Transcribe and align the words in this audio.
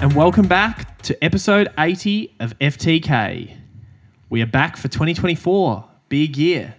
and 0.00 0.14
welcome 0.14 0.46
back 0.46 1.00
to 1.02 1.24
episode 1.24 1.68
80 1.78 2.34
of 2.40 2.56
FTK. 2.58 3.56
We 4.30 4.42
are 4.42 4.46
back 4.46 4.76
for 4.76 4.88
2024, 4.88 5.84
big 6.08 6.36
year. 6.36 6.74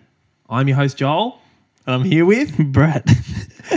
I'm 0.49 0.67
your 0.67 0.77
host, 0.77 0.97
Joel, 0.97 1.39
and 1.85 1.95
I'm 1.95 2.03
here 2.03 2.25
with. 2.25 2.57
Brett. 2.71 3.05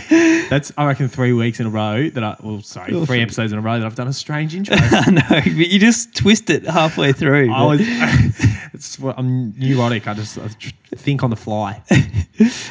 That's, 0.10 0.70
I 0.76 0.86
reckon, 0.86 1.08
three 1.08 1.32
weeks 1.32 1.58
in 1.60 1.66
a 1.66 1.70
row 1.70 2.08
that 2.10 2.22
I, 2.22 2.36
well, 2.40 2.62
sorry, 2.62 3.04
three 3.06 3.20
episodes 3.20 3.52
in 3.52 3.58
a 3.58 3.62
row 3.62 3.78
that 3.78 3.86
I've 3.86 3.94
done 3.94 4.08
a 4.08 4.12
strange 4.12 4.54
intro. 4.54 4.76
I 4.80 5.10
know, 5.10 5.22
but 5.28 5.44
you 5.68 5.78
just 5.78 6.14
twist 6.14 6.50
it 6.50 6.64
halfway 6.64 7.12
through. 7.12 7.52
I 7.52 7.64
was, 7.64 7.80
it's, 8.72 8.98
what- 8.98 9.18
I'm 9.18 9.58
neurotic. 9.58 10.06
I 10.06 10.14
just 10.14 10.38
I 10.38 10.48
think 10.96 11.22
on 11.22 11.30
the 11.30 11.36
fly. 11.36 11.82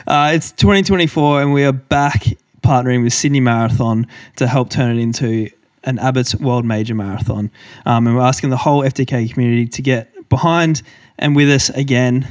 Uh, 0.07 0.31
it's 0.33 0.51
2024, 0.53 1.41
and 1.41 1.53
we 1.53 1.63
are 1.63 1.71
back 1.73 2.23
partnering 2.63 3.03
with 3.03 3.13
Sydney 3.13 3.39
Marathon 3.39 4.07
to 4.35 4.47
help 4.47 4.69
turn 4.69 4.97
it 4.97 5.01
into 5.01 5.49
an 5.83 5.99
Abbott's 5.99 6.35
World 6.35 6.65
Major 6.65 6.95
Marathon. 6.95 7.51
Um, 7.85 8.07
and 8.07 8.15
we're 8.15 8.21
asking 8.21 8.49
the 8.49 8.57
whole 8.57 8.83
FTK 8.83 9.31
community 9.33 9.67
to 9.67 9.81
get 9.81 10.29
behind 10.29 10.81
and 11.17 11.35
with 11.35 11.49
us 11.49 11.69
again 11.69 12.27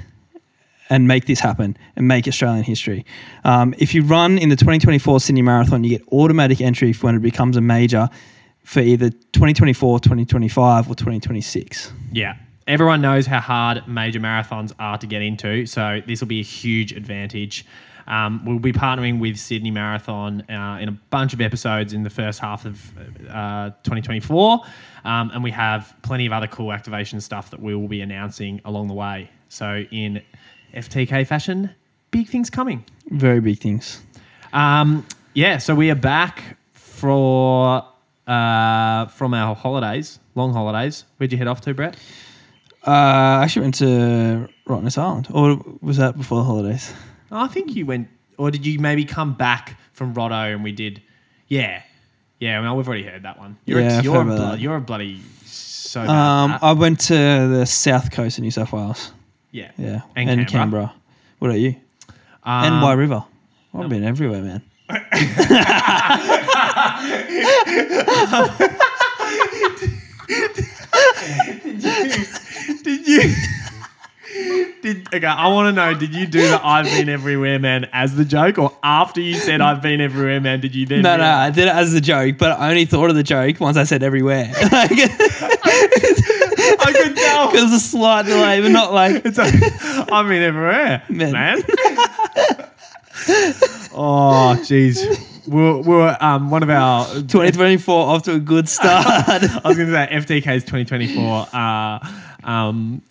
and 0.89 1.07
make 1.07 1.27
this 1.27 1.39
happen 1.39 1.77
and 1.97 2.09
make 2.09 2.27
Australian 2.27 2.65
history. 2.65 3.07
Um, 3.45 3.75
if 3.79 3.95
you 3.95 4.03
run 4.03 4.39
in 4.39 4.49
the 4.49 4.57
2024 4.57 5.21
Sydney 5.21 5.43
Marathon, 5.43 5.85
you 5.85 5.99
get 5.99 6.07
automatic 6.13 6.61
entry 6.61 6.93
for 6.93 7.07
when 7.07 7.15
it 7.15 7.23
becomes 7.23 7.57
a 7.57 7.61
major 7.61 8.11
for 8.65 8.81
either 8.81 9.11
2024, 9.11 10.01
2025, 10.01 10.91
or 10.91 10.95
2026. 10.95 11.93
Yeah. 12.13 12.37
Everyone 12.67 13.01
knows 13.01 13.27
how 13.27 13.41
hard 13.41 13.87
major 13.89 14.21
marathons 14.21 14.73
are 14.79 14.99
to 14.99 15.07
get 15.07 15.23
into, 15.23 15.67
so 15.67 16.03
this 16.07 16.21
will 16.21 16.29
be 16.29 16.41
a 16.41 16.45
huge 16.45 16.93
advantage. 16.93 17.65
Um, 18.11 18.45
we'll 18.45 18.59
be 18.59 18.73
partnering 18.73 19.21
with 19.21 19.39
Sydney 19.39 19.71
Marathon 19.71 20.43
uh, 20.51 20.79
in 20.81 20.89
a 20.89 20.99
bunch 21.11 21.33
of 21.33 21.41
episodes 21.41 21.93
in 21.93 22.03
the 22.03 22.11
first 22.11 22.41
half 22.41 22.67
of 22.67 22.99
uh, 23.31 23.71
2024, 23.85 24.61
um, 25.05 25.31
and 25.33 25.45
we 25.45 25.53
have 25.53 25.95
plenty 26.03 26.27
of 26.27 26.33
other 26.33 26.49
cool 26.49 26.73
activation 26.73 27.21
stuff 27.21 27.51
that 27.51 27.63
we 27.63 27.73
will 27.75 27.87
be 27.87 28.01
announcing 28.01 28.61
along 28.65 28.89
the 28.89 28.95
way. 28.95 29.31
So, 29.49 29.85
in 29.93 30.23
FTK 30.75 31.25
fashion, 31.25 31.71
big 32.11 32.29
things 32.29 32.51
coming. 32.51 32.85
Very 33.11 33.41
big 33.41 33.61
things. 33.61 34.03
Um, 34.53 35.07
yeah, 35.33 35.59
so 35.59 35.77
we 35.77 35.89
are 35.93 35.95
back 35.95 36.59
for 36.73 37.87
uh, 38.27 39.07
from 39.07 39.35
our 39.35 39.55
holidays, 39.55 40.19
long 40.35 40.53
holidays. 40.53 41.05
Where'd 41.17 41.31
you 41.31 41.39
head 41.39 41.47
off 41.47 41.61
to, 41.61 41.75
Brett? 41.75 41.95
Uh, 42.85 42.91
I 42.91 43.45
actually 43.45 43.63
went 43.63 43.75
to 43.77 44.49
Rottnest 44.67 44.99
Island, 44.99 45.29
or 45.31 45.63
was 45.81 45.99
that 45.99 46.17
before 46.17 46.39
the 46.39 46.45
holidays? 46.45 46.93
I 47.31 47.47
think 47.49 47.75
you 47.77 47.85
went, 47.87 48.09
or 48.39 48.51
did 48.51 48.65
you 48.67 48.79
maybe 48.79 49.05
come 49.05 49.35
back 49.35 49.79
from 49.93 50.15
Rotto 50.15 50.53
and 50.55 50.65
we 50.65 50.73
did? 50.73 51.03
Yeah, 51.49 51.83
yeah. 52.39 52.61
Well, 52.61 52.77
we've 52.77 52.89
already 52.89 53.05
heard 53.05 53.23
that 53.25 53.39
one. 53.39 53.59
You're 53.67 53.81
Yeah, 53.81 53.95
a, 53.95 53.99
I've 53.99 54.05
you're, 54.05 54.15
heard 54.15 54.21
a 54.21 54.23
about 54.25 54.37
blood, 54.37 54.53
that. 54.55 54.61
you're 54.61 54.77
a 54.77 54.81
bloody 54.81 55.21
so 55.45 56.01
bad. 56.07 56.11
Um. 56.11 56.59
I 56.63 56.73
went 56.73 57.01
to 57.01 57.15
the 57.15 57.67
south 57.67 58.11
coast 58.11 58.39
of 58.39 58.45
New 58.45 58.51
South 58.51 58.73
Wales. 58.73 59.13
yeah, 59.51 59.71
Yeah, 59.77 60.01
and, 60.17 60.31
and, 60.31 60.49
Canberra. 60.49 60.87
Canberra. 60.87 60.95
What 61.39 61.49
about 61.49 61.61
you? 61.61 61.77
Um, 62.45 62.65
and 62.65 62.83
Wye 62.83 62.93
River. 62.95 63.25
I've 63.75 63.89
been 63.89 64.05
everywhere, 64.05 64.43
man. 64.43 64.63
Did 71.71 73.07
you? 73.07 73.23
Did 73.23 73.37
okay? 74.85 75.27
I 75.27 75.49
want 75.49 75.69
to 75.69 75.73
know. 75.73 75.95
Did 75.99 76.15
you 76.15 76.27
do 76.27 76.41
the 76.49 76.61
"I've 76.65 76.87
been 76.87 77.09
everywhere, 77.09 77.59
man" 77.59 77.89
as 77.93 78.17
the 78.17 78.25
joke, 78.25 78.59
or 78.59 78.77
after 78.83 79.21
you 79.21 79.35
said 79.35 79.61
"I've 79.61 79.83
been 79.83 80.01
everywhere, 80.01 80.41
man"? 80.41 80.61
Did 80.61 80.75
you 80.75 80.87
then? 80.87 81.03
No, 81.03 81.17
no, 81.17 81.25
I 81.25 81.51
did 81.51 81.69
it 81.69 81.75
as 81.75 81.95
a 81.95 82.01
joke, 82.01 82.39
but 82.39 82.59
I 82.59 82.71
only 82.71 82.85
thought 82.85 83.11
of 83.11 83.17
the 83.17 83.23
joke 83.23 83.61
once 83.61 83.77
I 83.77 83.85
said 83.85 84.03
everywhere. 84.03 84.53
Like, 84.71 84.91
I 85.73 86.93
could 86.93 87.17
tell. 87.17 87.53
There's 87.53 87.73
a 87.73 87.81
slight 87.81 88.27
delay, 88.27 88.61
but 88.61 88.71
not 88.71 88.93
like. 88.93 89.25
It's 89.25 89.37
like, 89.37 89.53
I've 90.13 90.29
been 90.29 90.43
everywhere, 90.43 91.03
man. 91.09 91.33
Man. 91.33 91.63
oh, 93.93 94.57
jeez. 94.61 95.27
We're, 95.47 95.83
we're 95.83 96.17
um, 96.21 96.51
one 96.51 96.63
of 96.63 96.71
our 96.71 97.07
2024 97.07 98.07
off 98.07 98.23
to 98.25 98.35
a 98.35 98.39
good 98.39 98.69
start. 98.69 99.05
I 99.09 99.61
was 99.65 99.77
going 99.77 99.89
to 99.89 99.95
say 99.95 100.09
FTK's 100.43 100.65
2024. 100.65 101.49
Uh, 101.53 101.99
um, 102.45 103.03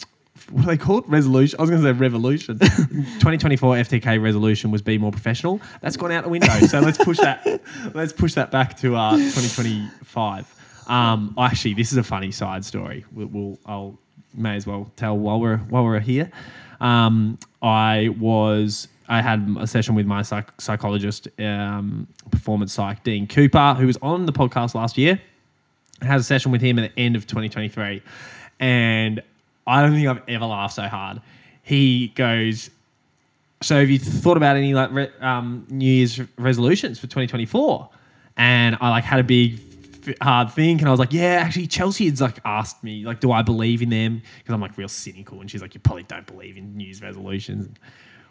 what 0.52 0.64
are 0.64 0.68
they 0.68 0.78
called? 0.78 1.10
Resolution. 1.10 1.60
I 1.60 1.64
was 1.64 1.70
going 1.70 1.82
to 1.82 1.88
say 1.88 1.92
revolution. 1.94 2.60
2024 2.60 3.76
FTK 3.76 4.22
resolution 4.22 4.72
was 4.72 4.82
be 4.82 4.98
more 4.98 5.12
professional. 5.12 5.62
That's 5.82 5.98
gone 5.98 6.12
out 6.12 6.24
the 6.24 6.30
window. 6.30 6.54
So 6.68 6.80
let's 6.80 6.98
push 6.98 7.18
that. 7.18 7.46
Let's 7.94 8.14
push 8.14 8.34
that 8.34 8.52
back 8.52 8.78
to 8.80 8.96
uh, 8.96 9.16
2025. 9.18 10.86
Um, 10.88 11.36
actually, 11.38 11.74
this 11.74 11.92
is 11.92 11.98
a 11.98 12.04
funny 12.04 12.32
side 12.32 12.66
story. 12.66 13.06
We'll, 13.12 13.28
we'll 13.28 13.60
I'll 13.66 14.00
may 14.34 14.56
as 14.56 14.66
well 14.68 14.92
tell 14.96 15.18
while 15.18 15.40
we're 15.40 15.58
while 15.58 15.84
we're 15.84 16.00
here. 16.00 16.32
Um, 16.82 17.38
I 17.62 18.10
was 18.20 18.88
I 19.08 19.22
had 19.22 19.56
a 19.60 19.68
session 19.68 19.96
with 19.96 20.06
my 20.06 20.22
psych- 20.22 20.60
psychologist, 20.60 21.28
um, 21.40 22.08
performance 22.32 22.74
psych 22.74 23.04
Dean 23.04 23.28
Cooper, 23.28 23.76
who 23.76 23.88
was 23.88 23.98
on 24.02 24.26
the 24.26 24.34
podcast 24.34 24.76
last 24.76 24.98
year 24.98 25.20
had 26.02 26.20
a 26.20 26.24
session 26.24 26.52
with 26.52 26.62
him 26.62 26.80
at 26.80 26.94
the 26.94 27.02
end 27.02 27.16
of 27.16 27.28
2023, 27.28 28.02
and 28.60 29.22
I 29.70 29.82
don't 29.82 29.94
think 29.94 30.08
I've 30.08 30.22
ever 30.28 30.46
laughed 30.46 30.76
so 30.76 30.84
hard. 30.84 31.22
He 31.62 32.08
goes, 32.16 32.70
"So 33.62 33.80
have 33.80 33.90
you 33.90 34.00
thought 34.00 34.38
about 34.38 34.56
any 34.58 34.74
like 34.74 34.92
re- 34.92 35.12
um, 35.22 35.68
New 35.70 35.86
Year's 35.92 36.20
resolutions 36.38 36.98
for 37.00 37.08
2024?" 37.08 37.90
And 38.38 38.78
I 38.82 38.90
like 38.90 39.04
had 39.04 39.20
a 39.20 39.24
big 39.24 39.60
f- 40.08 40.16
hard 40.22 40.52
think, 40.52 40.82
and 40.82 40.88
I 40.88 40.92
was 40.92 41.00
like, 41.00 41.14
"Yeah, 41.14 41.42
actually, 41.46 41.68
Chelsea 41.68 42.06
had 42.06 42.20
like 42.20 42.40
asked 42.46 42.84
me 42.84 43.04
like, 43.06 43.20
do 43.20 43.32
I 43.32 43.42
believe 43.42 43.82
in 43.82 43.90
them?" 43.90 44.22
Because 44.40 44.54
I'm 44.54 44.62
like 44.62 44.78
real 44.78 44.88
cynical, 44.88 45.42
and 45.42 45.52
she's 45.52 45.62
like, 45.62 45.74
"You 45.76 45.80
probably 45.82 46.04
don't 46.04 46.26
believe 46.26 46.58
in 46.58 46.76
New 46.76 46.86
Year's 46.86 47.02
resolutions." 47.02 47.70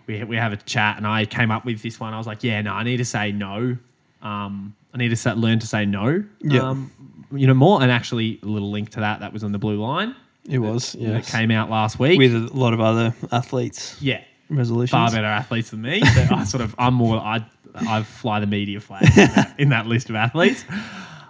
We 0.07 0.25
we 0.25 0.37
have 0.37 0.53
a 0.53 0.57
chat, 0.57 0.97
and 0.97 1.07
I 1.07 1.25
came 1.27 1.51
up 1.51 1.65
with 1.65 1.83
this 1.83 2.01
one. 2.01 2.15
I 2.15 2.19
was 2.19 2.27
like, 2.27 2.43
"Yeah, 2.43 2.61
no, 2.63 2.73
I 2.73 2.83
need 2.83 2.97
to 2.97 3.05
say 3.05 3.31
no." 3.33 3.77
Um, 4.23 4.75
I 4.93 4.99
need 4.99 5.11
to 5.11 5.17
sa- 5.17 5.35
learn 5.35 5.59
to 5.61 5.67
say 5.67 5.85
no. 5.87 6.25
Yeah. 6.41 6.63
Um, 6.63 6.91
you 7.31 7.47
know 7.47 7.55
more, 7.55 7.83
and 7.83 7.93
actually 7.93 8.41
a 8.43 8.47
little 8.47 8.71
link 8.71 8.91
to 8.91 9.01
that. 9.01 9.21
That 9.21 9.33
was 9.33 9.45
on 9.45 9.53
the 9.53 9.59
blue 9.59 9.81
line. 9.81 10.17
It 10.49 10.59
was, 10.59 10.95
yeah. 10.95 11.11
yes. 11.17 11.31
came 11.31 11.51
out 11.51 11.71
last 11.71 11.99
week. 11.99 12.19
With 12.19 12.35
a 12.35 12.51
lot 12.57 12.73
of 12.73 12.81
other 12.81 13.15
athletes' 13.33 13.97
yeah, 14.01 14.23
resolutions. 14.49 14.91
far 14.91 15.11
better 15.11 15.27
athletes 15.27 15.71
than 15.71 15.83
me. 15.83 16.01
But 16.01 16.33
I 16.33 16.45
sort 16.45 16.63
of, 16.63 16.75
I'm 16.79 16.95
more, 16.95 17.17
I, 17.19 17.45
I 17.75 18.03
fly 18.03 18.41
the 18.41 18.47
media 18.47 18.81
flag 18.81 19.03
in 19.05 19.11
that, 19.15 19.55
in 19.59 19.69
that 19.71 19.87
list 19.87 20.11
of 20.11 20.17
athletes. 20.17 20.65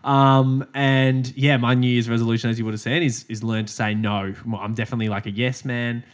Um, 0.05 0.67
and 0.75 1.31
yeah, 1.37 1.57
my 1.57 1.75
New 1.75 1.89
Year's 1.91 2.09
resolution, 2.09 2.49
as 2.51 2.59
you 2.59 2.65
would 2.65 2.75
have 2.75 2.81
said, 2.81 3.03
is 3.03 3.25
is 3.29 3.43
learn 3.43 3.67
to 3.67 3.73
say 3.73 3.95
no. 3.95 4.35
I'm 4.59 4.75
definitely 4.75 5.09
like 5.09 5.27
a 5.27 5.31
yes 5.31 5.65
man. 5.65 6.05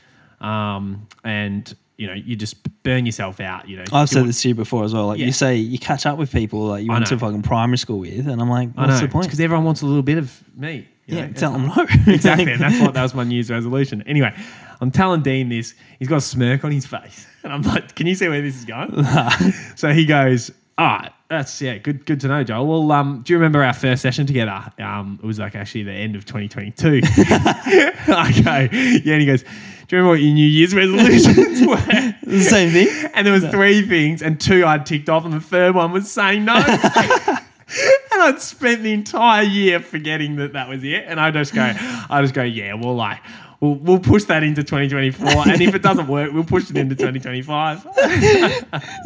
Um, 0.40 1.06
and 1.22 1.72
you 1.96 2.08
know, 2.08 2.14
you 2.14 2.34
just 2.34 2.56
burn 2.82 3.06
yourself 3.06 3.38
out. 3.38 3.68
You 3.68 3.76
know, 3.76 3.84
I've 3.92 4.08
said 4.08 4.20
want- 4.20 4.28
this 4.28 4.42
to 4.42 4.48
you 4.48 4.54
before 4.54 4.84
as 4.84 4.92
well. 4.92 5.06
Like 5.08 5.20
Yeah. 5.20 5.26
you 5.26 5.32
say, 5.32 5.56
you 5.56 5.78
catch 5.78 6.06
up 6.06 6.18
with 6.18 6.32
people 6.32 6.66
like 6.66 6.84
you 6.84 6.90
I 6.90 6.94
went 6.94 7.06
to 7.06 7.18
fucking 7.18 7.42
primary 7.42 7.78
school 7.78 8.00
with, 8.00 8.26
and 8.26 8.40
I'm 8.40 8.50
like, 8.50 8.72
what's 8.72 9.00
the 9.00 9.06
point? 9.08 9.26
because 9.26 9.38
everyone 9.38 9.64
wants 9.64 9.82
a 9.82 9.86
little 9.86 10.02
bit 10.02 10.18
of 10.18 10.42
me. 10.56 10.88
You 11.06 11.16
yeah, 11.16 11.26
know? 11.26 11.32
tell 11.32 11.52
them 11.52 11.66
no. 11.66 11.86
exactly. 12.12 12.52
And 12.52 12.60
that's 12.60 12.80
what 12.80 12.94
that 12.94 13.02
was 13.02 13.14
my 13.14 13.24
New 13.24 13.34
Year's 13.34 13.50
resolution. 13.50 14.02
Anyway, 14.06 14.34
I'm 14.80 14.90
telling 14.90 15.22
Dean 15.22 15.48
this. 15.48 15.74
He's 15.98 16.08
got 16.08 16.16
a 16.16 16.20
smirk 16.22 16.64
on 16.64 16.70
his 16.70 16.86
face, 16.86 17.26
and 17.42 17.52
I'm 17.52 17.62
like, 17.62 17.94
"Can 17.94 18.06
you 18.06 18.14
see 18.14 18.28
where 18.28 18.40
this 18.40 18.56
is 18.56 18.64
going?" 18.64 19.04
so 19.76 19.92
he 19.92 20.06
goes, 20.06 20.50
"All 20.78 20.86
right, 20.86 21.12
that's 21.28 21.60
yeah, 21.60 21.76
good, 21.78 22.06
good 22.06 22.20
to 22.20 22.28
know, 22.28 22.42
Joel. 22.42 22.66
Well, 22.66 22.92
um, 22.92 23.22
do 23.22 23.32
you 23.32 23.38
remember 23.38 23.62
our 23.62 23.74
first 23.74 24.02
session 24.02 24.26
together? 24.26 24.72
Um, 24.78 25.18
it 25.22 25.26
was 25.26 25.38
like 25.38 25.54
actually 25.54 25.84
the 25.84 25.92
end 25.92 26.16
of 26.16 26.24
2022. 26.24 27.00
I 27.04 28.42
go, 28.42 28.76
yeah, 28.76 29.12
and 29.12 29.20
he 29.20 29.26
goes." 29.26 29.44
Do 29.86 29.96
you 29.96 30.02
remember 30.02 30.14
what 30.14 30.22
your 30.22 30.32
New 30.32 30.46
Year's 30.46 30.74
resolutions 30.74 31.66
were? 31.66 31.76
the 32.22 32.40
same 32.40 32.70
thing. 32.70 32.88
And 33.12 33.26
there 33.26 33.34
was 33.34 33.44
three 33.48 33.86
things, 33.86 34.22
and 34.22 34.40
two 34.40 34.64
I'd 34.64 34.86
ticked 34.86 35.10
off, 35.10 35.26
and 35.26 35.34
the 35.34 35.40
third 35.40 35.74
one 35.74 35.92
was 35.92 36.10
saying 36.10 36.46
no. 36.46 36.54
And 38.14 38.22
I'd 38.22 38.40
spent 38.40 38.82
the 38.82 38.92
entire 38.92 39.42
year 39.42 39.80
forgetting 39.80 40.36
that 40.36 40.52
that 40.54 40.68
was 40.68 40.82
it. 40.84 41.04
And 41.06 41.20
I 41.20 41.30
just 41.30 41.54
go, 41.54 41.62
I 41.62 42.20
just 42.22 42.34
go, 42.34 42.42
yeah, 42.42 42.74
we'll 42.74 42.94
like, 42.94 43.20
we'll, 43.60 43.74
we'll 43.74 43.98
push 43.98 44.24
that 44.24 44.42
into 44.42 44.62
2024, 44.62 45.48
and 45.48 45.60
if 45.60 45.74
it 45.74 45.82
doesn't 45.82 46.06
work, 46.08 46.32
we'll 46.32 46.44
push 46.44 46.70
it 46.70 46.76
into 46.76 46.94
2025. 46.94 47.86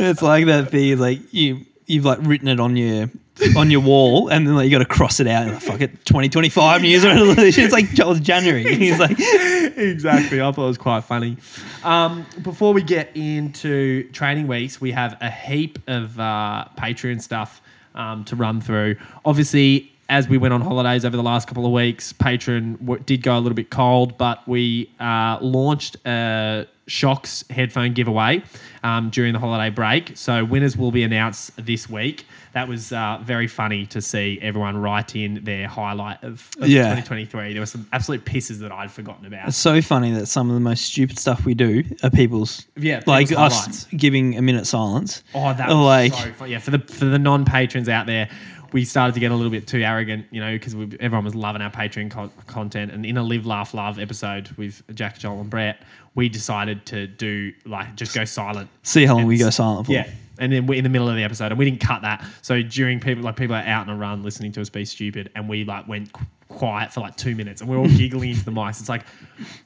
It's 0.00 0.22
like 0.22 0.46
that 0.46 0.70
thing. 0.70 0.90
is 0.90 1.00
Like 1.00 1.20
you, 1.32 1.64
you've 1.86 2.04
like 2.04 2.18
written 2.22 2.48
it 2.48 2.60
on 2.60 2.76
your 2.76 3.10
on 3.56 3.70
your 3.70 3.80
wall, 3.80 4.28
and 4.28 4.46
then 4.46 4.54
like 4.54 4.64
you 4.64 4.70
got 4.70 4.78
to 4.78 4.84
cross 4.84 5.20
it 5.20 5.26
out. 5.26 5.44
And 5.44 5.52
like, 5.52 5.62
fuck 5.62 5.80
it, 5.80 6.04
2025 6.04 6.82
New 6.82 6.88
Year's 6.88 7.04
resolution. 7.04 7.64
It's 7.68 7.72
like 7.72 7.90
Joel's 7.90 8.20
January. 8.20 8.64
He's 8.76 8.98
like, 8.98 9.16
exactly. 9.18 10.40
I 10.40 10.52
thought 10.52 10.64
it 10.64 10.68
was 10.68 10.78
quite 10.78 11.04
funny. 11.04 11.36
Um, 11.84 12.26
before 12.42 12.72
we 12.72 12.82
get 12.82 13.16
into 13.16 14.10
training 14.10 14.46
weeks, 14.46 14.80
we 14.80 14.92
have 14.92 15.16
a 15.20 15.30
heap 15.30 15.78
of 15.88 16.18
uh, 16.18 16.66
Patreon 16.76 17.22
stuff 17.22 17.60
um, 17.94 18.24
to 18.24 18.36
run 18.36 18.60
through. 18.60 18.96
Obviously, 19.24 19.92
as 20.08 20.28
we 20.28 20.38
went 20.38 20.54
on 20.54 20.60
holidays 20.62 21.04
over 21.04 21.16
the 21.16 21.22
last 21.22 21.46
couple 21.48 21.66
of 21.66 21.72
weeks, 21.72 22.12
Patreon 22.14 22.78
w- 22.80 23.02
did 23.04 23.22
go 23.22 23.36
a 23.36 23.40
little 23.40 23.54
bit 23.56 23.70
cold, 23.70 24.16
but 24.16 24.46
we 24.48 24.90
uh, 24.98 25.38
launched 25.42 25.96
a 26.06 26.66
Shokz 26.88 27.48
headphone 27.50 27.92
giveaway 27.92 28.42
um, 28.82 29.10
during 29.10 29.34
the 29.34 29.38
holiday 29.38 29.68
break. 29.68 30.16
So 30.16 30.42
winners 30.46 30.74
will 30.78 30.90
be 30.90 31.02
announced 31.02 31.50
this 31.62 31.90
week. 31.90 32.24
That 32.54 32.66
was 32.66 32.90
uh, 32.92 33.18
very 33.22 33.46
funny 33.46 33.84
to 33.86 34.00
see 34.00 34.38
everyone 34.40 34.78
write 34.78 35.14
in 35.14 35.44
their 35.44 35.68
highlight 35.68 36.24
of, 36.24 36.48
of 36.58 36.66
Yeah. 36.68 36.84
2023. 36.84 37.52
There 37.52 37.60
were 37.60 37.66
some 37.66 37.86
absolute 37.92 38.24
pisses 38.24 38.60
that 38.60 38.72
I'd 38.72 38.90
forgotten 38.90 39.26
about. 39.26 39.48
It's 39.48 39.58
so 39.58 39.82
funny 39.82 40.12
that 40.12 40.26
some 40.26 40.48
of 40.48 40.54
the 40.54 40.60
most 40.60 40.86
stupid 40.86 41.18
stuff 41.18 41.44
we 41.44 41.52
do 41.52 41.84
are 42.02 42.08
people's 42.08 42.64
Yeah, 42.74 43.02
like 43.06 43.28
people's 43.28 43.52
us 43.52 43.84
giving 43.94 44.38
a 44.38 44.42
minute 44.42 44.66
silence. 44.66 45.22
Oh, 45.34 45.52
that 45.52 45.68
was 45.68 45.76
like- 45.76 46.14
so 46.14 46.32
fun. 46.32 46.50
Yeah, 46.50 46.58
for 46.60 46.70
the 46.70 46.78
for 46.78 47.04
the 47.04 47.18
non 47.18 47.44
patrons 47.44 47.90
out 47.90 48.06
there, 48.06 48.30
we 48.72 48.84
started 48.84 49.14
to 49.14 49.20
get 49.20 49.32
a 49.32 49.34
little 49.34 49.50
bit 49.50 49.66
too 49.66 49.80
arrogant, 49.80 50.26
you 50.30 50.40
know, 50.40 50.52
because 50.52 50.74
everyone 50.74 51.24
was 51.24 51.34
loving 51.34 51.62
our 51.62 51.70
Patreon 51.70 52.10
co- 52.10 52.30
content. 52.46 52.92
And 52.92 53.06
in 53.06 53.16
a 53.16 53.22
live, 53.22 53.46
laugh, 53.46 53.74
love 53.74 53.98
episode 53.98 54.50
with 54.52 54.82
Jack, 54.94 55.18
Joel, 55.18 55.40
and 55.40 55.50
Brett, 55.50 55.82
we 56.14 56.28
decided 56.28 56.84
to 56.86 57.06
do 57.06 57.52
like 57.64 57.94
just 57.94 58.14
go 58.14 58.24
silent. 58.24 58.68
See 58.82 59.06
how 59.06 59.16
long 59.16 59.26
we 59.26 59.38
go 59.38 59.50
silent 59.50 59.86
for. 59.86 59.92
Yeah. 59.92 60.10
And 60.40 60.52
then 60.52 60.66
we're 60.66 60.78
in 60.78 60.84
the 60.84 60.90
middle 60.90 61.08
of 61.08 61.16
the 61.16 61.24
episode, 61.24 61.46
and 61.46 61.58
we 61.58 61.64
didn't 61.64 61.80
cut 61.80 62.02
that. 62.02 62.24
So 62.42 62.62
during 62.62 63.00
people 63.00 63.24
like 63.24 63.36
people 63.36 63.56
are 63.56 63.62
out 63.62 63.88
on 63.88 63.94
a 63.94 63.98
run 63.98 64.22
listening 64.22 64.52
to 64.52 64.60
us 64.60 64.68
be 64.68 64.84
stupid, 64.84 65.30
and 65.34 65.48
we 65.48 65.64
like 65.64 65.88
went 65.88 66.12
quiet 66.48 66.92
for 66.92 67.00
like 67.00 67.16
two 67.16 67.34
minutes, 67.34 67.60
and 67.60 67.68
we're 67.68 67.76
all 67.76 67.88
giggling 67.88 68.30
into 68.30 68.44
the 68.44 68.52
mics. 68.52 68.78
It's 68.80 68.88
like 68.88 69.04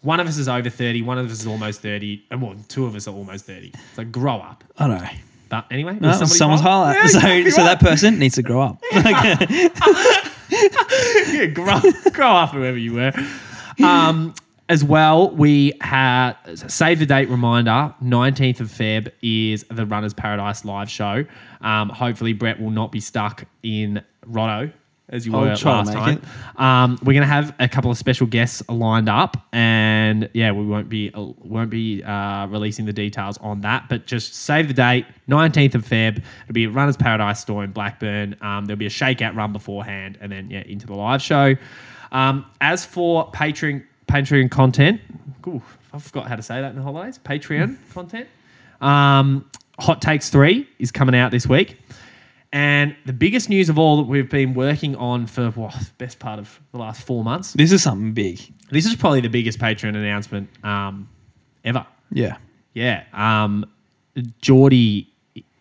one 0.00 0.18
of 0.18 0.26
us 0.26 0.38
is 0.38 0.48
over 0.48 0.70
thirty, 0.70 1.02
one 1.02 1.18
of 1.18 1.26
us 1.26 1.40
is 1.40 1.46
almost 1.46 1.82
thirty, 1.82 2.24
and 2.30 2.40
well, 2.40 2.56
two 2.68 2.86
of 2.86 2.94
us 2.94 3.06
are 3.06 3.14
almost 3.14 3.44
thirty. 3.44 3.72
It's 3.74 3.98
like 3.98 4.10
grow 4.10 4.36
up. 4.36 4.64
I 4.78 4.88
know. 4.88 5.08
But 5.52 5.66
anyway, 5.70 5.98
No, 6.00 6.12
somebody 6.12 6.30
someone's 6.30 6.62
highlight. 6.62 6.96
Yeah, 6.96 7.06
so, 7.08 7.18
exactly 7.18 7.50
so 7.50 7.62
that 7.64 7.78
person 7.78 8.18
needs 8.18 8.36
to 8.36 8.42
grow 8.42 8.62
up. 8.62 8.82
yeah, 11.30 11.44
grow, 11.44 11.78
grow 12.10 12.28
up, 12.28 12.52
whoever 12.52 12.78
you 12.78 12.94
were. 12.94 13.12
Um, 13.84 14.34
as 14.70 14.82
well, 14.82 15.30
we 15.36 15.74
had 15.82 16.32
save 16.54 17.00
the 17.00 17.06
date 17.06 17.28
reminder. 17.28 17.94
Nineteenth 18.00 18.60
of 18.60 18.68
Feb 18.68 19.12
is 19.20 19.66
the 19.70 19.84
Runners 19.84 20.14
Paradise 20.14 20.64
live 20.64 20.88
show. 20.88 21.26
Um, 21.60 21.90
hopefully, 21.90 22.32
Brett 22.32 22.58
will 22.58 22.70
not 22.70 22.90
be 22.90 23.00
stuck 23.00 23.44
in 23.62 24.02
Rotto 24.24 24.72
as 25.12 25.26
you 25.26 25.34
I'll 25.34 25.42
were 25.42 25.54
try 25.54 25.76
last 25.78 25.94
make 25.94 25.96
time. 25.96 26.22
Um, 26.56 26.98
we're 27.02 27.12
going 27.12 27.20
to 27.20 27.26
have 27.26 27.54
a 27.60 27.68
couple 27.68 27.90
of 27.90 27.98
special 27.98 28.26
guests 28.26 28.62
lined 28.68 29.08
up, 29.08 29.36
and 29.52 30.28
yeah, 30.32 30.50
we 30.50 30.66
won't 30.66 30.88
be 30.88 31.10
won't 31.14 31.70
be 31.70 32.02
uh, 32.02 32.46
releasing 32.48 32.86
the 32.86 32.92
details 32.92 33.38
on 33.38 33.60
that. 33.60 33.88
But 33.88 34.06
just 34.06 34.34
save 34.34 34.68
the 34.68 34.74
date, 34.74 35.06
nineteenth 35.28 35.74
of 35.74 35.86
Feb. 35.86 36.16
It'll 36.16 36.52
be 36.52 36.64
at 36.64 36.72
Runners 36.72 36.96
Paradise 36.96 37.40
store 37.40 37.62
in 37.62 37.70
Blackburn. 37.72 38.36
Um, 38.40 38.64
there'll 38.64 38.78
be 38.78 38.86
a 38.86 38.90
shakeout 38.90 39.36
run 39.36 39.52
beforehand, 39.52 40.18
and 40.20 40.32
then 40.32 40.50
yeah, 40.50 40.62
into 40.66 40.86
the 40.86 40.94
live 40.94 41.22
show. 41.22 41.54
Um, 42.10 42.46
as 42.60 42.84
for 42.84 43.30
Patreon 43.32 43.84
Patreon 44.08 44.50
content, 44.50 45.00
ooh, 45.46 45.62
I 45.92 45.98
forgot 45.98 46.26
how 46.26 46.36
to 46.36 46.42
say 46.42 46.60
that 46.60 46.70
in 46.70 46.76
the 46.76 46.82
holidays. 46.82 47.20
Patreon 47.22 47.76
content. 47.92 48.28
Um, 48.80 49.48
Hot 49.78 50.00
Takes 50.02 50.30
three 50.30 50.68
is 50.78 50.90
coming 50.90 51.14
out 51.14 51.30
this 51.30 51.46
week. 51.46 51.78
And 52.52 52.94
the 53.06 53.12
biggest 53.14 53.48
news 53.48 53.68
of 53.70 53.78
all 53.78 53.96
that 53.96 54.02
we've 54.02 54.28
been 54.28 54.52
working 54.52 54.94
on 54.96 55.26
for 55.26 55.50
what 55.50 55.72
the 55.72 55.86
best 55.96 56.18
part 56.18 56.38
of 56.38 56.60
the 56.72 56.78
last 56.78 57.06
four 57.06 57.24
months. 57.24 57.54
this 57.54 57.72
is 57.72 57.82
something 57.82 58.12
big. 58.12 58.40
This 58.70 58.84
is 58.84 58.94
probably 58.94 59.20
the 59.22 59.28
biggest 59.28 59.58
Patreon 59.58 59.90
announcement 59.90 60.50
um, 60.64 61.08
ever. 61.64 61.86
Yeah. 62.10 62.36
Yeah. 62.74 63.04
Um, 63.12 63.64
Geordie. 64.40 65.08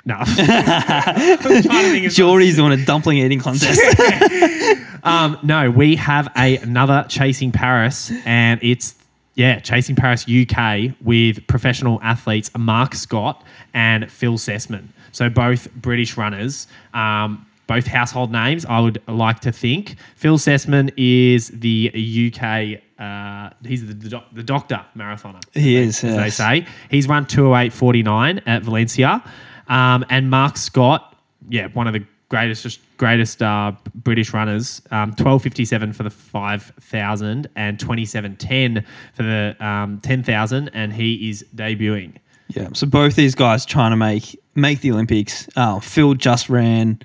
No. 0.03 0.15
I'm 0.19 0.25
trying 0.25 1.63
to 1.63 1.91
think 1.91 2.05
of 2.07 2.11
Geordie's 2.11 2.55
doing 2.57 2.73
a 2.73 2.85
dumpling 2.85 3.19
eating 3.19 3.39
contest. 3.39 3.81
Um, 5.03 5.39
no, 5.41 5.71
we 5.71 5.95
have 5.95 6.31
a, 6.37 6.57
another 6.57 7.05
Chasing 7.09 7.51
Paris, 7.51 8.11
and 8.23 8.59
it's 8.61 8.94
yeah, 9.36 9.60
Chasing 9.60 9.95
Paris 9.95 10.25
UK 10.28 10.92
with 11.01 11.45
professional 11.48 12.00
athletes 12.04 12.50
Mark 12.57 12.94
Scott 12.95 13.44
and 13.74 14.12
Phil 14.12 14.33
Sesemann. 14.38 14.88
So 15.13 15.30
both 15.30 15.72
British 15.74 16.18
runners, 16.18 16.68
um, 16.94 17.45
both 17.68 17.88
household 17.88 18.31
names. 18.31 18.66
I 18.66 18.80
would 18.80 19.01
like 19.07 19.39
to 19.42 19.51
think 19.51 19.95
Phil 20.16 20.38
Sesemann 20.38 20.92
is 20.98 21.48
the 21.50 21.89
UK. 22.33 22.81
Uh, 23.00 23.50
he's 23.66 23.88
the, 23.88 23.94
the, 23.94 24.10
doc- 24.10 24.28
the 24.33 24.44
doctor 24.44 24.86
marathoner. 24.95 25.42
He 25.54 25.75
is, 25.78 26.01
they- 26.01 26.10
as 26.10 26.16
they 26.18 26.30
say. 26.30 26.66
He's 26.89 27.07
run 27.07 27.25
208.49 27.25 28.42
at 28.45 28.63
Valencia. 28.63 29.24
Um, 29.68 30.06
and 30.10 30.30
Mark 30.30 30.57
Scott, 30.57 31.16
yeah, 31.50 31.68
one 31.68 31.88
of 31.88 31.94
the 31.94 32.04
greatest 32.30 32.80
greatest 33.01 33.42
uh, 33.42 33.71
British 33.95 34.31
runners, 34.31 34.80
um, 34.92 35.12
12.57 35.15 35.95
for 35.95 36.03
the 36.03 36.12
5,000 36.12 37.50
and 37.56 37.80
27.10 37.80 38.86
for 39.15 39.24
the 39.24 39.56
um, 39.59 40.00
10,000. 40.01 40.69
And 40.69 40.94
he 40.94 41.27
is 41.27 41.44
debuting. 41.56 42.18
yeah. 42.50 42.69
So 42.74 42.86
both 42.86 43.15
these 43.15 43.33
guys 43.33 43.65
trying 43.65 43.89
to 43.89 43.98
make 43.98 44.39
make 44.53 44.81
the 44.81 44.92
Olympics. 44.92 45.50
Uh, 45.56 45.80
Phil 45.80 46.13
just 46.13 46.48
ran 46.48 47.01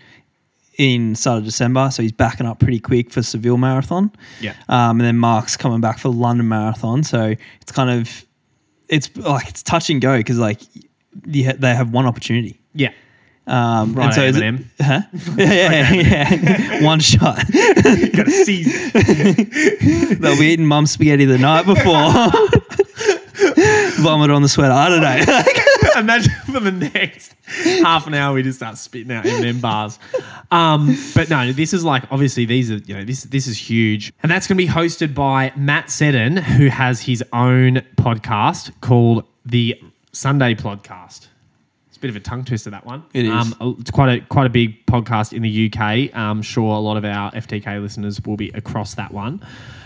in 0.76 1.14
start 1.14 1.38
of 1.38 1.44
December, 1.44 1.90
so 1.90 2.02
he's 2.02 2.12
backing 2.12 2.46
up 2.46 2.58
pretty 2.58 2.78
quick 2.78 3.10
for 3.10 3.22
Seville 3.22 3.56
Marathon. 3.56 4.12
Yeah. 4.42 4.54
Um, 4.69 5.00
and 5.00 5.06
then 5.08 5.16
Mark's 5.16 5.56
coming 5.56 5.81
back 5.81 5.99
for 5.99 6.10
London 6.10 6.46
Marathon. 6.46 7.04
So 7.04 7.34
it's 7.62 7.72
kind 7.72 7.88
of 7.88 8.26
it's 8.90 9.16
like 9.16 9.49
it's 9.49 9.62
touch 9.62 9.88
and 9.88 10.02
go 10.02 10.19
because 10.19 10.38
like 10.38 10.60
they 11.14 11.40
have 11.42 11.90
one 11.90 12.04
opportunity. 12.04 12.60
Yeah. 12.75 12.92
Um, 13.46 13.94
Right, 13.94 14.06
and 14.06 14.14
so 14.14 14.22
is 14.25 14.37
it- 14.37 14.43
Eminem. 14.43 14.64
huh? 14.81 15.02
yeah, 15.37 15.93
yeah, 15.93 16.32
yeah. 16.34 16.82
one 16.84 17.00
shot. 17.00 17.37
Got 17.46 18.25
to 18.26 18.44
see. 18.44 18.64
They'll 20.14 20.38
be 20.38 20.46
eating 20.46 20.66
mum 20.66 20.87
spaghetti 20.87 21.25
the 21.26 21.38
night 21.38 21.64
before. 21.66 22.12
Vomit 24.02 24.31
on 24.31 24.43
the 24.43 24.48
sweater. 24.48 24.72
I 24.72 24.88
don't 24.88 25.00
know. 25.00 26.00
Imagine 26.00 26.32
for 26.52 26.60
the 26.60 26.72
next 26.72 27.34
half 27.82 28.06
an 28.06 28.14
hour 28.14 28.34
we 28.34 28.43
just 28.43 28.58
start 28.58 28.76
spitting 28.76 29.10
out 29.12 29.25
M&M 29.25 29.60
bars. 29.60 29.99
Um, 30.50 30.96
but 31.14 31.31
no, 31.31 31.52
this 31.52 31.72
is 31.72 31.84
like 31.84 32.04
obviously 32.10 32.44
these 32.44 32.70
are 32.70 32.76
you 32.78 32.94
know 32.94 33.04
this 33.04 33.22
this 33.25 33.46
is 33.46 33.56
huge, 33.58 34.12
and 34.22 34.31
that's 34.31 34.46
going 34.46 34.58
to 34.58 34.62
be 34.64 34.69
hosted 34.70 35.14
by 35.14 35.52
Matt 35.56 35.90
Seddon, 35.90 36.37
who 36.37 36.66
has 36.69 37.00
his 37.00 37.25
own 37.32 37.76
podcast 37.96 38.72
called 38.82 39.25
the 39.46 39.81
Sunday 40.12 40.54
Podcast. 40.54 41.28
It's 41.96 42.00
a 42.02 42.02
bit 42.02 42.10
of 42.10 42.16
a 42.16 42.20
tongue 42.20 42.44
twister 42.44 42.69
that 42.69 42.84
one. 42.84 43.04
It 43.14 43.25
is. 43.25 43.31
Um, 43.31 43.76
it's 43.81 43.90
quite 43.90 44.10
a 44.10 44.20
quite 44.26 44.46
a 44.46 44.50
big 44.50 44.85
podcast 44.85 45.32
in 45.32 45.40
the 45.40 45.73
UK. 45.73 46.14
I'm 46.14 46.42
sure 46.42 46.76
a 46.76 46.78
lot 46.78 46.99
of 46.99 47.06
our 47.06 47.32
FTK 47.32 47.80
listeners 47.80 48.20
will 48.20 48.37
be 48.37 48.50
across 48.50 48.97
that 48.97 49.14
one. 49.14 49.42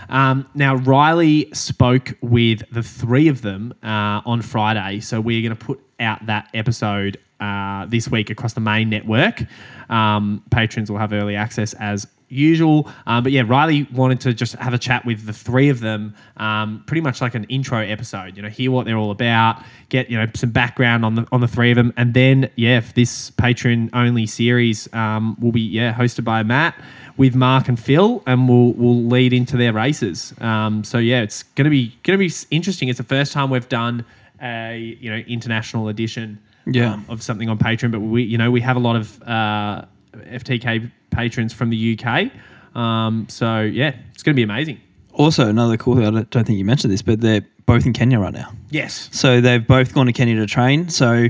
Um, 0.09 0.45
now 0.53 0.75
Riley 0.75 1.49
spoke 1.53 2.17
with 2.19 2.63
the 2.69 2.83
three 2.83 3.29
of 3.29 3.43
them 3.43 3.73
uh, 3.81 4.19
on 4.25 4.41
Friday, 4.41 4.99
so 4.99 5.21
we're 5.21 5.41
going 5.41 5.57
to 5.57 5.65
put 5.65 5.79
out 6.01 6.25
that 6.25 6.49
episode 6.53 7.15
uh, 7.39 7.85
this 7.85 8.09
week 8.09 8.29
across 8.29 8.51
the 8.51 8.59
main 8.59 8.89
network. 8.89 9.45
Um, 9.89 10.43
patrons 10.51 10.91
will 10.91 10.97
have 10.97 11.13
early 11.13 11.37
access 11.37 11.73
as 11.75 12.07
usual. 12.31 12.89
Um, 13.05 13.23
but 13.23 13.31
yeah, 13.31 13.43
Riley 13.45 13.87
wanted 13.93 14.21
to 14.21 14.33
just 14.33 14.53
have 14.55 14.73
a 14.73 14.77
chat 14.77 15.05
with 15.05 15.25
the 15.25 15.33
three 15.33 15.69
of 15.69 15.79
them, 15.79 16.15
um, 16.37 16.83
pretty 16.87 17.01
much 17.01 17.21
like 17.21 17.35
an 17.35 17.43
intro 17.45 17.79
episode. 17.79 18.35
You 18.37 18.43
know, 18.43 18.49
hear 18.49 18.71
what 18.71 18.85
they're 18.85 18.97
all 18.97 19.11
about, 19.11 19.61
get 19.89 20.09
you 20.09 20.17
know 20.17 20.27
some 20.33 20.51
background 20.51 21.03
on 21.05 21.15
the 21.15 21.27
on 21.31 21.41
the 21.41 21.47
three 21.47 21.71
of 21.71 21.75
them, 21.75 21.93
and 21.97 22.13
then 22.13 22.49
yeah, 22.55 22.81
this 22.95 23.29
patron 23.31 23.89
only 23.93 24.25
series 24.25 24.91
um, 24.93 25.35
will 25.39 25.51
be 25.51 25.61
yeah 25.61 25.93
hosted 25.93 26.23
by 26.23 26.43
Matt 26.43 26.75
with 27.17 27.35
Mark 27.35 27.67
and 27.67 27.79
Phil, 27.79 28.23
and 28.25 28.47
we'll 28.47 28.73
we'll 28.73 29.03
lead 29.03 29.33
into 29.33 29.57
their 29.57 29.73
races. 29.73 30.33
Um, 30.41 30.83
so 30.83 30.97
yeah, 30.97 31.21
it's 31.21 31.43
gonna 31.43 31.69
be 31.69 31.95
gonna 32.03 32.17
be 32.17 32.31
interesting. 32.49 32.89
It's 32.89 32.97
the 32.97 33.03
first 33.03 33.33
time 33.33 33.49
we've 33.49 33.67
done 33.69 34.05
a 34.41 34.97
you 34.99 35.09
know 35.11 35.17
international 35.27 35.87
edition 35.89 36.39
Yeah. 36.65 36.93
um, 36.93 37.05
of 37.09 37.21
something 37.21 37.47
on 37.49 37.57
Patreon, 37.59 37.91
but 37.91 37.99
we 37.99 38.23
you 38.23 38.37
know 38.37 38.49
we 38.49 38.61
have 38.61 38.75
a 38.75 38.79
lot 38.79 38.95
of 38.95 39.21
uh, 39.23 39.85
FTK 40.13 40.91
patrons 41.09 41.53
from 41.53 41.69
the 41.69 41.99
UK. 41.99 42.31
Um, 42.75 43.27
so 43.29 43.61
yeah, 43.61 43.95
it's 44.13 44.23
going 44.23 44.33
to 44.33 44.39
be 44.39 44.43
amazing. 44.43 44.79
Also, 45.13 45.47
another 45.47 45.75
cool 45.77 45.95
thing, 45.95 46.05
I 46.05 46.09
don't, 46.23 46.45
think 46.45 46.57
you 46.57 46.63
mentioned 46.65 46.93
this, 46.93 47.01
but 47.01 47.19
they're 47.19 47.45
both 47.65 47.85
in 47.85 47.91
Kenya 47.93 48.17
right 48.19 48.33
now. 48.33 48.53
Yes. 48.69 49.09
So 49.11 49.41
they've 49.41 49.65
both 49.65 49.93
gone 49.93 50.05
to 50.05 50.13
Kenya 50.13 50.35
to 50.37 50.45
train. 50.45 50.87
So 50.87 51.27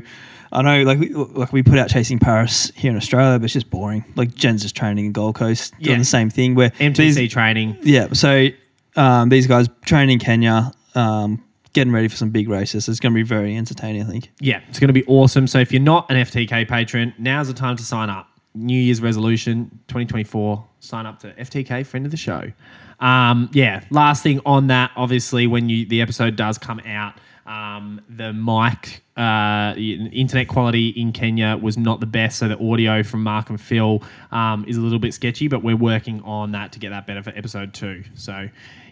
I 0.52 0.62
know, 0.62 0.84
like, 0.84 1.00
we, 1.00 1.10
like 1.10 1.52
we 1.52 1.64
put 1.64 1.80
out 1.80 1.90
Chasing 1.90 2.20
Paris 2.20 2.72
here 2.76 2.92
in 2.92 2.98
Australia, 2.98 3.40
but 3.40 3.46
it's 3.46 3.54
just 3.54 3.72
boring. 3.72 4.06
Like 4.16 4.36
Jen's 4.36 4.62
just 4.62 4.76
training 4.76 5.06
in 5.06 5.12
Gold 5.14 5.34
Coast, 5.36 5.74
doing 5.80 5.94
Yeah. 5.96 5.98
the 5.98 6.06
same 6.06 6.30
thing. 6.30 6.54
Where 6.54 6.70
MTC 6.72 7.16
these- 7.16 7.32
training. 7.34 7.78
yeah. 7.82 8.08
So 8.14 8.50
um, 8.96 9.30
these 9.30 9.48
guys 9.48 9.68
training 9.86 10.14
in 10.14 10.20
Kenya, 10.20 10.72
um, 10.94 11.44
getting 11.74 11.92
ready 11.94 12.08
for 12.10 12.18
some 12.18 12.30
big 12.30 12.50
races. 12.50 12.88
It's 12.88 13.00
going 13.00 13.14
to 13.14 13.16
be 13.18 13.24
very 13.24 13.56
entertaining, 13.56 14.04
I 14.04 14.06
think. 14.06 14.30
Yeah, 14.40 14.60
it's 14.70 14.78
going 14.78 14.90
to 14.90 14.94
be 14.94 15.06
awesome. 15.06 15.48
So 15.48 15.58
if 15.60 15.72
you're 15.72 15.82
not 15.82 16.06
an 16.12 16.18
FTK 16.18 16.68
patron, 16.68 17.14
now's 17.18 17.48
the 17.48 17.54
time 17.54 17.78
to 17.78 17.84
sign 17.84 18.10
up. 18.10 18.28
New 18.54 18.78
Year's 18.80 19.02
resolution 19.02 19.66
2024, 19.88 20.66
sign 20.80 21.06
up 21.06 21.20
to 21.20 21.32
FTK 21.34 21.86
friend 21.86 22.06
of 22.06 22.12
the 22.12 22.18
show. 22.18 22.52
Um, 23.00 23.50
yeah, 23.54 23.84
last 23.90 24.22
thing 24.24 24.42
on 24.46 24.68
that, 24.68 24.92
obviously, 24.96 25.48
when 25.48 25.70
you 25.70 25.86
the 25.86 26.02
episode 26.02 26.36
does 26.36 26.58
come 26.58 26.80
out, 26.82 27.14
Um, 27.48 28.02
the 28.08 28.32
mic, 28.34 29.02
uh, 29.18 29.74
internet 29.76 30.48
quality 30.48 30.90
in 30.90 31.12
Kenya 31.12 31.58
was 31.58 31.76
not 31.76 32.00
the 32.00 32.06
best, 32.06 32.38
so 32.38 32.48
the 32.48 32.60
audio 32.60 33.02
from 33.04 33.24
Mark 33.24 33.50
and 33.50 33.60
Phil 33.60 34.04
um, 34.32 34.64
is 34.68 34.78
a 34.78 34.82
little 34.82 35.00
bit 35.00 35.14
sketchy. 35.14 35.48
But 35.48 35.64
we're 35.64 35.76
working 35.76 36.22
on 36.22 36.52
that 36.52 36.72
to 36.74 36.80
get 36.80 36.92
that 36.92 37.08
better 37.08 37.24
for 37.24 37.32
episode 37.32 37.74
two. 37.74 38.04
So, 38.14 38.48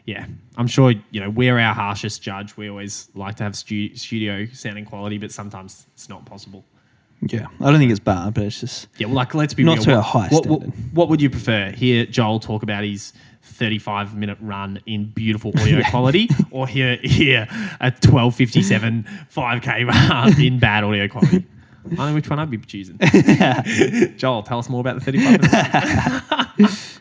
yeah, 0.06 0.26
I'm 0.58 0.68
sure 0.68 0.94
you 1.12 1.22
know 1.22 1.30
we're 1.30 1.60
our 1.60 1.76
harshest 1.76 2.24
judge. 2.24 2.58
We 2.58 2.70
always 2.70 3.10
like 3.14 3.36
to 3.36 3.44
have 3.44 3.56
stu- 3.56 3.96
studio 3.96 4.48
sounding 4.52 4.86
quality, 4.86 5.20
but 5.20 5.32
sometimes 5.32 5.86
it's 5.94 6.10
not 6.10 6.26
possible. 6.26 6.66
Yeah, 7.22 7.48
I 7.60 7.70
don't 7.70 7.80
think 7.80 7.92
it's 7.92 8.00
bad, 8.00 8.34
but 8.34 8.46
it's 8.46 8.62
just 8.62 8.88
Yeah, 8.98 9.08
well, 9.08 9.16
like 9.18 9.34
let's 9.36 9.54
be 9.54 9.64
Not 9.64 9.78
real. 9.78 9.84
to 9.84 9.90
what, 9.92 9.98
a 9.98 10.02
high 10.02 10.28
what, 10.30 10.46
what, 10.46 10.62
standard. 10.62 10.96
what 10.96 11.10
would 11.10 11.22
you 11.22 11.30
prefer? 11.30 11.72
Hear 11.72 12.06
Joel 12.06 12.40
talk 12.40 12.64
about 12.64 12.84
his 12.84 13.14
35 13.42 14.16
minute 14.16 14.38
run 14.42 14.80
in 14.86 15.12
beautiful 15.12 15.52
audio 15.60 15.82
quality, 15.90 16.30
or 16.52 16.68
hear 16.68 16.96
hear 16.98 17.48
a 17.82 17.92
12:57 17.92 19.06
5k 19.34 19.86
run 19.88 20.42
in 20.42 20.60
bad 20.60 20.84
audio 20.84 21.08
quality? 21.08 21.46
I 21.86 21.96
don't 21.96 22.10
know 22.10 22.14
which 22.14 22.30
one 22.30 22.40
I'd 22.40 22.50
be 22.50 22.58
choosing. 22.58 23.00
Joel, 24.18 24.44
tell 24.44 24.60
us 24.60 24.70
more 24.70 24.82
about 24.82 25.00
the 25.00 25.06
35 25.06 26.58
minutes. 26.58 27.00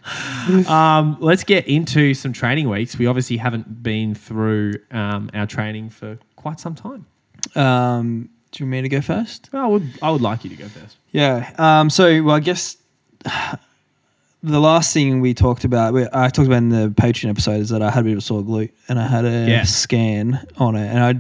um, 0.70 1.16
let's 1.20 1.44
get 1.44 1.66
into 1.66 2.14
some 2.14 2.32
training 2.32 2.68
weeks. 2.68 2.96
We 2.96 3.06
obviously 3.06 3.36
haven't 3.36 3.82
been 3.82 4.14
through 4.14 4.74
um, 4.90 5.30
our 5.34 5.46
training 5.46 5.90
for 5.90 6.18
quite 6.36 6.60
some 6.60 6.74
time. 6.74 7.06
Um, 7.54 8.30
do 8.52 8.62
you 8.64 8.66
want 8.66 8.70
me 8.72 8.82
to 8.82 8.88
go 8.88 9.00
first? 9.00 9.50
I 9.52 9.66
would 9.66 9.88
I 10.02 10.10
would 10.10 10.22
like 10.22 10.44
you 10.44 10.50
to 10.50 10.56
go 10.56 10.68
first. 10.68 10.96
Yeah. 11.12 11.50
Um, 11.58 11.90
so, 11.90 12.22
well, 12.22 12.36
I 12.36 12.40
guess 12.40 12.76
the 14.42 14.60
last 14.60 14.92
thing 14.92 15.20
we 15.20 15.34
talked 15.34 15.64
about, 15.64 15.92
we, 15.94 16.06
I 16.12 16.28
talked 16.28 16.46
about 16.46 16.58
in 16.58 16.68
the 16.68 16.88
Patreon 16.90 17.30
episode, 17.30 17.60
is 17.60 17.68
that 17.70 17.82
I 17.82 17.90
had 17.90 18.00
a 18.00 18.04
bit 18.04 18.12
of 18.12 18.18
a 18.18 18.22
sore 18.22 18.42
glute 18.42 18.70
and 18.88 18.98
I 18.98 19.06
had 19.06 19.24
a 19.24 19.46
Yeah. 19.48 19.62
scan 19.64 20.46
on 20.58 20.76
it, 20.76 20.86
and 20.86 20.98
I 21.02 21.14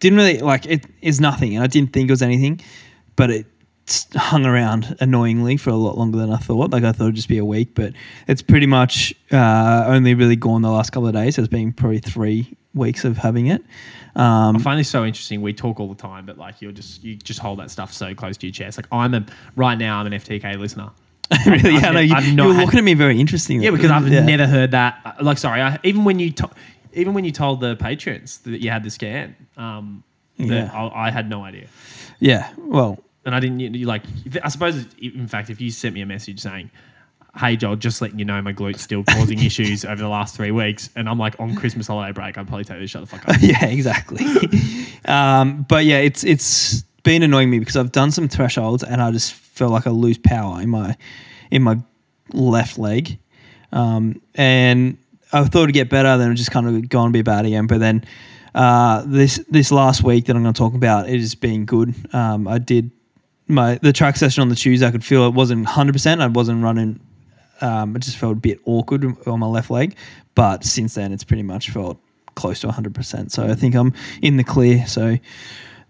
didn't 0.00 0.18
really 0.18 0.38
like 0.38 0.66
it. 0.66 0.84
Is 1.00 1.20
nothing, 1.20 1.54
and 1.54 1.64
I 1.64 1.66
didn't 1.66 1.92
think 1.92 2.08
it 2.08 2.12
was 2.12 2.22
anything, 2.22 2.60
but 3.16 3.30
it 3.30 3.46
hung 4.14 4.46
around 4.46 4.96
annoyingly 5.00 5.56
for 5.56 5.70
a 5.70 5.74
lot 5.76 5.98
longer 5.98 6.18
than 6.18 6.30
I 6.30 6.36
thought. 6.36 6.70
Like 6.70 6.84
I 6.84 6.92
thought 6.92 7.04
it'd 7.04 7.16
just 7.16 7.28
be 7.28 7.38
a 7.38 7.44
week, 7.44 7.74
but 7.74 7.92
it's 8.28 8.42
pretty 8.42 8.66
much 8.66 9.12
uh, 9.32 9.84
only 9.86 10.14
really 10.14 10.36
gone 10.36 10.62
the 10.62 10.70
last 10.70 10.90
couple 10.90 11.08
of 11.08 11.14
days. 11.14 11.36
So 11.36 11.42
it's 11.42 11.48
been 11.50 11.72
probably 11.72 11.98
three 11.98 12.56
weeks 12.74 13.04
of 13.04 13.18
having 13.18 13.48
it. 13.48 13.62
Um, 14.14 14.56
I 14.56 14.58
find 14.60 14.78
this 14.78 14.88
so 14.88 15.04
interesting. 15.04 15.40
We 15.42 15.52
talk 15.52 15.80
all 15.80 15.88
the 15.88 15.94
time, 16.00 16.26
but 16.26 16.38
like 16.38 16.60
you're 16.60 16.72
just 16.72 17.02
you 17.02 17.16
just 17.16 17.40
hold 17.40 17.58
that 17.60 17.70
stuff 17.70 17.92
so 17.92 18.14
close 18.14 18.36
to 18.38 18.46
your 18.46 18.52
chest. 18.52 18.78
Like 18.78 18.86
I'm 18.92 19.14
a 19.14 19.24
right 19.56 19.76
now 19.78 19.98
I'm 19.98 20.06
an 20.06 20.12
FTK 20.12 20.58
listener. 20.58 20.90
really, 21.46 21.76
I've 21.76 21.82
yeah, 21.82 21.90
no, 21.92 22.00
you, 22.00 22.14
I've 22.14 22.34
not 22.34 22.42
you 22.42 22.48
were 22.50 22.54
had- 22.54 22.64
looking 22.66 22.78
at 22.78 22.84
me 22.84 22.92
very 22.94 23.18
interestingly. 23.18 23.64
Yeah, 23.64 23.70
because 23.70 23.90
I've 23.90 24.06
Yeah. 24.08 24.24
never 24.24 24.46
heard 24.46 24.72
that. 24.72 25.00
Uh, 25.04 25.12
Like 25.22 25.38
sorry, 25.38 25.62
I, 25.62 25.78
even 25.82 26.04
when 26.04 26.18
you 26.18 26.30
to, 26.32 26.50
even 26.92 27.14
when 27.14 27.24
you 27.24 27.32
told 27.32 27.60
the 27.60 27.74
patrons 27.76 28.38
that 28.40 28.60
you 28.60 28.68
had 28.70 28.84
the 28.84 28.90
scan, 28.90 29.34
um, 29.56 30.04
that 30.38 30.46
Yeah. 30.46 30.70
I, 30.74 31.06
I 31.08 31.10
had 31.10 31.30
no 31.30 31.42
idea, 31.42 31.68
Yeah, 32.20 32.50
well, 32.58 32.98
and 33.24 33.34
I 33.34 33.40
didn't 33.40 33.60
you, 33.60 33.86
like. 33.86 34.02
I 34.42 34.48
suppose 34.48 34.86
in 35.00 35.28
fact, 35.28 35.50
if 35.50 35.60
you 35.60 35.70
sent 35.70 35.94
me 35.94 36.00
a 36.00 36.06
message 36.06 36.40
saying. 36.40 36.70
Hey 37.34 37.56
Joel, 37.56 37.76
just 37.76 38.02
letting 38.02 38.18
you 38.18 38.26
know 38.26 38.42
my 38.42 38.52
glute's 38.52 38.82
still 38.82 39.04
causing 39.04 39.38
issues 39.42 39.86
over 39.86 39.96
the 39.96 40.08
last 40.08 40.36
three 40.36 40.50
weeks, 40.50 40.90
and 40.96 41.08
I'm 41.08 41.18
like 41.18 41.40
on 41.40 41.56
Christmas 41.56 41.86
holiday 41.86 42.12
break. 42.12 42.36
I'd 42.36 42.46
probably 42.46 42.64
tell 42.64 42.76
you 42.76 42.82
to 42.82 42.86
shut 42.86 43.00
the 43.00 43.06
fuck 43.06 43.26
up. 43.26 43.36
yeah, 43.40 43.64
exactly. 43.64 44.26
um, 45.06 45.64
but 45.66 45.86
yeah, 45.86 45.96
it's 45.96 46.24
it's 46.24 46.82
been 47.04 47.22
annoying 47.22 47.48
me 47.48 47.58
because 47.58 47.74
I've 47.74 47.90
done 47.90 48.10
some 48.10 48.28
thresholds 48.28 48.82
and 48.82 49.00
I 49.00 49.10
just 49.12 49.32
feel 49.32 49.70
like 49.70 49.86
I 49.86 49.90
lose 49.90 50.18
power 50.18 50.60
in 50.60 50.68
my 50.68 50.94
in 51.50 51.62
my 51.62 51.78
left 52.34 52.76
leg, 52.76 53.18
um, 53.72 54.20
and 54.34 54.98
I 55.32 55.44
thought 55.44 55.64
it'd 55.64 55.74
get 55.74 55.88
better. 55.88 56.16
Then 56.18 56.32
it 56.32 56.34
just 56.34 56.50
kind 56.50 56.68
of 56.68 56.88
gone 56.88 57.08
a 57.08 57.12
bit 57.12 57.24
bad 57.24 57.46
again. 57.46 57.66
But 57.66 57.80
then 57.80 58.04
uh, 58.54 59.04
this 59.06 59.42
this 59.48 59.72
last 59.72 60.02
week 60.02 60.26
that 60.26 60.36
I'm 60.36 60.42
going 60.42 60.54
to 60.54 60.58
talk 60.58 60.74
about 60.74 61.08
it 61.08 61.18
has 61.18 61.34
been 61.34 61.64
good. 61.64 61.94
Um, 62.14 62.46
I 62.46 62.58
did 62.58 62.90
my 63.48 63.76
the 63.82 63.92
track 63.92 64.16
session 64.16 64.42
on 64.42 64.48
the 64.48 64.54
Tuesday. 64.54 64.86
I 64.86 64.90
could 64.90 65.04
feel 65.04 65.26
it 65.26 65.34
wasn't 65.34 65.64
100. 65.64 65.92
percent 65.92 66.20
I 66.20 66.26
wasn't 66.26 66.62
running. 66.62 67.00
Um, 67.60 67.94
it 67.94 68.00
just 68.00 68.16
felt 68.16 68.32
a 68.32 68.40
bit 68.40 68.60
awkward 68.64 69.04
on 69.26 69.38
my 69.38 69.46
left 69.46 69.70
leg, 69.70 69.94
but 70.34 70.64
since 70.64 70.94
then 70.94 71.12
it's 71.12 71.22
pretty 71.22 71.44
much 71.44 71.70
felt 71.70 71.96
close 72.34 72.60
to 72.60 72.66
100%. 72.66 73.30
So 73.30 73.44
I 73.44 73.54
think 73.54 73.76
I'm 73.76 73.92
in 74.20 74.36
the 74.36 74.42
clear. 74.42 74.84
So 74.86 75.16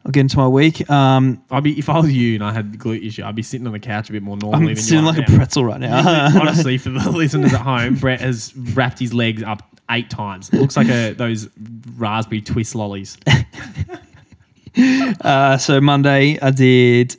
I'll 0.04 0.10
get 0.12 0.20
into 0.20 0.36
my 0.36 0.48
week. 0.48 0.90
Um, 0.90 1.42
I'd 1.50 1.62
be 1.62 1.78
if 1.78 1.88
I 1.88 1.98
was 2.00 2.12
you 2.12 2.34
and 2.34 2.44
I 2.44 2.52
had 2.52 2.72
the 2.74 2.78
glute 2.78 3.06
issue, 3.06 3.24
I'd 3.24 3.36
be 3.36 3.42
sitting 3.42 3.66
on 3.66 3.72
the 3.72 3.78
couch 3.78 4.10
a 4.10 4.12
bit 4.12 4.22
more 4.22 4.36
normally 4.36 4.58
I'm 4.70 4.74
than 4.74 4.76
sitting 4.76 4.98
you 4.98 5.04
are 5.08 5.12
like 5.12 5.28
now. 5.28 5.34
a 5.34 5.38
pretzel 5.38 5.64
right 5.64 5.80
now. 5.80 6.40
Honestly, 6.40 6.76
for 6.76 6.90
the 6.90 7.10
listeners 7.12 7.54
at 7.54 7.60
home, 7.60 7.94
Brett 7.94 8.20
has 8.20 8.54
wrapped 8.56 8.98
his 8.98 9.14
legs 9.14 9.42
up 9.42 9.62
eight 9.90 10.10
times. 10.10 10.50
It 10.50 10.60
looks 10.60 10.76
like 10.76 10.88
a 10.88 11.12
those 11.12 11.48
raspberry 11.96 12.40
twist 12.42 12.74
lollies. 12.74 13.16
uh, 15.22 15.56
so 15.58 15.80
Monday 15.80 16.38
I 16.40 16.50
did 16.50 17.16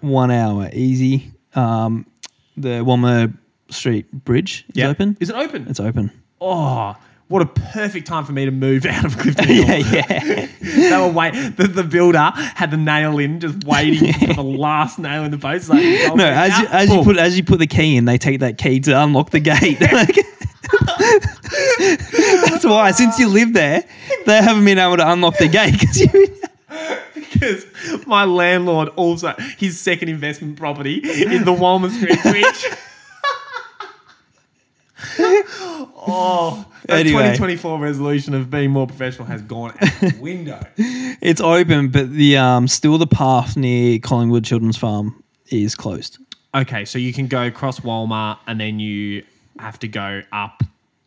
one 0.00 0.30
hour 0.30 0.68
easy. 0.72 1.32
Um, 1.54 2.06
the 2.56 2.82
Walmer 2.84 3.32
Street 3.70 4.10
Bridge 4.12 4.64
is 4.70 4.76
Yeah. 4.76 4.88
open. 4.88 5.16
Is 5.20 5.30
it 5.30 5.36
open? 5.36 5.66
It's 5.68 5.80
open. 5.80 6.10
Oh, 6.40 6.94
what 7.28 7.42
a 7.42 7.46
perfect 7.46 8.06
time 8.06 8.24
for 8.24 8.32
me 8.32 8.44
to 8.46 8.50
move 8.50 8.86
out 8.86 9.04
of 9.04 9.18
Clifton 9.18 9.46
Hill. 9.46 9.66
yeah. 9.92 10.46
they 10.62 10.96
were 10.96 11.08
wait. 11.12 11.34
The, 11.56 11.66
the 11.68 11.82
builder 11.84 12.30
had 12.34 12.70
the 12.70 12.76
nail 12.78 13.18
in, 13.18 13.38
just 13.40 13.64
waiting 13.64 14.12
for 14.28 14.34
the 14.34 14.42
last 14.42 14.98
nail 14.98 15.24
in 15.24 15.30
the 15.30 15.38
post. 15.38 15.68
Like, 15.68 15.82
No, 16.14 16.24
as 16.24 16.58
you, 16.58 16.66
as 16.68 16.90
you 16.90 17.02
put 17.02 17.18
as 17.18 17.36
you 17.36 17.44
put 17.44 17.58
the 17.58 17.66
key 17.66 17.96
in, 17.96 18.04
they 18.06 18.16
take 18.18 18.40
that 18.40 18.56
key 18.58 18.80
to 18.80 19.02
unlock 19.02 19.30
the 19.30 19.40
gate. 19.40 19.78
That's 21.78 22.64
why. 22.64 22.90
Since 22.92 23.18
you 23.18 23.28
live 23.28 23.52
there, 23.52 23.84
they 24.26 24.42
haven't 24.42 24.64
been 24.64 24.78
able 24.78 24.96
to 24.98 25.10
unlock 25.10 25.36
the 25.38 25.48
gate 25.48 25.72
because 25.72 26.00
you. 26.00 26.08
Because 27.38 27.66
my 28.06 28.24
landlord 28.24 28.88
also 28.96 29.34
his 29.58 29.78
second 29.80 30.08
investment 30.08 30.56
property 30.56 30.96
is 30.96 31.44
the 31.44 31.52
Walmer 31.54 31.90
Street 31.90 32.20
Bridge. 32.22 32.66
oh, 35.20 36.66
that 36.86 37.00
Anyway. 37.00 37.22
2024 37.36 37.78
resolution 37.78 38.34
of 38.34 38.50
being 38.50 38.70
more 38.70 38.86
professional 38.86 39.26
has 39.26 39.42
gone 39.42 39.70
out 39.70 39.80
the 40.00 40.16
window. 40.20 40.60
It's 40.76 41.40
open, 41.40 41.88
but 41.88 42.10
the 42.12 42.36
um 42.36 42.66
still 42.68 42.98
the 42.98 43.06
path 43.06 43.56
near 43.56 43.98
Collingwood 43.98 44.44
Children's 44.44 44.76
Farm 44.76 45.22
is 45.50 45.74
closed. 45.74 46.18
Okay, 46.54 46.84
so 46.84 46.98
you 46.98 47.12
can 47.12 47.26
go 47.26 47.44
across 47.46 47.80
Walmer 47.80 48.36
and 48.46 48.58
then 48.58 48.80
you 48.80 49.22
have 49.58 49.78
to 49.80 49.88
go 49.88 50.22
up, 50.32 50.62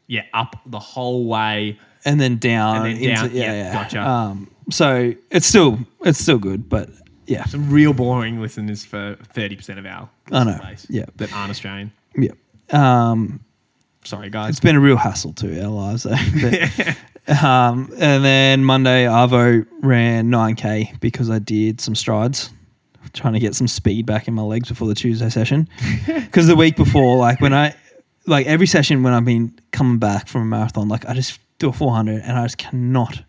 yeah, 0.08 0.24
up 0.34 0.56
the 0.66 0.80
whole 0.80 1.26
way. 1.26 1.80
and 2.06 2.20
then 2.22 2.38
down 2.38 2.78
And 2.78 2.86
then 2.86 2.92
into 2.96 3.36
yeah, 3.36 3.44
yeah, 3.46 3.54
yeah. 3.54 3.74
gotcha. 3.74 4.02
Um, 4.08 4.50
so 4.72 5.13
it's 5.30 5.46
still 5.48 5.80
it's 6.04 6.20
still 6.20 6.38
good, 6.40 6.68
but 6.70 6.90
yeah, 7.28 7.46
Some 7.46 7.70
real 7.70 7.94
boring 7.94 8.42
listeners 8.42 8.84
for 8.84 9.16
30% 9.36 9.78
of 9.78 9.86
our 9.86 10.10
I 10.32 10.44
know. 10.44 10.60
base 10.62 10.86
Yeah. 10.90 11.06
that 11.18 11.32
aren't 11.34 11.51
Australian. 11.51 11.92
yeah. 12.18 12.32
Um, 12.72 13.40
Sorry, 14.04 14.30
guys. 14.30 14.50
it's 14.50 14.60
been 14.60 14.75
a 14.75 14.80
real 14.80 14.98
hassle 14.98 15.34
to 15.34 15.62
our 15.63 15.70
lives. 15.70 16.06
But, 17.28 17.44
um, 17.44 17.94
and 18.00 18.25
then 18.25 18.63
Monday, 18.66 19.06
Arvo 19.06 19.66
ran 19.82 20.30
nine 20.32 20.56
k 20.56 20.92
because 21.00 21.30
I 21.30 21.38
did 21.40 21.80
some 21.80 21.94
strides, 21.94 22.50
trying 23.13 23.34
to 23.34 23.40
get 23.40 23.54
some 23.56 23.68
speed 23.68 24.06
back 24.08 24.28
in 24.28 24.34
my 24.34 24.42
legs 24.42 24.68
before 24.70 24.88
the 24.88 24.96
Tuesday 24.96 25.30
session. 25.30 25.70
Because 26.08 26.48
the 26.48 26.56
week 26.56 26.75
before, 26.75 27.18
like 27.18 27.40
when 27.40 27.54
I 27.54 27.75
like 28.25 28.48
every 28.48 28.66
session 28.68 29.04
when 29.04 29.13
I've 29.13 29.25
been 29.25 29.54
coming 29.72 30.00
back 30.00 30.28
from 30.28 30.42
a 30.42 30.46
marathon, 30.46 30.88
like 30.90 31.06
I 31.08 31.13
just 31.13 31.40
do 31.60 31.70
a 31.70 31.72
four 31.74 31.94
hundred 31.94 32.22
and 32.24 32.38
I 32.38 32.44
just 32.46 32.58
cannot 32.58 33.24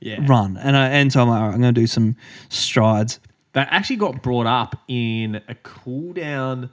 yeah. 0.00 0.18
run. 0.26 0.56
And 0.56 0.76
I 0.76 0.88
and 0.88 1.12
so 1.12 1.22
I'm 1.22 1.28
like, 1.28 1.40
all 1.40 1.46
right, 1.48 1.54
I'm 1.54 1.60
going 1.60 1.74
to 1.74 1.80
do 1.80 1.86
some 1.86 2.16
strides. 2.48 3.20
That 3.52 3.68
actually 3.70 3.96
got 3.96 4.22
brought 4.22 4.46
up 4.46 4.76
in 4.88 5.40
a 5.48 5.54
cool 5.56 6.12
down 6.12 6.70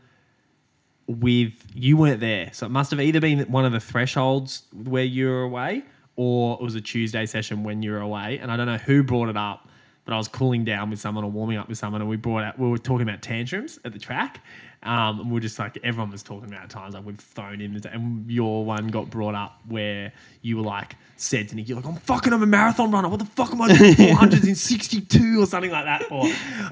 with 1.08 1.54
you 1.74 1.98
weren't 1.98 2.20
there. 2.20 2.50
So 2.54 2.66
it 2.66 2.70
must 2.70 2.92
have 2.92 3.00
either 3.00 3.20
been 3.20 3.40
one 3.52 3.66
of 3.66 3.72
the 3.72 3.80
thresholds 3.80 4.64
where 4.74 5.04
you 5.04 5.28
were 5.28 5.44
away 5.44 5.84
or 6.16 6.56
it 6.56 6.64
was 6.64 6.76
a 6.76 6.82
Tuesday 6.82 7.26
session 7.26 7.64
when 7.64 7.82
you 7.82 7.92
were 7.92 8.00
away. 8.00 8.40
And 8.40 8.52
I 8.52 8.58
don't 8.58 8.68
know 8.68 8.78
who 8.78 9.04
brought 9.04 9.30
it 9.30 9.38
up, 9.38 9.68
but 10.04 10.14
I 10.14 10.18
was 10.18 10.28
cooling 10.28 10.66
down 10.66 10.90
with 10.90 11.00
someone 11.00 11.24
or 11.24 11.32
warming 11.32 11.58
up 11.58 11.70
with 11.70 11.78
someone 11.78 12.02
and 12.02 12.10
we 12.10 12.18
brought 12.18 12.44
out 12.44 12.60
we 12.60 12.68
were 12.68 12.78
talking 12.78 13.08
about 13.08 13.22
tantrums 13.22 13.80
at 13.86 13.94
the 13.94 14.00
track. 14.00 14.44
Um, 14.86 15.20
and 15.20 15.32
we 15.32 15.38
are 15.38 15.42
just 15.42 15.58
like 15.58 15.78
everyone 15.84 16.12
was 16.12 16.22
talking 16.22 16.48
about 16.48 16.70
times 16.70 16.94
like 16.94 17.06
we've 17.06 17.18
thrown 17.18 17.60
in 17.60 17.82
and 17.92 18.30
your 18.30 18.64
one 18.64 18.88
got 18.90 19.10
brought 19.10 19.34
up 19.34 19.60
where 19.68 20.14
you 20.44 20.58
were 20.58 20.64
like 20.64 20.96
said 21.18 21.50
to 21.50 21.56
Nick, 21.56 21.68
you're 21.68 21.78
like, 21.78 21.88
I'm 21.88 21.96
fucking 21.96 22.32
I'm 22.32 22.44
a 22.44 22.46
marathon 22.46 22.92
runner. 22.92 23.10
What 23.10 23.20
the 23.20 23.26
fuck 23.26 23.52
am 23.52 23.62
I 23.62 23.76
doing 23.76 23.94
400s 23.96 24.48
in 24.48 24.56
62 24.56 25.42
or 25.42 25.46
something 25.48 25.72
like 25.72 25.86
that 25.86 26.04
for? 26.04 26.26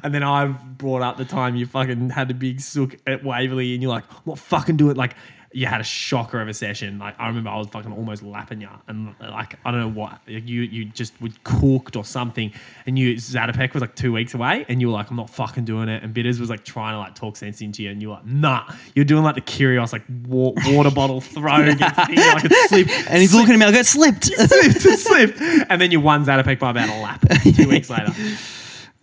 And 0.04 0.14
then 0.14 0.22
I 0.22 0.46
brought 0.46 1.02
up 1.02 1.18
the 1.18 1.26
time 1.26 1.56
you 1.56 1.66
fucking 1.66 2.12
had 2.12 2.30
a 2.30 2.34
big 2.36 2.62
sook 2.62 2.98
at 3.08 3.24
Waverley 3.24 3.74
and 3.74 3.82
you're 3.82 3.92
like, 3.92 4.06
what 4.26 4.38
fucking 4.38 4.78
do 4.78 4.90
it? 4.92 4.98
Like 4.98 5.16
you 5.54 5.68
had 5.68 5.80
a 5.80 5.84
shocker 5.84 6.42
of 6.42 6.48
a 6.48 6.54
session. 6.54 6.98
Like 7.00 7.16
I 7.20 7.28
remember 7.28 7.50
I 7.52 7.58
was 7.58 7.68
fucking 7.68 7.92
almost 7.94 8.24
lapping 8.24 8.60
you, 8.62 8.70
and 8.88 9.14
like 9.22 9.58
I 9.64 9.72
don't 9.72 9.80
know 9.80 9.90
what 9.90 10.20
you 10.28 10.62
you 10.64 10.86
just 10.86 11.20
were 11.22 11.30
cooked 11.44 11.96
or 11.96 12.04
something, 12.04 12.52
and 12.86 12.98
you 12.98 13.16
Zatopek 13.16 13.74
was 13.74 13.82
like 13.82 13.96
two 13.96 14.12
weeks 14.12 14.34
away, 14.34 14.66
and 14.68 14.82
you 14.82 14.88
were 14.88 14.94
like 14.94 15.10
I'm 15.10 15.16
not 15.16 15.30
fucking 15.30 15.66
doing 15.66 15.90
it, 15.90 16.04
and 16.04 16.14
Bitters 16.14 16.40
was 16.40 16.50
like 16.50 16.66
trying 16.66 16.94
to 16.96 17.00
like 17.00 17.16
talk 17.16 17.36
sense 17.38 17.62
into 17.62 17.84
you, 17.84 17.92
and 17.92 18.02
you 18.02 18.10
were 18.10 18.16
like 18.16 18.26
nah, 18.26 18.64
you're 18.96 19.06
doing 19.06 19.24
like 19.24 19.36
the 19.36 19.42
curious 19.42 19.94
like 19.94 20.04
wa- 20.26 20.54
water 20.66 20.92
bottle 20.92 21.22
throw 21.22 21.62
against 21.62 21.96
thing, 22.08 22.16
like 22.18 22.46
it 22.46 22.70
slipped, 22.70 22.92
And 23.10 23.20
he's 23.22 23.34
looking 23.36 23.54
at 23.54 23.60
me, 23.60 23.66
I 23.66 23.72
go, 23.72 23.82
slipped. 23.84 24.26
slipped, 24.26 24.82
slipped, 25.00 25.40
and 25.42 25.80
then 25.80 25.92
you 25.92 26.00
won 26.00 26.26
Zatopek 26.26 26.58
by 26.60 26.72
about 26.72 26.90
a 26.90 27.00
lap 27.02 27.24
two 27.56 27.70
weeks 27.70 27.90
later. 27.90 28.12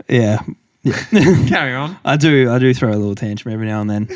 yeah. 0.09 0.41
Carry 1.49 1.75
on. 1.75 1.99
I 2.05 2.17
do 2.17 2.51
I 2.51 2.59
do 2.59 2.73
throw 2.73 2.91
a 2.91 2.97
little 2.97 3.15
tantrum 3.15 3.53
every 3.53 3.67
now 3.67 3.83
and 3.83 3.91
then. 3.91 4.09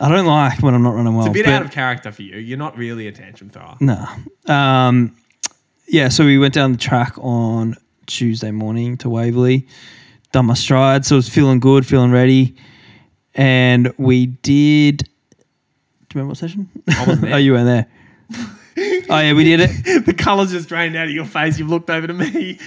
I 0.00 0.08
don't 0.08 0.26
like 0.26 0.62
when 0.62 0.74
I'm 0.74 0.82
not 0.82 0.94
running 0.94 1.14
well. 1.16 1.26
It's 1.26 1.30
a 1.30 1.42
bit 1.42 1.46
out 1.46 1.62
of 1.62 1.72
character 1.72 2.12
for 2.12 2.22
you. 2.22 2.36
You're 2.36 2.58
not 2.58 2.76
really 2.76 3.08
a 3.08 3.12
tantrum 3.12 3.50
thrower. 3.50 3.76
No. 3.80 4.06
Um, 4.46 5.16
yeah, 5.88 6.08
so 6.08 6.24
we 6.24 6.38
went 6.38 6.54
down 6.54 6.70
the 6.72 6.78
track 6.78 7.14
on 7.18 7.74
Tuesday 8.06 8.52
morning 8.52 8.96
to 8.98 9.08
Waverley, 9.08 9.66
done 10.32 10.46
my 10.46 10.54
stride, 10.54 11.04
so 11.04 11.16
I 11.16 11.18
was 11.18 11.28
feeling 11.28 11.58
good, 11.60 11.84
feeling 11.86 12.12
ready. 12.12 12.54
And 13.34 13.92
we 13.98 14.26
did. 14.26 14.98
Do 14.98 15.04
you 15.04 16.20
remember 16.20 16.30
what 16.30 16.38
session? 16.38 16.68
I 16.88 17.06
wasn't 17.06 17.20
there. 17.22 17.34
oh, 17.34 17.38
you 17.38 17.52
weren't 17.52 17.66
there. 17.66 17.86
oh, 19.10 19.18
yeah, 19.18 19.32
we 19.32 19.44
did 19.44 19.60
it. 19.60 20.04
the 20.06 20.14
colours 20.14 20.52
just 20.52 20.68
drained 20.68 20.96
out 20.96 21.06
of 21.06 21.12
your 21.12 21.24
face. 21.24 21.58
You've 21.58 21.68
looked 21.70 21.90
over 21.90 22.06
to 22.06 22.12
me. 22.14 22.58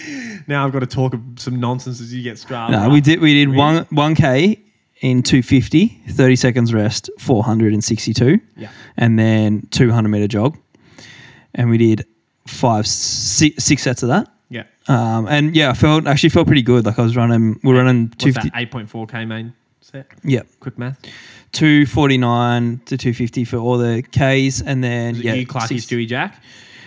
Now 0.47 0.65
I've 0.65 0.71
got 0.73 0.79
to 0.79 0.87
talk 0.87 1.13
some 1.37 1.59
nonsense 1.59 2.01
as 2.01 2.13
you 2.13 2.23
get 2.23 2.37
Strava. 2.37 2.71
No, 2.71 2.89
we 2.89 3.01
did 3.01 3.19
we 3.21 3.33
did 3.33 3.49
Really? 3.49 3.57
one 3.57 3.85
1K 4.15 4.59
in 5.01 5.23
250, 5.23 5.87
30 6.09 6.35
seconds 6.35 6.73
rest, 6.73 7.09
462. 7.19 8.39
Yeah. 8.57 8.69
And 8.97 9.17
then 9.17 9.67
200 9.71 10.09
meter 10.09 10.27
jog. 10.27 10.57
And 11.55 11.69
we 11.69 11.77
did 11.77 12.05
five, 12.47 12.87
six, 12.87 13.63
six 13.63 13.81
sets 13.83 14.03
of 14.03 14.09
that. 14.09 14.27
Yeah. 14.49 14.63
Um, 14.87 15.27
and 15.27 15.55
yeah, 15.55 15.71
I 15.71 15.73
felt 15.73 16.07
actually 16.07 16.29
felt 16.29 16.47
pretty 16.47 16.61
good. 16.61 16.85
Like 16.85 16.99
I 16.99 17.01
was 17.01 17.15
running, 17.15 17.59
we're 17.63 17.75
running 17.77 18.07
What's 18.07 18.23
250. 18.23 18.49
that? 18.49 18.71
8.4k 18.71 19.27
main 19.27 19.53
set. 19.81 20.07
Yeah, 20.23 20.41
Quick 20.59 20.77
math. 20.77 20.99
249 21.53 22.81
to 22.85 22.97
250 22.97 23.45
for 23.45 23.57
all 23.57 23.77
the 23.77 24.01
Ks. 24.03 24.61
And 24.61 24.83
then, 24.83 25.15
yeah. 25.15 25.33
you, 25.33 25.45
Clarky, 25.45 25.67
six- 25.67 25.85
Stewie, 25.85 26.07
Jack. 26.07 26.41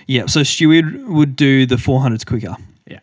Yeah, 0.06 0.26
so 0.26 0.40
Stewie 0.40 1.06
would 1.06 1.36
do 1.36 1.66
the 1.66 1.76
400s 1.76 2.26
quicker. 2.26 2.56
Yeah. 2.86 3.00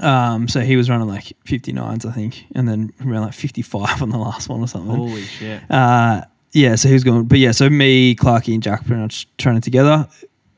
Um, 0.00 0.48
so 0.48 0.60
he 0.60 0.76
was 0.76 0.90
running 0.90 1.08
like 1.08 1.32
59s, 1.46 2.04
I 2.04 2.12
think, 2.12 2.46
and 2.54 2.68
then 2.68 2.92
around 3.04 3.22
like 3.22 3.34
55 3.34 4.02
on 4.02 4.10
the 4.10 4.18
last 4.18 4.48
one 4.48 4.60
or 4.60 4.68
something. 4.68 4.94
Holy 4.94 5.22
shit. 5.22 5.62
Uh, 5.70 6.22
yeah, 6.52 6.74
so 6.74 6.88
he 6.88 6.94
was 6.94 7.04
going, 7.04 7.26
but 7.26 7.38
yeah, 7.38 7.52
so 7.52 7.68
me, 7.68 8.14
Clarky, 8.14 8.54
and 8.54 8.62
Jack 8.62 8.86
pretty 8.86 9.02
much 9.02 9.28
training 9.36 9.60
together. 9.60 10.08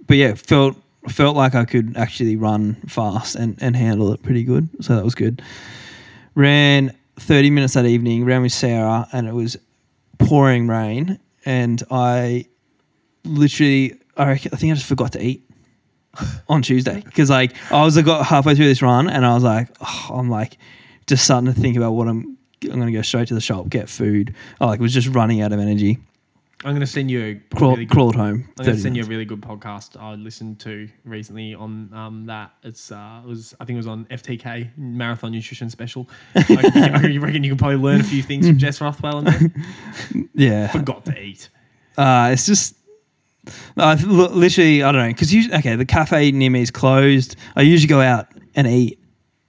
But 0.07 0.17
yeah, 0.17 0.35
felt 0.35 0.77
felt 1.09 1.37
like 1.37 1.55
I 1.55 1.65
could 1.65 1.97
actually 1.97 2.37
run 2.37 2.77
fast 2.87 3.35
and, 3.35 3.57
and 3.61 3.75
handle 3.75 4.13
it 4.13 4.23
pretty 4.23 4.43
good. 4.43 4.69
So 4.83 4.95
that 4.95 5.05
was 5.05 5.15
good. 5.15 5.43
Ran 6.35 6.95
30 7.19 7.51
minutes 7.51 7.75
that 7.75 7.87
evening, 7.87 8.25
ran 8.25 8.43
with 8.43 8.53
Sarah, 8.53 9.09
and 9.13 9.27
it 9.27 9.35
was 9.35 9.57
pouring 10.19 10.69
rain. 10.69 11.19
And 11.45 11.83
I 11.91 12.47
literally, 13.25 13.99
I, 14.17 14.29
reckon, 14.29 14.51
I 14.53 14.57
think 14.57 14.73
I 14.73 14.75
just 14.75 14.87
forgot 14.87 15.13
to 15.13 15.23
eat 15.23 15.49
on 16.49 16.63
Tuesday 16.63 17.03
because 17.05 17.31
like 17.31 17.55
I 17.73 17.85
was 17.85 17.97
I 17.97 18.03
got 18.03 18.27
halfway 18.27 18.55
through 18.55 18.67
this 18.67 18.83
run 18.83 19.09
and 19.09 19.25
I 19.25 19.35
was 19.35 19.43
like, 19.43 19.69
oh, 19.81 20.09
I'm 20.13 20.29
like 20.29 20.59
just 21.07 21.25
starting 21.25 21.53
to 21.53 21.59
think 21.59 21.77
about 21.77 21.93
what 21.93 22.09
I'm. 22.09 22.37
I'm 22.65 22.81
gonna 22.81 22.91
go 22.91 23.03
straight 23.03 23.29
to 23.29 23.35
the 23.35 23.41
shop, 23.41 23.69
get 23.69 23.89
food. 23.89 24.35
I 24.61 24.67
like 24.67 24.81
was 24.81 24.93
just 24.93 25.07
running 25.07 25.41
out 25.41 25.53
of 25.53 25.61
energy. 25.61 26.01
I'm 26.65 26.73
going 26.73 26.81
to 26.81 26.87
send 26.87 27.09
you 27.09 27.25
a 27.25 27.57
Crawl, 27.57 27.73
really 27.73 27.85
good, 27.85 27.95
crawled 27.95 28.17
home. 28.17 28.49
I'm 28.59 28.65
going 28.65 28.77
to 28.77 28.83
send 28.83 28.97
you 28.97 29.05
a 29.05 29.07
really 29.07 29.25
good 29.25 29.41
podcast 29.41 30.01
I 30.01 30.15
listened 30.15 30.59
to 30.61 30.89
recently 31.05 31.55
on 31.55 31.93
um, 31.95 32.27
that. 32.27 32.53
It's 32.65 32.91
uh, 32.91 33.21
it 33.25 33.29
was 33.29 33.55
I 33.61 33.65
think 33.65 33.77
it 33.77 33.79
was 33.79 33.87
on 33.87 34.07
FTK 34.07 34.77
Marathon 34.77 35.31
Nutrition 35.31 35.71
Special. 35.71 36.09
Like, 36.35 36.49
I 36.77 37.17
reckon 37.19 37.45
you 37.45 37.51
can 37.51 37.59
probably 37.59 37.77
learn 37.77 38.01
a 38.01 38.05
few 38.05 38.25
things 38.25 38.49
from 38.49 38.59
Jess 38.59 38.81
Rothwell 38.81 39.19
and 39.19 39.27
there. 39.29 40.25
Yeah, 40.35 40.67
Forgot 40.69 41.05
to 41.07 41.19
eat. 41.21 41.49
uh, 41.97 42.31
it's 42.33 42.47
just. 42.47 42.75
I 43.79 43.95
literally, 43.95 44.83
I 44.83 44.93
don't 44.93 45.01
know, 45.01 45.09
because 45.09 45.33
okay, 45.55 45.75
the 45.77 45.87
cafe 45.87 46.33
near 46.33 46.51
me 46.51 46.61
is 46.61 46.71
closed. 46.71 47.37
I 47.57 47.63
usually 47.63 47.89
go 47.89 48.01
out 48.01 48.27
and 48.55 48.67
eat 48.67 49.01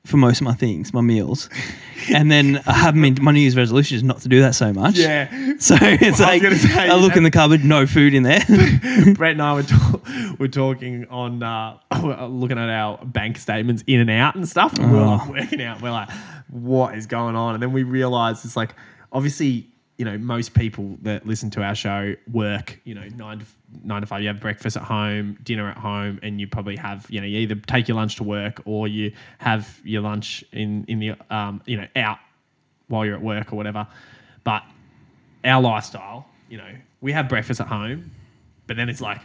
for 0.06 0.18
most 0.18 0.42
of 0.42 0.46
my 0.46 0.54
things, 0.54 0.94
my 0.94 1.02
meals, 1.02 1.50
and 2.14 2.32
then 2.32 2.62
I 2.66 2.74
have 2.74 2.96
been. 2.96 3.18
My 3.22 3.32
New 3.32 3.42
Year's 3.42 3.56
resolution 3.56 3.98
is 3.98 4.04
not 4.04 4.22
to 4.22 4.30
do 4.30 4.40
that 4.42 4.56
so 4.56 4.72
much. 4.74 4.98
Yeah. 4.98 5.30
So 5.60 5.76
it's 5.82 6.20
Well, 6.20 6.30
like 6.30 6.42
gonna 6.42 6.56
say, 6.56 6.90
I 6.90 6.96
look 6.96 7.16
in 7.16 7.24
the 7.24 7.32
cupboard, 7.32 7.64
no 7.66 7.86
food 7.86 8.14
in 8.14 8.24
there. 8.24 8.40
Brett 9.16 9.34
and 9.34 9.42
I 9.42 9.54
were, 9.54 9.64
ta- 9.64 10.00
were 10.40 10.48
talking 10.48 11.06
on 11.10 11.44
uh, 11.44 11.78
looking 12.28 12.58
at 12.58 12.70
our 12.70 12.98
bank 13.06 13.38
statements 13.38 13.84
in 13.88 14.00
and 14.00 14.10
out 14.10 14.36
and 14.36 14.48
stuff. 14.48 14.74
And 14.80 14.92
we 14.92 14.98
were 14.98 15.06
like 15.06 15.28
Oh. 15.28 15.32
working 15.32 15.62
out. 15.62 15.82
We're 15.82 15.92
like, 15.92 16.10
what 16.50 16.96
is 16.96 17.06
going 17.06 17.36
on? 17.36 17.54
And 17.56 17.62
then 17.62 17.72
we 17.74 17.84
realized 17.84 18.46
it's 18.46 18.56
like 18.56 18.74
obviously 19.12 19.70
you 20.00 20.06
know 20.06 20.18
most 20.18 20.54
people 20.54 20.98
that 21.04 21.28
listen 21.28 21.50
to 21.52 21.62
our 21.62 21.76
show 21.76 22.16
work 22.32 22.80
you 22.86 22.96
know 22.96 23.06
nine 23.18 23.40
to 23.40 23.46
nine 23.84 24.02
to 24.02 24.08
five. 24.08 24.22
You 24.22 24.30
have 24.30 24.40
breakfast 24.40 24.78
at 24.78 24.84
home, 24.84 25.38
dinner 25.44 25.70
at 25.70 25.78
home, 25.78 26.20
and 26.24 26.40
you 26.40 26.48
probably 26.48 26.78
have 26.78 27.06
you 27.10 27.20
know 27.22 27.28
you 27.28 27.38
either 27.40 27.56
take 27.56 27.88
your 27.88 27.98
lunch 27.98 28.16
to 28.16 28.24
work 28.24 28.62
or 28.66 28.88
you 28.88 29.12
have 29.38 29.80
your 29.84 30.02
lunch 30.02 30.44
in 30.54 30.86
in 30.88 31.00
the 31.00 31.14
um, 31.30 31.62
you 31.68 31.78
know 31.78 31.88
out 31.98 32.18
while 32.88 33.06
you're 33.06 33.16
at 33.16 33.22
work 33.22 33.54
or 33.54 33.58
whatever. 33.58 33.86
But 34.44 34.64
our 35.44 35.62
lifestyle, 35.62 36.28
you 36.50 36.58
know, 36.58 36.72
we 37.02 37.12
have 37.12 37.30
breakfast 37.30 37.60
at 37.62 37.68
home, 37.68 38.10
but 38.68 38.78
then 38.78 38.90
it's 38.90 39.02
like 39.02 39.20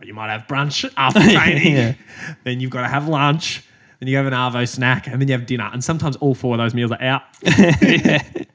oh, 0.00 0.04
you 0.04 0.14
might 0.14 0.30
have 0.30 0.46
brunch 0.48 0.90
after 0.96 1.20
training, 1.32 1.76
Yeah. 1.76 1.94
then 2.44 2.60
you've 2.60 2.70
got 2.72 2.82
to 2.82 2.88
have 2.88 3.06
lunch, 3.08 3.62
then 4.00 4.08
you 4.08 4.16
have 4.16 4.26
an 4.26 4.32
arvo 4.32 4.66
snack, 4.68 5.06
and 5.06 5.20
then 5.20 5.28
you 5.28 5.32
have 5.36 5.46
dinner. 5.46 5.70
And 5.72 5.84
sometimes 5.84 6.16
all 6.16 6.34
four 6.34 6.54
of 6.54 6.58
those 6.58 6.74
meals 6.74 6.90
are 6.92 7.00
out. 7.02 7.22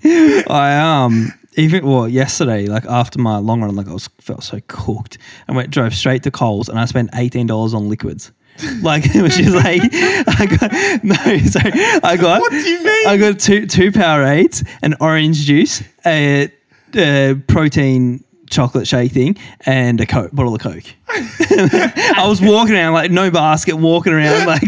I 0.03 0.77
um 1.05 1.31
even 1.55 1.85
well 1.85 2.07
yesterday, 2.07 2.67
like 2.67 2.85
after 2.85 3.19
my 3.19 3.37
long 3.37 3.61
run, 3.61 3.75
like 3.75 3.87
I 3.87 3.93
was 3.93 4.09
felt 4.19 4.43
so 4.43 4.59
cooked. 4.67 5.17
I 5.47 5.53
went 5.53 5.71
drove 5.71 5.93
straight 5.93 6.23
to 6.23 6.31
Coles 6.31 6.69
and 6.69 6.79
I 6.79 6.85
spent 6.85 7.09
eighteen 7.15 7.47
dollars 7.47 7.73
on 7.73 7.89
liquids. 7.89 8.31
Like 8.81 9.05
which 9.15 9.39
is 9.39 9.55
like 9.55 9.81
I 9.93 10.45
got 10.59 11.03
no 11.03 11.37
sorry 11.47 11.71
I 12.03 12.17
got 12.17 12.41
What 12.41 12.51
do 12.51 12.57
you 12.57 12.83
mean? 12.83 13.07
I 13.07 13.15
got 13.15 13.39
two 13.39 13.65
two 13.67 13.89
Powerades, 13.89 14.67
an 14.81 14.95
orange 14.99 15.37
juice, 15.45 15.81
a, 16.05 16.51
a 16.93 17.35
protein 17.47 18.21
chocolate 18.49 18.85
shake 18.85 19.13
thing, 19.13 19.37
and 19.65 20.01
a 20.01 20.05
coke 20.05 20.31
bottle 20.33 20.53
of 20.55 20.61
Coke. 20.61 20.83
I 21.07 22.25
was 22.27 22.41
walking 22.41 22.75
around 22.75 22.93
like 22.93 23.11
no 23.11 23.31
basket, 23.31 23.75
walking 23.77 24.11
around 24.11 24.45
like. 24.45 24.63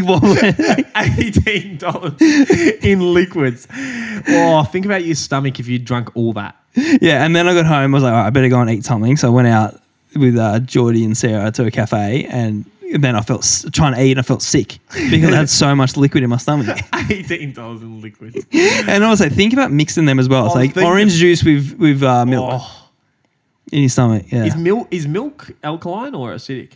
Eighteen 0.95 1.77
dollars 1.77 2.13
in 2.21 3.13
liquids. 3.13 3.67
Oh, 4.27 4.63
think 4.71 4.85
about 4.85 5.03
your 5.03 5.15
stomach 5.15 5.59
if 5.59 5.67
you 5.67 5.79
drunk 5.79 6.15
all 6.15 6.31
that. 6.33 6.55
Yeah, 7.01 7.23
and 7.25 7.35
then 7.35 7.47
I 7.47 7.53
got 7.53 7.65
home. 7.65 7.93
I 7.93 7.97
was 7.97 8.03
like, 8.03 8.13
All 8.13 8.19
right, 8.19 8.27
I 8.27 8.29
better 8.29 8.49
go 8.49 8.59
and 8.61 8.69
eat 8.69 8.85
something. 8.85 9.17
So 9.17 9.27
I 9.27 9.31
went 9.31 9.47
out 9.47 9.79
with 10.15 10.37
uh, 10.37 10.59
Geordie 10.59 11.03
and 11.05 11.17
Sarah 11.17 11.51
to 11.51 11.65
a 11.65 11.71
cafe, 11.71 12.25
and 12.25 12.65
then 12.95 13.15
I 13.15 13.21
felt 13.21 13.41
s- 13.43 13.65
trying 13.71 13.93
to 13.95 14.01
eat, 14.03 14.11
and 14.11 14.19
I 14.19 14.23
felt 14.23 14.41
sick 14.41 14.79
because 15.09 15.31
I 15.33 15.37
had 15.37 15.49
so 15.49 15.73
much 15.75 15.95
liquid 15.97 16.23
in 16.23 16.29
my 16.29 16.37
stomach. 16.37 16.77
Eighteen 17.09 17.53
dollars 17.53 17.81
in 17.81 18.01
liquids. 18.01 18.45
And 18.53 19.03
I 19.03 19.09
was 19.09 19.19
like, 19.21 19.31
think 19.33 19.53
about 19.53 19.71
mixing 19.71 20.05
them 20.05 20.19
as 20.19 20.27
well. 20.29 20.45
It's 20.47 20.55
I 20.55 20.59
was 20.59 20.65
like 20.67 20.73
thinking- 20.75 20.89
orange 20.91 21.13
juice 21.13 21.43
with 21.43 21.77
with 21.79 22.03
uh, 22.03 22.25
milk 22.25 22.49
Oh, 22.53 22.89
in 23.71 23.79
your 23.81 23.89
stomach. 23.89 24.25
Yeah, 24.31 24.45
is 24.45 24.55
milk 24.55 24.87
is 24.91 25.07
milk 25.07 25.49
alkaline 25.63 26.15
or 26.15 26.33
acidic? 26.33 26.71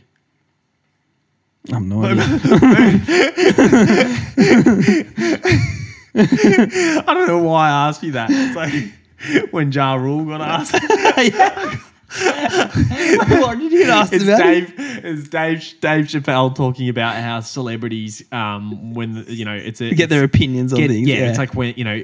I'm 1.74 1.90
not. 1.90 2.06
I 6.18 7.04
don't 7.14 7.28
know 7.28 7.40
why 7.44 7.68
I 7.70 7.88
asked 7.90 8.04
you 8.04 8.12
that. 8.14 8.30
It's 8.32 8.56
like 8.56 8.74
when 9.51 9.71
Ja 9.71 9.95
Rule 9.95 10.25
got 10.25 10.41
asked. 10.41 10.73
what 13.41 13.58
did 13.60 13.71
you 13.71 13.84
ask 13.86 14.13
it's 14.13 14.23
about? 14.23 14.38
Dave. 14.39 14.73
It's 14.78 15.28
Dave. 15.30 15.60
Dave 15.82 16.06
Chappelle 16.06 16.56
talking 16.56 16.89
about 16.89 17.15
how 17.15 17.39
celebrities, 17.41 18.23
um, 18.32 18.93
when 18.93 19.25
you 19.28 19.45
know, 19.45 19.56
it's 19.56 19.82
a 19.82 19.93
Get 19.93 20.10
their 20.10 20.23
opinions 20.23 20.71
on 20.73 20.80
get- 20.80 20.89
things. 20.89 21.08
yeah, 21.08 21.15
Yeah, 21.17 21.30
it's 21.30 21.38
like 21.38 21.54
when 21.56 21.73
you 21.78 21.84
know 21.84 22.04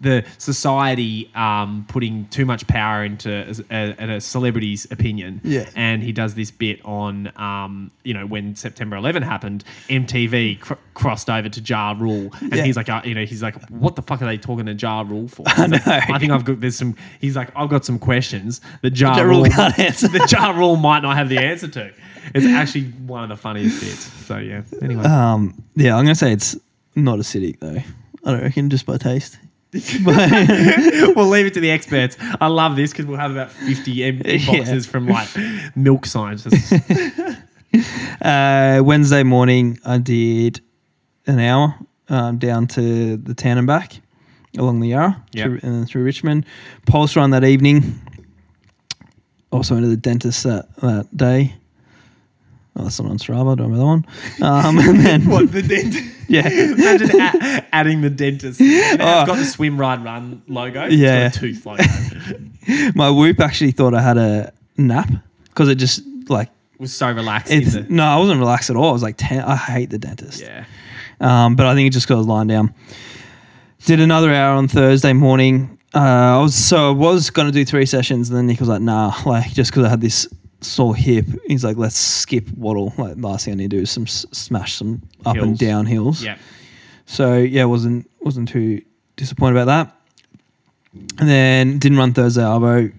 the 0.00 0.24
society 0.38 1.30
um, 1.34 1.84
putting 1.88 2.26
too 2.28 2.44
much 2.46 2.66
power 2.66 3.04
into 3.04 3.30
a, 3.70 3.94
a, 3.98 4.16
a 4.16 4.20
celebrity's 4.20 4.90
opinion. 4.90 5.40
Yeah. 5.44 5.68
and 5.74 6.02
he 6.02 6.12
does 6.12 6.34
this 6.34 6.50
bit 6.50 6.84
on 6.84 7.30
um, 7.36 7.90
you 8.04 8.14
know 8.14 8.26
when 8.26 8.56
September 8.56 8.96
11 8.96 9.22
happened, 9.22 9.64
MTV 9.88 10.60
cr- 10.60 10.74
crossed 10.94 11.28
over 11.28 11.48
to 11.48 11.60
Ja 11.60 11.94
Rule, 11.98 12.30
and 12.40 12.54
Yeah. 12.56 12.64
he's 12.64 12.76
like, 12.76 12.88
uh, 12.88 13.02
you 13.04 13.14
know, 13.14 13.24
he's 13.24 13.42
like, 13.42 13.56
what 13.68 13.96
the 13.96 14.02
fuck 14.02 14.22
are 14.22 14.26
they 14.26 14.38
talking 14.38 14.66
to 14.66 14.72
Ja 14.74 15.02
Rule 15.02 15.28
for? 15.28 15.44
I 15.46 15.66
like, 15.66 15.86
know. 15.86 15.92
I 16.14 16.18
think 16.18 16.32
I've 16.32 16.44
got 16.44 16.60
there's 16.60 16.76
some. 16.76 16.96
He's 17.20 17.36
like, 17.36 17.50
I've 17.56 17.68
got 17.68 17.84
some 17.84 17.98
questions 17.98 18.60
that 18.82 18.90
Jar, 18.90 19.16
Ja 19.18 19.22
Rule 19.24 19.44
can't 19.46 19.78
answer. 19.78 20.08
that 20.16 20.30
Ja 20.32 20.50
Rule 20.50 20.76
might 20.76 21.00
not 21.00 21.16
have 21.16 21.28
the 21.28 21.38
answer 21.38 21.68
to. 21.68 21.92
It's 22.34 22.46
actually 22.46 22.84
one 23.06 23.22
of 23.24 23.28
the 23.28 23.36
funniest 23.36 23.80
bits. 23.80 24.12
So 24.26 24.38
yeah. 24.38 24.62
Anyway, 24.82 25.04
um, 25.04 25.62
yeah. 25.74 25.96
I'm 25.96 26.04
gonna 26.04 26.14
say 26.14 26.32
it's 26.32 26.56
not 26.94 27.18
acidic 27.18 27.58
though. 27.60 27.78
I 28.24 28.30
don't 28.32 28.42
reckon 28.42 28.68
just 28.70 28.84
by 28.86 28.98
taste. 28.98 29.38
we'll 30.04 31.28
leave 31.28 31.46
it 31.46 31.54
to 31.54 31.60
the 31.60 31.70
experts. 31.70 32.16
I 32.40 32.48
love 32.48 32.74
this 32.76 32.90
because 32.90 33.06
we'll 33.06 33.18
have 33.18 33.30
about 33.30 33.52
50 33.52 34.04
em- 34.04 34.18
inboxes 34.24 34.86
from 34.88 35.06
like 35.06 35.28
milk 35.76 36.06
scientists. 36.06 36.72
Uh, 38.20 38.82
Wednesday 38.84 39.22
morning, 39.22 39.78
I 39.86 39.98
did 39.98 40.60
an 41.28 41.38
hour 41.38 41.76
um, 42.08 42.36
down 42.38 42.66
to 42.66 43.16
the 43.16 43.32
town 43.32 43.58
and 43.58 43.66
back 43.66 44.00
along 44.58 44.80
the 44.80 44.88
Yarra 44.88 45.24
Yep. 45.32 45.44
through, 45.46 45.60
and 45.62 45.74
then 45.76 45.86
through 45.86 46.02
Richmond. 46.02 46.46
Pulse 46.86 47.14
run 47.14 47.30
that 47.30 47.44
evening. 47.44 48.00
Also 49.52 49.74
went 49.74 49.84
to 49.84 49.88
the 49.88 49.96
dentist 49.96 50.42
that, 50.42 50.66
that 50.78 51.16
day. 51.16 51.54
Oh, 52.76 52.84
that's 52.84 53.00
not 53.00 53.10
on 53.10 53.18
Strava. 53.18 53.56
Don't 53.56 53.72
remember 53.72 53.76
that 53.78 53.84
one. 53.84 54.06
Um, 54.42 54.78
and 54.78 55.00
then 55.00 55.26
what, 55.28 55.50
the 55.50 55.60
dentist? 55.62 56.04
yeah, 56.28 56.48
Imagine 56.48 57.20
a- 57.20 57.66
adding 57.74 58.00
the 58.00 58.10
dentist. 58.10 58.60
And 58.60 58.70
Oh. 59.02 59.20
It's 59.20 59.26
got 59.28 59.36
the 59.36 59.44
swim, 59.44 59.78
ride, 59.78 60.04
run 60.04 60.42
logo. 60.46 60.84
It's 60.84 60.94
Yeah. 60.94 61.28
got 61.28 61.36
a 61.36 61.40
tooth 61.40 61.66
logo. 61.66 61.82
my 62.94 63.10
whoop 63.10 63.40
actually 63.40 63.72
thought 63.72 63.94
I 63.94 64.00
had 64.02 64.16
a 64.18 64.52
nap 64.76 65.10
because 65.46 65.68
it 65.68 65.74
just 65.76 66.02
like 66.28 66.48
was 66.78 66.94
so 66.94 67.10
relaxed. 67.10 67.52
it's 67.52 67.74
the, 67.74 67.82
no, 67.88 68.04
I 68.04 68.16
wasn't 68.18 68.38
relaxed 68.38 68.70
at 68.70 68.76
all. 68.76 68.88
I 68.88 68.92
was 68.92 69.02
like, 69.02 69.16
ten, 69.18 69.40
I 69.42 69.56
hate 69.56 69.90
the 69.90 69.98
dentist. 69.98 70.40
yeah. 70.40 70.64
Um, 71.20 71.56
but 71.56 71.66
I 71.66 71.74
think 71.74 71.88
it 71.88 71.90
just 71.92 72.06
got 72.08 72.18
us 72.18 72.26
lying 72.26 72.48
down. 72.48 72.72
Did 73.84 74.00
another 74.00 74.32
hour 74.32 74.54
on 74.56 74.68
Thursday 74.68 75.12
morning. 75.12 75.78
Uh, 75.94 75.98
I 75.98 76.38
was 76.38 76.54
so 76.54 76.90
I 76.90 76.92
was 76.92 77.30
gonna 77.30 77.50
do 77.50 77.64
three 77.64 77.84
sessions, 77.84 78.28
and 78.30 78.38
then 78.38 78.46
Nick 78.46 78.60
was 78.60 78.68
like, 78.68 78.80
"Nah, 78.80 79.12
like 79.26 79.50
just 79.52 79.70
because 79.72 79.84
I 79.84 79.88
had 79.88 80.00
this 80.00 80.28
sore 80.60 80.94
hip, 80.96 81.26
he's 81.46 81.64
like, 81.64 81.76
let's 81.76 81.96
skip 81.96 82.48
waddle. 82.56 82.92
Like 82.98 83.14
last 83.16 83.44
thing 83.44 83.52
I 83.52 83.56
need 83.56 83.70
to 83.70 83.76
do 83.76 83.82
is 83.82 83.90
some 83.90 84.04
s- 84.04 84.26
smash 84.32 84.74
some 84.76 85.02
up 85.26 85.36
and 85.36 85.56
down 85.58 85.86
hills. 85.86 86.22
Yeah. 86.22 86.36
So 87.06 87.36
yeah, 87.38 87.64
wasn't 87.64 88.10
wasn't 88.20 88.48
too 88.48 88.82
disappointed 89.16 89.56
about 89.60 89.66
that. 89.66 89.96
And 91.20 91.28
then 91.28 91.78
didn't 91.78 91.98
run 91.98 92.12
Thursday 92.12 92.42
Arvo. 92.42 92.92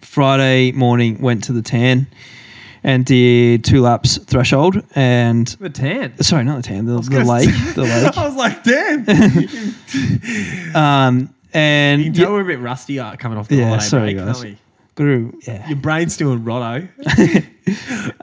Friday 0.00 0.72
morning 0.72 1.20
went 1.22 1.44
to 1.44 1.52
the 1.52 1.62
tan 1.62 2.08
and 2.82 3.04
did 3.04 3.62
two 3.62 3.80
laps 3.82 4.18
threshold 4.18 4.82
and 4.96 5.46
The 5.60 5.70
tan. 5.70 6.20
sorry, 6.22 6.42
not 6.44 6.56
the 6.56 6.62
tan, 6.62 6.86
the, 6.86 7.00
the 7.00 7.22
lake, 7.24 7.48
the 7.74 7.82
lake. 7.84 8.16
I 8.18 8.26
was 8.26 8.34
like, 8.36 8.64
damn. 8.64 9.04
Um, 10.74 11.34
and 11.52 12.00
You 12.02 12.10
can 12.10 12.14
yeah, 12.20 12.24
tell 12.26 12.32
we're 12.34 12.40
a 12.42 12.44
bit 12.44 12.60
rusty 12.60 12.98
uh, 12.98 13.16
coming 13.16 13.38
off 13.38 13.48
the 13.48 13.56
Yeah, 13.56 13.64
holiday 13.66 13.84
sorry, 13.84 14.14
break, 14.14 14.24
guys. 14.26 14.36
can't 14.42 14.50
we? 14.50 14.58
Gotta- 15.04 15.32
yeah. 15.46 15.68
Your 15.68 15.78
brain's 15.78 16.16
doing 16.16 16.44
rotto. 16.44 16.88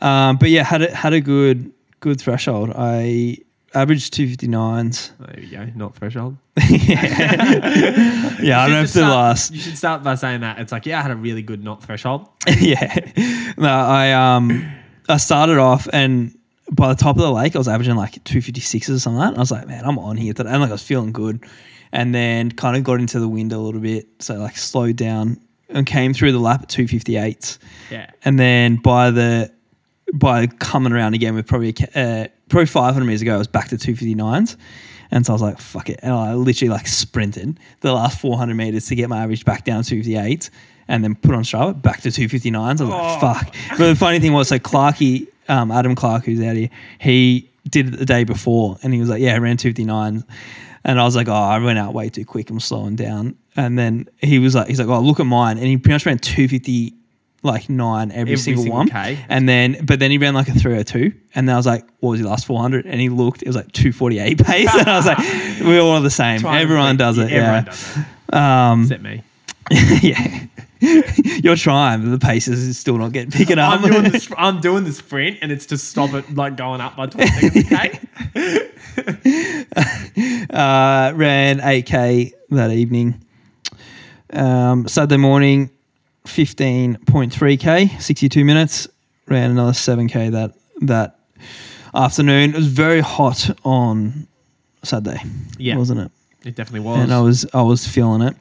Um, 0.02 0.38
but 0.38 0.50
yeah, 0.50 0.64
had 0.64 0.82
a, 0.82 0.94
had 0.94 1.14
a 1.14 1.22
good 1.22 1.72
good 2.00 2.20
threshold. 2.20 2.72
I 2.76 3.38
averaged 3.74 4.14
two 4.14 4.28
fifty 4.28 4.48
nines. 4.48 5.12
There 5.20 5.40
you 5.40 5.58
go. 5.58 5.66
Not 5.76 5.96
threshold. 5.96 6.38
yeah, 6.70 8.40
yeah. 8.42 8.62
I 8.62 8.68
don't 8.70 8.84
the 8.84 8.88
start, 8.88 9.12
last. 9.12 9.54
You 9.54 9.60
should 9.60 9.78
start 9.78 10.04
by 10.04 10.16
saying 10.16 10.42
that. 10.42 10.60
It's 10.60 10.72
like, 10.72 10.86
yeah, 10.86 11.00
I 11.00 11.02
had 11.02 11.12
a 11.12 11.16
really 11.16 11.42
good 11.42 11.64
not 11.64 11.84
threshold. 11.84 12.28
yeah, 12.60 13.00
no, 13.58 13.70
I 13.70 14.12
um, 14.12 14.70
I 15.08 15.18
started 15.18 15.58
off 15.58 15.88
and 15.94 16.38
by 16.72 16.90
the 16.90 16.96
top 16.96 17.16
of 17.16 17.22
the 17.22 17.32
lake, 17.32 17.56
I 17.56 17.60
was 17.60 17.68
averaging 17.68 17.96
like 17.96 18.22
two 18.24 18.42
fifty 18.42 18.62
sixes 18.62 18.98
or 18.98 19.00
something 19.00 19.20
like 19.20 19.28
that. 19.28 19.34
And 19.34 19.38
I 19.38 19.42
was 19.42 19.52
like, 19.52 19.68
man, 19.68 19.86
I'm 19.86 19.98
on 20.00 20.18
here 20.18 20.34
today. 20.34 20.50
And 20.50 20.62
like 20.62 20.70
I 20.70 20.74
was 20.74 20.84
feeling 20.84 21.12
good, 21.14 21.44
and 21.92 22.14
then 22.14 22.52
kind 22.52 22.76
of 22.76 22.84
got 22.84 23.00
into 23.00 23.20
the 23.20 23.28
wind 23.30 23.54
a 23.54 23.58
little 23.58 23.82
bit, 23.82 24.08
so 24.20 24.36
like 24.36 24.58
slowed 24.58 24.98
down 24.98 25.40
and 25.70 25.86
came 25.86 26.14
through 26.14 26.32
the 26.32 26.40
lap 26.40 26.64
at 26.64 26.70
two 26.70 26.88
fifty 26.88 27.18
eight. 27.18 27.58
Yeah. 27.92 28.10
and 28.26 28.38
then 28.40 28.78
by 28.78 29.12
the 29.12 29.52
by 30.14 30.48
coming 30.48 30.92
around 30.94 31.14
again 31.16 31.36
with 31.36 31.48
probably 31.48 31.76
uh, 31.96 32.28
probably 32.50 32.66
500 32.66 33.04
meters 33.06 33.22
ago, 33.22 33.36
I 33.36 33.38
was 33.38 33.48
back 33.48 33.68
to 33.70 33.76
259s, 33.76 34.56
and 35.12 35.26
so 35.26 35.32
I 35.32 35.36
was 35.36 35.42
like, 35.42 35.60
"Fuck 35.60 35.90
it!" 35.90 36.00
And 36.04 36.14
I 36.14 36.34
literally 36.34 36.70
like 36.70 36.88
sprinted 36.88 37.60
the 37.82 37.92
last 37.94 38.20
400 38.22 38.56
meters 38.56 38.88
to 38.88 38.96
get 38.96 39.10
my 39.10 39.22
average 39.24 39.44
back 39.46 39.66
down 39.66 39.84
to 39.84 39.90
258, 39.90 40.50
and 40.88 41.04
then 41.04 41.16
put 41.16 41.36
on 41.36 41.44
Strava 41.44 41.82
back 41.82 42.02
to 42.02 42.10
259s. 42.10 42.56
I 42.56 42.72
was 42.72 42.82
Oh. 42.82 42.88
like, 42.88 43.20
"Fuck!" 43.20 43.56
But 43.78 43.88
the 43.88 43.96
funny 43.96 44.20
thing 44.20 44.32
was, 44.34 44.48
so 44.48 44.60
Clarky, 44.60 45.28
um, 45.50 45.72
Adam 45.72 45.94
Clark, 45.96 46.24
who's 46.26 46.42
out 46.42 46.56
here, 46.56 46.70
he 47.00 47.50
did 47.70 47.94
it 47.94 47.98
the 48.00 48.06
day 48.06 48.24
before, 48.24 48.78
and 48.84 48.94
he 48.94 49.00
was 49.02 49.10
like, 49.10 49.22
"Yeah, 49.22 49.36
I 49.36 49.40
ran 49.40 49.58
259." 49.58 50.24
And 50.88 51.00
I 51.00 51.04
was 51.04 51.16
like, 51.16 51.28
oh, 51.28 51.34
I 51.34 51.60
went 51.60 51.78
out 51.78 51.94
way 51.94 52.10
too 52.10 52.26
quick. 52.26 52.50
I'm 52.50 52.60
slowing 52.60 52.96
down. 52.96 53.36
And 53.56 53.78
then 53.78 54.08
he 54.20 54.40
was 54.40 54.56
like, 54.56 54.68
he's 54.70 54.80
like, 54.80 54.88
oh, 54.88 55.00
look 55.02 55.20
at 55.20 55.26
mine. 55.26 55.58
And 55.58 55.68
he 55.68 55.78
pretty 55.78 55.94
much 55.96 56.06
ran 56.06 56.18
250, 56.18 56.94
like 57.44 57.70
nine 57.70 58.10
every, 58.12 58.22
Every 58.34 58.38
single, 58.38 58.64
single 58.64 58.78
one. 58.80 58.88
K. 58.90 59.20
And 59.30 59.48
then, 59.50 59.78
but 59.86 60.00
then 60.00 60.12
he 60.12 60.18
ran 60.18 60.34
like 60.34 60.48
a 60.48 60.54
302. 60.54 61.12
And 61.36 61.48
then 61.48 61.54
I 61.56 61.58
was 61.60 61.66
like, 61.66 61.86
what 62.00 62.12
was 62.12 62.20
your 62.22 62.30
last 62.30 62.46
400? 62.48 62.86
And 62.86 63.00
he 63.02 63.10
looked, 63.10 63.42
it 63.44 63.48
was 63.48 63.56
like 63.58 63.72
248 63.74 64.38
pace. 64.46 64.74
and 64.74 64.88
I 64.88 64.96
was 64.98 65.06
like, 65.06 65.18
we're 65.62 65.82
all 65.82 66.02
the 66.02 66.10
same. 66.10 66.46
Everyone 66.46 66.96
does 66.98 67.18
it. 67.18 67.32
Everyone 67.32 67.44
Yeah. 67.54 67.62
does 67.64 67.98
it. 67.98 68.34
Um, 68.34 68.82
Except 68.84 69.04
me. 69.04 69.24
yeah. 70.02 70.46
You're 71.44 71.56
trying, 71.56 72.04
but 72.04 72.12
the 72.12 72.20
paces 72.20 72.66
is 72.68 72.78
still 72.78 72.98
not 72.98 73.12
getting 73.12 73.32
picking 73.32 73.58
up. 73.60 73.74
I'm 73.82 73.90
doing, 73.92 74.04
the, 74.04 74.36
I'm 74.38 74.62
doing 74.62 74.84
the 74.84 74.94
sprint 74.94 75.40
and 75.42 75.52
it's 75.52 75.66
to 75.68 75.78
stop 75.78 76.14
it 76.14 76.34
like 76.36 76.56
going 76.56 76.82
up 76.82 76.96
by 76.96 77.08
20 77.08 77.28
seconds. 77.32 77.74
Okay. 78.36 78.70
uh, 80.50 81.12
ran 81.16 81.60
8k 81.60 82.32
that 82.50 82.72
evening. 82.72 83.24
Um, 84.32 84.88
Saturday 84.88 85.18
morning, 85.18 85.70
15.3k, 86.26 88.02
62 88.02 88.44
minutes. 88.46 88.88
Ran 89.28 89.52
another 89.52 89.74
7k 89.74 90.32
that 90.32 90.54
that 90.82 91.20
afternoon. 91.94 92.52
It 92.52 92.56
was 92.56 92.68
very 92.68 93.02
hot 93.02 93.50
on 93.66 94.28
Saturday, 94.84 95.22
Yeah. 95.58 95.78
wasn't 95.78 96.00
it? 96.00 96.12
It 96.46 96.56
definitely 96.56 96.80
was. 96.88 97.00
And 97.04 97.14
I 97.14 97.20
was 97.22 97.46
I 97.54 97.62
was 97.62 97.86
feeling 97.88 98.22
it. 98.22 98.36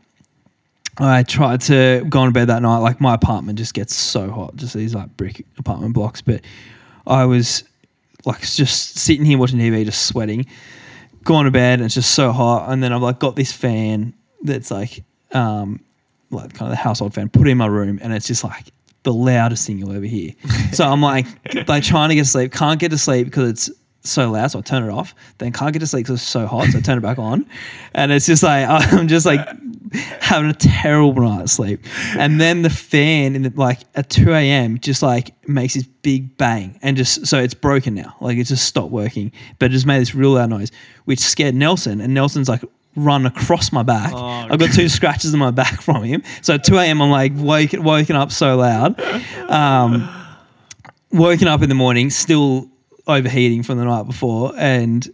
I 0.98 1.24
tried 1.24 1.60
to 1.62 2.06
go 2.08 2.20
on 2.20 2.32
bed 2.32 2.46
that 2.46 2.62
night. 2.62 2.78
Like 2.78 3.00
my 3.00 3.14
apartment 3.14 3.58
just 3.58 3.74
gets 3.74 3.94
so 3.94 4.30
hot, 4.30 4.56
just 4.56 4.74
these 4.74 4.94
like 4.94 5.14
brick 5.16 5.44
apartment 5.58 5.92
blocks. 5.92 6.22
But 6.22 6.42
I 7.06 7.24
was 7.24 7.64
like 8.26 8.42
just 8.42 8.98
sitting 8.98 9.24
here 9.24 9.38
watching 9.38 9.58
TV, 9.58 9.84
just 9.84 10.06
sweating. 10.06 10.46
Going 11.24 11.46
to 11.46 11.50
bed, 11.50 11.78
and 11.78 11.86
it's 11.86 11.94
just 11.94 12.14
so 12.14 12.32
hot. 12.32 12.70
And 12.70 12.82
then 12.82 12.92
I've 12.92 13.02
like 13.02 13.18
got 13.18 13.36
this 13.36 13.52
fan 13.52 14.14
that's 14.42 14.70
like, 14.70 15.02
um, 15.32 15.80
like 16.30 16.52
kind 16.52 16.70
of 16.70 16.76
the 16.76 16.82
household 16.82 17.14
fan, 17.14 17.28
put 17.28 17.46
it 17.46 17.50
in 17.50 17.58
my 17.58 17.66
room, 17.66 17.98
and 18.02 18.12
it's 18.12 18.26
just 18.26 18.44
like 18.44 18.66
the 19.04 19.12
loudest 19.12 19.66
thing 19.66 19.78
you'll 19.78 19.92
ever 19.92 20.04
hear. 20.04 20.32
so 20.72 20.84
I'm 20.84 21.00
like, 21.00 21.26
like 21.68 21.82
trying 21.82 22.10
to 22.10 22.14
get 22.14 22.24
to 22.24 22.30
sleep, 22.30 22.52
can't 22.52 22.78
get 22.78 22.90
to 22.90 22.98
sleep 22.98 23.26
because 23.26 23.50
it's 23.50 23.70
so 24.10 24.30
loud, 24.30 24.50
so 24.50 24.58
I 24.58 24.62
turn 24.62 24.82
it 24.82 24.90
off. 24.90 25.14
Then 25.38 25.52
can't 25.52 25.72
get 25.72 25.80
to 25.80 25.86
sleep 25.86 26.06
because 26.06 26.20
it's 26.20 26.28
so 26.28 26.46
hot, 26.46 26.68
so 26.68 26.78
I 26.78 26.80
turn 26.80 26.98
it 26.98 27.02
back 27.02 27.18
on, 27.18 27.46
and 27.94 28.12
it's 28.12 28.26
just 28.26 28.42
like 28.42 28.68
I'm 28.92 29.08
just 29.08 29.26
like 29.26 29.40
having 30.20 30.50
a 30.50 30.54
terrible 30.54 31.22
night's 31.22 31.52
sleep. 31.52 31.80
And 32.16 32.40
then 32.40 32.62
the 32.62 32.70
fan 32.70 33.34
in 33.36 33.42
the, 33.42 33.52
like 33.54 33.80
at 33.94 34.10
2 34.10 34.32
a.m. 34.32 34.78
just 34.78 35.02
like 35.02 35.34
makes 35.48 35.74
this 35.74 35.84
big 36.02 36.36
bang, 36.36 36.78
and 36.82 36.96
just 36.96 37.26
so 37.26 37.38
it's 37.38 37.54
broken 37.54 37.94
now, 37.94 38.16
like 38.20 38.38
it 38.38 38.44
just 38.44 38.66
stopped 38.66 38.92
working, 38.92 39.32
but 39.58 39.66
it 39.66 39.72
just 39.72 39.86
made 39.86 40.00
this 40.00 40.14
real 40.14 40.32
loud 40.32 40.50
noise, 40.50 40.72
which 41.04 41.20
scared 41.20 41.54
Nelson, 41.54 42.00
and 42.00 42.14
Nelson's 42.14 42.48
like 42.48 42.62
run 42.96 43.26
across 43.26 43.72
my 43.72 43.82
back. 43.82 44.12
Oh, 44.14 44.24
I've 44.24 44.58
got 44.58 44.72
two 44.72 44.88
scratches 44.90 45.32
on 45.34 45.40
my 45.40 45.50
back 45.50 45.82
from 45.82 46.02
him. 46.02 46.22
So 46.42 46.54
at 46.54 46.64
2 46.64 46.78
a.m. 46.78 47.02
I'm 47.02 47.10
like 47.10 47.32
woken, 47.36 47.84
woken 47.84 48.16
up 48.16 48.32
so 48.32 48.56
loud. 48.56 48.98
Um, 49.50 50.08
woken 51.12 51.46
up 51.46 51.62
in 51.62 51.68
the 51.68 51.74
morning, 51.74 52.10
still 52.10 52.68
overheating 53.06 53.62
from 53.62 53.78
the 53.78 53.84
night 53.84 54.04
before, 54.04 54.52
and 54.56 55.08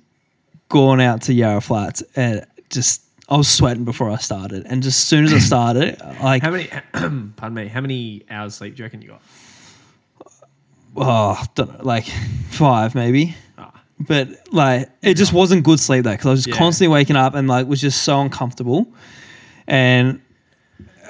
gone 0.68 1.00
out 1.00 1.22
to 1.22 1.32
Yarra 1.34 1.60
Flats 1.60 2.02
and 2.16 2.46
just 2.70 3.02
I 3.28 3.36
was 3.36 3.48
sweating 3.48 3.84
before 3.84 4.10
I 4.10 4.16
started, 4.16 4.64
and 4.66 4.82
just 4.82 4.98
as 5.00 5.06
soon 5.06 5.24
as 5.24 5.32
I 5.32 5.38
started, 5.38 5.98
like 6.22 6.42
How 6.42 6.50
many, 6.50 6.68
pardon 7.36 7.54
me, 7.54 7.66
how 7.68 7.80
many 7.80 8.22
hours 8.30 8.54
sleep 8.54 8.74
do 8.76 8.80
you 8.80 8.84
reckon 8.84 9.02
you 9.02 9.08
got? 9.08 9.22
oh, 10.96 11.42
don't 11.54 11.78
know, 11.78 11.84
like 11.84 12.04
five 12.50 12.94
maybe. 12.94 13.34
Ah, 13.58 13.72
But 14.00 14.28
like 14.52 14.90
it 15.02 15.14
just 15.14 15.32
wasn't 15.32 15.64
good 15.64 15.80
sleep 15.80 16.04
though 16.04 16.12
because 16.12 16.26
I 16.26 16.30
was 16.30 16.40
just 16.44 16.48
Yeah. 16.54 16.58
constantly 16.58 16.92
waking 16.92 17.16
up 17.16 17.34
and 17.34 17.48
like 17.48 17.66
was 17.66 17.80
just 17.80 18.02
so 18.02 18.20
uncomfortable. 18.20 18.86
And 19.66 20.20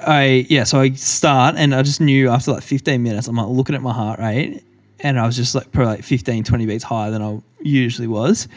I 0.05 0.45
yeah, 0.49 0.63
so 0.63 0.79
I 0.79 0.91
start 0.91 1.55
and 1.57 1.73
I 1.75 1.81
just 1.81 1.99
knew 2.01 2.29
after 2.29 2.51
like 2.51 2.63
15 2.63 3.01
minutes 3.01 3.27
I'm 3.27 3.35
like 3.35 3.47
looking 3.47 3.75
at 3.75 3.81
my 3.81 3.93
heart 3.93 4.19
rate 4.19 4.63
and 5.03 5.19
I 5.19 5.25
was 5.25 5.35
just 5.35 5.53
like 5.53 5.71
probably 5.71 5.95
like 5.95 6.03
15 6.03 6.43
20 6.43 6.65
beats 6.65 6.83
higher 6.83 7.11
than 7.11 7.21
I 7.21 7.39
usually 7.61 8.07
was. 8.07 8.47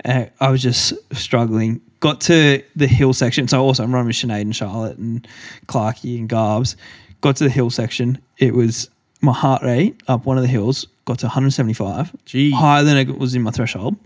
And 0.00 0.30
I 0.40 0.50
was 0.50 0.62
just 0.62 0.94
struggling. 1.12 1.80
Got 2.00 2.20
to 2.22 2.62
the 2.76 2.86
hill 2.86 3.12
section. 3.12 3.48
So 3.48 3.62
also 3.62 3.82
I'm 3.82 3.92
running 3.92 4.06
with 4.06 4.16
Sinead 4.16 4.42
and 4.42 4.54
Charlotte 4.54 4.98
and 4.98 5.26
Clarky 5.66 6.18
and 6.18 6.28
Garbs. 6.28 6.76
Got 7.20 7.36
to 7.36 7.44
the 7.44 7.50
hill 7.50 7.70
section. 7.70 8.18
It 8.38 8.54
was 8.54 8.88
my 9.20 9.32
heart 9.32 9.62
rate 9.62 10.00
up 10.08 10.26
one 10.26 10.36
of 10.36 10.42
the 10.42 10.48
hills 10.48 10.86
got 11.06 11.18
to 11.20 11.26
175 11.26 12.14
Gee. 12.26 12.50
higher 12.50 12.84
than 12.84 12.96
it 12.96 13.18
was 13.18 13.34
in 13.34 13.42
my 13.42 13.50
threshold 13.50 13.96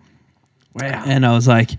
wow. 0.74 1.02
and 1.06 1.26
I 1.26 1.32
was 1.32 1.48
like, 1.48 1.70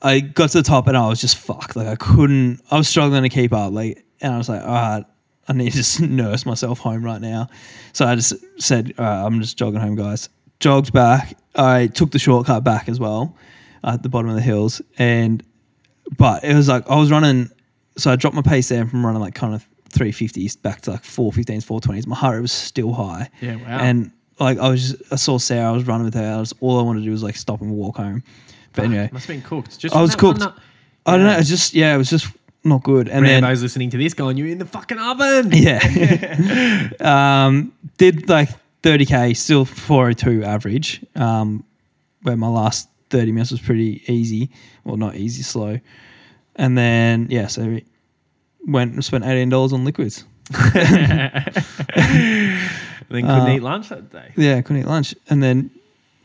I 0.00 0.20
got 0.20 0.50
to 0.50 0.58
the 0.58 0.64
top 0.64 0.86
and 0.86 0.96
I 0.96 1.08
was 1.08 1.20
just 1.20 1.36
fucked. 1.36 1.76
Like 1.76 1.88
I 1.88 1.96
couldn't. 1.96 2.60
I 2.70 2.78
was 2.78 2.88
struggling 2.88 3.22
to 3.22 3.28
keep 3.28 3.52
up. 3.52 3.72
Like, 3.72 4.04
and 4.20 4.32
I 4.32 4.38
was 4.38 4.48
like, 4.48 4.62
all 4.62 4.68
right, 4.68 5.04
I 5.48 5.52
need 5.54 5.70
to 5.70 5.76
just 5.78 6.00
nurse 6.02 6.44
myself 6.46 6.78
home 6.78 7.02
right 7.02 7.20
now. 7.20 7.48
So 7.92 8.06
I 8.06 8.14
just 8.14 8.34
said, 8.60 8.94
all 8.98 9.04
right, 9.04 9.24
I'm 9.24 9.40
just 9.40 9.56
jogging 9.58 9.80
home, 9.80 9.96
guys. 9.96 10.28
Jogged 10.60 10.92
back. 10.92 11.36
I 11.54 11.86
took 11.88 12.10
the 12.10 12.18
shortcut 12.18 12.62
back 12.64 12.88
as 12.88 13.00
well 13.00 13.34
uh, 13.82 13.92
at 13.94 14.02
the 14.02 14.08
bottom 14.08 14.28
of 14.28 14.36
the 14.36 14.42
hills 14.42 14.80
and 14.98 15.42
but 16.16 16.42
it 16.44 16.54
was 16.54 16.68
like 16.68 16.88
I 16.88 16.96
was 16.96 17.10
running. 17.10 17.50
So 17.96 18.10
I 18.10 18.16
dropped 18.16 18.36
my 18.36 18.42
pace 18.42 18.68
there 18.68 18.86
from 18.86 19.04
running 19.04 19.20
like 19.20 19.34
kind 19.34 19.54
of 19.54 19.66
350s 19.90 20.60
back 20.62 20.80
to 20.82 20.92
like 20.92 21.02
415s, 21.02 21.64
420s. 21.66 22.06
My 22.06 22.16
heart 22.16 22.36
rate 22.36 22.42
was 22.42 22.52
still 22.52 22.92
high. 22.92 23.28
Yeah, 23.40 23.56
wow. 23.56 23.78
And 23.80 24.12
like 24.38 24.58
I 24.58 24.68
was, 24.70 24.92
just, 24.92 25.12
I 25.12 25.16
saw 25.16 25.38
Sarah. 25.38 25.68
I 25.68 25.72
was 25.72 25.86
running 25.86 26.04
with 26.06 26.14
her. 26.14 26.34
I 26.34 26.38
was, 26.40 26.54
all 26.60 26.78
I 26.78 26.82
wanted 26.82 27.00
to 27.00 27.04
do 27.06 27.10
was 27.10 27.22
like 27.22 27.36
stop 27.36 27.60
and 27.60 27.72
walk 27.72 27.96
home. 27.96 28.22
But 28.74 28.82
ah, 28.82 28.84
anyway, 28.84 29.10
must 29.12 29.26
have 29.26 29.34
been 29.36 29.42
cooked. 29.42 29.78
Just 29.78 29.94
I 29.94 30.00
was 30.00 30.14
cooked. 30.16 30.42
up- 30.42 30.58
I 31.06 31.16
don't 31.16 31.26
know. 31.26 31.36
It's 31.38 31.48
just 31.48 31.74
yeah, 31.74 31.94
it 31.94 31.98
was 31.98 32.10
just 32.10 32.26
not 32.64 32.82
good. 32.82 33.08
And 33.08 33.24
then 33.24 33.42
Rambo's 33.42 33.62
listening 33.62 33.90
to 33.90 33.96
this, 33.98 34.14
going, 34.14 34.36
"You're 34.36 34.48
in 34.48 34.58
the 34.58 34.66
fucking 34.66 34.98
oven." 34.98 35.50
yeah, 35.52 36.90
um, 37.46 37.72
did 37.96 38.28
like 38.28 38.48
30k, 38.82 39.36
still 39.36 39.64
402 39.64 40.44
average. 40.44 41.04
Um, 41.14 41.64
where 42.22 42.36
my 42.36 42.48
last 42.48 42.88
30 43.10 43.32
minutes 43.32 43.52
was 43.52 43.60
pretty 43.60 44.02
easy, 44.12 44.50
well 44.84 44.96
not 44.96 45.14
easy, 45.16 45.42
slow. 45.42 45.78
And 46.56 46.76
then 46.76 47.28
yeah, 47.30 47.46
so 47.46 47.62
we 47.64 47.84
went 48.66 48.92
and 48.94 49.04
spent 49.04 49.24
18 49.24 49.48
dollars 49.48 49.72
on 49.72 49.84
liquids. 49.84 50.24
then 50.50 51.42
couldn't 53.08 53.24
Uh, 53.30 53.52
eat 53.54 53.62
lunch 53.62 53.88
that 53.90 54.10
day. 54.10 54.32
Yeah, 54.36 54.60
couldn't 54.62 54.82
eat 54.82 54.88
lunch, 54.88 55.14
and 55.30 55.42
then. 55.42 55.70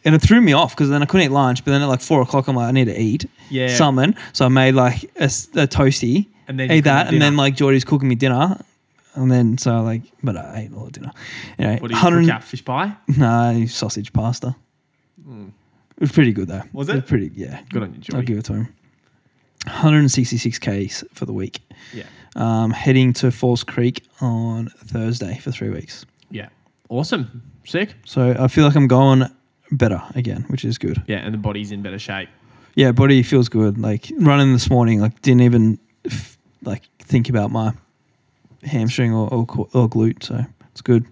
And 0.06 0.14
it 0.16 0.22
threw 0.22 0.42
me 0.42 0.54
off 0.54 0.76
because 0.76 0.90
then 0.90 1.02
I 1.02 1.06
couldn't 1.06 1.26
eat 1.28 1.32
lunch. 1.32 1.64
But 1.64 1.72
then 1.72 1.82
at 1.82 1.88
like 1.88 2.02
four 2.02 2.22
o'clock, 2.22 2.48
I'm 2.48 2.56
like, 2.56 2.68
I 2.68 2.72
need 2.72 2.86
to 2.86 3.00
eat 3.02 3.26
Yeah. 3.50 3.74
something. 3.76 4.16
So 4.34 4.46
I 4.46 4.50
made 4.50 4.74
like 4.76 5.04
a, 5.18 5.24
s- 5.24 5.48
a 5.54 5.66
toasty, 5.68 6.28
And 6.48 6.60
then 6.60 6.68
you 6.70 6.74
ate 6.76 6.78
cooked 6.80 6.84
that, 6.86 7.04
dinner. 7.06 7.14
and 7.16 7.22
then 7.22 7.38
like 7.38 7.56
Geordie's 7.56 7.86
cooking 7.86 8.10
me 8.10 8.16
dinner, 8.16 8.60
and 9.16 9.32
then 9.32 9.58
so 9.58 9.82
like, 9.82 10.02
but 10.22 10.36
I 10.36 10.64
ate 10.66 10.74
all 10.76 10.86
the 10.86 10.92
dinner. 10.92 11.12
Anyway, 11.58 11.80
What 11.80 11.88
do 11.90 11.96
you 11.96 12.02
100 12.02 12.22
cook 12.26 12.34
out? 12.34 12.44
Fish 12.44 12.66
pie? 12.66 12.96
No, 13.18 13.66
sausage 13.68 14.12
pasta. 14.12 14.56
It 15.26 16.02
was 16.02 16.12
pretty 16.12 16.34
good 16.34 16.48
though. 16.50 16.60
Hmm. 16.60 16.78
Was 16.78 16.90
It 16.90 16.98
it? 16.98 17.08
pretty, 17.08 17.32
yeah. 17.36 17.62
Good 17.70 17.84
on 17.84 17.94
you, 17.94 18.02
I'll 18.14 18.24
give 18.24 18.38
it 18.40 18.46
to 18.46 18.54
him. 18.54 18.74
166 19.68 20.60
Ks 20.60 21.04
for 21.14 21.26
the 21.26 21.32
week. 21.34 21.62
Yeah. 21.94 22.04
Um, 22.36 22.72
heading 22.72 23.14
to 23.14 23.32
Falls 23.32 23.64
Creek 23.64 24.04
on 24.20 24.68
Thursday 24.78 25.38
for 25.40 25.52
three 25.52 25.70
weeks. 25.70 26.06
Yeah. 26.30 26.50
Awesome. 26.90 27.42
Sick. 27.64 27.94
So 28.06 28.36
I 28.38 28.48
feel 28.50 28.66
like 28.66 28.76
I'm 28.76 28.88
going 28.88 29.24
better 29.72 30.02
again, 30.16 30.46
which 30.48 30.66
is 30.66 30.78
good. 30.78 31.04
Yeah, 31.08 31.18
and 31.18 31.34
the 31.34 31.38
body's 31.38 31.72
in 31.72 31.82
better 31.82 32.00
shape. 32.00 32.30
Yeah, 32.76 32.92
body 32.92 33.22
feels 33.24 33.50
good. 33.50 33.78
Like 33.78 34.12
running 34.18 34.54
this 34.54 34.70
morning, 34.70 35.00
like 35.00 35.22
didn't 35.22 35.42
even 35.42 35.80
f- 36.06 36.38
like 36.64 36.84
think 37.00 37.30
about 37.30 37.52
my 37.52 37.74
hamstring 38.64 39.14
or, 39.14 39.28
or 39.32 39.42
or 39.74 39.90
glute. 39.90 40.24
So 40.24 40.46
it's 40.72 40.82
good. 40.82 41.06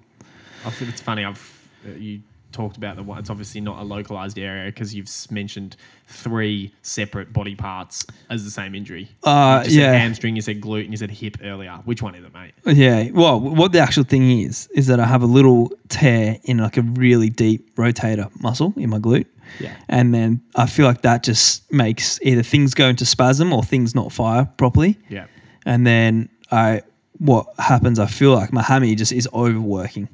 I 0.65 0.69
think 0.71 0.91
it's 0.91 1.01
funny. 1.01 1.25
I've 1.25 1.67
uh, 1.85 1.91
you 1.91 2.21
talked 2.51 2.77
about 2.77 2.95
the 2.95 3.03
one. 3.03 3.19
It's 3.19 3.29
obviously 3.29 3.61
not 3.61 3.79
a 3.81 3.83
localized 3.83 4.37
area 4.37 4.65
because 4.65 4.93
you've 4.93 5.09
mentioned 5.31 5.75
three 6.07 6.73
separate 6.81 7.31
body 7.33 7.55
parts 7.55 8.05
as 8.29 8.43
the 8.43 8.51
same 8.51 8.75
injury. 8.75 9.09
Uh, 9.23 9.63
You 9.67 9.81
yeah. 9.81 9.93
hamstring. 9.93 10.35
You 10.35 10.41
said 10.41 10.61
glute, 10.61 10.83
and 10.83 10.91
you 10.91 10.97
said 10.97 11.11
hip 11.11 11.37
earlier. 11.43 11.79
Which 11.85 12.01
one 12.01 12.15
is 12.15 12.23
it, 12.23 12.33
mate? 12.33 12.53
Yeah. 12.65 13.09
Well, 13.11 13.39
what 13.39 13.71
the 13.71 13.79
actual 13.79 14.03
thing 14.03 14.39
is 14.41 14.67
is 14.73 14.87
that 14.87 14.99
I 14.99 15.05
have 15.05 15.23
a 15.23 15.27
little 15.27 15.71
tear 15.89 16.37
in 16.43 16.57
like 16.57 16.77
a 16.77 16.81
really 16.81 17.29
deep 17.29 17.75
rotator 17.75 18.29
muscle 18.41 18.73
in 18.77 18.89
my 18.89 18.99
glute. 18.99 19.25
Yeah. 19.59 19.75
And 19.89 20.13
then 20.13 20.41
I 20.55 20.65
feel 20.65 20.85
like 20.85 21.01
that 21.01 21.23
just 21.23 21.69
makes 21.71 22.19
either 22.21 22.43
things 22.43 22.73
go 22.73 22.87
into 22.87 23.05
spasm 23.05 23.51
or 23.51 23.63
things 23.63 23.93
not 23.93 24.11
fire 24.11 24.45
properly. 24.57 24.97
Yeah. 25.09 25.25
And 25.65 25.85
then 25.85 26.29
I 26.51 26.81
what 27.17 27.47
happens 27.59 27.99
I 27.99 28.07
feel 28.07 28.33
like 28.33 28.51
my 28.51 28.63
hammy 28.63 28.95
just 28.95 29.11
is 29.11 29.27
overworking. 29.33 30.09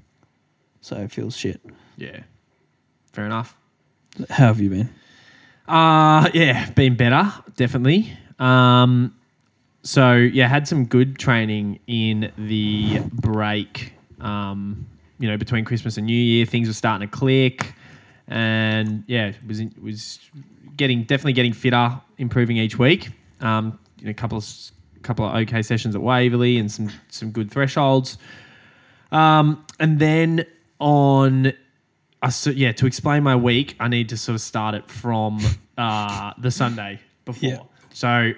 So 0.81 0.97
it 0.97 1.11
feels 1.11 1.35
shit. 1.35 1.61
Yeah. 1.97 2.21
Fair 3.11 3.25
enough. 3.25 3.55
How 4.29 4.47
have 4.47 4.59
you 4.59 4.69
been? 4.69 4.89
Uh 5.67 6.29
yeah, 6.33 6.69
been 6.71 6.95
better, 6.95 7.31
definitely. 7.55 8.11
Um 8.39 9.13
so 9.87 10.15
yeah, 10.15 10.49
had 10.49 10.67
some 10.67 10.85
good 10.85 11.17
training 11.17 11.79
in 11.87 12.31
the 12.37 12.99
break. 13.13 13.93
Um, 14.19 14.85
you 15.17 15.29
know, 15.29 15.37
between 15.37 15.63
Christmas 15.63 15.95
and 15.95 16.05
New 16.05 16.13
Year, 16.13 16.45
things 16.45 16.67
were 16.67 16.73
starting 16.73 17.07
to 17.07 17.17
click, 17.17 17.73
and 18.27 19.05
yeah, 19.07 19.31
was 19.47 19.61
in, 19.61 19.73
was 19.81 20.19
getting 20.75 21.03
definitely 21.03 21.33
getting 21.33 21.53
fitter, 21.53 22.01
improving 22.17 22.57
each 22.57 22.77
week. 22.77 23.11
Um, 23.39 23.79
you 23.99 24.05
know, 24.05 24.11
a 24.11 24.13
couple 24.13 24.37
of 24.37 24.45
couple 25.03 25.25
of 25.25 25.35
okay 25.35 25.61
sessions 25.61 25.95
at 25.95 26.01
Waverley 26.01 26.57
and 26.57 26.69
some 26.69 26.89
some 27.07 27.31
good 27.31 27.49
thresholds. 27.49 28.17
Um, 29.13 29.65
and 29.79 29.99
then 29.99 30.45
on, 30.79 31.53
uh, 32.21 32.29
so, 32.29 32.49
yeah, 32.49 32.71
to 32.73 32.85
explain 32.85 33.23
my 33.23 33.35
week, 33.35 33.75
I 33.79 33.87
need 33.87 34.09
to 34.09 34.17
sort 34.17 34.35
of 34.35 34.41
start 34.41 34.75
it 34.75 34.89
from 34.89 35.39
uh, 35.77 36.33
the 36.37 36.51
Sunday 36.51 36.99
before. 37.25 37.49
Yeah. 37.49 37.59
So 37.93 38.33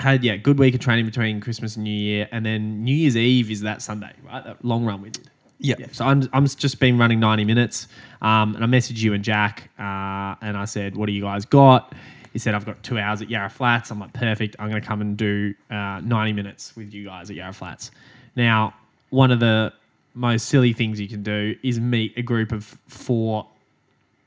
had 0.00 0.24
yeah, 0.24 0.36
good 0.36 0.58
week 0.58 0.74
of 0.74 0.80
training 0.80 1.06
between 1.06 1.40
Christmas 1.40 1.76
and 1.76 1.84
New 1.84 1.90
Year, 1.90 2.28
and 2.32 2.44
then 2.44 2.84
New 2.84 2.94
Year's 2.94 3.16
Eve 3.16 3.50
is 3.50 3.60
that 3.62 3.82
Sunday, 3.82 4.12
right? 4.26 4.44
That 4.44 4.64
long 4.64 4.84
run 4.84 5.00
we 5.00 5.10
did. 5.10 5.30
Yeah. 5.58 5.76
Yeah, 5.78 5.86
so 5.92 6.04
I'm, 6.04 6.28
I'm 6.32 6.46
just 6.46 6.80
been 6.80 6.98
running 6.98 7.20
90 7.20 7.44
minutes. 7.44 7.86
Um, 8.20 8.56
and 8.56 8.64
I 8.64 8.66
messaged 8.66 8.98
you 8.98 9.14
and 9.14 9.22
Jack, 9.22 9.70
uh, 9.78 10.34
and 10.42 10.56
I 10.56 10.64
said, 10.64 10.96
What 10.96 11.06
do 11.06 11.12
you 11.12 11.22
guys 11.22 11.44
got? 11.44 11.94
He 12.32 12.38
said, 12.38 12.54
I've 12.54 12.66
got 12.66 12.82
two 12.82 12.98
hours 12.98 13.22
at 13.22 13.30
Yarra 13.30 13.50
Flats. 13.50 13.90
I'm 13.90 14.00
like, 14.00 14.12
Perfect. 14.12 14.56
I'm 14.58 14.70
going 14.70 14.82
to 14.82 14.86
come 14.86 15.00
and 15.00 15.16
do 15.16 15.54
uh, 15.70 16.00
90 16.02 16.32
minutes 16.32 16.74
with 16.74 16.92
you 16.92 17.04
guys 17.04 17.30
at 17.30 17.36
Yarra 17.36 17.52
Flats. 17.52 17.92
Now, 18.34 18.74
one 19.10 19.30
of 19.30 19.38
the 19.38 19.72
most 20.14 20.46
silly 20.46 20.72
things 20.72 21.00
you 21.00 21.08
can 21.08 21.22
do 21.22 21.56
is 21.62 21.80
meet 21.80 22.12
a 22.16 22.22
group 22.22 22.52
of 22.52 22.64
four 22.88 23.46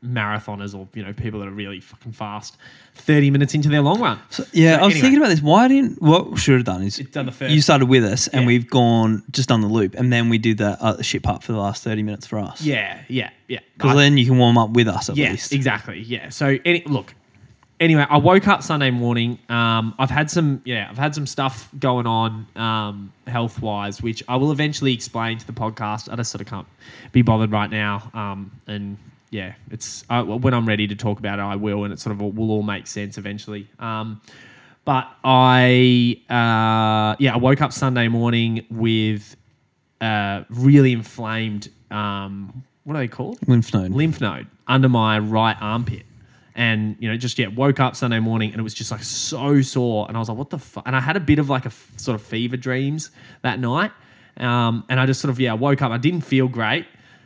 marathoners 0.03 0.75
or 0.77 0.87
you 0.93 1.03
know 1.03 1.11
people 1.13 1.39
that 1.39 1.47
are 1.47 1.51
really 1.51 1.79
fucking 1.79 2.11
fast 2.11 2.57
30 2.95 3.31
minutes 3.31 3.55
into 3.55 3.69
their 3.69 3.81
long 3.81 3.99
run 3.99 4.19
So, 4.29 4.43
yeah, 4.53 4.75
So 4.77 4.83
I 4.83 4.85
was 4.85 4.93
anyway. 4.93 5.01
thinking 5.01 5.17
about 5.19 5.29
this. 5.29 5.41
Why 5.41 5.67
didn't 5.67 5.99
what 6.01 6.29
we 6.31 6.37
should 6.37 6.55
have 6.55 6.63
done 6.65 6.83
is 6.83 6.99
It's 6.99 7.09
done 7.09 7.31
you 7.49 7.59
started 7.61 7.87
with 7.87 8.03
us 8.05 8.27
and 8.27 8.41
Yeah. 8.41 8.47
we've 8.47 8.69
gone 8.69 9.23
just 9.31 9.51
on 9.51 9.61
the 9.61 9.67
loop 9.67 9.95
and 9.95 10.13
then 10.13 10.29
we 10.29 10.37
do 10.37 10.53
the 10.53 10.77
uh, 10.83 11.01
ship 11.01 11.23
part 11.23 11.41
for 11.43 11.53
the 11.53 11.57
last 11.57 11.83
thirty 11.83 12.03
minutes 12.03 12.27
for 12.27 12.37
us. 12.37 12.61
yeah 12.61 12.99
yeah 13.07 13.31
yeah 13.47 13.59
because 13.77 13.95
then 13.97 14.15
you 14.17 14.25
can 14.27 14.37
warm 14.37 14.59
up 14.59 14.69
with 14.71 14.87
us 14.87 15.09
at 15.09 15.17
Yes, 15.17 15.31
least. 15.31 15.53
exactly. 15.53 16.01
Yeah. 16.01 16.29
So 16.29 16.57
any, 16.65 16.83
look. 16.85 17.15
Anyway, 17.85 18.03
I 18.09 18.17
woke 18.17 18.47
up 18.47 18.63
Sunday 18.63 18.89
morning. 18.89 19.37
Um, 19.47 19.93
I've 19.99 20.09
had 20.09 20.31
some, 20.31 20.59
yeah, 20.65 20.87
I've 20.89 20.97
had 20.97 21.13
some 21.13 21.27
stuff 21.27 21.69
going 21.77 22.07
on 22.07 22.47
um, 22.55 23.13
health 23.27 23.61
wise, 23.61 24.01
which 24.01 24.23
I 24.27 24.37
will 24.37 24.51
eventually 24.51 24.91
explain 24.91 25.37
to 25.37 25.45
the 25.45 25.53
podcast. 25.53 26.11
I 26.11 26.15
just 26.15 26.31
sort 26.31 26.41
of 26.41 26.47
can't 26.47 26.65
be 27.11 27.21
bothered 27.21 27.51
right 27.51 27.69
now. 27.69 28.09
Um, 28.15 28.59
and 28.65 28.97
yeah, 29.29 29.53
it's 29.69 30.03
I, 30.09 30.23
when 30.23 30.55
I'm 30.55 30.67
ready 30.67 30.87
to 30.87 30.95
talk 30.95 31.19
about 31.19 31.37
it, 31.37 31.43
I 31.43 31.57
will, 31.57 31.83
and 31.83 31.93
it 31.93 31.99
sort 31.99 32.15
of 32.15 32.21
will 32.21 32.49
all 32.49 32.63
make 32.63 32.87
sense 32.87 33.19
eventually. 33.19 33.67
Um, 33.77 34.19
but 34.83 35.07
I, 35.23 36.19
uh, 36.27 37.15
yeah, 37.19 37.35
I 37.35 37.37
woke 37.37 37.61
up 37.61 37.71
Sunday 37.71 38.07
morning 38.07 38.65
with 38.71 39.35
uh, 40.01 40.43
really 40.49 40.91
inflamed. 40.91 41.69
Um, 41.91 42.63
what 42.83 42.95
are 42.95 42.99
they 42.99 43.07
called? 43.07 43.47
Lymph 43.47 43.71
node. 43.75 43.91
lymph 43.91 44.21
node 44.21 44.47
under 44.67 44.89
my 44.89 45.19
right 45.19 45.57
armpit. 45.61 46.01
And, 46.57 46.95
you 46.99 47.09
know, 47.09 47.17
just, 47.17 47.37
yeah, 47.37 47.47
woke 47.47 47.81
up 47.81 47.95
Sunday 47.97 48.19
morning 48.19 48.51
and 48.51 48.59
it 48.59 48.63
was 48.63 48.73
just 48.73 48.89
like 48.89 49.03
so 49.03 49.61
sore. 49.61 50.05
And 50.07 50.15
I 50.15 50.19
was 50.21 50.29
like, 50.29 50.37
what 50.37 50.49
the 50.49 50.57
fuck? 50.57 50.83
And 50.87 50.95
I 50.95 51.01
had 51.01 51.17
a 51.17 51.19
bit 51.19 51.37
of 51.37 51.49
like 51.49 51.65
a 51.65 51.67
f- 51.67 51.91
sort 51.97 52.15
of 52.15 52.21
fever 52.25 52.55
dreams 52.55 53.11
that 53.41 53.59
night. 53.59 53.91
Um, 54.37 54.85
and 54.87 54.97
I 54.99 55.05
just 55.05 55.19
sort 55.19 55.31
of, 55.31 55.39
yeah, 55.39 55.51
woke 55.53 55.81
up. 55.81 55.91
I 55.91 55.97
didn't 55.97 56.21
feel 56.21 56.47
great. 56.47 56.85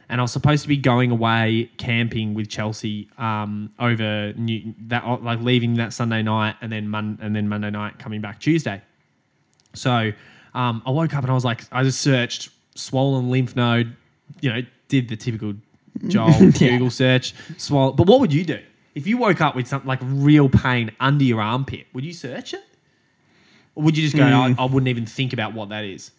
And 0.09 0.19
I 0.19 0.23
was 0.23 0.31
supposed 0.31 0.63
to 0.63 0.67
be 0.67 0.77
going 0.77 1.11
away 1.11 1.69
camping 1.77 2.33
with 2.33 2.49
Chelsea 2.49 3.07
um, 3.19 3.69
over 3.77 4.33
New, 4.33 4.73
that, 4.87 5.05
like 5.23 5.39
leaving 5.41 5.75
that 5.75 5.93
Sunday 5.93 6.23
night 6.23 6.55
and 6.61 6.71
then 6.71 6.87
Mon- 6.89 7.19
and 7.21 7.35
then 7.35 7.47
Monday 7.47 7.69
night 7.69 7.99
coming 7.99 8.21
back 8.21 8.39
Tuesday. 8.39 8.81
So 9.75 10.11
um, 10.55 10.81
I 10.85 10.89
woke 10.89 11.13
up 11.13 11.21
and 11.23 11.29
I 11.29 11.35
was 11.35 11.45
like, 11.45 11.61
I 11.71 11.83
just 11.83 12.01
searched 12.01 12.49
swollen 12.73 13.29
lymph 13.29 13.55
node, 13.55 13.95
you 14.41 14.51
know, 14.51 14.61
did 14.87 15.09
the 15.09 15.15
typical 15.15 15.53
Joel 16.07 16.31
Yeah. 16.31 16.49
Google 16.71 16.89
search, 16.89 17.35
swollen. 17.57 17.95
But 17.95 18.07
what 18.07 18.19
would 18.19 18.33
you 18.33 18.43
do 18.43 18.59
if 18.95 19.07
you 19.07 19.17
woke 19.17 19.41
up 19.41 19.55
with 19.55 19.67
something 19.67 19.87
like 19.87 19.99
real 20.03 20.49
pain 20.49 20.91
under 20.99 21.23
your 21.23 21.41
armpit? 21.41 21.87
Would 21.93 22.05
you 22.05 22.13
search 22.13 22.53
it, 22.53 22.63
or 23.75 23.83
would 23.83 23.97
you 23.97 24.03
just 24.03 24.15
go, 24.15 24.23
Mm. 24.23 24.57
I, 24.59 24.63
I 24.63 24.65
wouldn't 24.65 24.87
even 24.89 25.05
think 25.05 25.33
about 25.33 25.53
what 25.53 25.69
that 25.69 25.83
is? 25.85 26.11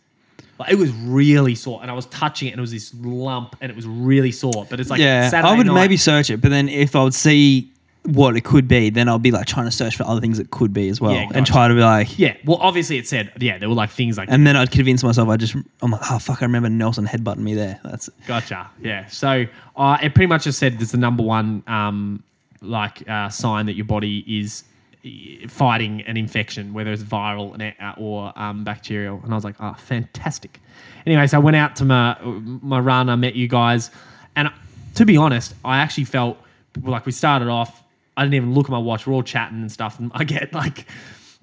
Like 0.59 0.73
it 0.73 0.77
was 0.79 0.91
really 0.93 1.55
sore, 1.55 1.81
and 1.83 1.91
I 1.91 1.95
was 1.95 2.07
touching 2.07 2.49
it, 2.49 2.53
and 2.53 2.59
it 2.59 2.63
was 2.63 2.71
this 2.73 2.93
lump, 2.95 3.57
and 3.61 3.71
it 3.71 3.77
was 3.77 3.87
really 3.87 4.33
sore. 4.33 4.67
But 4.69 4.79
it's 4.81 4.91
like 4.91 5.01
yeah, 5.01 5.29
Saturday 5.31 5.49
I 5.49 5.57
would 5.57 5.67
night. 5.67 5.75
maybe 5.75 5.97
search 5.97 6.29
it, 6.31 6.41
but 6.41 6.51
then 6.51 6.69
if 6.69 6.95
I 6.95 7.03
would 7.03 7.15
see 7.15 7.71
what 8.05 8.35
it 8.35 8.45
could 8.45 8.67
be, 8.67 8.89
then 8.89 9.09
I'll 9.11 9.19
be 9.19 9.31
like 9.31 9.45
trying 9.47 9.67
to 9.67 9.71
search 9.71 9.95
for 9.95 10.05
other 10.05 10.23
things 10.23 10.39
it 10.39 10.51
could 10.51 10.73
be 10.73 10.89
as 10.89 11.03
well, 11.03 11.13
Yeah, 11.13 11.23
and 11.25 11.33
gotcha. 11.35 11.53
try 11.53 11.69
to 11.69 11.75
be 11.75 11.81
like, 11.81 12.19
Yeah, 12.19 12.35
well, 12.47 12.57
obviously 12.59 12.97
it 12.97 13.07
said, 13.07 13.31
yeah, 13.39 13.59
there 13.59 13.69
were 13.69 13.75
like 13.75 13.91
things 13.91 14.17
like 14.17 14.31
and 14.31 14.47
then 14.47 14.57
I'd 14.57 14.71
convince 14.71 15.05
myself 15.05 15.29
I 15.29 15.37
just 15.37 15.55
I'm 15.83 15.91
like, 15.91 16.01
oh 16.11 16.19
fuck, 16.19 16.41
I 16.43 16.47
remember 16.47 16.71
Nelson 16.71 17.07
headbutting 17.07 17.39
me 17.39 17.53
there. 17.55 17.79
That's 17.85 18.09
Gotcha. 18.27 18.71
Yeah. 18.81 19.07
So 19.09 19.45
uh, 19.77 19.99
it 20.03 20.15
pretty 20.15 20.29
much 20.29 20.45
just 20.45 20.59
said 20.59 20.79
there's 20.79 20.93
the 20.93 20.97
number 20.99 21.23
one 21.23 21.63
um, 21.67 22.23
like 22.61 23.09
uh, 23.09 23.29
sign 23.29 23.67
that 23.67 23.75
your 23.75 23.85
body 23.85 24.25
is 24.27 24.65
uh, 25.05 25.49
fighting 25.49 26.03
an 26.03 26.17
infection, 26.17 26.73
whether 26.73 26.93
it's 26.93 27.03
viral 27.03 27.61
uh, 27.81 27.95
or 28.01 28.33
um, 28.37 28.65
bacterial. 28.65 29.21
And 29.23 29.33
I 29.33 29.35
was 29.35 29.45
like, 29.45 29.57
oh, 29.61 29.75
fantastic. 29.75 30.61
Anyway, 31.07 31.27
so 31.27 31.39
I 31.39 31.41
went 31.41 31.57
out 31.57 31.77
to 31.77 31.85
my 31.85 32.17
my 32.23 32.79
run. 32.79 33.09
I 33.09 33.17
met 33.17 33.35
you 33.35 33.49
guys, 33.49 33.91
and 34.37 34.51
to 34.95 35.07
be 35.07 35.17
honest, 35.17 35.55
I 35.65 35.79
actually 35.79 36.05
felt 36.05 36.39
like 36.83 37.07
we 37.07 37.13
started 37.13 37.49
off. 37.49 37.83
I 38.17 38.25
didn't 38.25 38.35
even 38.35 38.55
look 38.55 38.67
at 38.67 38.71
my 38.71 38.79
watch. 38.79 39.07
We're 39.07 39.15
all 39.15 39.23
chatting 39.23 39.61
and 39.61 39.73
stuff, 39.73 39.99
and 39.99 40.11
I 40.15 40.25
get 40.25 40.53
like 40.53 40.87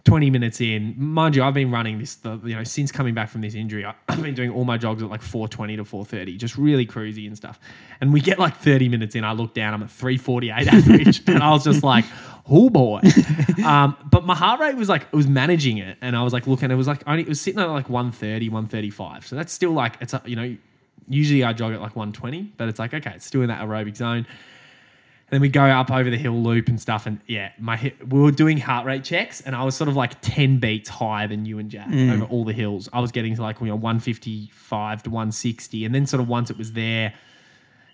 20 0.08 0.30
minutes 0.30 0.62
in, 0.62 0.96
mind 0.98 1.36
you, 1.36 1.44
I've 1.44 1.54
been 1.54 1.70
running 1.70 2.00
this, 2.00 2.16
the, 2.16 2.40
you 2.46 2.56
know, 2.56 2.64
since 2.64 2.94
coming 2.94 3.14
back 3.14 3.28
from 3.30 3.42
this 3.42 3.56
injury. 3.56 3.84
I- 3.86 3.94
I've 4.08 4.22
been 4.24 4.36
doing 4.36 4.50
all 4.50 4.64
my 4.64 4.78
jogs 4.78 5.04
at 5.04 5.10
like 5.10 5.22
420 5.22 5.76
to 5.76 5.84
430, 5.84 6.38
just 6.38 6.58
really 6.58 6.86
cruisy 6.86 7.28
and 7.28 7.36
stuff. 7.36 7.60
And 8.00 8.14
we 8.14 8.22
get 8.22 8.40
like 8.40 8.56
30 8.56 8.88
minutes 8.88 9.16
in, 9.16 9.26
I 9.26 9.34
look 9.34 9.54
down, 9.54 9.74
I'm 9.74 9.84
at 9.84 9.92
348 9.92 10.68
average, 10.74 11.24
and 11.28 11.44
I 11.44 11.52
was 11.52 11.66
just 11.66 11.84
like, 11.84 12.06
oh 12.50 12.70
boy. 12.70 13.02
um, 13.66 13.98
but 14.10 14.24
my 14.26 14.34
heart 14.34 14.62
rate 14.62 14.78
was 14.78 14.88
like, 14.88 15.02
it 15.02 15.16
was 15.16 15.28
managing 15.28 15.78
it, 15.78 15.98
and 16.00 16.16
I 16.16 16.24
was 16.24 16.32
like 16.32 16.48
looking, 16.48 16.72
it 16.72 16.76
was 16.76 16.88
like 16.88 17.04
only, 17.06 17.24
it 17.24 17.28
was 17.28 17.42
sitting 17.42 17.60
at 17.60 17.66
like 17.66 17.90
130, 17.90 18.48
135. 18.48 19.28
So 19.28 19.36
that's 19.36 19.52
still 19.52 19.72
like, 19.72 19.98
it's, 20.00 20.14
a, 20.14 20.22
you 20.26 20.38
know, 20.38 20.56
usually 21.10 21.44
I 21.44 21.52
jog 21.52 21.74
at 21.74 21.82
like 21.82 21.98
120, 21.98 22.54
but 22.56 22.70
it's 22.70 22.80
like, 22.80 22.94
okay, 22.94 23.12
it's 23.16 23.26
still 23.26 23.42
in 23.42 23.50
that 23.50 23.62
aerobic 23.62 23.98
zone. 23.98 24.26
And 25.30 25.36
then 25.36 25.42
we 25.42 25.50
go 25.50 25.64
up 25.64 25.92
over 25.92 26.10
the 26.10 26.18
hill 26.18 26.42
loop 26.42 26.70
and 26.70 26.80
stuff. 26.80 27.06
And 27.06 27.20
yeah, 27.28 27.52
my 27.60 27.76
hip, 27.76 28.02
we 28.08 28.18
were 28.18 28.32
doing 28.32 28.58
heart 28.58 28.86
rate 28.86 29.04
checks, 29.04 29.42
and 29.42 29.56
I 29.58 29.64
was 29.66 29.76
sort 29.76 29.90
of 29.90 29.96
like 29.98 30.22
10 30.22 30.60
beats 30.60 30.88
higher 30.88 31.28
than 31.28 31.46
you 31.46 31.60
and 31.60 31.70
Jack 31.70 31.90
over 31.92 32.24
all 32.26 32.46
the 32.46 32.54
hills. 32.54 32.88
I 32.94 33.02
was 33.02 33.12
getting 33.12 33.36
to 33.36 33.42
like 33.42 33.60
you 33.60 33.68
know, 33.68 33.76
155 33.76 35.04
to 35.04 35.10
160. 35.10 35.84
And 35.84 35.94
then 35.94 36.06
sort 36.06 36.22
of 36.22 36.30
once 36.30 36.50
it 36.50 36.58
was 36.58 36.72
there, 36.72 37.14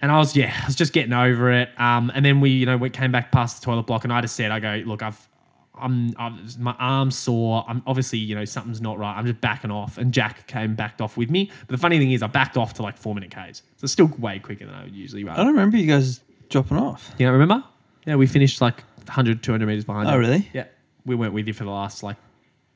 and 0.03 0.11
I 0.11 0.19
was, 0.19 0.35
yeah, 0.35 0.53
I 0.61 0.67
was 0.67 0.75
just 0.75 0.93
getting 0.93 1.13
over 1.13 1.51
it. 1.51 1.69
Um, 1.79 2.11
and 2.13 2.23
then 2.23 2.39
we, 2.39 2.51
you 2.51 2.65
know, 2.67 2.77
we 2.77 2.89
came 2.91 3.11
back 3.11 3.31
past 3.31 3.61
the 3.61 3.65
toilet 3.65 3.83
block, 3.83 4.03
and 4.03 4.13
I 4.13 4.21
just 4.21 4.35
said, 4.35 4.51
I 4.51 4.59
go, 4.59 4.83
look, 4.85 5.01
I've, 5.01 5.27
I'm, 5.75 6.13
I'm, 6.19 6.47
my 6.59 6.75
arm's 6.77 7.17
sore. 7.17 7.65
I'm 7.67 7.81
obviously, 7.87 8.19
you 8.19 8.35
know, 8.35 8.45
something's 8.45 8.79
not 8.81 8.99
right. 8.99 9.17
I'm 9.17 9.25
just 9.25 9.41
backing 9.41 9.71
off. 9.71 9.97
And 9.97 10.13
Jack 10.13 10.45
came 10.45 10.75
backed 10.75 11.01
off 11.01 11.17
with 11.17 11.31
me. 11.31 11.49
But 11.61 11.69
the 11.69 11.77
funny 11.79 11.97
thing 11.97 12.11
is, 12.11 12.21
I 12.21 12.27
backed 12.27 12.57
off 12.57 12.73
to 12.75 12.83
like 12.83 12.95
four 12.95 13.15
minute 13.15 13.31
Ks. 13.31 13.63
So 13.77 13.85
it's 13.85 13.93
still 13.93 14.05
way 14.19 14.37
quicker 14.37 14.65
than 14.65 14.75
I 14.75 14.83
would 14.83 14.93
usually 14.93 15.23
run. 15.23 15.35
I 15.35 15.37
don't 15.37 15.47
remember 15.47 15.77
you 15.77 15.87
guys 15.87 16.19
dropping 16.53 16.77
off. 16.77 17.13
You 17.17 17.25
don't 17.25 17.33
remember? 17.33 17.63
Yeah, 18.05 18.15
we 18.15 18.27
finished 18.27 18.61
like 18.61 18.81
100, 19.05 19.43
200 19.43 19.65
meters 19.65 19.83
behind. 19.83 20.07
Oh, 20.07 20.13
you. 20.13 20.19
really? 20.19 20.49
Yeah. 20.53 20.65
We 21.05 21.15
went 21.15 21.33
with 21.33 21.47
you 21.47 21.53
for 21.53 21.65
the 21.65 21.71
last 21.71 22.03
like 22.03 22.15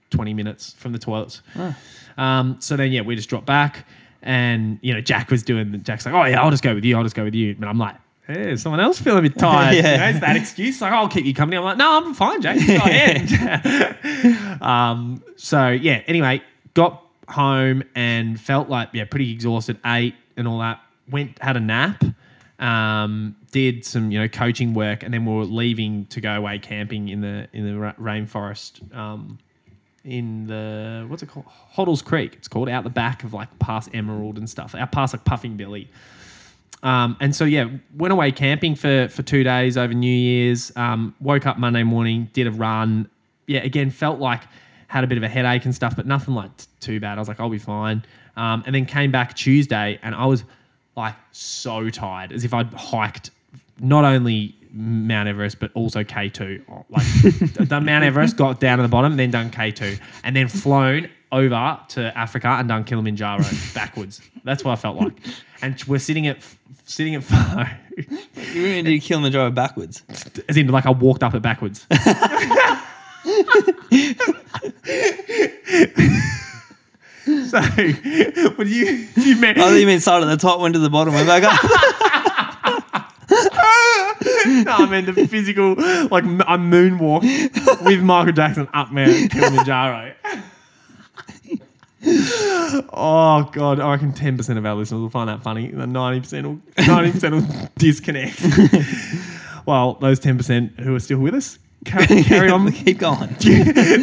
20 0.10 0.34
minutes 0.34 0.74
from 0.74 0.92
the 0.92 1.00
toilets. 1.00 1.42
Um, 2.18 2.58
so 2.60 2.76
then, 2.76 2.92
yeah, 2.92 3.02
we 3.02 3.16
just 3.16 3.30
dropped 3.30 3.46
back. 3.46 3.86
And, 4.24 4.80
you 4.82 4.94
know, 4.94 5.00
Jack 5.00 5.30
was 5.30 5.44
doing, 5.44 5.82
Jack's 5.84 6.06
like, 6.06 6.16
oh, 6.16 6.26
yeah, 6.26 6.42
I'll 6.42 6.52
just 6.52 6.64
go 6.64 6.74
with 6.74 6.84
you. 6.84 6.98
I'll 6.98 7.04
just 7.04 7.16
go 7.16 7.24
with 7.24 7.36
you. 7.36 7.56
But 7.56 7.68
I'm 7.68 7.78
like, 7.78 7.96
hey, 8.26 8.52
is 8.52 8.64
someone 8.64 8.82
else 8.82 9.00
feeling 9.00 9.20
a 9.20 9.30
bit 9.30 9.38
tired. 9.40 9.76
Yeah. 9.76 9.92
You 9.92 9.98
know, 10.00 10.10
it's 10.10 10.20
that 10.22 10.36
excuse. 10.36 10.82
Like, 10.82 10.92
I'll 10.92 11.08
keep 11.08 11.26
you 11.26 11.34
company. 11.34 11.58
I'm 11.58 11.64
like, 11.64 11.78
no, 11.78 11.98
I'm 11.98 12.14
fine, 12.16 12.42
Jack. 12.42 12.58
Go 12.58 12.74
ahead. 12.84 14.62
um, 14.62 15.24
so, 15.36 15.70
yeah, 15.70 16.02
anyway, 16.08 16.42
got 16.74 17.04
home 17.30 17.84
and 17.96 18.42
felt 18.42 18.70
like, 18.70 18.90
yeah, 18.94 19.06
pretty 19.06 19.32
exhausted, 19.32 19.78
ate 19.86 20.16
and 20.36 20.48
all 20.48 20.60
that. 20.60 20.82
Went, 21.10 21.42
had 21.42 21.56
a 21.56 21.62
nap 21.62 22.04
um, 22.60 23.36
did 23.52 23.86
some 23.86 24.12
you 24.12 24.20
know 24.20 24.28
coaching 24.28 24.74
work, 24.74 25.04
and 25.04 25.14
then 25.14 25.26
we 25.26 25.34
were 25.34 25.46
leaving 25.46 26.06
to 26.08 26.22
go 26.22 26.34
away 26.34 26.60
camping 26.60 27.10
in 27.10 27.22
the 27.22 27.48
in 27.54 27.66
the 27.66 27.94
rainforest. 28.00 28.96
Um, 28.96 29.40
in 30.04 30.48
the 30.48 31.06
what's 31.08 31.22
it 31.22 31.28
called? 31.28 31.46
Hoddles 31.76 32.04
Creek. 32.04 32.34
It's 32.36 32.48
called 32.48 32.70
out 32.70 32.84
the 32.84 32.90
back 32.90 33.24
of 33.24 33.34
like 33.34 33.60
past 33.60 33.90
Emerald 33.94 34.38
and 34.38 34.50
stuff. 34.50 34.74
Out 34.74 34.92
past 34.92 35.14
like 35.14 35.26
Puffing 35.26 35.58
Billy. 35.58 35.90
Um, 36.84 37.18
and 37.20 37.36
so 37.36 37.44
yeah, 37.44 37.70
went 37.96 38.14
away 38.14 38.32
camping 38.32 38.76
for 38.76 39.10
for 39.10 39.24
two 39.24 39.44
days 39.44 39.78
over 39.78 39.94
New 39.94 40.08
Year's. 40.10 40.72
Um, 40.76 41.16
woke 41.20 41.46
up 41.46 41.58
Monday 41.58 41.84
morning, 41.84 42.30
did 42.34 42.48
a 42.48 42.52
run. 42.52 43.10
Yeah, 43.48 43.62
again 43.62 43.92
felt 43.92 44.20
like 44.20 44.44
had 44.88 45.04
a 45.04 45.08
bit 45.08 45.18
of 45.18 45.24
a 45.24 45.28
headache 45.28 45.66
and 45.66 45.76
stuff, 45.76 45.96
but 45.96 46.06
nothing 46.06 46.34
like 46.34 46.56
t- 46.56 46.66
too 46.80 47.00
bad. 47.00 47.18
I 47.18 47.22
was 47.22 47.28
like, 47.28 47.40
I'll 47.40 47.50
be 47.50 47.58
fine. 47.58 48.04
Um, 48.38 48.64
and 48.66 48.74
then 48.74 48.86
came 48.86 49.12
back 49.12 49.36
Tuesday, 49.36 50.00
and 50.02 50.16
I 50.16 50.26
was 50.26 50.44
like 50.98 51.16
so 51.32 51.90
tired, 51.90 52.34
as 52.34 52.44
if 52.44 52.54
I'd 52.54 52.74
hiked 52.74 53.32
not 53.80 54.04
only 54.04 54.56
Mount 54.74 55.30
Everest 55.30 55.60
but 55.60 55.72
also 55.76 56.04
K 56.04 56.30
two. 56.30 56.62
Like 56.90 57.06
done 57.70 57.86
Mount 57.86 58.04
Everest, 58.04 58.36
got 58.36 58.60
down 58.60 58.80
to 58.80 58.84
the 58.84 58.90
bottom, 58.90 59.16
then 59.16 59.32
done 59.32 59.52
K 59.52 59.72
two, 59.72 59.98
and 60.24 60.36
then 60.36 60.48
flown 60.50 61.10
over 61.32 61.80
to 61.90 62.18
Africa 62.18 62.48
and 62.48 62.68
done 62.68 62.84
Kilimanjaro 62.84 63.44
backwards. 63.74 64.22
That's 64.44 64.64
what 64.64 64.72
I 64.72 64.76
felt 64.76 64.98
like. 64.98 65.14
And 65.62 65.82
we're 65.88 66.00
sitting 66.00 66.28
at 66.28 66.38
sitting 66.86 67.16
at 67.16 67.24
You 68.36 68.64
really 68.64 68.82
did 68.82 69.02
Kilimanjaro 69.02 69.52
backwards. 69.52 70.04
as 70.50 70.58
in 70.58 70.68
like 70.68 70.86
I 70.86 70.92
walked 70.92 71.24
up 71.24 71.36
it 71.36 71.42
backwards. 71.42 71.86
so, 77.50 77.60
would 78.58 78.70
you 78.70 79.06
you 79.18 79.36
meant 79.36 79.58
I 79.58 79.62
thought 79.62 79.74
you 79.74 79.86
meant 79.86 80.02
started 80.02 80.28
at 80.28 80.40
the 80.40 80.48
top, 80.48 80.62
went 80.62 80.76
to 80.76 80.80
the 80.80 80.90
bottom, 80.90 81.14
went 81.14 81.28
back 81.28 81.44
up. 81.44 81.62
no, 84.66 84.72
I 84.72 84.88
mean 84.90 85.06
the 85.14 85.28
physical, 85.30 85.72
like 85.72 86.24
I 86.24 86.56
moonwalked 86.56 87.84
with 87.86 88.02
Michael 88.02 88.32
Jackson 88.32 88.70
up 88.74 88.94
Mount 88.94 89.30
Kilimanjaro. 89.32 90.14
oh 92.94 93.50
god, 93.52 93.82
I 93.82 93.92
reckon 93.92 94.14
ten 94.14 94.38
percent 94.38 94.58
of 94.58 94.66
our 94.66 94.76
listeners 94.76 95.02
will 95.02 95.10
find 95.10 95.28
that 95.28 95.44
funny. 95.44 95.70
The 95.70 95.86
ninety 95.86 96.22
percent 96.22 96.48
will 96.48 96.62
ninety 96.78 97.12
percent 97.12 97.36
will 97.36 97.70
disconnect. 97.78 98.42
well, 99.66 99.96
those 99.96 100.20
ten 100.20 100.38
percent 100.38 100.80
who 100.80 100.96
are 100.96 101.02
still 101.02 101.20
with 101.20 101.34
us, 101.34 101.60
carry, 101.86 102.24
carry 102.24 102.50
on. 102.50 102.72
Keep 102.72 103.00
going. 103.00 103.36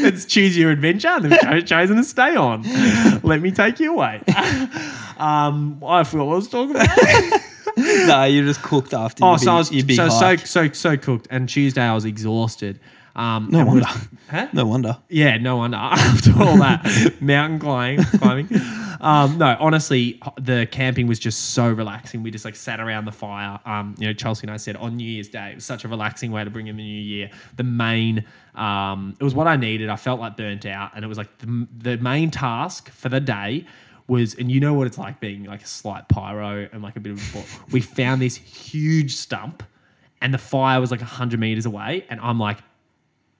Let's 0.02 0.24
choose 0.24 0.56
your 0.56 0.70
adventure. 0.70 1.08
and 1.08 1.24
They've 1.26 1.40
cho- 1.40 1.60
chosen 1.60 1.96
to 1.96 2.04
stay 2.04 2.34
on. 2.36 2.62
Let 3.22 3.40
me 3.40 3.50
take 3.50 3.80
you 3.80 3.92
away. 3.94 4.20
um, 5.18 5.82
I 5.86 6.04
forgot 6.04 6.26
what 6.26 6.32
I 6.32 6.36
was 6.36 6.48
talking 6.48 6.76
about. 6.76 7.40
no, 7.76 8.24
you 8.24 8.44
just 8.44 8.62
cooked 8.62 8.94
after. 8.94 9.24
Oh, 9.24 9.30
your 9.30 9.38
so 9.38 9.52
I 9.52 9.56
was 9.58 9.72
your 9.72 9.84
big 9.84 9.96
so, 9.96 10.08
so 10.08 10.36
so 10.36 10.68
so 10.72 10.96
cooked. 10.96 11.26
And 11.30 11.48
Tuesday 11.48 11.82
I 11.82 11.94
was 11.94 12.04
exhausted. 12.04 12.78
Um, 13.16 13.48
No 13.50 13.64
wonder. 13.64 13.86
Huh? 14.30 14.48
No 14.52 14.66
wonder. 14.66 14.96
Yeah, 15.08 15.36
no 15.38 15.58
wonder. 15.58 15.76
After 15.80 16.32
all 16.32 16.56
that 16.58 17.14
mountain 17.20 17.58
climbing, 17.58 18.04
climbing. 18.04 18.48
Um, 19.00 19.38
no, 19.38 19.56
honestly, 19.60 20.20
the 20.40 20.66
camping 20.70 21.06
was 21.06 21.18
just 21.18 21.50
so 21.50 21.70
relaxing. 21.70 22.22
We 22.22 22.30
just 22.30 22.44
like 22.44 22.56
sat 22.56 22.80
around 22.80 23.04
the 23.04 23.12
fire. 23.12 23.60
Um, 23.66 23.94
you 23.98 24.06
know, 24.06 24.14
Chelsea 24.14 24.44
and 24.46 24.50
I 24.50 24.56
said 24.56 24.76
on 24.76 24.96
New 24.96 25.08
Year's 25.08 25.28
Day, 25.28 25.50
it 25.50 25.56
was 25.56 25.64
such 25.64 25.84
a 25.84 25.88
relaxing 25.88 26.32
way 26.32 26.42
to 26.42 26.50
bring 26.50 26.66
in 26.68 26.76
the 26.76 26.82
new 26.82 27.00
year. 27.02 27.30
The 27.56 27.64
main, 27.64 28.24
um, 28.54 29.14
it 29.20 29.24
was 29.24 29.34
what 29.34 29.46
I 29.46 29.56
needed. 29.56 29.90
I 29.90 29.96
felt 29.96 30.20
like 30.20 30.36
burnt 30.36 30.64
out, 30.66 30.92
and 30.94 31.04
it 31.04 31.08
was 31.08 31.18
like 31.18 31.36
the, 31.38 31.68
the 31.76 31.96
main 31.98 32.30
task 32.30 32.90
for 32.90 33.10
the 33.10 33.20
day 33.20 33.66
was, 34.08 34.34
and 34.34 34.50
you 34.50 34.58
know 34.58 34.74
what 34.74 34.86
it's 34.86 34.98
like 34.98 35.20
being 35.20 35.44
like 35.44 35.62
a 35.62 35.68
slight 35.68 36.08
pyro 36.08 36.68
and 36.72 36.82
like 36.82 36.96
a 36.96 37.00
bit 37.00 37.12
of. 37.12 37.36
A, 37.36 37.44
we 37.72 37.80
found 37.80 38.22
this 38.22 38.36
huge 38.36 39.14
stump, 39.16 39.62
and 40.22 40.32
the 40.32 40.38
fire 40.38 40.80
was 40.80 40.90
like 40.90 41.00
hundred 41.02 41.40
meters 41.40 41.66
away, 41.66 42.06
and 42.08 42.18
I'm 42.20 42.38
like. 42.40 42.58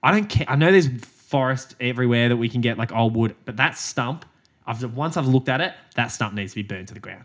I 0.05 0.11
don't 0.11 0.27
care. 0.29 0.45
I 0.47 0.55
know 0.55 0.71
there's 0.71 0.87
forest 1.03 1.75
everywhere 1.79 2.29
that 2.29 2.37
we 2.37 2.47
can 2.47 2.61
get 2.61 2.77
like 2.77 2.91
old 2.93 3.15
wood, 3.15 3.35
but 3.45 3.57
that 3.57 3.75
stump, 3.77 4.23
I've 4.67 4.95
once 4.95 5.17
I've 5.17 5.27
looked 5.27 5.49
at 5.49 5.61
it, 5.61 5.73
that 5.95 6.07
stump 6.11 6.35
needs 6.35 6.51
to 6.53 6.57
be 6.57 6.63
burned 6.63 6.87
to 6.89 6.93
the 6.93 6.99
ground. 6.99 7.23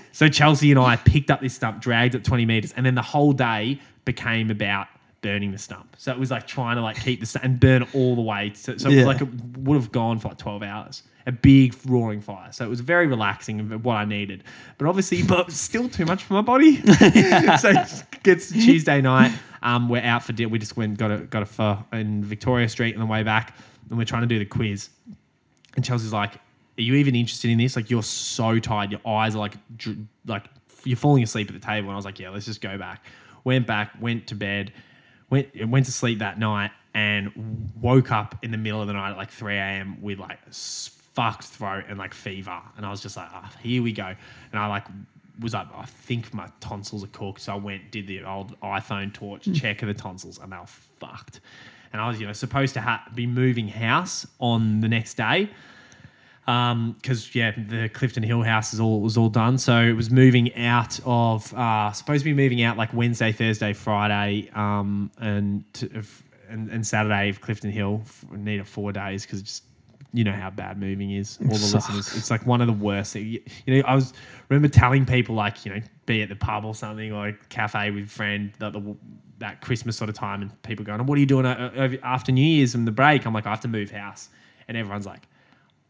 so 0.12 0.26
Chelsea 0.28 0.70
and 0.70 0.80
I 0.80 0.96
picked 0.96 1.30
up 1.30 1.40
this 1.42 1.54
stump, 1.54 1.82
dragged 1.82 2.14
it 2.14 2.24
20 2.24 2.46
meters, 2.46 2.72
and 2.76 2.86
then 2.86 2.94
the 2.94 3.02
whole 3.02 3.32
day 3.34 3.78
became 4.06 4.50
about 4.50 4.86
burning 5.20 5.50
the 5.52 5.58
stump. 5.58 5.96
So 5.98 6.10
it 6.12 6.18
was 6.18 6.30
like 6.30 6.46
trying 6.46 6.76
to 6.76 6.82
like 6.82 6.96
keep 6.98 7.20
the 7.20 7.26
stump 7.26 7.44
and 7.44 7.60
burn 7.60 7.86
all 7.92 8.14
the 8.16 8.22
way. 8.22 8.52
So, 8.54 8.76
so 8.78 8.88
it 8.88 8.92
Yeah. 8.94 8.98
was 9.00 9.06
like 9.06 9.20
it 9.20 9.28
would 9.58 9.74
have 9.74 9.92
gone 9.92 10.18
for 10.18 10.28
like 10.28 10.38
12 10.38 10.62
hours. 10.62 11.02
A 11.26 11.32
big 11.32 11.74
roaring 11.86 12.22
fire. 12.22 12.50
So 12.52 12.64
it 12.64 12.68
was 12.68 12.80
very 12.80 13.06
relaxing 13.06 13.60
and 13.60 13.84
what 13.84 13.96
I 13.96 14.06
needed. 14.06 14.44
But 14.78 14.86
obviously, 14.88 15.22
but 15.22 15.52
still 15.52 15.86
too 15.90 16.06
much 16.06 16.22
for 16.24 16.32
my 16.32 16.40
body. 16.40 16.76
so 17.58 17.68
it 17.70 18.22
gets 18.22 18.50
Tuesday 18.50 19.02
night. 19.02 19.32
Um, 19.62 19.88
we're 19.88 20.02
out 20.02 20.22
for 20.22 20.32
dinner. 20.32 20.48
We 20.48 20.58
just 20.58 20.76
went 20.76 20.98
got 20.98 21.10
a 21.10 21.18
got 21.18 21.42
a 21.42 21.46
pho 21.46 21.84
in 21.92 22.24
Victoria 22.24 22.68
Street 22.68 22.94
on 22.94 23.00
the 23.00 23.06
way 23.06 23.22
back, 23.22 23.56
and 23.88 23.98
we're 23.98 24.04
trying 24.04 24.22
to 24.22 24.28
do 24.28 24.38
the 24.38 24.44
quiz. 24.44 24.90
And 25.76 25.84
Chelsea's 25.84 26.12
like, 26.12 26.34
"Are 26.34 26.82
you 26.82 26.94
even 26.94 27.14
interested 27.14 27.50
in 27.50 27.58
this? 27.58 27.76
Like, 27.76 27.90
you're 27.90 28.02
so 28.02 28.58
tired. 28.58 28.90
Your 28.90 29.06
eyes 29.06 29.34
are 29.34 29.38
like, 29.38 29.54
dr- 29.76 29.98
like 30.26 30.44
you're 30.84 30.96
falling 30.96 31.22
asleep 31.22 31.48
at 31.48 31.54
the 31.54 31.64
table." 31.64 31.88
And 31.88 31.92
I 31.92 31.96
was 31.96 32.04
like, 32.04 32.18
"Yeah, 32.18 32.30
let's 32.30 32.46
just 32.46 32.60
go 32.60 32.78
back." 32.78 33.04
Went 33.44 33.66
back, 33.66 33.92
went 34.00 34.26
to 34.28 34.34
bed, 34.34 34.72
went 35.30 35.48
went 35.68 35.86
to 35.86 35.92
sleep 35.92 36.18
that 36.20 36.38
night, 36.38 36.70
and 36.94 37.70
woke 37.80 38.10
up 38.12 38.36
in 38.42 38.50
the 38.50 38.58
middle 38.58 38.80
of 38.80 38.86
the 38.86 38.92
night 38.92 39.10
at 39.10 39.16
like 39.16 39.30
3 39.30 39.56
a.m. 39.56 40.02
with 40.02 40.18
like 40.18 40.38
fucked 40.52 41.44
throat 41.44 41.84
and 41.88 41.98
like 41.98 42.14
fever. 42.14 42.60
And 42.76 42.86
I 42.86 42.90
was 42.90 43.00
just 43.00 43.16
like, 43.16 43.28
"Ah, 43.32 43.50
here 43.62 43.82
we 43.82 43.92
go." 43.92 44.14
And 44.52 44.60
I 44.60 44.66
like 44.66 44.84
was 45.40 45.54
like, 45.54 45.66
I 45.74 45.84
think 45.86 46.32
my 46.34 46.48
tonsils 46.60 47.04
are 47.04 47.08
cooked. 47.08 47.40
So 47.40 47.52
I 47.52 47.56
went, 47.56 47.90
did 47.90 48.06
the 48.06 48.24
old 48.24 48.58
iPhone 48.60 49.12
torch 49.14 49.48
check 49.54 49.82
of 49.82 49.88
the 49.88 49.94
tonsils, 49.94 50.38
and 50.38 50.52
they 50.52 50.56
were 50.56 50.66
fucked. 50.66 51.40
And 51.92 52.00
I 52.02 52.08
was, 52.08 52.20
you 52.20 52.26
know, 52.26 52.32
supposed 52.32 52.74
to 52.74 52.80
ha- 52.80 53.04
be 53.14 53.26
moving 53.26 53.68
house 53.68 54.26
on 54.40 54.80
the 54.80 54.88
next 54.88 55.14
day 55.16 55.48
Um, 56.46 56.92
because 56.92 57.34
yeah, 57.34 57.52
the 57.56 57.88
Clifton 57.90 58.22
Hill 58.22 58.42
house 58.42 58.72
is 58.72 58.80
all 58.80 59.00
was 59.02 59.16
all 59.18 59.28
done. 59.28 59.58
So 59.58 59.82
it 59.82 59.92
was 59.92 60.10
moving 60.10 60.54
out 60.56 60.98
of 61.04 61.52
uh, 61.54 61.92
supposed 61.92 62.20
to 62.20 62.24
be 62.24 62.32
moving 62.34 62.62
out 62.62 62.76
like 62.78 62.92
Wednesday, 62.94 63.32
Thursday, 63.32 63.74
Friday, 63.74 64.48
um, 64.54 65.10
and, 65.18 65.62
to, 65.74 65.90
if- 65.98 66.22
and 66.48 66.70
and 66.70 66.86
Saturday 66.86 67.28
of 67.28 67.42
Clifton 67.42 67.70
Hill. 67.70 68.00
F- 68.02 68.24
Needed 68.32 68.66
four 68.66 68.92
days 68.92 69.24
because 69.26 69.42
just 69.42 69.64
you 70.12 70.24
know 70.24 70.32
how 70.32 70.50
bad 70.50 70.78
moving 70.78 71.10
is. 71.10 71.38
All 71.42 71.48
the 71.48 71.56
sucks. 71.56 71.88
listeners, 71.88 72.16
it's 72.16 72.30
like 72.30 72.46
one 72.46 72.60
of 72.60 72.66
the 72.66 72.72
worst. 72.72 73.12
Things. 73.12 73.26
You 73.26 73.42
you 73.66 73.76
know, 73.76 73.88
I 73.88 73.94
was 73.94 74.12
remember 74.48 74.68
telling 74.68 75.06
people 75.06 75.34
like 75.34 75.64
you 75.64 75.74
know, 75.74 75.80
be 76.06 76.22
at 76.22 76.28
the 76.28 76.36
pub 76.36 76.64
or 76.64 76.74
something 76.74 77.12
or 77.12 77.28
a 77.28 77.32
cafe 77.50 77.90
with 77.90 78.04
a 78.04 78.08
friend 78.08 78.52
that 78.58 78.72
the 78.72 78.96
that 79.38 79.60
Christmas 79.60 79.96
sort 79.96 80.10
of 80.10 80.16
time, 80.16 80.42
and 80.42 80.62
people 80.62 80.84
going, 80.84 81.04
"What 81.06 81.16
are 81.16 81.20
you 81.20 81.26
doing 81.26 81.46
uh, 81.46 81.70
uh, 81.76 81.88
after 82.02 82.32
New 82.32 82.44
Year's 82.44 82.74
and 82.74 82.86
the 82.86 82.92
break?" 82.92 83.26
I'm 83.26 83.34
like, 83.34 83.46
"I 83.46 83.50
have 83.50 83.60
to 83.60 83.68
move 83.68 83.90
house," 83.90 84.28
and 84.66 84.76
everyone's 84.76 85.06
like, 85.06 85.28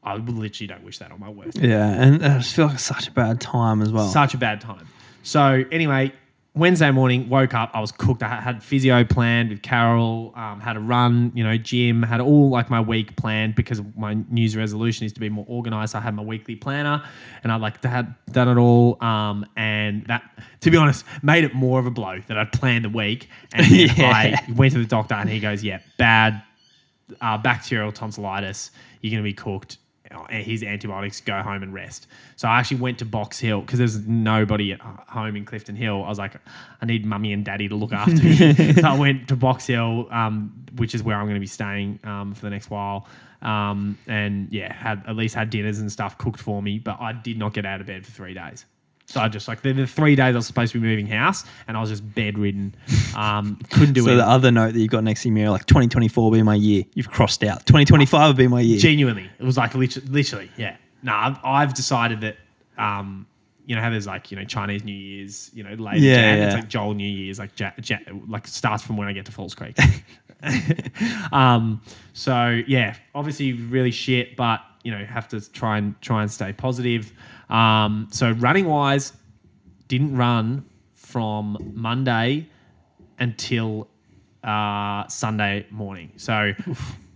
"I 0.02 0.14
literally 0.16 0.66
don't 0.66 0.82
wish 0.84 0.98
that 0.98 1.12
on 1.12 1.20
my 1.20 1.30
worst." 1.30 1.58
Yeah, 1.58 1.88
and 1.88 2.24
I 2.24 2.38
just 2.38 2.54
feel 2.54 2.66
like 2.66 2.78
such 2.78 3.08
a 3.08 3.12
bad 3.12 3.40
time 3.40 3.82
as 3.82 3.92
well. 3.92 4.08
Such 4.08 4.34
a 4.34 4.38
bad 4.38 4.60
time. 4.60 4.86
So 5.22 5.64
anyway, 5.70 6.12
Wednesday 6.58 6.90
morning, 6.90 7.28
woke 7.28 7.54
up. 7.54 7.70
I 7.72 7.80
was 7.80 7.92
cooked. 7.92 8.22
I 8.22 8.40
had 8.40 8.62
physio 8.62 9.04
planned 9.04 9.50
with 9.50 9.62
Carol. 9.62 10.32
Um, 10.36 10.60
had 10.60 10.76
a 10.76 10.80
run, 10.80 11.32
you 11.34 11.44
know, 11.44 11.56
gym. 11.56 12.02
Had 12.02 12.20
all 12.20 12.50
like 12.50 12.68
my 12.68 12.80
week 12.80 13.16
planned 13.16 13.54
because 13.54 13.80
my 13.96 14.14
New 14.14 14.42
Year's 14.42 14.56
resolution 14.56 15.06
is 15.06 15.12
to 15.14 15.20
be 15.20 15.28
more 15.28 15.46
organized. 15.48 15.94
I 15.94 16.00
had 16.00 16.14
my 16.14 16.22
weekly 16.22 16.56
planner, 16.56 17.02
and 17.42 17.52
I 17.52 17.56
like 17.56 17.82
had 17.84 18.14
done 18.32 18.48
it 18.48 18.60
all. 18.60 19.02
Um, 19.02 19.46
and 19.56 20.04
that, 20.06 20.22
to 20.60 20.70
be 20.70 20.76
honest, 20.76 21.04
made 21.22 21.44
it 21.44 21.54
more 21.54 21.78
of 21.78 21.86
a 21.86 21.90
blow 21.90 22.18
that 22.26 22.36
I'd 22.36 22.52
planned 22.52 22.84
the 22.84 22.90
week. 22.90 23.28
And 23.52 23.66
Yeah. 23.70 24.10
I 24.46 24.52
went 24.52 24.72
to 24.72 24.78
the 24.78 24.86
doctor, 24.86 25.14
and 25.14 25.30
he 25.30 25.40
goes, 25.40 25.62
"Yeah, 25.62 25.78
bad 25.96 26.42
uh, 27.20 27.38
bacterial 27.38 27.92
tonsillitis, 27.92 28.70
you're 29.00 29.10
going 29.10 29.22
to 29.22 29.28
be 29.28 29.34
cooked. 29.34 29.78
Here's 30.30 30.62
antibiotics. 30.62 31.20
Go 31.20 31.42
home 31.42 31.62
and 31.62 31.72
rest. 31.72 32.06
So 32.36 32.48
I 32.48 32.58
actually 32.58 32.78
went 32.78 32.98
to 32.98 33.04
Box 33.04 33.38
Hill 33.38 33.60
because 33.60 33.78
there's 33.78 34.06
nobody 34.06 34.72
at 34.72 34.80
home 34.80 35.36
in 35.36 35.44
Clifton 35.44 35.76
Hill. 35.76 36.02
I 36.04 36.08
was 36.08 36.18
like, 36.18 36.34
I 36.80 36.86
need 36.86 37.04
mummy 37.04 37.32
and 37.32 37.44
daddy 37.44 37.68
to 37.68 37.74
look 37.74 37.92
after 37.92 38.22
me. 38.22 38.72
so 38.74 38.88
I 38.88 38.96
went 38.96 39.28
to 39.28 39.36
Box 39.36 39.66
Hill, 39.66 40.08
um, 40.10 40.66
which 40.76 40.94
is 40.94 41.02
where 41.02 41.16
I'm 41.16 41.24
going 41.24 41.34
to 41.34 41.40
be 41.40 41.46
staying 41.46 42.00
um, 42.04 42.34
for 42.34 42.42
the 42.42 42.50
next 42.50 42.70
while. 42.70 43.06
Um, 43.42 43.98
and 44.06 44.48
yeah, 44.50 44.72
had 44.72 45.04
at 45.06 45.16
least 45.16 45.34
had 45.34 45.50
dinners 45.50 45.78
and 45.78 45.90
stuff 45.90 46.18
cooked 46.18 46.40
for 46.40 46.62
me, 46.62 46.78
but 46.78 47.00
I 47.00 47.12
did 47.12 47.38
not 47.38 47.52
get 47.54 47.64
out 47.64 47.80
of 47.80 47.86
bed 47.86 48.04
for 48.04 48.12
three 48.12 48.34
days. 48.34 48.64
So 49.08 49.20
I 49.20 49.28
just 49.28 49.48
like 49.48 49.62
the, 49.62 49.72
the 49.72 49.86
three 49.86 50.14
days 50.16 50.34
I 50.34 50.38
was 50.38 50.46
supposed 50.46 50.72
to 50.72 50.80
be 50.80 50.86
moving 50.86 51.06
house, 51.06 51.44
and 51.66 51.78
I 51.78 51.80
was 51.80 51.88
just 51.88 52.14
bedridden. 52.14 52.74
Um, 53.16 53.58
couldn't 53.70 53.94
do 53.94 54.02
it. 54.02 54.04
So 54.04 54.16
the 54.16 54.28
other 54.28 54.50
note 54.50 54.74
that 54.74 54.78
you've 54.78 54.90
got 54.90 55.02
next 55.02 55.22
to 55.22 55.28
your 55.28 55.34
mirror, 55.34 55.50
like 55.50 55.64
2024 55.64 56.22
will 56.22 56.30
be 56.30 56.42
my 56.42 56.54
year. 56.54 56.84
You've 56.94 57.08
crossed 57.10 57.42
out. 57.42 57.64
2025 57.64 58.28
will 58.28 58.34
be 58.34 58.48
my 58.48 58.60
year. 58.60 58.78
Genuinely, 58.78 59.30
it 59.38 59.44
was 59.44 59.56
like 59.56 59.74
literally, 59.74 60.08
literally 60.08 60.50
yeah. 60.58 60.76
No, 61.02 61.14
I've, 61.14 61.38
I've 61.42 61.74
decided 61.74 62.20
that, 62.20 62.36
um, 62.76 63.26
you 63.64 63.76
know 63.76 63.82
how 63.82 63.90
there's 63.90 64.06
like 64.06 64.30
you 64.30 64.36
know 64.36 64.44
Chinese 64.44 64.84
New 64.84 64.92
Year's, 64.92 65.50
you 65.54 65.64
know 65.64 65.70
later 65.70 65.98
Yeah, 65.98 66.14
Jan, 66.14 66.38
yeah. 66.38 66.46
it's 66.46 66.54
like 66.54 66.68
Joel 66.68 66.94
New 66.94 67.08
Year's, 67.08 67.38
like 67.38 67.58
ja, 67.58 67.70
ja, 67.82 67.98
like 68.26 68.46
starts 68.46 68.82
from 68.82 68.98
when 68.98 69.08
I 69.08 69.12
get 69.12 69.24
to 69.26 69.32
Falls 69.32 69.54
Creek. 69.54 69.78
um, 71.32 71.80
so 72.12 72.62
yeah, 72.66 72.94
obviously 73.14 73.54
really 73.54 73.90
shit, 73.90 74.36
but 74.36 74.60
you 74.84 74.90
know 74.90 75.04
have 75.04 75.28
to 75.28 75.52
try 75.52 75.78
and 75.78 76.00
try 76.02 76.22
and 76.22 76.30
stay 76.30 76.52
positive. 76.52 77.12
Um, 77.50 78.08
so 78.10 78.32
running 78.32 78.66
wise, 78.66 79.12
didn't 79.88 80.16
run 80.16 80.64
from 80.94 81.72
Monday 81.74 82.46
until 83.18 83.88
uh, 84.44 85.06
Sunday 85.08 85.66
morning. 85.70 86.12
So, 86.16 86.52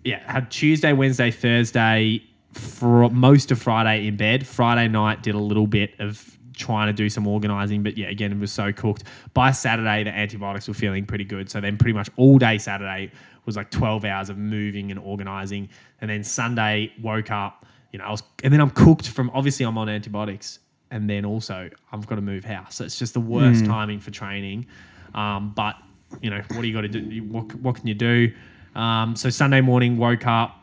yeah, 0.05 0.21
had 0.31 0.51
Tuesday, 0.51 0.93
Wednesday, 0.93 1.31
Thursday, 1.31 2.23
for 2.53 3.09
most 3.11 3.51
of 3.51 3.61
Friday 3.61 4.07
in 4.07 4.17
bed. 4.17 4.47
Friday 4.47 4.89
night 4.89 5.23
did 5.23 5.35
a 5.35 5.39
little 5.39 5.67
bit 5.67 5.93
of 5.99 6.37
trying 6.55 6.89
to 6.89 6.93
do 6.93 7.09
some 7.09 7.27
organizing, 7.27 7.83
but 7.83 7.97
yeah, 7.97 8.09
again, 8.09 8.33
it 8.33 8.39
was 8.39 8.53
so 8.53 8.73
cooked. 8.73 9.05
By 9.33 9.53
Saturday, 9.53 10.05
the 10.05 10.11
antibiotics 10.11 10.69
were 10.69 10.75
feeling 10.75 11.07
pretty 11.07 11.25
good. 11.25 11.51
So 11.51 11.61
then, 11.61 11.79
pretty 11.79 11.95
much 11.95 12.11
all 12.17 12.39
day 12.39 12.59
Saturday 12.59 13.11
was 13.45 13.57
like 13.57 13.71
12 13.71 14.05
hours 14.05 14.29
of 14.29 14.39
moving 14.39 14.91
and 14.91 15.01
organizing. 15.01 15.69
And 16.01 16.11
then 16.11 16.23
Sunday, 16.23 16.93
woke 17.01 17.31
up, 17.31 17.67
you 17.93 17.99
know, 17.99 18.07
I 18.07 18.11
was, 18.11 18.23
and 18.43 18.53
then 18.53 18.61
I'm 18.61 18.71
cooked 18.71 19.09
from 19.09 19.31
obviously 19.33 19.65
I'm 19.65 19.79
on 19.79 19.89
antibiotics. 19.89 20.59
And 20.91 21.09
then 21.09 21.25
also, 21.25 21.71
I've 21.91 22.07
got 22.07 22.17
to 22.17 22.21
move 22.21 22.45
house. 22.45 22.75
So 22.75 22.85
it's 22.85 22.99
just 22.99 23.15
the 23.15 23.21
worst 23.21 23.65
timing 23.65 23.99
for 23.99 24.11
training. 24.11 24.67
Um, 25.15 25.55
but 25.57 25.77
you 26.21 26.29
know, 26.29 26.43
what 26.49 26.61
do 26.61 26.69
you 26.69 26.75
got 26.75 26.83
to 26.83 26.89
do? 26.89 27.23
What, 27.23 27.55
what 27.55 27.77
can 27.77 27.87
you 27.87 27.95
do? 27.95 28.31
Um, 28.75 29.17
so 29.17 29.31
Sunday 29.31 29.63
morning, 29.63 29.97
woke 29.97 30.27
up, 30.27 30.55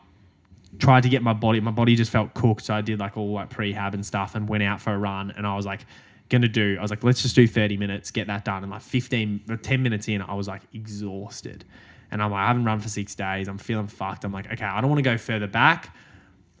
tried 0.78 1.02
to 1.02 1.08
get 1.08 1.22
my 1.22 1.32
body. 1.32 1.58
My 1.58 1.72
body 1.72 1.96
just 1.96 2.12
felt 2.12 2.32
cooked, 2.34 2.64
so 2.64 2.74
I 2.74 2.80
did 2.80 3.00
like 3.00 3.16
all 3.16 3.32
like 3.32 3.50
prehab 3.50 3.94
and 3.94 4.06
stuff, 4.06 4.36
and 4.36 4.48
went 4.48 4.62
out 4.62 4.80
for 4.80 4.92
a 4.92 4.98
run. 4.98 5.32
And 5.36 5.48
I 5.48 5.56
was 5.56 5.66
like, 5.66 5.84
gonna 6.28 6.46
do. 6.46 6.76
I 6.78 6.82
was 6.82 6.90
like, 6.90 7.02
let's 7.02 7.22
just 7.22 7.34
do 7.34 7.48
thirty 7.48 7.76
minutes, 7.76 8.12
get 8.12 8.28
that 8.28 8.44
done. 8.44 8.62
And 8.62 8.70
like 8.70 8.82
fifteen 8.82 9.40
or 9.50 9.56
ten 9.56 9.82
minutes 9.82 10.06
in, 10.06 10.22
I 10.22 10.34
was 10.34 10.46
like 10.46 10.62
exhausted, 10.72 11.64
and 12.12 12.22
I'm 12.22 12.30
like, 12.30 12.44
I 12.44 12.46
haven't 12.46 12.64
run 12.64 12.78
for 12.78 12.88
six 12.88 13.16
days. 13.16 13.48
I'm 13.48 13.58
feeling 13.58 13.88
fucked. 13.88 14.24
I'm 14.24 14.32
like, 14.32 14.50
okay, 14.52 14.64
I 14.64 14.80
don't 14.80 14.90
want 14.90 14.98
to 14.98 15.10
go 15.10 15.18
further 15.18 15.48
back. 15.48 15.92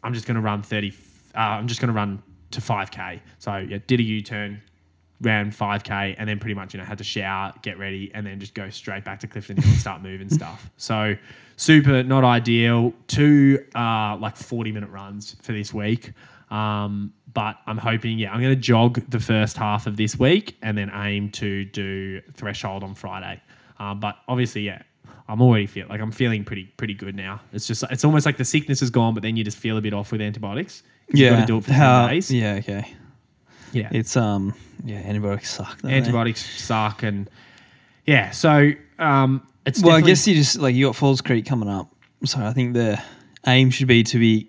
I'm 0.02 0.14
just 0.14 0.26
gonna 0.26 0.40
run 0.40 0.62
thirty. 0.62 0.92
Uh, 1.34 1.58
I'm 1.58 1.68
just 1.68 1.80
gonna 1.80 1.92
run 1.92 2.22
to 2.52 2.60
five 2.60 2.90
k. 2.90 3.22
So 3.38 3.56
yeah, 3.56 3.78
did 3.86 4.00
a 4.00 4.02
U 4.02 4.22
turn, 4.22 4.60
ran 5.20 5.50
5k 5.50 6.14
and 6.18 6.28
then 6.28 6.38
pretty 6.38 6.54
much 6.54 6.72
you 6.72 6.78
know 6.78 6.84
had 6.84 6.98
to 6.98 7.04
shower 7.04 7.52
get 7.62 7.78
ready 7.78 8.10
and 8.14 8.26
then 8.26 8.40
just 8.40 8.54
go 8.54 8.70
straight 8.70 9.04
back 9.04 9.20
to 9.20 9.26
clifton 9.26 9.56
hill 9.56 9.70
and 9.70 9.78
start 9.78 10.02
moving 10.10 10.30
stuff 10.30 10.70
so 10.76 11.14
super 11.56 12.02
not 12.02 12.24
ideal 12.24 12.94
two 13.06 13.64
uh, 13.74 14.16
like 14.18 14.36
40 14.36 14.72
minute 14.72 14.90
runs 14.90 15.36
for 15.42 15.52
this 15.52 15.74
week 15.74 16.12
um, 16.50 17.12
but 17.32 17.58
i'm 17.66 17.76
hoping 17.76 18.18
yeah 18.18 18.32
i'm 18.32 18.40
going 18.40 18.54
to 18.54 18.60
jog 18.60 19.02
the 19.10 19.20
first 19.20 19.56
half 19.56 19.86
of 19.86 19.96
this 19.96 20.18
week 20.18 20.56
and 20.62 20.76
then 20.76 20.90
aim 20.94 21.30
to 21.30 21.66
do 21.66 22.20
threshold 22.34 22.82
on 22.82 22.94
friday 22.94 23.40
um, 23.78 24.00
but 24.00 24.16
obviously 24.26 24.62
yeah 24.62 24.82
I'm 25.30 25.40
already 25.40 25.66
feel 25.66 25.86
like 25.88 26.00
I'm 26.00 26.10
feeling 26.10 26.44
pretty 26.44 26.64
pretty 26.76 26.94
good 26.94 27.14
now. 27.14 27.40
It's 27.52 27.66
just 27.66 27.84
it's 27.90 28.04
almost 28.04 28.26
like 28.26 28.36
the 28.36 28.44
sickness 28.44 28.82
is 28.82 28.90
gone, 28.90 29.14
but 29.14 29.22
then 29.22 29.36
you 29.36 29.44
just 29.44 29.56
feel 29.58 29.76
a 29.76 29.80
bit 29.80 29.94
off 29.94 30.12
with 30.12 30.20
antibiotics. 30.20 30.82
You've 31.12 31.30
got 31.30 31.40
to 31.40 31.46
do 31.46 31.56
it 31.58 31.64
for 31.64 31.72
How- 31.72 32.06
10 32.06 32.14
days. 32.16 32.30
Yeah, 32.30 32.54
okay. 32.54 32.94
Yeah, 33.72 33.88
It's 33.92 34.16
um 34.16 34.54
yeah, 34.84 34.98
antibiotics 34.98 35.50
suck. 35.50 35.80
don't 35.82 35.90
they? 35.92 35.96
antibiotics 35.96 36.44
suck 36.62 37.02
and 37.04 37.30
yeah 38.06 38.30
so 38.30 38.72
um 38.98 39.46
it's 39.66 39.80
Well, 39.82 39.92
I 39.92 40.00
definitely- 40.00 40.10
guess 40.12 40.26
you 40.28 40.34
just 40.34 40.58
like 40.58 40.74
you 40.74 40.86
got 40.86 40.96
Falls 40.96 41.20
Creek 41.20 41.46
coming 41.46 41.68
up, 41.68 41.88
so 42.24 42.40
I 42.40 42.52
think 42.52 42.74
the 42.74 43.00
aim 43.46 43.70
should 43.70 43.86
be 43.88 44.02
to 44.04 44.18
be 44.18 44.48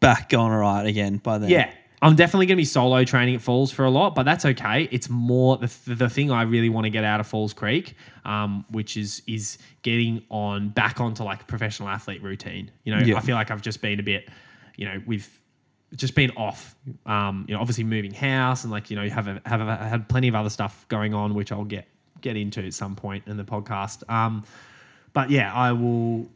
back 0.00 0.28
going 0.28 0.52
alright 0.52 0.86
again 0.86 1.16
by 1.18 1.38
then. 1.38 1.48
yeah 1.50 1.70
i'm 2.02 2.16
definitely 2.16 2.46
going 2.46 2.56
to 2.56 2.60
be 2.60 2.64
solo 2.64 3.04
training 3.04 3.34
at 3.34 3.40
falls 3.40 3.70
for 3.70 3.84
a 3.84 3.90
lot 3.90 4.14
but 4.14 4.24
that's 4.24 4.44
okay 4.44 4.88
it's 4.90 5.08
more 5.08 5.56
the, 5.58 5.70
the 5.86 6.08
thing 6.08 6.30
i 6.30 6.42
really 6.42 6.68
want 6.68 6.84
to 6.84 6.90
get 6.90 7.04
out 7.04 7.20
of 7.20 7.26
falls 7.26 7.52
creek 7.52 7.94
um, 8.24 8.64
which 8.70 8.96
is 8.96 9.22
is 9.26 9.58
getting 9.82 10.22
on 10.30 10.68
back 10.70 11.00
onto 11.00 11.22
like 11.22 11.46
professional 11.46 11.88
athlete 11.88 12.22
routine 12.22 12.70
you 12.84 12.94
know 12.94 13.00
Yeah. 13.02 13.16
i 13.16 13.20
feel 13.20 13.34
like 13.36 13.50
i've 13.50 13.62
just 13.62 13.80
been 13.80 13.98
a 14.00 14.02
bit 14.02 14.28
you 14.76 14.86
know 14.86 15.00
with 15.06 15.28
just 15.96 16.14
been 16.14 16.30
off 16.36 16.76
um, 17.06 17.44
you 17.48 17.54
know 17.54 17.60
obviously 17.60 17.82
moving 17.84 18.14
house 18.14 18.62
and 18.64 18.70
like 18.70 18.90
you 18.90 18.96
know 18.96 19.02
you 19.02 19.10
have 19.10 19.26
a, 19.26 19.40
have 19.44 19.60
a, 19.60 19.76
had 19.76 20.08
plenty 20.08 20.28
of 20.28 20.34
other 20.34 20.50
stuff 20.50 20.86
going 20.88 21.14
on 21.14 21.34
which 21.34 21.50
i'll 21.52 21.64
get 21.64 21.88
get 22.20 22.36
into 22.36 22.62
at 22.64 22.74
some 22.74 22.94
point 22.94 23.24
in 23.26 23.36
the 23.36 23.44
podcast 23.44 24.08
um, 24.10 24.44
but 25.12 25.28
yeah, 25.28 25.52
I 25.52 25.72
will. 25.72 26.28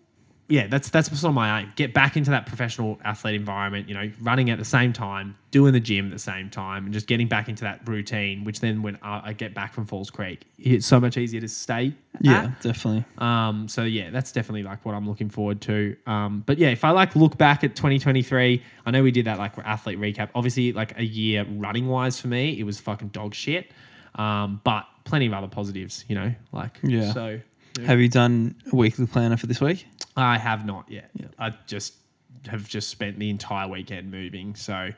Yeah, 0.49 0.67
that's 0.67 0.91
that's 0.91 1.09
sort 1.09 1.31
of 1.31 1.35
my 1.35 1.61
aim. 1.61 1.73
Get 1.75 1.95
back 1.95 2.19
into 2.19 2.31
that 2.31 2.45
professional 2.45 2.99
athlete 3.03 3.35
environment. 3.35 3.89
You 3.89 3.95
know, 3.95 4.11
running 4.21 4.51
at 4.51 4.59
the 4.59 4.65
same 4.65 4.93
time, 4.93 5.37
doing 5.51 5.73
the 5.73 5.81
gym 5.81 6.07
at 6.07 6.13
the 6.13 6.19
same 6.19 6.51
time, 6.51 6.85
and 6.85 6.93
just 6.93 7.07
getting 7.07 7.29
back 7.29 7.49
into 7.49 7.65
that 7.65 7.81
routine. 7.89 8.45
Which 8.45 8.61
then, 8.61 8.83
when 8.83 8.99
I, 9.03 9.31
I 9.31 9.33
get 9.33 9.55
back 9.55 9.73
from 9.73 9.87
Falls 9.87 10.11
Creek, 10.11 10.45
it's 10.59 10.87
so 10.87 11.01
much 11.01 11.17
easier 11.17 11.41
to 11.41 11.49
stay. 11.49 11.95
Yeah, 12.21 12.45
at. 12.45 12.61
definitely. 12.61 13.05
Um, 13.19 13.69
so 13.69 13.85
yeah, 13.85 14.11
that's 14.11 14.33
definitely 14.33 14.65
like 14.65 14.85
what 14.85 14.95
I'm 14.95 15.09
looking 15.09 15.31
forward 15.31 15.63
to. 15.63 15.97
Um, 16.07 16.43
but 16.45 16.59
yeah, 16.59 16.69
if 16.69 16.85
I 16.85 16.91
like 16.91 17.17
look 17.17 17.39
back 17.39 17.65
at 17.65 17.75
2023, 17.75 18.63
I 18.85 18.91
know 18.91 19.03
we 19.03 19.13
did 19.13 19.25
that 19.25 19.39
like 19.39 19.57
athlete 19.59 19.99
recap. 19.99 20.29
Obviously, 20.35 20.73
like 20.73 20.99
a 20.99 21.05
year 21.05 21.47
running 21.49 21.89
wise 21.89 22.21
for 22.21 22.29
me, 22.29 22.59
it 22.61 22.65
was 22.65 22.79
fucking 22.81 23.09
dog 23.09 23.35
shit. 23.35 23.71
Um, 24.17 24.61
but 24.63 24.87
plenty 25.05 25.27
of 25.27 25.33
other 25.33 25.49
positives, 25.49 26.05
you 26.09 26.15
know, 26.15 26.35
like 26.53 26.79
Yeah. 26.83 27.13
So 27.13 27.41
yeah. 27.79 27.87
Have 27.87 28.01
you 28.01 28.09
done 28.09 28.55
a 28.73 28.77
weekly 28.77 29.07
planner 29.07 29.37
for 29.37 29.47
this 29.47 29.61
week? 29.61 29.87
I 30.17 30.39
have 30.39 30.65
not 30.65 30.91
yet. 30.91 31.11
I 31.39 31.53
just 31.67 31.95
have 32.47 32.69
just 32.69 32.89
spent 32.89 33.19
the 33.19 33.31
entire 33.31 33.69
weekend 33.69 34.11
moving, 34.11 34.55
so 34.55 34.91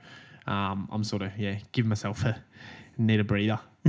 um, 0.46 0.88
I'm 0.92 1.04
sort 1.04 1.22
of 1.22 1.36
yeah, 1.38 1.56
giving 1.72 1.88
myself 1.88 2.24
a 2.24 2.40
need 2.98 3.20
a 3.20 3.24
breather. 3.24 3.58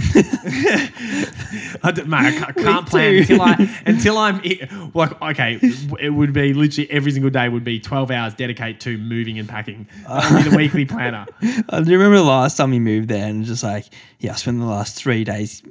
I 1.84 1.92
don't, 1.94 2.08
mate, 2.08 2.18
I 2.20 2.32
can't, 2.32 2.50
I 2.50 2.54
can't 2.54 2.88
plan 2.88 3.16
until 3.16 3.42
I 3.42 3.82
until 3.86 4.18
I'm 4.18 4.42
i- 4.46 4.90
like 4.94 5.22
okay. 5.22 5.60
It 6.00 6.12
would 6.14 6.34
be 6.34 6.54
literally 6.54 6.90
every 6.92 7.12
single 7.12 7.32
day 7.32 7.50
would 7.50 7.64
be 7.64 7.80
12 7.80 8.12
hours 8.12 8.34
dedicated 8.36 8.80
to 8.82 8.98
moving 8.98 9.40
and 9.40 9.48
packing. 9.50 9.88
Be 10.08 10.44
the 10.50 10.54
weekly 10.58 10.86
planner. 10.86 11.26
Uh, 11.70 11.82
do 11.82 11.90
you 11.92 11.98
remember 11.98 12.18
the 12.18 12.24
last 12.24 12.58
time 12.58 12.72
we 12.72 12.80
moved 12.80 13.10
there 13.10 13.28
and 13.28 13.44
just 13.46 13.64
like, 13.64 13.86
yeah, 14.20 14.34
I 14.34 14.36
spent 14.36 14.60
the 14.60 14.66
last 14.66 14.96
three 14.96 15.24
days 15.24 15.62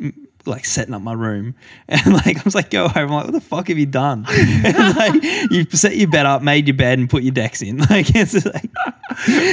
like 0.47 0.64
setting 0.64 0.94
up 0.94 1.03
my 1.03 1.12
room 1.12 1.55
and 1.88 2.12
like 2.12 2.38
I 2.38 2.42
was 2.44 2.55
like, 2.55 2.70
go 2.70 2.88
home. 2.88 3.09
I'm 3.09 3.14
like, 3.14 3.24
what 3.24 3.32
the 3.32 3.40
fuck 3.40 3.68
have 3.68 3.78
you 3.78 3.86
done? 3.86 4.26
and 4.30 4.97
like 4.97 5.22
you've 5.51 5.72
set 5.72 5.97
your 5.97 6.09
bed 6.09 6.26
up, 6.26 6.42
made 6.42 6.66
your 6.66 6.76
bed, 6.76 6.99
and 6.99 7.09
put 7.09 7.22
your 7.22 7.32
decks 7.32 7.62
in, 7.62 7.78
like 7.90 8.14
it's 8.14 8.44
like, 8.44 8.70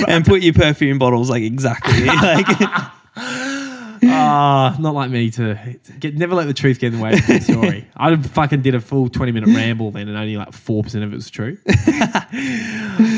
and 0.07 0.25
put 0.25 0.41
your 0.41 0.53
perfume 0.53 0.99
bottles 0.99 1.29
like 1.29 1.43
exactly 1.43 2.05
like. 2.05 2.47
Ah, 4.05 4.75
not 4.79 4.93
like 4.93 5.09
me 5.09 5.31
to 5.31 5.77
get. 5.99 6.15
Never 6.15 6.35
let 6.35 6.47
the 6.47 6.53
truth 6.53 6.79
get 6.79 6.87
in 6.87 6.99
the 6.99 7.03
way 7.03 7.13
of 7.13 7.25
the 7.25 7.39
story. 7.39 7.87
I 7.95 8.15
fucking 8.15 8.61
did 8.61 8.75
a 8.75 8.81
full 8.81 9.07
twenty 9.07 9.31
minute 9.31 9.55
ramble 9.55 9.91
then, 9.91 10.09
and 10.09 10.17
only 10.17 10.35
like 10.35 10.51
four 10.51 10.83
percent 10.83 11.05
of 11.05 11.13
it 11.13 11.15
was 11.15 11.29
true. 11.29 11.57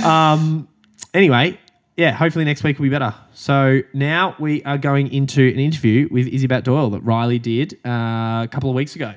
um, 0.04 0.68
anyway, 1.14 1.58
yeah, 1.98 2.12
hopefully 2.12 2.46
next 2.46 2.64
week 2.64 2.78
will 2.78 2.84
be 2.84 2.90
better. 2.90 3.14
So 3.34 3.82
now 3.94 4.36
we 4.40 4.64
are 4.64 4.78
going 4.78 5.12
into 5.14 5.42
an 5.48 5.60
interview 5.60 6.08
with 6.12 6.28
Izzi 6.28 6.48
Batt-Doyle 6.48 6.90
that 6.92 7.02
Riley 7.02 7.40
did 7.40 7.76
uh, 7.86 8.44
a 8.44 8.50
couple 8.52 8.70
of 8.70 8.76
weeks 8.76 8.96
ago. 8.96 9.14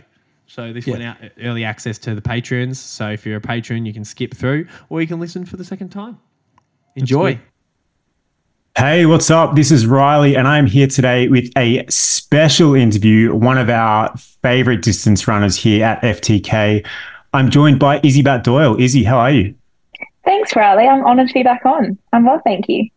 So 0.46 0.72
this 0.72 0.86
Yeah. 0.86 0.92
went 0.92 1.04
out 1.04 1.16
early 1.42 1.64
access 1.64 1.98
to 1.98 2.14
the 2.14 2.22
patrons. 2.22 2.78
So 2.80 3.10
if 3.10 3.26
you're 3.26 3.36
a 3.36 3.40
patron, 3.40 3.84
you 3.84 3.92
can 3.92 4.04
skip 4.04 4.34
through 4.34 4.66
or 4.88 5.00
you 5.00 5.06
can 5.06 5.20
listen 5.20 5.44
for 5.44 5.56
the 5.56 5.64
second 5.64 5.90
time. 5.90 6.18
Enjoy. 6.96 7.38
Hey, 8.76 9.06
what's 9.06 9.28
up? 9.30 9.56
This 9.56 9.72
is 9.72 9.86
Riley, 9.86 10.36
and 10.36 10.46
I'm 10.46 10.66
here 10.66 10.86
today 10.86 11.26
with 11.26 11.50
a 11.56 11.84
special 11.88 12.74
interview. 12.76 13.34
One 13.34 13.58
of 13.58 13.68
our 13.68 14.16
favorite 14.16 14.82
distance 14.82 15.26
runners 15.26 15.56
here 15.56 15.84
at 15.84 16.00
FTK. 16.02 16.86
I'm 17.32 17.50
joined 17.50 17.80
by 17.80 17.98
Izzy 18.04 18.22
Bat 18.22 18.44
Doyle. 18.44 18.76
Izzi, 18.76 19.04
how 19.04 19.18
are 19.18 19.32
you? 19.32 19.54
Thanks, 20.28 20.54
Riley. 20.54 20.86
I'm 20.86 21.06
honoured 21.06 21.28
to 21.28 21.34
be 21.34 21.42
back 21.42 21.64
on. 21.64 21.96
I'm 22.12 22.26
well, 22.26 22.38
thank 22.44 22.68
you. 22.68 22.90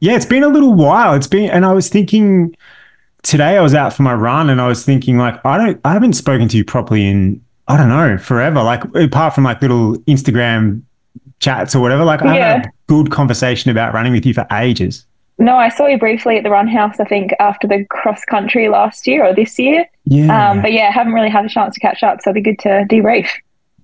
Yeah, 0.00 0.16
it's 0.16 0.24
been 0.24 0.42
a 0.42 0.48
little 0.48 0.72
while. 0.72 1.12
It's 1.12 1.26
been, 1.26 1.50
and 1.50 1.66
I 1.66 1.74
was 1.74 1.90
thinking 1.90 2.56
today 3.22 3.58
I 3.58 3.60
was 3.60 3.74
out 3.74 3.92
for 3.92 4.02
my 4.04 4.14
run, 4.14 4.48
and 4.48 4.58
I 4.58 4.68
was 4.68 4.86
thinking 4.86 5.18
like 5.18 5.44
I 5.44 5.58
don't, 5.58 5.78
I 5.84 5.92
haven't 5.92 6.14
spoken 6.14 6.48
to 6.48 6.56
you 6.56 6.64
properly 6.64 7.06
in 7.06 7.44
I 7.68 7.76
don't 7.76 7.90
know 7.90 8.16
forever. 8.16 8.62
Like 8.62 8.84
apart 8.94 9.34
from 9.34 9.44
like 9.44 9.60
little 9.60 9.98
Instagram 10.06 10.80
chats 11.40 11.74
or 11.74 11.80
whatever. 11.80 12.06
Like 12.06 12.22
I 12.22 12.34
haven't 12.34 12.62
had 12.62 12.66
a 12.66 12.72
good 12.86 13.10
conversation 13.10 13.70
about 13.70 13.92
running 13.92 14.14
with 14.14 14.24
you 14.24 14.32
for 14.32 14.46
ages. 14.50 15.04
No, 15.36 15.56
I 15.56 15.68
saw 15.68 15.88
you 15.88 15.98
briefly 15.98 16.38
at 16.38 16.42
the 16.42 16.50
Run 16.50 16.68
House, 16.68 16.98
I 17.00 17.04
think, 17.04 17.32
after 17.38 17.68
the 17.68 17.84
cross 17.90 18.24
country 18.24 18.70
last 18.70 19.06
year 19.06 19.26
or 19.26 19.34
this 19.34 19.58
year. 19.58 19.84
Yeah. 20.04 20.52
Um, 20.52 20.62
but 20.62 20.72
yeah, 20.72 20.90
haven't 20.90 21.12
really 21.12 21.28
had 21.28 21.44
a 21.44 21.50
chance 21.50 21.74
to 21.74 21.80
catch 21.80 22.02
up, 22.02 22.22
so 22.22 22.30
it'd 22.30 22.42
be 22.42 22.50
good 22.50 22.58
to 22.60 22.86
debrief. 22.88 23.28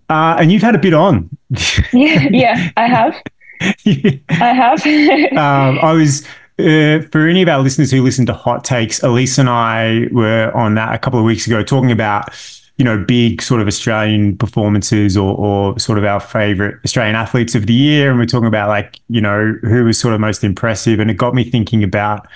Uh, 0.09 0.37
and 0.39 0.53
you've 0.53 0.63
had 0.63 0.75
a 0.75 0.79
bit 0.79 0.95
on. 0.95 1.31
Yeah, 1.93 2.29
yeah, 2.31 2.71
I 2.77 2.89
have. 2.89 3.23
I 3.61 4.21
have. 4.29 4.85
um, 5.33 5.79
I 5.81 5.93
was 5.93 6.27
uh, 6.59 7.01
for 7.11 7.27
any 7.27 7.43
of 7.43 7.49
our 7.49 7.63
listeners 7.63 7.91
who 7.91 8.03
listen 8.03 8.27
to 8.27 8.33
Hot 8.33 8.65
Takes. 8.65 9.03
Elise 9.03 9.39
and 9.39 9.49
I 9.49 10.09
were 10.13 10.51
on 10.55 10.75
that 10.75 10.95
a 10.95 10.99
couple 10.99 11.19
of 11.19 11.25
weeks 11.25 11.47
ago, 11.47 11.63
talking 11.63 11.93
about 11.93 12.35
you 12.77 12.85
know 12.85 12.99
big 12.99 13.41
sort 13.41 13.61
of 13.61 13.69
Australian 13.69 14.37
performances 14.37 15.17
or, 15.17 15.37
or 15.37 15.79
sort 15.79 15.99
of 15.99 16.05
our 16.05 16.21
favorite 16.21 16.81
Australian 16.85 17.17
athletes 17.17 17.55
of 17.55 17.67
the 17.67 17.75
year, 17.75 18.11
and 18.11 18.19
we're 18.19 18.27
talking 18.27 18.49
about 18.49 18.69
like 18.69 18.99
you 19.09 19.21
know 19.21 19.57
who 19.63 19.85
was 19.85 19.99
sort 19.99 20.15
of 20.15 20.21
most 20.21 20.45
impressive, 20.45 21.01
and 21.01 21.11
it 21.11 21.15
got 21.15 21.35
me 21.35 21.45
thinking 21.45 21.85
about 21.85 22.27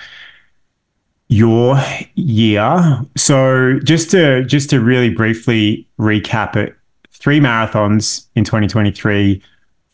your 1.29 1.77
year. 2.15 3.05
So 3.15 3.79
just 3.83 4.11
to 4.11 4.43
just 4.45 4.69
to 4.71 4.79
really 4.79 5.09
briefly 5.09 5.87
recap 5.99 6.55
it, 6.55 6.75
three 7.19 7.39
marathons 7.39 8.27
in 8.35 8.43
2023 8.43 9.41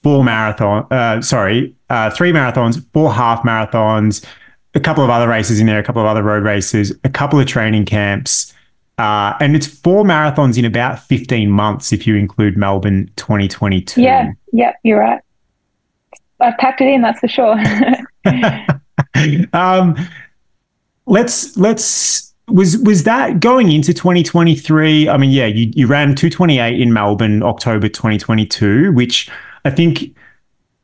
four 0.06 0.24
marathon, 0.24 0.86
uh, 0.92 1.20
sorry, 1.20 1.76
uh, 1.90 2.12
three 2.12 2.32
marathons, 2.32 2.86
four 2.94 3.12
half 3.12 3.42
marathons, 3.42 4.24
a 4.76 4.80
couple 4.80 5.04
of 5.04 5.10
other 5.10 5.28
races 5.28 5.60
in 5.60 5.66
there, 5.66 5.80
a 5.80 5.84
couple 5.84 6.00
of 6.00 6.08
other 6.08 6.22
road 6.22 6.44
races, 6.44 6.94
a 7.04 7.10
couple 7.10 7.40
of 7.40 7.48
training 7.48 7.86
camps. 7.86 8.54
Uh, 9.00 9.34
and 9.40 9.56
it's 9.56 9.66
four 9.66 10.04
marathons 10.04 10.60
in 10.60 10.66
about 10.66 11.00
15 11.00 11.50
months 11.50 11.92
if 11.92 12.06
you 12.06 12.16
include 12.16 12.56
Melbourne 12.56 13.10
2022. 13.16 14.00
yeah, 14.00 14.32
yeah, 14.54 14.74
you're 14.84 15.00
right. 15.00 15.22
I've 16.40 16.58
packed 16.60 16.82
it 16.82 16.88
in, 16.88 17.02
that's 17.02 17.20
for 17.20 17.28
sure. 17.28 17.56
um, 19.54 19.98
let's 21.08 21.58
let's 21.58 22.25
was 22.48 22.78
was 22.80 23.04
that 23.04 23.39
going 23.39 23.72
into 23.72 23.93
2023? 23.93 25.10
I 25.10 25.18
mean, 25.18 25.32
yeah, 25.32 25.48
you 25.48 25.72
you 25.76 25.88
ran 25.88 26.16
228 26.16 26.80
in 26.80 26.93
Melbourne 26.93 27.43
October 27.43 27.88
2022, 27.88 28.91
which 28.93 29.30
I 29.64 29.72
think 29.72 30.16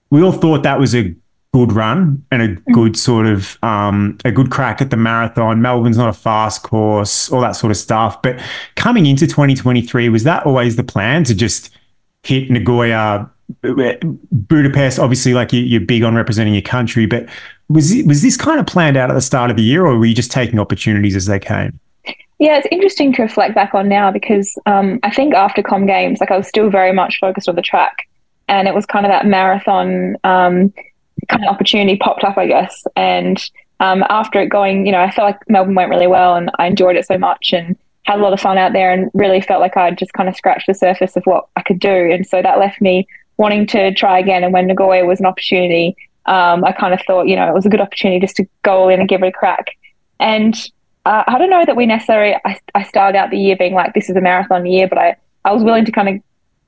we 0.10 0.22
all 0.22 0.32
thought 0.32 0.64
that 0.64 0.80
was 0.80 0.96
a 0.96 1.16
good 1.54 1.72
run 1.74 2.24
and 2.32 2.42
a 2.42 2.48
good 2.72 2.96
sort 2.98 3.26
of 3.26 3.58
um, 3.64 4.18
a 4.26 4.32
good 4.32 4.50
crack 4.52 4.82
at 4.82 4.90
the 4.90 4.98
marathon. 4.98 5.62
Melbourne's 5.62 5.98
not 5.98 6.10
a 6.10 6.14
fast 6.14 6.64
course, 6.64 7.32
all 7.32 7.42
that 7.42 7.56
sort 7.56 7.72
of 7.72 7.78
stuff. 7.78 8.22
But 8.22 8.42
coming 8.76 9.06
into 9.06 9.28
2023, 9.28 10.10
was 10.10 10.24
that 10.24 10.46
always 10.46 10.78
the 10.78 10.84
plan 10.84 11.24
to 11.26 11.36
just 11.36 11.70
hit 12.24 12.50
Nagoya, 12.50 13.30
Budapest? 13.62 15.00
Obviously, 15.00 15.34
like 15.34 15.54
you, 15.54 15.62
you're 15.62 15.82
big 15.82 16.04
on 16.04 16.16
representing 16.16 16.54
your 16.54 16.62
country, 16.62 17.06
but 17.06 17.28
was 17.70 17.94
was 18.06 18.22
this 18.22 18.38
kind 18.38 18.60
of 18.60 18.68
planned 18.68 18.98
out 18.98 19.10
at 19.10 19.14
the 19.14 19.22
start 19.22 19.50
of 19.52 19.58
the 19.58 19.64
year, 19.64 19.86
or 19.86 19.98
were 19.98 20.06
you 20.06 20.16
just 20.16 20.32
taking 20.32 20.60
opportunities 20.60 21.16
as 21.16 21.26
they 21.26 21.40
came? 21.40 21.80
Yeah, 22.40 22.58
it's 22.58 22.68
interesting 22.72 23.14
to 23.14 23.22
reflect 23.22 23.54
back 23.54 23.76
on 23.76 23.88
now 23.88 24.12
because 24.12 24.58
um, 24.66 25.00
I 25.04 25.12
think 25.12 25.36
after 25.36 25.62
Com 25.62 25.86
Games, 25.86 26.20
like 26.20 26.32
I 26.32 26.38
was 26.38 26.48
still 26.48 26.72
very 26.72 26.92
much 26.92 27.20
focused 27.20 27.48
on 27.48 27.56
the 27.56 27.62
track, 27.62 28.10
and 28.48 28.68
it 28.68 28.74
was 28.74 28.86
kind 28.86 29.06
of 29.06 29.12
that 29.12 29.28
marathon 29.28 30.16
um, 30.24 30.74
kind 31.28 31.44
of 31.44 31.50
opportunity 31.50 31.98
popped 31.98 32.24
up, 32.24 32.38
I 32.38 32.48
guess. 32.48 32.84
And 32.96 33.38
um, 33.80 34.04
after 34.10 34.42
it 34.42 34.48
going, 34.48 34.88
you 34.88 34.92
know, 34.92 35.02
I 35.02 35.12
felt 35.12 35.28
like 35.28 35.50
Melbourne 35.50 35.76
went 35.76 35.92
really 35.92 36.08
well, 36.08 36.36
and 36.36 36.50
I 36.58 36.66
enjoyed 36.66 36.96
it 36.96 37.06
so 37.06 37.18
much, 37.18 37.54
and 37.54 37.78
had 38.06 38.18
a 38.18 38.24
lot 38.24 38.34
of 38.34 38.40
fun 38.40 38.58
out 38.58 38.74
there, 38.74 38.92
and 38.92 39.12
really 39.14 39.40
felt 39.40 39.62
like 39.62 39.78
I'd 39.78 40.00
just 40.00 40.14
kind 40.14 40.28
of 40.28 40.36
scratched 40.36 40.66
the 40.66 40.74
surface 40.74 41.16
of 41.16 41.24
what 41.26 41.48
I 41.56 41.62
could 41.62 41.80
do, 41.80 42.12
and 42.12 42.26
so 42.26 42.42
that 42.42 42.58
left 42.58 42.82
me 42.82 43.08
wanting 43.42 43.66
to 43.76 43.94
try 44.02 44.20
again. 44.20 44.44
And 44.44 44.54
when 44.54 44.68
Nagoya 44.68 45.04
was 45.06 45.20
an 45.20 45.26
opportunity, 45.26 45.96
um, 46.28 46.64
I 46.64 46.72
kind 46.72 46.94
of 46.94 47.02
thought, 47.08 47.28
you 47.28 47.36
know, 47.36 47.48
it 47.50 47.56
was 47.60 47.66
a 47.66 47.70
good 47.70 47.82
opportunity 47.82 48.20
just 48.26 48.36
to 48.36 48.46
go 48.62 48.88
in 48.92 49.00
and 49.00 49.10
give 49.10 49.24
it 49.24 49.28
a 49.28 49.32
crack. 49.32 49.66
And 50.20 50.54
uh, 51.06 51.24
I 51.26 51.40
don't 51.40 51.50
know 51.50 51.66
that 51.66 51.76
we 51.76 51.88
necessarily, 51.88 52.36
I, 52.46 52.60
I 52.76 52.84
started 52.84 53.18
out 53.18 53.32
the 53.32 53.40
year 53.40 53.56
being 53.56 53.74
like, 53.74 53.96
this 53.96 54.10
is 54.12 54.16
a 54.16 54.22
marathon 54.22 54.68
year, 54.68 54.88
but 54.88 55.00
I, 55.00 55.16
I 55.44 55.52
was 55.52 55.64
willing 55.64 55.86
to 55.86 55.92
kind 55.92 56.10
of 56.10 56.16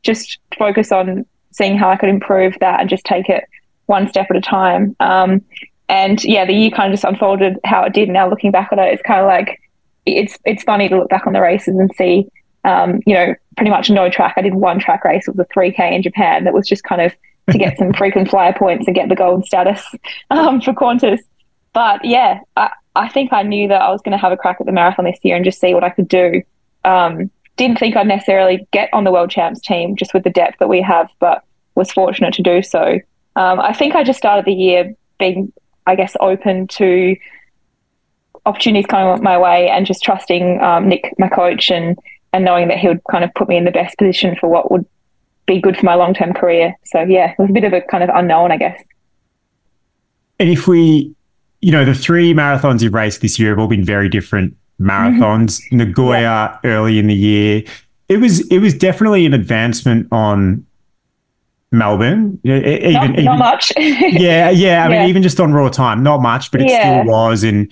just 0.01 0.39
focus 0.57 0.91
on 0.91 1.25
seeing 1.51 1.77
how 1.77 1.89
I 1.91 1.97
could 1.97 2.09
improve 2.09 2.55
that 2.59 2.79
and 2.79 2.89
just 2.89 3.05
take 3.05 3.29
it 3.29 3.43
one 3.85 4.07
step 4.07 4.27
at 4.31 4.35
a 4.35 4.41
time. 4.41 4.95
Um, 4.99 5.41
and 5.87 6.23
yeah, 6.23 6.45
the 6.45 6.53
year 6.53 6.71
kind 6.71 6.91
of 6.91 6.93
just 6.97 7.03
unfolded 7.03 7.59
how 7.63 7.83
it 7.83 7.93
did. 7.93 8.09
Now 8.09 8.27
looking 8.27 8.51
back 8.51 8.69
at 8.71 8.79
it, 8.79 8.91
it's 8.93 9.03
kind 9.03 9.21
of 9.21 9.27
like, 9.27 9.61
it's, 10.07 10.39
it's 10.43 10.63
funny 10.63 10.89
to 10.89 10.97
look 10.97 11.09
back 11.09 11.27
on 11.27 11.33
the 11.33 11.41
races 11.41 11.77
and 11.77 11.91
see, 11.95 12.27
um, 12.63 12.99
you 13.05 13.13
know, 13.13 13.35
pretty 13.57 13.69
much 13.69 13.89
no 13.89 14.09
track. 14.09 14.35
I 14.37 14.41
did 14.41 14.55
one 14.55 14.79
track 14.79 15.03
race. 15.03 15.27
It 15.27 15.35
was 15.35 15.45
a 15.45 15.53
3K 15.53 15.91
in 15.91 16.01
Japan 16.01 16.43
that 16.45 16.53
was 16.53 16.67
just 16.67 16.83
kind 16.83 17.01
of 17.01 17.13
to 17.51 17.57
get 17.57 17.77
some 17.77 17.93
frequent 17.97 18.29
flyer 18.29 18.53
points 18.53 18.87
and 18.87 18.95
get 18.95 19.09
the 19.09 19.15
gold 19.15 19.45
status 19.45 19.83
um, 20.29 20.61
for 20.61 20.73
Qantas. 20.73 21.19
But 21.73 22.05
yeah, 22.05 22.39
I, 22.55 22.71
I 22.95 23.09
think 23.09 23.33
I 23.33 23.43
knew 23.43 23.67
that 23.67 23.81
I 23.81 23.89
was 23.91 24.01
going 24.01 24.11
to 24.11 24.17
have 24.17 24.31
a 24.31 24.37
crack 24.37 24.57
at 24.59 24.65
the 24.65 24.71
marathon 24.71 25.05
this 25.05 25.19
year 25.23 25.35
and 25.35 25.43
just 25.43 25.59
see 25.59 25.73
what 25.73 25.83
I 25.83 25.89
could 25.89 26.07
do. 26.07 26.41
Um, 26.85 27.31
didn't 27.57 27.79
think 27.79 27.95
I'd 27.95 28.07
necessarily 28.07 28.67
get 28.71 28.89
on 28.93 29.03
the 29.03 29.11
world 29.11 29.29
champs 29.29 29.59
team 29.61 29.95
just 29.95 30.13
with 30.13 30.23
the 30.23 30.29
depth 30.29 30.59
that 30.59 30.69
we 30.69 30.81
have, 30.81 31.09
but 31.19 31.43
was 31.75 31.91
fortunate 31.91 32.33
to 32.35 32.43
do 32.43 32.61
so. 32.61 32.99
Um, 33.35 33.59
I 33.59 33.73
think 33.73 33.95
I 33.95 34.03
just 34.03 34.17
started 34.17 34.45
the 34.45 34.53
year 34.53 34.93
being, 35.19 35.51
I 35.85 35.95
guess, 35.95 36.15
open 36.19 36.67
to 36.69 37.15
opportunities 38.45 38.85
coming 38.85 39.23
my 39.23 39.37
way 39.37 39.69
and 39.69 39.85
just 39.85 40.03
trusting 40.03 40.61
um, 40.61 40.87
Nick, 40.89 41.13
my 41.17 41.29
coach, 41.29 41.71
and 41.71 41.97
and 42.33 42.43
knowing 42.43 42.67
that 42.67 42.79
he 42.79 42.87
would 42.87 43.01
kind 43.09 43.23
of 43.23 43.33
put 43.35 43.47
me 43.47 43.55
in 43.55 43.63
the 43.63 43.71
best 43.71 43.97
position 43.97 44.35
for 44.39 44.49
what 44.49 44.71
would 44.71 44.85
be 45.45 45.61
good 45.61 45.77
for 45.77 45.85
my 45.85 45.95
long 45.95 46.13
term 46.13 46.33
career. 46.33 46.75
So 46.85 47.01
yeah, 47.01 47.31
it 47.31 47.39
was 47.39 47.49
a 47.49 47.53
bit 47.53 47.63
of 47.63 47.73
a 47.73 47.81
kind 47.81 48.03
of 48.03 48.09
unknown, 48.13 48.51
I 48.51 48.57
guess. 48.57 48.83
And 50.39 50.49
if 50.49 50.67
we, 50.67 51.15
you 51.61 51.71
know, 51.71 51.85
the 51.85 51.93
three 51.93 52.33
marathons 52.33 52.81
you've 52.81 52.93
raced 52.93 53.21
this 53.21 53.37
year 53.39 53.51
have 53.51 53.59
all 53.59 53.67
been 53.67 53.85
very 53.85 54.09
different 54.09 54.53
mm-hmm. 54.81 54.89
marathons. 54.89 55.61
Nagoya 55.71 56.19
yeah. 56.21 56.59
early 56.65 56.99
in 56.99 57.07
the 57.07 57.15
year, 57.15 57.63
it 58.09 58.17
was 58.17 58.45
it 58.47 58.59
was 58.59 58.73
definitely 58.73 59.25
an 59.25 59.33
advancement 59.33 60.07
on 60.11 60.65
Melbourne. 61.71 62.39
Even, 62.43 62.93
not, 62.93 63.09
even 63.11 63.25
not 63.25 63.39
much. 63.39 63.71
yeah, 63.77 64.49
yeah. 64.49 64.85
I 64.85 64.89
mean, 64.89 65.09
even 65.09 65.23
just 65.23 65.39
on 65.39 65.53
raw 65.53 65.69
time, 65.69 66.03
not 66.03 66.21
much, 66.21 66.51
but 66.51 66.61
it 66.61 66.69
Yeah. 66.69 67.01
still 67.01 67.11
was. 67.11 67.43
And 67.43 67.71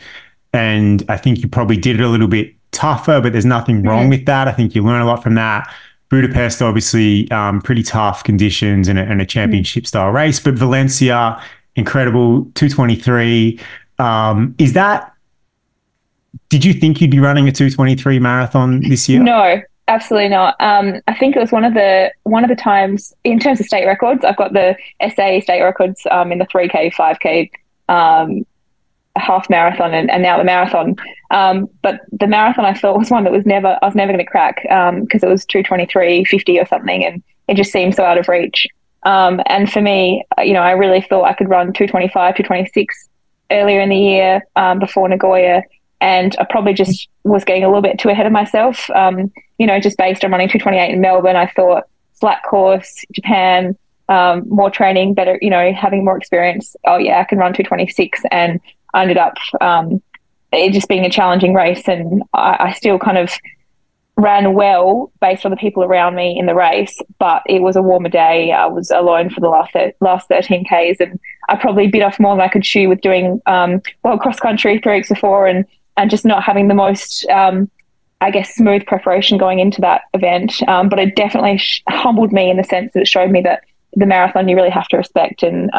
and 0.54 1.04
I 1.10 1.18
think 1.18 1.40
you 1.40 1.48
probably 1.48 1.78
did 1.78 2.00
it 2.00 2.04
a 2.04 2.08
little 2.10 2.28
bit 2.28 2.54
tougher, 2.72 3.20
but 3.22 3.32
there's 3.32 3.46
nothing 3.46 3.84
wrong 3.84 4.10
with 4.10 4.26
that. 4.26 4.48
I 4.48 4.52
think 4.52 4.76
you 4.76 4.84
learn 4.84 5.02
a 5.02 5.06
lot 5.06 5.22
from 5.22 5.36
that. 5.36 5.72
Budapest, 6.10 6.62
obviously, 6.62 7.30
um, 7.32 7.62
pretty 7.62 7.84
tough 7.84 8.24
conditions 8.24 8.88
and 8.88 9.00
a, 9.00 9.04
and 9.04 9.22
a 9.22 9.26
championship 9.26 9.88
style 9.88 10.10
race, 10.10 10.40
but 10.40 10.56
Valencia, 10.56 11.42
incredible, 11.76 12.44
223. 12.56 13.60
Um, 14.00 14.56
is 14.58 14.74
that, 14.74 15.14
did 16.50 16.66
you 16.66 16.74
think 16.74 17.00
you'd 17.00 17.12
be 17.12 17.20
running 17.20 17.48
a 17.48 17.52
223 17.52 18.20
marathon 18.20 18.82
this 18.82 19.08
year? 19.08 19.24
No, 19.24 19.62
absolutely 19.88 20.30
not. 20.30 20.56
Um, 20.60 21.02
I 21.08 21.16
think 21.16 21.36
it 21.36 21.40
was 21.40 21.52
one 21.52 21.64
of 21.64 21.74
the 21.74 22.12
one 22.24 22.44
of 22.44 22.50
the 22.50 22.56
times 22.56 23.14
in 23.24 23.40
terms 23.40 23.60
of 23.60 23.66
state 23.66 23.86
records. 23.86 24.26
I've 24.26 24.38
got 24.38 24.54
the 24.54 24.76
SA 25.02 25.40
state 25.42 25.62
records 25.62 26.02
um, 26.12 26.32
in 26.32 26.40
the 26.40 26.46
three 26.46 26.68
k, 26.68 26.90
five 26.90 27.20
k, 27.20 27.52
um, 27.88 28.46
half 29.16 29.50
marathon, 29.50 29.94
and, 29.94 30.10
and 30.10 30.24
now 30.24 30.38
the 30.38 30.44
marathon. 30.44 30.96
Um, 31.32 31.70
but 31.82 32.02
the 32.12 32.28
marathon 32.28 32.66
I 32.66 32.74
thought 32.74 32.98
was 33.00 33.12
one 33.12 33.24
that 33.24 33.34
was 33.34 33.46
never 33.46 33.78
I 33.82 33.86
was 33.86 33.96
never 33.96 34.12
going 34.12 34.26
to 34.26 34.32
crack 34.32 34.62
because 34.64 35.24
it 35.24 35.30
was 35.30 35.46
two 35.46 35.64
twenty 35.64 35.86
three 35.86 36.26
fifty 36.26 36.60
or 36.60 36.66
something, 36.66 37.06
and 37.06 37.24
it 37.48 37.56
just 37.56 37.72
seemed 37.72 37.96
so 37.96 38.04
out 38.04 38.18
of 38.18 38.28
reach. 38.28 38.68
Um, 39.04 39.42
and 39.48 39.72
for 39.72 39.82
me, 39.82 40.24
you 40.44 40.54
know, 40.54 40.62
I 40.62 40.72
really 40.72 41.02
thought 41.02 41.24
I 41.24 41.34
could 41.34 41.50
run 41.50 41.74
two 41.74 41.88
twenty 41.88 42.08
five, 42.08 42.36
two 42.36 42.44
twenty 42.44 42.70
six 42.74 43.10
earlier 43.50 43.82
in 43.82 43.90
the 43.90 43.98
year 43.98 44.42
um, 44.56 44.80
before 44.80 45.10
Nagoya 45.10 45.64
and 46.02 46.36
I 46.40 46.46
probably 46.50 46.74
just 46.74 47.08
was 47.24 47.46
getting 47.46 47.64
a 47.64 47.68
little 47.68 47.84
bit 47.84 48.00
too 48.00 48.10
ahead 48.10 48.26
of 48.26 48.32
myself. 48.32 48.90
Um, 48.90 49.32
you 49.60 49.68
know, 49.68 49.80
just 49.80 49.98
based 49.98 50.26
on 50.26 50.32
running 50.32 50.50
228 50.50 50.94
in 50.94 51.00
Melbourne, 51.00 51.36
I 51.36 51.46
thought 51.46 51.84
flat 52.20 52.42
course, 52.44 53.06
Japan, 53.14 53.78
um, 54.10 54.44
more 54.50 54.72
training, 54.72 55.14
better, 55.14 55.38
you 55.42 55.50
know, 55.52 55.72
having 55.72 56.04
more 56.04 56.18
experience. 56.18 56.76
Oh 56.88 56.98
yeah, 56.98 57.20
I 57.20 57.24
can 57.24 57.38
run 57.38 57.54
226, 57.54 58.24
and 58.32 58.60
I 58.94 59.04
ended 59.04 59.18
up 59.18 59.36
um, 59.60 60.02
it 60.52 60.74
just 60.74 60.90
being 60.90 61.06
a 61.06 61.10
challenging 61.10 61.54
race, 61.54 61.88
and 61.88 62.24
I, 62.34 62.58
I 62.60 62.74
still 62.74 63.00
kind 63.00 63.18
of 63.18 63.32
ran 64.18 64.54
well 64.54 65.12
based 65.20 65.46
on 65.46 65.52
the 65.52 65.58
people 65.58 65.84
around 65.84 66.16
me 66.16 66.38
in 66.38 66.46
the 66.46 66.56
race, 66.56 67.00
but 67.18 67.42
it 67.48 67.62
was 67.62 67.76
a 67.76 67.82
warmer 67.82 68.10
day. 68.10 68.52
I 68.52 68.66
was 68.66 68.92
alone 68.92 69.30
for 69.30 69.40
the 69.40 69.50
last 69.50 69.76
last 70.00 70.28
13 70.28 70.66
Ks, 70.66 71.00
and 71.00 71.20
I 71.50 71.56
probably 71.56 71.88
bit 71.88 72.04
off 72.04 72.20
more 72.20 72.36
than 72.36 72.42
I 72.42 72.50
could 72.50 72.64
chew 72.64 72.90
with 72.90 73.02
doing 73.02 73.42
um, 73.46 73.82
well 74.04 74.18
cross 74.18 74.40
country 74.40 74.80
three 74.80 74.98
weeks 74.98 75.10
before, 75.10 75.48
and 75.48 75.66
and 75.98 76.10
just 76.10 76.26
not 76.26 76.44
having 76.44 76.68
the 76.68 76.74
most, 76.74 77.28
um, 77.30 77.70
I 78.22 78.32
guess, 78.32 78.56
smooth 78.56 78.86
preparation 78.86 79.38
going 79.38 79.60
into 79.60 79.82
that 79.82 80.04
event. 80.14 80.62
Um, 80.68 80.90
but 80.90 81.00
it 81.00 81.16
definitely 81.16 81.58
sh- 81.58 81.84
humbled 81.90 82.32
me 82.32 82.50
in 82.50 82.58
the 82.58 82.64
sense 82.64 82.94
that 82.94 83.02
it 83.02 83.08
showed 83.08 83.32
me 83.32 83.42
that 83.42 83.64
the 83.94 84.06
marathon 84.06 84.48
you 84.48 84.56
really 84.56 84.70
have 84.70 84.88
to 84.90 84.98
respect 84.98 85.44
and. 85.44 85.74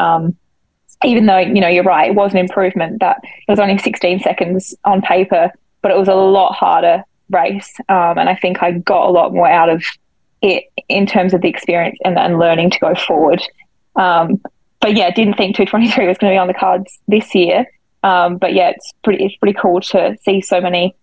Even 1.03 1.25
though 1.25 1.39
you 1.39 1.61
know 1.61 1.67
you're 1.67 1.83
right, 1.83 2.09
it 2.09 2.15
was 2.15 2.31
an 2.31 2.37
improvement 2.37 2.99
that 2.99 3.17
it 3.23 3.51
was 3.51 3.59
only 3.59 3.77
16 3.77 4.19
seconds 4.21 4.75
on 4.85 5.01
paper, 5.01 5.51
but 5.81 5.91
it 5.91 5.97
was 5.97 6.07
a 6.07 6.15
lot 6.15 6.53
harder 6.53 7.03
race. 7.29 7.73
Um, 7.89 8.17
and 8.17 8.29
I 8.29 8.35
think 8.35 8.61
I 8.61 8.71
got 8.71 9.07
a 9.07 9.11
lot 9.11 9.33
more 9.33 9.47
out 9.47 9.69
of 9.69 9.83
it 10.41 10.65
in 10.89 11.05
terms 11.05 11.33
of 11.33 11.41
the 11.41 11.47
experience 11.47 11.97
and, 12.03 12.17
and 12.17 12.37
learning 12.37 12.69
to 12.71 12.79
go 12.79 12.93
forward. 12.95 13.41
Um, 13.95 14.41
but 14.79 14.95
yeah, 14.95 15.09
didn't 15.11 15.35
think 15.35 15.55
223 15.55 16.07
was 16.07 16.17
going 16.17 16.31
to 16.31 16.35
be 16.35 16.37
on 16.37 16.47
the 16.47 16.53
cards 16.53 16.99
this 17.07 17.33
year. 17.33 17.65
Um, 18.03 18.37
but 18.37 18.53
yeah, 18.53 18.69
it's 18.69 18.93
pretty 19.03 19.23
it's 19.23 19.35
pretty 19.37 19.57
cool 19.57 19.79
to 19.79 20.17
see 20.23 20.41
so 20.41 20.59
many 20.59 20.93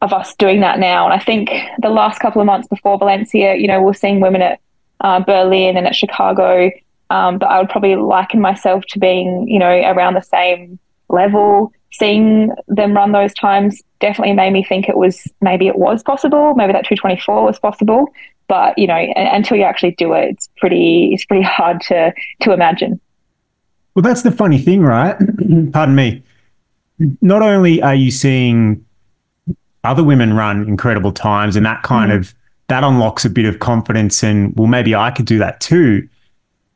of 0.00 0.12
us 0.12 0.34
doing 0.36 0.60
that 0.60 0.78
now. 0.78 1.04
And 1.04 1.12
I 1.12 1.22
think 1.22 1.50
the 1.80 1.90
last 1.90 2.20
couple 2.20 2.40
of 2.40 2.46
months 2.46 2.68
before 2.68 2.98
Valencia, 2.98 3.54
you 3.54 3.66
know, 3.66 3.82
we're 3.82 3.94
seeing 3.94 4.20
women 4.20 4.42
at 4.42 4.60
uh, 5.00 5.20
Berlin 5.20 5.76
and 5.76 5.86
at 5.86 5.94
Chicago. 5.94 6.70
Um, 7.10 7.38
but 7.38 7.46
I 7.46 7.58
would 7.58 7.68
probably 7.68 7.96
liken 7.96 8.40
myself 8.40 8.84
to 8.90 8.98
being, 8.98 9.46
you 9.48 9.58
know, 9.58 9.70
around 9.70 10.14
the 10.14 10.22
same 10.22 10.78
level 11.08 11.72
seeing 11.98 12.50
them 12.68 12.94
run 12.94 13.12
those 13.12 13.32
times 13.34 13.82
definitely 14.00 14.34
made 14.34 14.52
me 14.52 14.62
think 14.62 14.88
it 14.88 14.96
was 14.96 15.26
maybe 15.40 15.66
it 15.66 15.78
was 15.78 16.02
possible, 16.02 16.54
maybe 16.54 16.72
that 16.72 16.84
224 16.84 17.44
was 17.44 17.58
possible. 17.58 18.08
But 18.48 18.78
you 18.78 18.86
know, 18.86 18.94
until 19.16 19.56
you 19.56 19.64
actually 19.64 19.92
do 19.92 20.12
it, 20.12 20.30
it's 20.30 20.48
pretty 20.58 21.10
it's 21.12 21.24
pretty 21.24 21.42
hard 21.42 21.80
to 21.82 22.12
to 22.42 22.52
imagine. 22.52 23.00
Well, 23.94 24.02
that's 24.02 24.22
the 24.22 24.30
funny 24.30 24.58
thing, 24.58 24.82
right? 24.82 25.16
Pardon 25.72 25.94
me. 25.94 26.22
Not 27.20 27.42
only 27.42 27.82
are 27.82 27.94
you 27.94 28.10
seeing 28.10 28.84
other 29.84 30.04
women 30.04 30.34
run 30.34 30.68
incredible 30.68 31.12
times, 31.12 31.56
and 31.56 31.66
that 31.66 31.82
kind 31.82 32.12
mm. 32.12 32.18
of 32.18 32.34
that 32.68 32.84
unlocks 32.84 33.24
a 33.24 33.30
bit 33.30 33.46
of 33.46 33.58
confidence, 33.58 34.22
and 34.22 34.54
well, 34.56 34.68
maybe 34.68 34.94
I 34.94 35.10
could 35.10 35.26
do 35.26 35.38
that 35.38 35.60
too. 35.60 36.08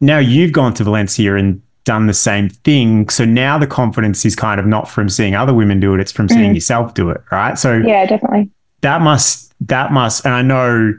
Now 0.00 0.18
you've 0.18 0.52
gone 0.52 0.74
to 0.74 0.84
Valencia 0.84 1.36
and 1.36 1.62
done 1.84 2.06
the 2.06 2.14
same 2.14 2.48
thing. 2.48 3.08
So 3.08 3.24
now 3.24 3.58
the 3.58 3.66
confidence 3.66 4.24
is 4.24 4.36
kind 4.36 4.60
of 4.60 4.66
not 4.66 4.88
from 4.88 5.08
seeing 5.08 5.34
other 5.34 5.54
women 5.54 5.80
do 5.80 5.94
it, 5.94 6.00
it's 6.00 6.12
from 6.12 6.28
seeing 6.28 6.52
mm. 6.52 6.54
yourself 6.54 6.94
do 6.94 7.10
it, 7.10 7.20
right? 7.32 7.58
So 7.58 7.78
Yeah, 7.78 8.06
definitely. 8.06 8.50
That 8.82 9.02
must 9.02 9.52
that 9.66 9.92
must 9.92 10.24
and 10.24 10.34
I 10.34 10.42
know 10.42 10.94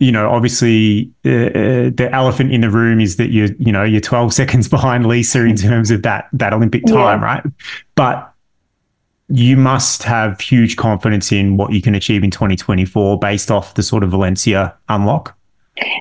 you 0.00 0.12
know, 0.12 0.28
obviously, 0.28 1.10
uh, 1.24 1.30
uh, 1.30 1.90
the 1.94 2.10
elephant 2.12 2.52
in 2.52 2.60
the 2.60 2.70
room 2.70 3.00
is 3.00 3.16
that 3.16 3.30
you're, 3.30 3.48
you 3.58 3.72
know, 3.72 3.84
you're 3.84 4.00
12 4.00 4.34
seconds 4.40 4.68
behind 4.68 5.06
Lisa 5.06 5.44
in 5.44 5.56
terms 5.56 5.90
of 5.90 6.02
that 6.02 6.28
that 6.32 6.52
Olympic 6.52 6.84
time, 6.86 7.20
yeah. 7.20 7.24
right? 7.24 7.44
But 7.94 8.30
you 9.28 9.56
must 9.56 10.02
have 10.02 10.40
huge 10.40 10.76
confidence 10.76 11.32
in 11.32 11.56
what 11.56 11.72
you 11.72 11.80
can 11.80 11.94
achieve 11.94 12.22
in 12.22 12.30
2024 12.30 13.18
based 13.18 13.50
off 13.50 13.74
the 13.74 13.82
sort 13.82 14.04
of 14.04 14.10
Valencia 14.10 14.74
unlock. 14.88 15.36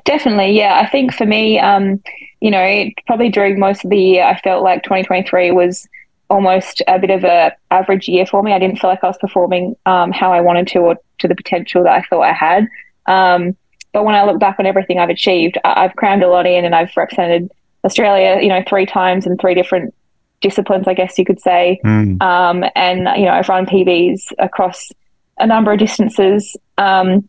Definitely, 0.05 0.51
yeah. 0.51 0.79
I 0.79 0.89
think 0.89 1.13
for 1.13 1.25
me, 1.25 1.59
um, 1.59 2.01
you 2.41 2.51
know, 2.51 2.89
probably 3.07 3.29
during 3.29 3.59
most 3.59 3.83
of 3.83 3.89
the 3.89 3.97
year, 3.97 4.23
I 4.23 4.39
felt 4.39 4.63
like 4.63 4.83
2023 4.83 5.51
was 5.51 5.87
almost 6.29 6.81
a 6.87 6.99
bit 6.99 7.09
of 7.09 7.23
a 7.23 7.53
average 7.71 8.07
year 8.07 8.25
for 8.25 8.43
me. 8.43 8.53
I 8.53 8.59
didn't 8.59 8.79
feel 8.79 8.89
like 8.89 9.03
I 9.03 9.07
was 9.07 9.17
performing 9.17 9.75
um, 9.85 10.11
how 10.11 10.33
I 10.33 10.41
wanted 10.41 10.67
to 10.69 10.79
or 10.79 10.97
to 11.19 11.27
the 11.27 11.35
potential 11.35 11.83
that 11.83 11.93
I 11.93 12.01
thought 12.03 12.21
I 12.21 12.33
had. 12.33 12.67
Um, 13.05 13.55
but 13.93 14.03
when 14.03 14.15
I 14.15 14.23
look 14.23 14.39
back 14.39 14.57
on 14.59 14.65
everything 14.65 14.99
I've 14.99 15.09
achieved, 15.09 15.57
I- 15.63 15.83
have 15.83 15.95
crammed 15.95 16.23
a 16.23 16.27
lot 16.27 16.47
in 16.47 16.65
and 16.65 16.73
I've 16.73 16.95
represented 16.97 17.51
Australia, 17.83 18.39
you 18.41 18.49
know, 18.49 18.63
three 18.67 18.85
times 18.85 19.25
in 19.25 19.37
three 19.37 19.53
different 19.53 19.93
disciplines, 20.41 20.87
I 20.87 20.93
guess 20.93 21.17
you 21.17 21.25
could 21.25 21.39
say. 21.39 21.79
Mm. 21.85 22.21
Um, 22.21 22.63
and, 22.75 23.07
you 23.17 23.25
know, 23.25 23.31
I've 23.31 23.49
run 23.49 23.65
PBs 23.65 24.31
across 24.39 24.91
a 25.37 25.45
number 25.45 25.71
of 25.71 25.79
distances. 25.79 26.55
Um, 26.77 27.27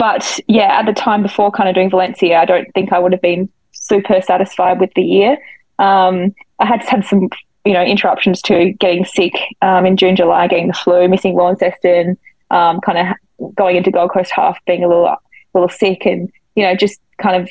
but 0.00 0.40
yeah, 0.48 0.78
at 0.78 0.86
the 0.86 0.94
time 0.94 1.22
before 1.22 1.50
kind 1.50 1.68
of 1.68 1.74
doing 1.74 1.90
Valencia, 1.90 2.38
I 2.38 2.46
don't 2.46 2.72
think 2.72 2.90
I 2.90 2.98
would 2.98 3.12
have 3.12 3.20
been 3.20 3.50
super 3.72 4.22
satisfied 4.22 4.80
with 4.80 4.90
the 4.96 5.02
year. 5.02 5.36
Um, 5.78 6.34
I 6.58 6.64
had 6.64 6.82
had 6.82 7.04
some, 7.04 7.28
you 7.66 7.74
know, 7.74 7.84
interruptions 7.84 8.40
to 8.42 8.72
getting 8.72 9.04
sick 9.04 9.34
um, 9.60 9.84
in 9.84 9.98
June, 9.98 10.16
July, 10.16 10.48
getting 10.48 10.68
the 10.68 10.72
flu, 10.72 11.06
missing 11.06 11.34
Launceston, 11.34 12.16
um, 12.50 12.80
kind 12.80 12.96
of 12.96 13.54
going 13.54 13.76
into 13.76 13.90
Gold 13.90 14.10
Coast 14.10 14.32
half, 14.34 14.56
being 14.64 14.82
a 14.82 14.88
little, 14.88 15.04
a 15.04 15.18
little 15.52 15.68
sick, 15.68 16.06
and 16.06 16.32
you 16.54 16.62
know, 16.62 16.74
just 16.74 16.98
kind 17.18 17.36
of 17.36 17.50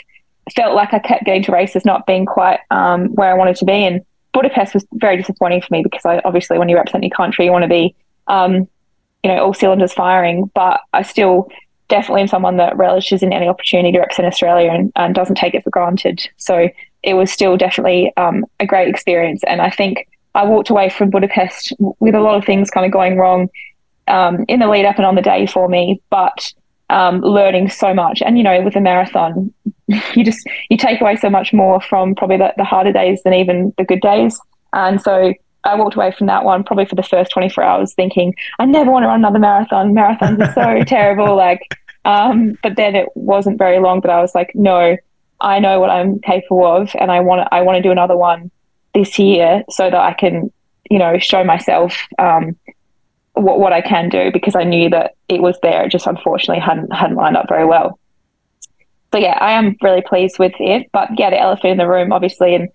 felt 0.55 0.73
like 0.73 0.91
I 0.91 0.97
kept 0.97 1.25
getting 1.25 1.43
to 1.43 1.51
races, 1.51 1.85
not 1.85 2.07
being 2.07 2.25
quite 2.25 2.61
um, 2.71 3.09
where 3.09 3.29
I 3.29 3.35
wanted 3.35 3.57
to 3.57 3.65
be. 3.65 3.85
And 3.85 4.03
Budapest 4.33 4.73
was 4.73 4.87
very 4.93 5.17
disappointing 5.17 5.61
for 5.61 5.67
me 5.69 5.83
because 5.83 6.03
I 6.03 6.19
obviously, 6.25 6.57
when 6.57 6.67
you 6.67 6.77
represent 6.77 7.03
your 7.03 7.15
country, 7.15 7.45
you 7.45 7.51
want 7.51 7.61
to 7.61 7.69
be, 7.69 7.93
um, 8.25 8.67
you 9.23 9.29
know, 9.29 9.37
all 9.37 9.53
cylinders 9.53 9.93
firing. 9.93 10.49
But 10.55 10.81
I 10.93 11.03
still 11.03 11.47
definitely 11.89 12.21
am 12.21 12.27
someone 12.27 12.57
that 12.57 12.77
relishes 12.77 13.21
in 13.21 13.33
any 13.33 13.47
opportunity 13.47 13.91
to 13.91 13.99
represent 13.99 14.27
Australia 14.27 14.71
and, 14.71 14.91
and 14.95 15.13
doesn't 15.13 15.35
take 15.35 15.53
it 15.53 15.63
for 15.63 15.69
granted. 15.69 16.27
So 16.37 16.69
it 17.03 17.15
was 17.15 17.31
still 17.31 17.57
definitely 17.57 18.13
um, 18.17 18.45
a 18.59 18.65
great 18.65 18.87
experience. 18.87 19.43
And 19.45 19.61
I 19.61 19.69
think 19.69 20.07
I 20.35 20.45
walked 20.45 20.69
away 20.69 20.89
from 20.89 21.09
Budapest 21.09 21.73
with 21.99 22.15
a 22.15 22.21
lot 22.21 22.37
of 22.37 22.45
things 22.45 22.69
kind 22.69 22.85
of 22.85 22.91
going 22.91 23.17
wrong 23.17 23.49
um, 24.07 24.45
in 24.47 24.59
the 24.59 24.67
lead 24.67 24.85
up 24.85 24.97
and 24.97 25.05
on 25.05 25.15
the 25.15 25.21
day 25.21 25.45
for 25.45 25.67
me, 25.67 26.01
but 26.09 26.53
um, 26.89 27.21
learning 27.21 27.69
so 27.69 27.93
much. 27.93 28.21
And, 28.21 28.37
you 28.37 28.43
know, 28.43 28.61
with 28.61 28.75
a 28.75 28.81
marathon, 28.81 29.53
you 29.87 30.23
just, 30.23 30.47
you 30.69 30.77
take 30.77 31.01
away 31.01 31.15
so 31.15 31.29
much 31.29 31.53
more 31.53 31.81
from 31.81 32.15
probably 32.15 32.37
the, 32.37 32.53
the 32.57 32.63
harder 32.63 32.91
days 32.91 33.21
than 33.23 33.33
even 33.33 33.73
the 33.77 33.83
good 33.83 34.01
days. 34.01 34.39
And 34.73 35.01
so 35.01 35.33
I 35.63 35.75
walked 35.75 35.95
away 35.95 36.13
from 36.17 36.27
that 36.27 36.43
one 36.43 36.63
probably 36.63 36.85
for 36.85 36.95
the 36.95 37.03
first 37.03 37.31
24 37.31 37.63
hours 37.63 37.93
thinking, 37.93 38.33
I 38.59 38.65
never 38.65 38.91
want 38.91 39.03
to 39.03 39.07
run 39.07 39.19
another 39.19 39.39
marathon. 39.39 39.93
Marathons 39.93 40.39
are 40.39 40.53
so 40.53 40.83
terrible. 40.87 41.35
Like, 41.35 41.61
um, 42.05 42.57
but 42.63 42.75
then 42.75 42.95
it 42.95 43.09
wasn't 43.15 43.57
very 43.57 43.79
long 43.79 44.01
that 44.01 44.11
I 44.11 44.21
was 44.21 44.33
like, 44.33 44.51
no, 44.55 44.97
I 45.41 45.59
know 45.59 45.79
what 45.79 45.89
I'm 45.89 46.19
capable 46.19 46.65
of, 46.65 46.95
and 46.99 47.11
I 47.11 47.19
want 47.19 47.41
to, 47.41 47.53
I 47.53 47.61
want 47.61 47.77
to 47.77 47.81
do 47.81 47.91
another 47.91 48.17
one 48.17 48.51
this 48.93 49.19
year 49.19 49.63
so 49.69 49.89
that 49.89 49.99
I 49.99 50.13
can, 50.13 50.51
you 50.89 50.97
know, 50.97 51.17
show 51.19 51.43
myself 51.43 51.97
um, 52.17 52.57
what 53.33 53.59
what 53.59 53.73
I 53.73 53.81
can 53.81 54.09
do 54.09 54.31
because 54.31 54.55
I 54.55 54.63
knew 54.63 54.89
that 54.89 55.15
it 55.27 55.41
was 55.41 55.57
there. 55.61 55.85
It 55.85 55.91
just 55.91 56.07
unfortunately 56.07 56.61
hadn't 56.61 56.91
hadn't 56.91 57.15
lined 57.15 57.37
up 57.37 57.47
very 57.47 57.65
well. 57.65 57.99
So 59.11 59.17
yeah, 59.17 59.37
I 59.39 59.53
am 59.53 59.75
really 59.81 60.01
pleased 60.01 60.39
with 60.39 60.53
it. 60.59 60.87
But 60.91 61.09
yeah, 61.17 61.29
the 61.29 61.39
elephant 61.39 61.71
in 61.71 61.77
the 61.77 61.87
room, 61.87 62.11
obviously, 62.11 62.53
and 62.53 62.69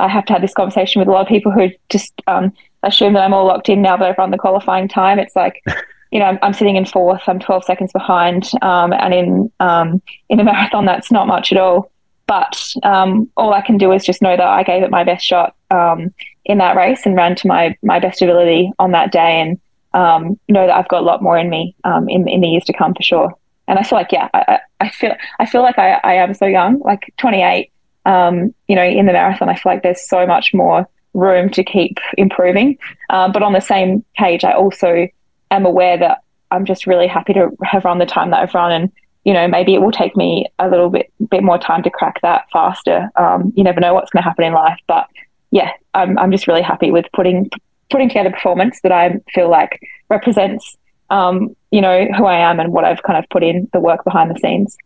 I 0.00 0.08
have 0.08 0.24
to 0.26 0.32
have 0.32 0.42
this 0.42 0.54
conversation 0.54 1.00
with 1.00 1.08
a 1.08 1.12
lot 1.12 1.22
of 1.22 1.28
people 1.28 1.52
who 1.52 1.68
just 1.88 2.12
um, 2.26 2.52
assume 2.82 3.14
that 3.14 3.24
I'm 3.24 3.34
all 3.34 3.46
locked 3.46 3.68
in 3.68 3.82
now 3.82 3.96
that 3.96 4.08
I've 4.08 4.18
run 4.18 4.30
the 4.30 4.38
qualifying 4.38 4.88
time. 4.88 5.18
It's 5.18 5.36
like 5.36 5.62
you 6.10 6.18
know, 6.18 6.24
I'm, 6.24 6.38
I'm, 6.42 6.52
sitting 6.52 6.76
in 6.76 6.84
fourth. 6.84 7.22
I'm 7.26 7.38
12 7.38 7.64
seconds 7.64 7.92
behind, 7.92 8.50
um, 8.62 8.92
and 8.92 9.14
in 9.14 9.52
um, 9.60 10.02
in 10.28 10.40
a 10.40 10.44
marathon, 10.50 10.84
that's 10.84 11.12
not 11.12 11.26
much 11.26 11.52
at 11.52 11.58
all. 11.58 11.90
But 12.26 12.62
um, 12.84 13.28
all 13.36 13.52
I 13.52 13.60
can 13.60 13.76
do 13.76 13.92
is 13.92 14.04
just 14.04 14.22
know 14.22 14.36
that 14.36 14.46
I 14.46 14.62
gave 14.62 14.82
it 14.82 14.90
my 14.90 15.04
best 15.04 15.24
shot 15.24 15.54
um, 15.70 16.12
in 16.44 16.58
that 16.58 16.76
race 16.76 17.06
and 17.06 17.16
ran 17.16 17.36
to 17.36 17.48
my 17.48 17.76
my 17.82 17.98
best 17.98 18.22
ability 18.22 18.72
on 18.78 18.92
that 18.92 19.12
day, 19.12 19.40
and 19.40 19.60
um, 19.94 20.38
know 20.48 20.66
that 20.66 20.76
I've 20.76 20.88
got 20.88 21.02
a 21.02 21.06
lot 21.06 21.22
more 21.22 21.38
in 21.38 21.48
me 21.48 21.74
um, 21.84 22.08
in 22.08 22.28
in 22.28 22.40
the 22.40 22.48
years 22.48 22.64
to 22.64 22.72
come 22.72 22.94
for 22.94 23.02
sure. 23.02 23.34
And 23.68 23.78
I 23.78 23.84
feel 23.84 23.98
like, 23.98 24.10
yeah, 24.10 24.28
I, 24.34 24.58
I 24.80 24.88
feel 24.88 25.14
I 25.38 25.46
feel 25.46 25.62
like 25.62 25.78
I, 25.78 26.00
I 26.02 26.14
am 26.14 26.34
so 26.34 26.46
young, 26.46 26.80
like 26.80 27.12
28. 27.18 27.69
You 28.06 28.76
know, 28.76 28.84
in 28.84 29.06
the 29.06 29.12
marathon, 29.12 29.48
I 29.48 29.54
feel 29.54 29.72
like 29.72 29.82
there's 29.82 30.08
so 30.08 30.26
much 30.26 30.52
more 30.54 30.88
room 31.14 31.50
to 31.50 31.64
keep 31.64 31.98
improving. 32.16 32.78
Uh, 33.08 33.30
but 33.30 33.42
on 33.42 33.52
the 33.52 33.60
same 33.60 34.04
page, 34.16 34.44
I 34.44 34.52
also 34.52 35.08
am 35.50 35.66
aware 35.66 35.98
that 35.98 36.22
I'm 36.50 36.64
just 36.64 36.86
really 36.86 37.06
happy 37.06 37.32
to 37.34 37.50
have 37.62 37.84
run 37.84 37.98
the 37.98 38.06
time 38.06 38.30
that 38.30 38.40
I've 38.40 38.54
run, 38.54 38.72
and 38.72 38.92
you 39.24 39.32
know 39.32 39.46
maybe 39.46 39.74
it 39.74 39.80
will 39.80 39.92
take 39.92 40.16
me 40.16 40.46
a 40.58 40.68
little 40.68 40.90
bit 40.90 41.12
bit 41.30 41.42
more 41.42 41.58
time 41.58 41.82
to 41.82 41.90
crack 41.90 42.20
that 42.22 42.46
faster. 42.52 43.10
Um, 43.16 43.52
you 43.56 43.64
never 43.64 43.80
know 43.80 43.94
what's 43.94 44.10
going 44.10 44.22
to 44.22 44.28
happen 44.28 44.44
in 44.44 44.52
life, 44.52 44.78
but 44.86 45.06
yeah, 45.50 45.70
I'm 45.94 46.18
I'm 46.18 46.32
just 46.32 46.46
really 46.46 46.62
happy 46.62 46.90
with 46.90 47.06
putting 47.12 47.50
putting 47.90 48.08
together 48.08 48.30
performance 48.30 48.80
that 48.82 48.92
I 48.92 49.20
feel 49.32 49.50
like 49.50 49.80
represents 50.08 50.76
um, 51.10 51.54
you 51.70 51.80
know 51.80 52.06
who 52.16 52.24
I 52.24 52.38
am 52.38 52.60
and 52.60 52.72
what 52.72 52.84
I've 52.84 53.02
kind 53.02 53.18
of 53.18 53.28
put 53.30 53.42
in 53.42 53.68
the 53.72 53.80
work 53.80 54.04
behind 54.04 54.34
the 54.34 54.38
scenes. 54.38 54.76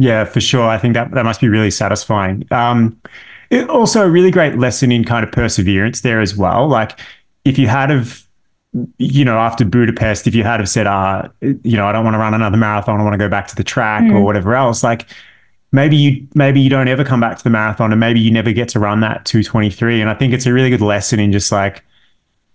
Yeah, 0.00 0.24
for 0.24 0.40
sure. 0.40 0.66
I 0.66 0.78
think 0.78 0.94
that 0.94 1.10
that 1.12 1.24
must 1.24 1.40
be 1.40 1.48
really 1.48 1.70
satisfying. 1.70 2.46
Um, 2.50 2.98
it, 3.50 3.68
also, 3.68 4.06
a 4.06 4.10
really 4.10 4.30
great 4.30 4.58
lesson 4.58 4.90
in 4.90 5.04
kind 5.04 5.24
of 5.24 5.30
perseverance 5.30 6.00
there 6.00 6.20
as 6.20 6.36
well. 6.36 6.68
Like 6.68 6.98
if 7.44 7.58
you 7.58 7.68
had 7.68 7.90
of 7.90 8.26
you 8.98 9.24
know, 9.24 9.36
after 9.36 9.64
Budapest, 9.64 10.28
if 10.28 10.34
you 10.34 10.44
had 10.44 10.60
have 10.60 10.68
said, 10.68 10.86
uh, 10.86 11.28
you 11.40 11.76
know, 11.76 11.86
I 11.86 11.92
don't 11.92 12.04
want 12.04 12.14
to 12.14 12.18
run 12.18 12.34
another 12.34 12.56
marathon, 12.56 13.00
I 13.00 13.02
want 13.02 13.14
to 13.14 13.18
go 13.18 13.28
back 13.28 13.48
to 13.48 13.56
the 13.56 13.64
track 13.64 14.04
mm. 14.04 14.14
or 14.14 14.22
whatever 14.22 14.54
else, 14.54 14.84
like 14.84 15.08
maybe 15.72 15.96
you 15.96 16.26
maybe 16.34 16.60
you 16.60 16.70
don't 16.70 16.88
ever 16.88 17.04
come 17.04 17.20
back 17.20 17.36
to 17.38 17.44
the 17.44 17.50
marathon 17.50 17.92
and 17.92 18.00
maybe 18.00 18.20
you 18.20 18.30
never 18.30 18.52
get 18.52 18.68
to 18.70 18.80
run 18.80 19.00
that 19.00 19.24
223 19.24 20.00
and 20.00 20.10
i 20.10 20.14
think 20.14 20.32
it's 20.32 20.46
a 20.46 20.52
really 20.52 20.70
good 20.70 20.80
lesson 20.80 21.20
in 21.20 21.30
just 21.30 21.52
like 21.52 21.84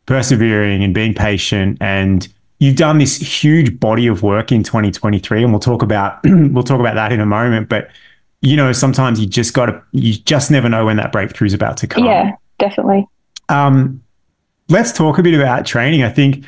persevering 0.06 0.84
and 0.84 0.94
being 0.94 1.14
patient 1.14 1.78
and 1.80 2.28
you've 2.66 2.76
done 2.76 2.98
this 2.98 3.18
huge 3.18 3.80
body 3.80 4.08
of 4.08 4.24
work 4.24 4.52
in 4.52 4.64
2023 4.64 5.44
and 5.44 5.52
we'll 5.52 5.60
talk 5.60 5.82
about 5.82 6.20
we'll 6.26 6.64
talk 6.64 6.80
about 6.80 6.96
that 6.96 7.12
in 7.12 7.20
a 7.20 7.26
moment 7.26 7.70
but 7.70 7.90
you 8.42 8.56
know 8.56 8.72
sometimes 8.72 9.20
you 9.20 9.26
just 9.26 9.54
got 9.54 9.68
to 9.68 9.82
you 9.92 10.14
just 10.14 10.52
never 10.52 10.68
know 10.70 10.86
when 10.86 10.98
that 10.98 11.12
breakthrough 11.12 11.48
is 11.48 11.54
about 11.54 11.78
to 11.78 11.88
come 11.88 12.06
Yeah, 12.06 12.32
definitely. 12.60 13.08
um, 13.50 14.02
let's 14.70 14.92
talk 14.92 15.18
a 15.18 15.24
bit 15.24 15.34
about 15.34 15.66
training. 15.66 16.04
I 16.04 16.10
think 16.10 16.44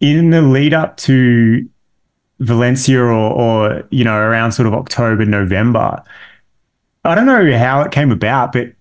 in 0.00 0.30
the 0.30 0.42
lead 0.42 0.74
up 0.74 0.96
to 0.98 1.68
Valencia 2.40 3.00
or, 3.00 3.12
or 3.12 3.84
you 3.90 4.02
know 4.04 4.16
around 4.16 4.52
sort 4.52 4.66
of 4.66 4.74
October, 4.74 5.24
November, 5.24 6.02
I 7.04 7.14
don't 7.14 7.26
know 7.26 7.56
how 7.58 7.82
it 7.82 7.92
came 7.92 8.10
about, 8.10 8.52
but 8.52 8.72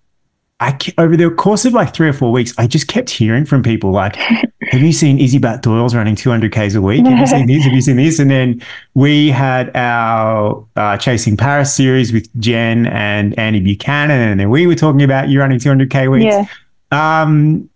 I 0.60 0.78
over 0.98 1.16
the 1.18 1.30
course 1.32 1.66
of 1.66 1.74
like 1.74 1.94
three 1.94 2.08
or 2.10 2.14
four 2.14 2.32
weeks, 2.32 2.54
I 2.58 2.68
just 2.68 2.88
kept 2.88 3.10
hearing 3.10 3.46
from 3.46 3.64
people 3.64 3.92
like, 3.92 4.18
"Have 4.70 4.82
you 4.82 4.94
seen 4.94 5.20
Izzi 5.20 5.40
Batt-Doyle's 5.42 5.96
running 5.96 6.16
200 6.16 6.52
k's 6.52 6.76
a 6.76 6.82
week? 6.82 7.06
Have 7.06 7.20
you 7.20 7.28
seen 7.28 7.48
this? 7.48 7.64
Have 7.64 7.74
you 7.74 7.82
seen 7.82 7.98
this?" 7.98 8.20
And 8.20 8.30
then 8.30 8.62
we 8.94 9.30
had 9.30 9.76
our 9.76 10.66
uh, 10.76 10.98
Chasing 10.98 11.38
Paris 11.38 11.74
series 11.74 12.14
with 12.14 12.30
Jen 12.40 12.86
and 12.88 13.38
Andy 13.38 13.60
Buchanan, 13.60 14.20
and 14.20 14.40
then 14.40 14.50
we 14.50 14.68
were 14.68 14.76
talking 14.76 15.04
about 15.04 15.30
you 15.30 15.40
running 15.40 15.60
200k 15.60 16.12
weeks. 16.12 16.26
Yeah. 16.26 16.46
Um, 16.92 17.70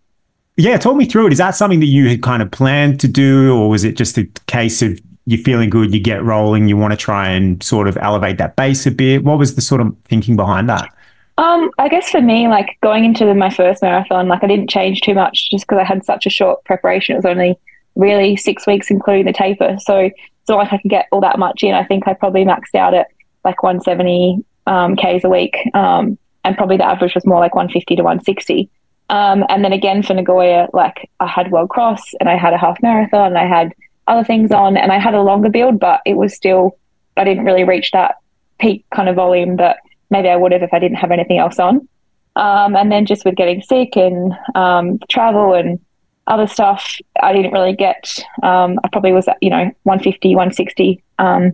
yeah, 0.58 0.78
talk 0.78 0.96
me 0.96 1.06
through 1.06 1.28
it. 1.28 1.34
Is 1.34 1.40
that 1.40 1.56
something 1.56 1.80
that 1.80 1.88
you 1.88 2.08
had 2.08 2.22
kind 2.22 2.44
of 2.44 2.52
planned 2.52 3.00
to 3.02 3.08
do, 3.08 3.56
or 3.56 3.70
was 3.70 3.84
it 3.84 3.98
just 3.98 4.18
a 4.18 4.26
case 4.48 4.82
of 4.82 5.00
you're 5.26 5.42
feeling 5.44 5.70
good, 5.70 5.94
you 5.94 6.00
get 6.00 6.24
rolling, 6.24 6.68
you 6.68 6.78
want 6.78 6.92
to 6.92 6.98
try 6.98 7.30
and 7.30 7.64
sort 7.64 7.88
of 7.88 7.98
elevate 7.98 8.38
that 8.38 8.56
base 8.56 8.86
a 8.86 8.92
bit? 8.92 9.24
What 9.24 9.40
was 9.40 9.56
the 9.56 9.62
sort 9.62 9.82
of 9.82 9.96
thinking 10.06 10.36
behind 10.36 10.70
that? 10.70 10.94
Um, 11.38 11.72
I 11.80 11.90
guess 11.90 12.10
for 12.10 12.22
me, 12.22 12.48
like 12.48 12.78
going 12.82 13.06
into 13.06 13.34
my 13.34 13.50
first 13.50 13.82
marathon, 13.82 14.28
like 14.28 14.44
I 14.44 14.48
didn't 14.48 14.70
change 14.70 15.02
too 15.02 15.16
much 15.16 15.50
just 15.50 15.66
because 15.66 15.80
I 15.80 15.84
had 15.84 16.06
such 16.06 16.26
a 16.26 16.30
short 16.30 16.64
preparation. 16.64 17.14
It 17.14 17.18
was 17.18 17.26
only 17.26 17.58
really 17.96 18.36
six 18.36 18.68
weeks, 18.68 18.92
including 18.92 19.26
the 19.26 19.34
taper. 19.34 19.78
So 19.80 19.98
it's 19.98 20.50
not 20.50 20.58
like 20.58 20.74
I 20.74 20.78
could 20.78 20.92
get 20.92 21.08
all 21.12 21.22
that 21.22 21.40
much 21.40 21.64
in. 21.64 21.74
I 21.74 21.84
think 21.84 22.08
I 22.08 22.14
probably 22.14 22.46
maxed 22.46 22.76
out 22.76 22.94
at 22.94 23.08
like 23.44 23.64
170 23.64 24.44
um, 24.68 24.96
Ks 24.96 25.24
a 25.24 25.30
week. 25.30 25.58
Um, 25.74 26.18
and 26.44 26.58
probably 26.58 26.78
the 26.78 26.86
average 26.86 27.16
was 27.16 27.26
more 27.26 27.40
like 27.40 27.56
150 27.56 27.96
to 27.96 28.04
160. 28.04 28.70
Um, 29.10 29.46
and 29.50 29.64
then 29.64 29.74
again 29.74 30.04
for 30.04 30.14
Nagoya, 30.14 30.68
like 30.74 31.10
I 31.20 31.28
had 31.28 31.52
World 31.52 31.70
Cross 31.70 32.04
and 32.20 32.30
I 32.30 32.38
had 32.38 32.54
a 32.54 32.58
half 32.58 32.82
marathon 32.82 33.28
and 33.28 33.38
I 33.38 33.46
had 33.46 33.74
other 34.08 34.24
things 34.24 34.52
on 34.52 34.78
and 34.78 34.92
I 34.92 35.00
had 35.00 35.14
a 35.14 35.22
longer 35.22 35.50
build, 35.50 35.80
but 35.80 36.02
it 36.06 36.16
was 36.16 36.36
still, 36.36 36.78
I 37.18 37.24
didn't 37.24 37.46
really 37.46 37.64
reach 37.64 37.92
that 37.92 38.16
peak 38.60 38.86
kind 38.94 39.10
of 39.10 39.16
volume 39.16 39.58
that 39.58 39.78
maybe 40.14 40.30
I 40.30 40.38
would 40.38 40.54
have 40.54 40.64
if 40.64 40.74
I 40.74 40.80
didn't 40.80 40.98
have 40.98 41.12
anything 41.12 41.38
else 41.38 41.60
on. 41.60 41.88
Um, 42.36 42.76
and 42.76 42.92
then 42.92 43.06
just 43.06 43.26
with 43.26 43.36
getting 43.36 43.62
sick 43.62 43.98
and 43.98 44.34
um, 44.56 45.00
travel 45.10 45.54
and 45.54 45.80
other 46.28 46.48
stuff, 46.48 46.96
I 47.22 47.34
didn't 47.34 47.52
really 47.52 47.76
get, 47.76 48.18
um, 48.42 48.80
I 48.84 48.88
probably 48.88 49.12
was, 49.12 49.28
you 49.42 49.50
know, 49.50 49.70
150, 49.84 50.30
160 50.30 51.04
um, 51.20 51.52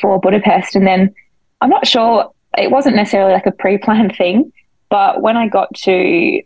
for 0.00 0.20
Budapest. 0.20 0.76
And 0.76 0.86
then 0.86 1.12
I'm 1.60 1.70
not 1.70 1.86
sure, 1.86 2.30
it 2.56 2.70
wasn't 2.70 2.96
necessarily 2.96 3.32
like 3.32 3.46
a 3.46 3.52
pre 3.52 3.78
planned 3.78 4.14
thing, 4.18 4.52
but 4.88 5.20
when 5.20 5.36
I 5.36 5.48
got 5.48 5.74
to 5.74 6.42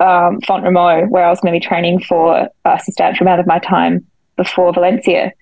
um, 0.00 0.40
Font 0.40 0.64
Romeu, 0.64 1.08
where 1.08 1.24
I 1.24 1.30
was 1.30 1.40
going 1.40 1.52
to 1.52 1.60
be 1.60 1.64
training 1.64 2.00
for 2.00 2.48
a 2.64 2.80
substantial 2.82 3.24
amount 3.26 3.40
of 3.40 3.46
my 3.46 3.58
time 3.60 4.06
before 4.36 4.72
Valencia, 4.72 5.32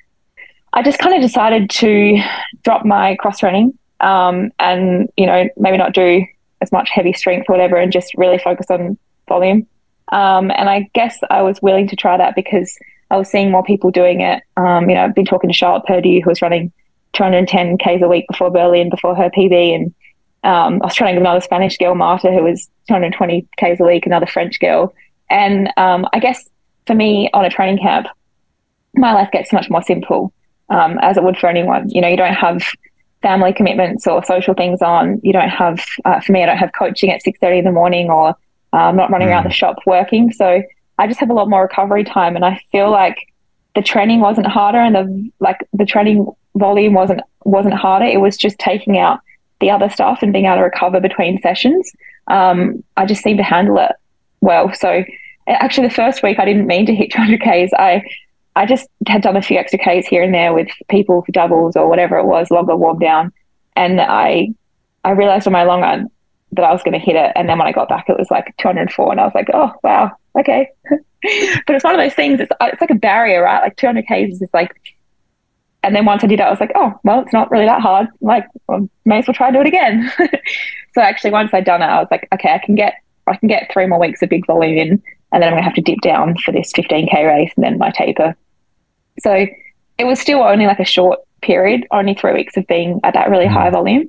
I 0.72 0.82
just 0.82 0.98
kind 0.98 1.14
of 1.14 1.22
decided 1.22 1.70
to 1.70 2.18
drop 2.62 2.84
my 2.84 3.16
cross 3.16 3.38
training 3.38 3.78
um, 4.00 4.50
and 4.58 5.08
you 5.16 5.26
know 5.26 5.48
maybe 5.56 5.76
not 5.76 5.94
do 5.94 6.24
as 6.60 6.72
much 6.72 6.90
heavy 6.90 7.12
strength 7.12 7.46
or 7.48 7.52
whatever 7.52 7.76
and 7.76 7.92
just 7.92 8.14
really 8.14 8.38
focus 8.38 8.66
on 8.70 8.98
volume. 9.28 9.66
Um, 10.10 10.50
and 10.50 10.70
i 10.70 10.88
guess 10.94 11.18
i 11.28 11.42
was 11.42 11.60
willing 11.60 11.86
to 11.88 11.96
try 11.96 12.16
that 12.16 12.34
because 12.34 12.78
i 13.10 13.16
was 13.18 13.30
seeing 13.30 13.50
more 13.50 13.62
people 13.62 13.90
doing 13.90 14.22
it. 14.22 14.42
Um, 14.56 14.88
you 14.88 14.94
know 14.94 15.04
i've 15.04 15.14
been 15.14 15.26
talking 15.26 15.50
to 15.50 15.54
charlotte 15.54 15.84
purdue 15.84 16.22
who 16.22 16.30
was 16.30 16.40
running 16.40 16.72
210 17.12 17.76
ks 17.76 18.02
a 18.02 18.08
week 18.08 18.24
before 18.26 18.50
berlin 18.50 18.88
before 18.88 19.14
her 19.14 19.28
pb 19.28 19.74
and 19.74 19.94
um, 20.44 20.80
i 20.80 20.86
was 20.86 20.94
training 20.94 21.16
with 21.16 21.24
another 21.24 21.42
spanish 21.42 21.76
girl 21.76 21.94
marta 21.94 22.32
who 22.32 22.42
was 22.42 22.70
220 22.88 23.46
ks 23.58 23.80
a 23.80 23.84
week 23.84 24.06
another 24.06 24.26
french 24.26 24.58
girl. 24.60 24.94
And 25.28 25.70
um, 25.76 26.06
i 26.14 26.18
guess 26.18 26.48
for 26.86 26.94
me 26.94 27.28
on 27.34 27.44
a 27.44 27.50
training 27.50 27.82
camp 27.82 28.06
my 28.94 29.12
life 29.12 29.30
gets 29.30 29.52
much 29.52 29.68
more 29.70 29.82
simple 29.82 30.32
um, 30.70 30.98
as 31.00 31.16
it 31.16 31.22
would 31.22 31.36
for 31.36 31.48
anyone. 31.48 31.88
You 31.88 32.00
know 32.00 32.08
you 32.08 32.16
don't 32.16 32.34
have 32.34 32.62
family 33.22 33.52
commitments 33.52 34.06
or 34.06 34.24
social 34.24 34.54
things 34.54 34.82
on. 34.82 35.20
You 35.22 35.32
don't 35.32 35.48
have, 35.48 35.84
uh, 36.04 36.20
for 36.20 36.32
me, 36.32 36.42
I 36.42 36.46
don't 36.46 36.58
have 36.58 36.72
coaching 36.78 37.10
at 37.10 37.22
six 37.22 37.38
thirty 37.40 37.58
in 37.58 37.64
the 37.64 37.72
morning, 37.72 38.10
or 38.10 38.30
uh, 38.30 38.76
I'm 38.76 38.96
not 38.96 39.10
running 39.10 39.28
around 39.28 39.44
the 39.44 39.50
shop 39.50 39.76
working. 39.86 40.32
So 40.32 40.62
I 40.98 41.06
just 41.06 41.20
have 41.20 41.30
a 41.30 41.34
lot 41.34 41.48
more 41.48 41.62
recovery 41.62 42.04
time, 42.04 42.36
and 42.36 42.44
I 42.44 42.60
feel 42.70 42.90
like 42.90 43.18
the 43.74 43.82
training 43.82 44.20
wasn't 44.20 44.46
harder, 44.46 44.78
and 44.78 44.94
the 44.94 45.30
like 45.40 45.58
the 45.72 45.86
training 45.86 46.26
volume 46.56 46.94
wasn't 46.94 47.20
wasn't 47.44 47.74
harder. 47.74 48.06
It 48.06 48.20
was 48.20 48.36
just 48.36 48.58
taking 48.58 48.98
out 48.98 49.20
the 49.60 49.70
other 49.70 49.88
stuff 49.88 50.22
and 50.22 50.32
being 50.32 50.46
able 50.46 50.56
to 50.56 50.62
recover 50.62 51.00
between 51.00 51.40
sessions. 51.40 51.90
Um, 52.28 52.84
I 52.96 53.06
just 53.06 53.22
seemed 53.22 53.38
to 53.38 53.44
handle 53.44 53.78
it 53.78 53.92
well. 54.40 54.72
So 54.74 55.04
actually, 55.46 55.88
the 55.88 55.94
first 55.94 56.22
week 56.22 56.38
I 56.38 56.44
didn't 56.44 56.66
mean 56.66 56.86
to 56.86 56.94
hit 56.94 57.10
200 57.12 57.40
k's. 57.40 57.70
I 57.78 58.02
I 58.58 58.66
just 58.66 58.88
had 59.06 59.22
done 59.22 59.36
a 59.36 59.42
few 59.42 59.56
extra 59.56 59.78
Ks 59.78 60.06
here 60.06 60.24
and 60.24 60.34
there 60.34 60.52
with 60.52 60.68
people 60.88 61.22
for 61.22 61.30
doubles 61.30 61.76
or 61.76 61.88
whatever 61.88 62.18
it 62.18 62.26
was, 62.26 62.50
longer 62.50 62.74
warm 62.74 62.98
down. 62.98 63.32
And 63.76 64.00
I 64.00 64.48
I 65.04 65.12
realized 65.12 65.46
on 65.46 65.52
my 65.52 65.62
long 65.62 65.80
run 65.80 66.10
that 66.52 66.64
I 66.64 66.72
was 66.72 66.82
going 66.82 66.98
to 66.98 66.98
hit 66.98 67.14
it. 67.14 67.32
And 67.36 67.48
then 67.48 67.56
when 67.56 67.68
I 67.68 67.72
got 67.72 67.88
back, 67.88 68.08
it 68.08 68.18
was 68.18 68.30
like 68.32 68.52
204. 68.58 69.12
And 69.12 69.20
I 69.20 69.24
was 69.24 69.34
like, 69.34 69.48
oh, 69.54 69.72
wow, 69.84 70.10
okay. 70.36 70.68
but 70.90 71.76
it's 71.76 71.84
one 71.84 71.94
of 71.94 72.00
those 72.00 72.14
things, 72.14 72.40
it's, 72.40 72.50
it's 72.60 72.80
like 72.80 72.90
a 72.90 72.96
barrier, 72.96 73.42
right? 73.42 73.62
Like 73.62 73.76
200 73.76 74.02
Ks 74.02 74.32
is 74.32 74.38
just 74.40 74.54
like, 74.54 74.74
and 75.84 75.94
then 75.94 76.04
once 76.04 76.24
I 76.24 76.26
did 76.26 76.40
it, 76.40 76.42
I 76.42 76.50
was 76.50 76.58
like, 76.58 76.72
oh, 76.74 76.98
well, 77.04 77.20
it's 77.20 77.32
not 77.32 77.52
really 77.52 77.66
that 77.66 77.80
hard. 77.80 78.08
Like, 78.20 78.44
well, 78.66 78.88
may 79.04 79.18
as 79.18 79.28
well 79.28 79.34
try 79.34 79.48
and 79.48 79.54
do 79.54 79.60
it 79.60 79.68
again. 79.68 80.10
so 80.94 81.00
actually, 81.00 81.30
once 81.30 81.54
I'd 81.54 81.64
done 81.64 81.82
it, 81.82 81.86
I 81.86 82.00
was 82.00 82.08
like, 82.10 82.26
okay, 82.34 82.52
I 82.52 82.58
can 82.58 82.74
get, 82.74 82.94
I 83.28 83.36
can 83.36 83.48
get 83.48 83.70
three 83.72 83.86
more 83.86 84.00
weeks 84.00 84.20
of 84.20 84.28
big 84.28 84.46
volume 84.46 84.78
in, 84.78 85.02
and 85.30 85.42
then 85.42 85.44
I'm 85.44 85.52
going 85.52 85.62
to 85.62 85.62
have 85.62 85.74
to 85.74 85.80
dip 85.80 86.00
down 86.00 86.36
for 86.38 86.50
this 86.50 86.72
15k 86.72 87.24
race 87.24 87.52
and 87.54 87.64
then 87.64 87.78
my 87.78 87.90
taper. 87.90 88.34
So 89.20 89.46
it 89.98 90.04
was 90.04 90.20
still 90.20 90.42
only 90.42 90.66
like 90.66 90.78
a 90.80 90.84
short 90.84 91.18
period, 91.42 91.86
only 91.92 92.14
three 92.14 92.32
weeks 92.32 92.56
of 92.56 92.66
being 92.66 93.00
at 93.04 93.14
that 93.14 93.30
really 93.30 93.46
high 93.46 93.70
volume. 93.70 94.08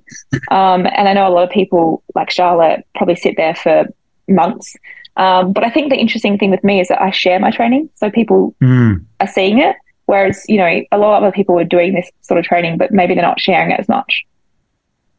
Um, 0.51 0.85
and 0.87 1.07
I 1.07 1.13
know 1.13 1.27
a 1.27 1.33
lot 1.33 1.43
of 1.43 1.49
people 1.49 2.03
like 2.15 2.29
Charlotte 2.31 2.85
probably 2.95 3.15
sit 3.15 3.37
there 3.37 3.55
for 3.55 3.85
months. 4.27 4.75
Um, 5.17 5.51
but 5.53 5.63
I 5.63 5.69
think 5.69 5.89
the 5.91 5.97
interesting 5.97 6.37
thing 6.37 6.49
with 6.51 6.63
me 6.63 6.79
is 6.79 6.87
that 6.87 7.01
I 7.01 7.11
share 7.11 7.39
my 7.39 7.51
training, 7.51 7.89
so 7.95 8.09
people 8.09 8.55
Mm. 8.61 9.03
are 9.19 9.27
seeing 9.27 9.59
it. 9.59 9.75
Whereas 10.05 10.43
you 10.47 10.57
know 10.57 10.81
a 10.91 10.97
lot 10.97 11.17
of 11.17 11.23
other 11.23 11.31
people 11.31 11.59
are 11.59 11.63
doing 11.65 11.93
this 11.93 12.09
sort 12.21 12.39
of 12.39 12.45
training, 12.45 12.77
but 12.77 12.91
maybe 12.91 13.13
they're 13.13 13.21
not 13.23 13.39
sharing 13.39 13.71
it 13.71 13.79
as 13.79 13.87
much. 13.87 14.23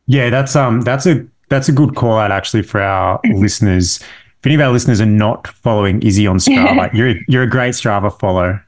Yeah, 0.07 0.31
that's 0.31 0.57
um 0.57 0.81
that's 0.81 1.07
a 1.07 1.25
that's 1.49 1.69
a 1.69 1.73
good 1.73 1.95
call 1.95 2.17
out 2.19 2.33
actually 2.33 2.63
for 2.63 2.81
our 2.81 3.21
listeners. 3.35 4.01
If 4.39 4.47
any 4.47 4.55
of 4.55 4.61
our 4.63 4.71
listeners 4.73 5.01
are 5.01 5.07
not 5.07 5.47
following 5.49 6.01
Izzi 6.01 6.29
on 6.29 6.39
Strava, 6.39 6.93
you're 6.95 7.15
you're 7.29 7.43
a 7.45 7.49
great 7.51 7.75
Strava 7.75 8.11
follow. 8.19 8.59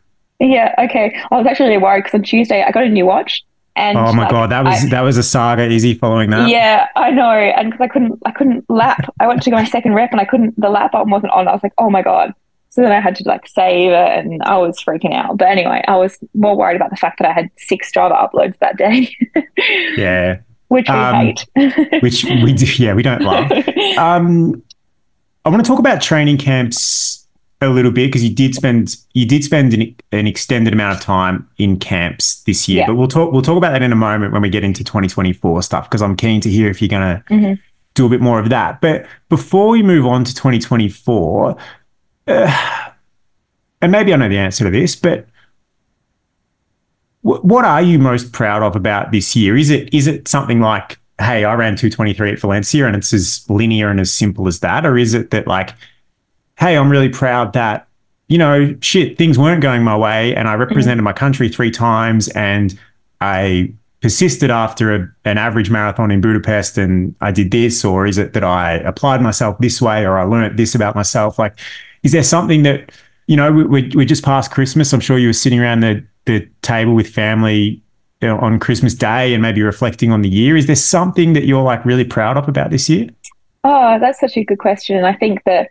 Yeah. 0.43 0.74
Okay. 0.78 1.16
I 1.30 1.36
was 1.36 1.47
actually 1.47 1.70
really 1.70 1.82
worried 1.82 2.05
because 2.05 2.18
on 2.18 2.22
Tuesday 2.24 2.62
I 2.62 2.70
got 2.72 2.84
a 2.84 2.88
new 2.88 3.07
watch, 3.07 3.43
and 3.76 3.97
Oh 3.97 4.12
my 4.12 4.22
like, 4.24 4.30
god, 4.30 4.51
that 4.51 4.64
was 4.64 4.84
I- 4.84 4.88
that 4.88 5.01
was 5.03 5.16
a 5.16 5.22
saga. 5.22 5.68
Easy 5.70 5.95
following 5.95 6.30
that. 6.30 6.49
Yeah, 6.49 6.88
I 6.97 7.11
know, 7.11 7.30
and 7.30 7.70
because 7.70 7.84
I 7.84 7.88
couldn't, 7.88 8.18
I 8.26 8.30
couldn't 8.32 8.68
lap. 8.68 9.09
I 9.20 9.26
went 9.28 9.43
to 9.45 9.51
go 9.51 9.57
my 9.57 9.64
second 9.64 9.95
rep, 9.95 10.11
and 10.12 10.20
I 10.20 10.24
couldn't. 10.24 10.61
The 10.61 10.68
lap 10.68 10.93
button 10.93 11.11
wasn't 11.11 11.32
on. 11.32 11.49
I 11.49 11.53
was 11.53 11.62
like, 11.62 11.72
oh 11.78 11.88
my 11.90 12.03
god. 12.03 12.34
So 12.70 12.80
then 12.80 12.90
I 12.90 13.01
had 13.01 13.14
to 13.16 13.24
like 13.28 13.47
save 13.47 13.90
it, 13.93 14.18
and 14.18 14.43
I 14.45 14.57
was 14.59 14.82
freaking 14.82 15.12
out. 15.14 15.36
But 15.38 15.49
anyway, 15.49 15.84
I 15.86 15.97
was 15.97 16.18
more 16.34 16.57
worried 16.57 16.76
about 16.76 16.90
the 16.90 16.97
fact 16.97 17.18
that 17.20 17.28
I 17.28 17.32
had 17.32 17.51
six 17.59 17.90
Strava 17.93 18.16
uploads 18.30 18.59
that 18.61 18.76
day, 18.78 19.14
Yeah, 19.97 20.38
which 20.68 20.88
we 20.88 20.95
Um, 20.95 21.14
hate. 21.26 21.47
which 22.03 22.24
we 22.24 22.53
do, 22.55 22.66
yeah 22.82 22.95
we 22.95 23.03
don't 23.03 23.22
love. 23.22 23.51
Um, 23.99 24.62
I 25.45 25.51
want 25.51 25.62
to 25.64 25.68
talk 25.68 25.78
about 25.78 26.01
training 26.01 26.38
camps 26.38 27.22
a 27.63 27.71
little 27.71 27.91
bit 27.91 28.09
because 28.09 28.25
you 28.25 28.35
did 28.35 28.55
spend 28.55 28.97
you 29.15 29.27
did 29.27 29.45
spend 29.45 29.73
an, 29.75 29.95
an 30.13 30.27
extended 30.27 30.73
amount 30.73 30.97
of 30.97 31.03
time 31.03 31.49
in 31.59 31.79
camps 31.79 32.43
this 32.45 32.69
year, 32.69 32.81
Yeah. 32.81 32.87
but 32.89 32.95
we'll 32.97 33.09
talk 33.09 33.33
we'll 33.33 33.43
talk 33.43 33.57
about 33.57 33.73
that 33.73 33.83
in 33.83 33.93
a 33.93 33.97
moment 33.97 34.33
when 34.33 34.43
we 34.43 34.49
get 34.51 34.65
into 34.65 34.83
2024 34.85 35.63
stuff 35.63 35.89
because 35.89 36.03
I'm 36.03 36.17
keen 36.17 36.41
to 36.43 36.51
hear 36.51 36.69
if 36.71 36.81
you're 36.83 36.89
gonna 36.89 37.23
Mhm. 37.31 37.59
do 37.95 38.07
a 38.07 38.09
bit 38.09 38.21
more 38.21 38.39
of 38.39 38.49
that. 38.51 38.81
But 38.81 39.07
before 39.29 39.69
we 39.69 39.83
move 39.83 40.07
on 40.07 40.25
to 40.25 40.35
2024, 40.35 41.57
uh, 42.29 42.59
and 43.81 43.93
maybe 43.93 44.13
I 44.13 44.17
know 44.17 44.29
the 44.29 44.39
answer 44.39 44.65
to 44.65 44.71
this, 44.71 44.95
but 44.97 45.27
wh- 47.23 47.45
what 47.45 47.65
are 47.65 47.83
you 47.83 47.99
most 47.99 48.33
proud 48.33 48.63
of 48.63 48.77
about 48.77 49.13
this 49.13 49.35
year? 49.37 49.57
Is 49.57 49.71
it 49.71 49.93
is 49.93 50.07
it 50.07 50.29
something 50.29 50.61
like, 50.61 50.99
hey, 51.21 51.45
I 51.45 51.55
ran 51.55 51.77
223 51.77 52.33
at 52.33 52.41
Valencia 52.41 52.87
and 52.87 52.97
it's 52.97 53.13
as 53.13 53.45
linear 53.49 53.89
and 53.91 54.01
as 54.01 54.13
simple 54.13 54.49
as 54.49 54.61
that? 54.61 54.87
Or 54.87 54.97
is 54.99 55.15
it 55.15 55.31
that 55.31 55.47
like, 55.47 55.71
hey, 56.63 56.77
I'm 56.77 56.91
really 56.91 57.09
proud 57.09 57.53
that, 57.55 57.89
you 58.29 58.39
know, 58.39 58.77
shit, 58.81 59.19
things 59.19 59.37
weren't 59.37 59.63
going 59.63 59.83
my 59.83 59.97
way 59.97 60.35
and 60.35 60.47
I 60.47 60.53
mm-hmm. 60.53 60.61
represented 60.61 61.03
my 61.03 61.13
country 61.13 61.49
three 61.49 61.73
times 61.73 62.29
and 62.29 62.79
I 63.21 63.75
persisted 64.01 64.51
after 64.51 64.95
a, 64.95 65.09
an 65.25 65.39
average 65.39 65.71
marathon 65.71 66.13
in 66.13 66.21
Budapest 66.21 66.79
and 66.79 67.17
I 67.21 67.33
did 67.33 67.51
this, 67.51 67.85
or 67.85 68.07
is 68.07 68.19
it 68.19 68.33
that 68.35 68.45
I 68.45 68.75
applied 68.75 69.23
myself 69.23 69.59
this 69.59 69.83
way, 69.83 70.05
or 70.05 70.19
I 70.19 70.23
learned 70.23 70.59
this 70.59 70.75
about 70.75 70.95
myself? 70.95 71.39
Like, 71.39 71.59
is 72.03 72.13
there 72.13 72.23
something 72.23 72.63
that 72.63 72.91
you 73.27 73.37
know 73.37 73.53
we 73.53 73.91
we 73.95 74.05
just 74.05 74.25
past 74.25 74.51
Christmas? 74.51 74.93
I'm 74.93 75.01
sure 75.01 75.19
you 75.19 75.29
were 75.29 75.33
sitting 75.33 75.61
around 75.61 75.81
the 75.81 76.05
the 76.25 76.49
table 76.63 76.95
with 76.95 77.09
family 77.09 77.83
you 78.21 78.29
know, 78.29 78.39
on 78.39 78.59
Christmas 78.61 78.95
Day 78.95 79.35
and 79.35 79.43
maybe 79.43 79.63
reflecting 79.63 80.11
on 80.13 80.23
the 80.23 80.29
year. 80.29 80.57
Is 80.57 80.67
there 80.67 80.77
something 80.77 81.33
that 81.33 81.45
you're 81.45 81.63
like 81.63 81.85
really 81.85 82.05
proud 82.05 82.37
of 82.37 82.49
about 82.49 82.71
this 82.71 82.89
year? 82.89 83.09
Oh, 83.65 83.99
that's 84.01 84.21
such 84.21 84.37
a 84.37 84.45
good 84.45 84.59
question. 84.59 85.05
I 85.05 85.15
think 85.15 85.43
that 85.45 85.71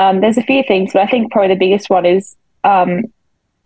um, 0.00 0.20
there's 0.20 0.38
a 0.38 0.42
few 0.42 0.62
things, 0.66 0.92
but 0.94 1.02
I 1.02 1.06
think 1.06 1.30
probably 1.30 1.54
the 1.54 1.58
biggest 1.58 1.90
one 1.90 2.06
is 2.06 2.34
um, 2.64 3.04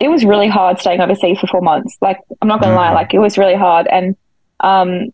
it 0.01 0.09
was 0.09 0.25
really 0.25 0.49
hard 0.49 0.81
staying 0.81 1.01
overseas 1.01 1.39
for 1.39 1.47
four 1.47 1.61
months. 1.61 1.97
Like, 2.01 2.19
I'm 2.43 2.49
not 2.49 2.61
going 2.61 2.73
to 2.73 2.77
lie, 2.77 2.93
like, 2.93 3.15
it 3.15 3.21
was 3.21 3.39
really 3.39 3.55
hard. 3.55 3.87
And 3.87 4.17
um, 4.61 5.13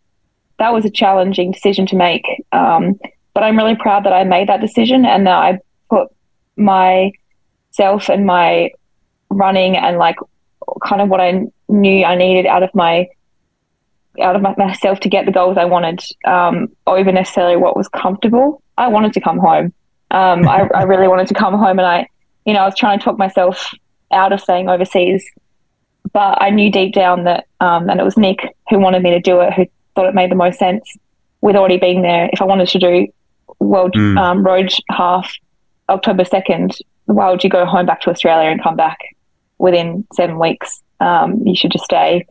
that 0.57 0.73
was 0.73 0.83
a 0.83 0.89
challenging 0.89 1.51
decision 1.51 1.85
to 1.87 1.95
make. 1.95 2.25
Um, 2.51 2.99
but 3.35 3.43
I'm 3.43 3.55
really 3.55 3.75
proud 3.75 4.05
that 4.05 4.13
I 4.13 4.23
made 4.23 4.49
that 4.49 4.61
decision 4.61 5.05
and 5.05 5.27
that 5.27 5.37
I 5.37 5.59
put 5.89 6.07
myself 6.55 8.09
and 8.09 8.25
my 8.25 8.71
running 9.29 9.77
and 9.77 9.97
like 9.97 10.17
kind 10.83 11.01
of 11.01 11.09
what 11.09 11.21
I 11.21 11.45
knew 11.69 12.03
I 12.03 12.15
needed 12.15 12.45
out 12.45 12.63
of 12.63 12.73
my 12.75 13.07
out 14.21 14.35
of 14.35 14.41
myself 14.57 14.99
to 15.01 15.09
get 15.09 15.25
the 15.25 15.31
goals 15.31 15.57
I 15.57 15.65
wanted 15.65 16.01
um, 16.25 16.67
over 16.85 17.11
necessarily 17.11 17.55
what 17.55 17.77
was 17.77 17.87
comfortable. 17.87 18.61
I 18.77 18.89
wanted 18.89 19.13
to 19.13 19.21
come 19.21 19.37
home. 19.37 19.73
Um, 20.11 20.47
I, 20.47 20.67
I, 20.75 20.83
really 20.83 21.07
wanted 21.07 21.27
to 21.27 21.33
come 21.33 21.57
home, 21.57 21.79
and 21.79 21.87
I, 21.87 22.07
you 22.45 22.53
know, 22.53 22.59
I 22.59 22.65
was 22.65 22.77
trying 22.77 22.99
to 22.99 23.03
talk 23.03 23.17
myself 23.17 23.73
out 24.11 24.33
of 24.33 24.41
staying 24.41 24.67
overseas, 24.67 25.25
but 26.11 26.41
I 26.41 26.49
knew 26.49 26.69
deep 26.69 26.93
down 26.93 27.23
that, 27.23 27.47
um, 27.61 27.89
and 27.89 27.99
it 27.99 28.03
was 28.03 28.17
Nick 28.17 28.55
who 28.69 28.79
wanted 28.79 29.03
me 29.03 29.11
to 29.11 29.21
do 29.21 29.39
it, 29.39 29.53
who 29.53 29.65
thought 29.95 30.07
it 30.07 30.15
made 30.15 30.29
the 30.29 30.35
most 30.35 30.59
sense 30.59 30.97
with 31.39 31.55
already 31.55 31.77
being 31.77 32.01
there. 32.01 32.29
If 32.33 32.41
I 32.41 32.45
wanted 32.45 32.67
to 32.69 32.79
do 32.79 33.07
World 33.59 33.93
mm. 33.93 34.45
Road 34.45 34.73
Half 34.89 35.33
October 35.87 36.25
second, 36.25 36.77
why 37.05 37.29
would 37.29 37.43
you 37.43 37.49
go 37.49 37.65
home 37.65 37.85
back 37.85 38.01
to 38.01 38.09
Australia 38.09 38.49
and 38.49 38.61
come 38.61 38.75
back 38.75 38.99
within 39.59 40.05
seven 40.13 40.39
weeks? 40.39 40.81
Um, 40.99 41.41
you 41.45 41.55
should 41.55 41.71
just 41.71 41.85
stay. 41.85 42.25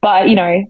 But 0.00 0.28
you 0.28 0.34
know, 0.34 0.64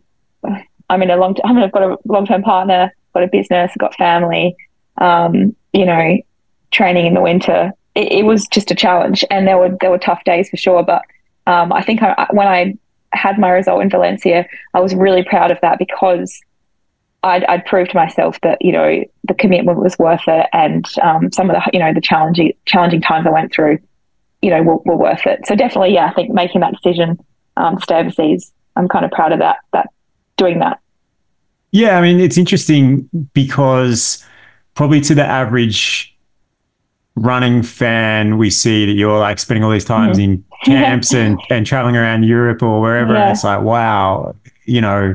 I'm 0.91 1.03
in 1.03 1.11
a 1.11 1.17
long. 1.17 1.35
T- 1.35 1.43
I 1.45 1.53
mean, 1.53 1.63
I've 1.63 1.73
got 1.73 1.83
a 1.83 1.99
long 2.05 2.27
term 2.27 2.43
partner, 2.43 2.93
got 3.15 3.23
a 3.23 3.29
business, 3.29 3.71
got 3.79 3.95
family. 3.95 4.57
Um, 4.97 5.55
you 5.73 5.85
know, 5.85 6.19
training 6.71 7.07
in 7.07 7.15
the 7.15 7.21
winter. 7.21 7.73
It, 7.95 8.13
it, 8.13 8.23
was 8.25 8.47
just 8.49 8.71
a 8.71 8.75
challenge, 8.75 9.25
and 9.31 9.47
there 9.47 9.59
were 9.59 9.77
there 9.81 9.91
were 9.91 9.99
tough 9.99 10.23
days 10.25 10.49
for 10.49 10.57
sure. 10.57 10.83
But 10.83 11.03
um, 11.47 11.73
I 11.73 11.83
think 11.83 12.03
I, 12.03 12.27
when 12.31 12.47
I 12.47 12.75
had 13.13 13.39
my 13.39 13.51
result 13.51 13.83
in 13.83 13.91
Valencia, 13.91 14.47
I 14.75 14.81
was 14.81 14.95
really 14.95 15.25
proud 15.25 15.51
of 15.51 15.59
that 15.63 15.79
because 15.79 16.41
I'd, 17.23 17.45
I'd 17.45 17.65
proved 17.65 17.91
to 17.91 17.97
myself 17.97 18.41
that 18.43 18.59
you 18.61 18.73
know 18.73 19.05
the 19.25 19.35
commitment 19.35 19.79
was 19.79 19.99
worth 19.99 20.27
it, 20.27 20.47
and 20.53 20.87
um, 21.03 21.33
some 21.33 21.51
of 21.51 21.57
the 21.57 21.71
you 21.73 21.81
know 21.81 21.93
the 21.93 22.01
challenging 22.01 22.53
challenging 22.65 23.01
times 23.01 23.27
I 23.27 23.31
went 23.31 23.53
through, 23.53 23.79
you 24.43 24.51
know, 24.51 24.63
were, 24.63 24.77
were 24.79 24.97
worth 24.97 25.27
it. 25.27 25.47
So 25.47 25.57
definitely, 25.57 25.95
yeah, 25.95 26.07
I 26.07 26.15
think 26.15 26.33
making 26.33 26.61
that 26.61 26.75
decision 26.75 27.19
um, 27.57 27.77
to 27.77 27.83
stay 27.83 27.97
overseas, 27.97 28.53
I'm 28.77 28.89
kind 28.89 29.05
of 29.05 29.11
proud 29.11 29.33
of 29.33 29.41
that 29.41 29.57
that 29.73 29.89
doing 30.37 30.61
that. 30.61 30.81
Yeah, 31.73 31.99
I 31.99 32.03
mean, 32.03 32.21
it's 32.21 32.39
interesting 32.39 33.09
because 33.35 34.25
probably 34.75 35.01
to 35.03 35.15
the 35.15 35.25
average 35.25 36.17
running 37.23 37.63
fan, 37.63 38.39
we 38.39 38.51
see 38.51 38.87
that 38.87 38.93
you're 38.93 39.19
like 39.19 39.39
spending 39.39 39.65
all 39.65 39.71
these 39.71 39.85
times 39.85 40.19
mm-hmm. 40.19 40.33
in 40.33 40.45
camps 40.65 41.13
and, 41.13 41.41
and 41.51 41.67
traveling 41.67 41.97
around 41.97 42.25
Europe 42.25 42.63
or 42.63 42.81
wherever. 42.81 43.13
Yeah. 43.13 43.23
And 43.23 43.31
it's 43.33 43.45
like, 43.45 43.63
wow, 43.63 44.35
you 44.65 44.81
know, 44.81 45.15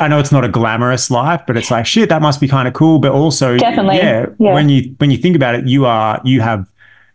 I 0.00 0.08
know 0.08 0.18
it's 0.18 0.32
not 0.32 0.44
a 0.44 0.48
glamorous 0.48 1.10
life, 1.10 1.42
but 1.46 1.56
it's 1.56 1.70
like 1.70 1.86
shit. 1.86 2.08
That 2.08 2.20
must 2.20 2.40
be 2.40 2.48
kind 2.48 2.66
of 2.66 2.74
cool. 2.74 2.98
But 2.98 3.12
also, 3.12 3.56
definitely, 3.56 3.96
yeah, 3.98 4.26
yeah, 4.38 4.54
When 4.54 4.68
you 4.68 4.94
when 4.98 5.10
you 5.10 5.16
think 5.16 5.36
about 5.36 5.54
it, 5.54 5.66
you 5.66 5.86
are 5.86 6.20
you 6.24 6.40
have 6.40 6.66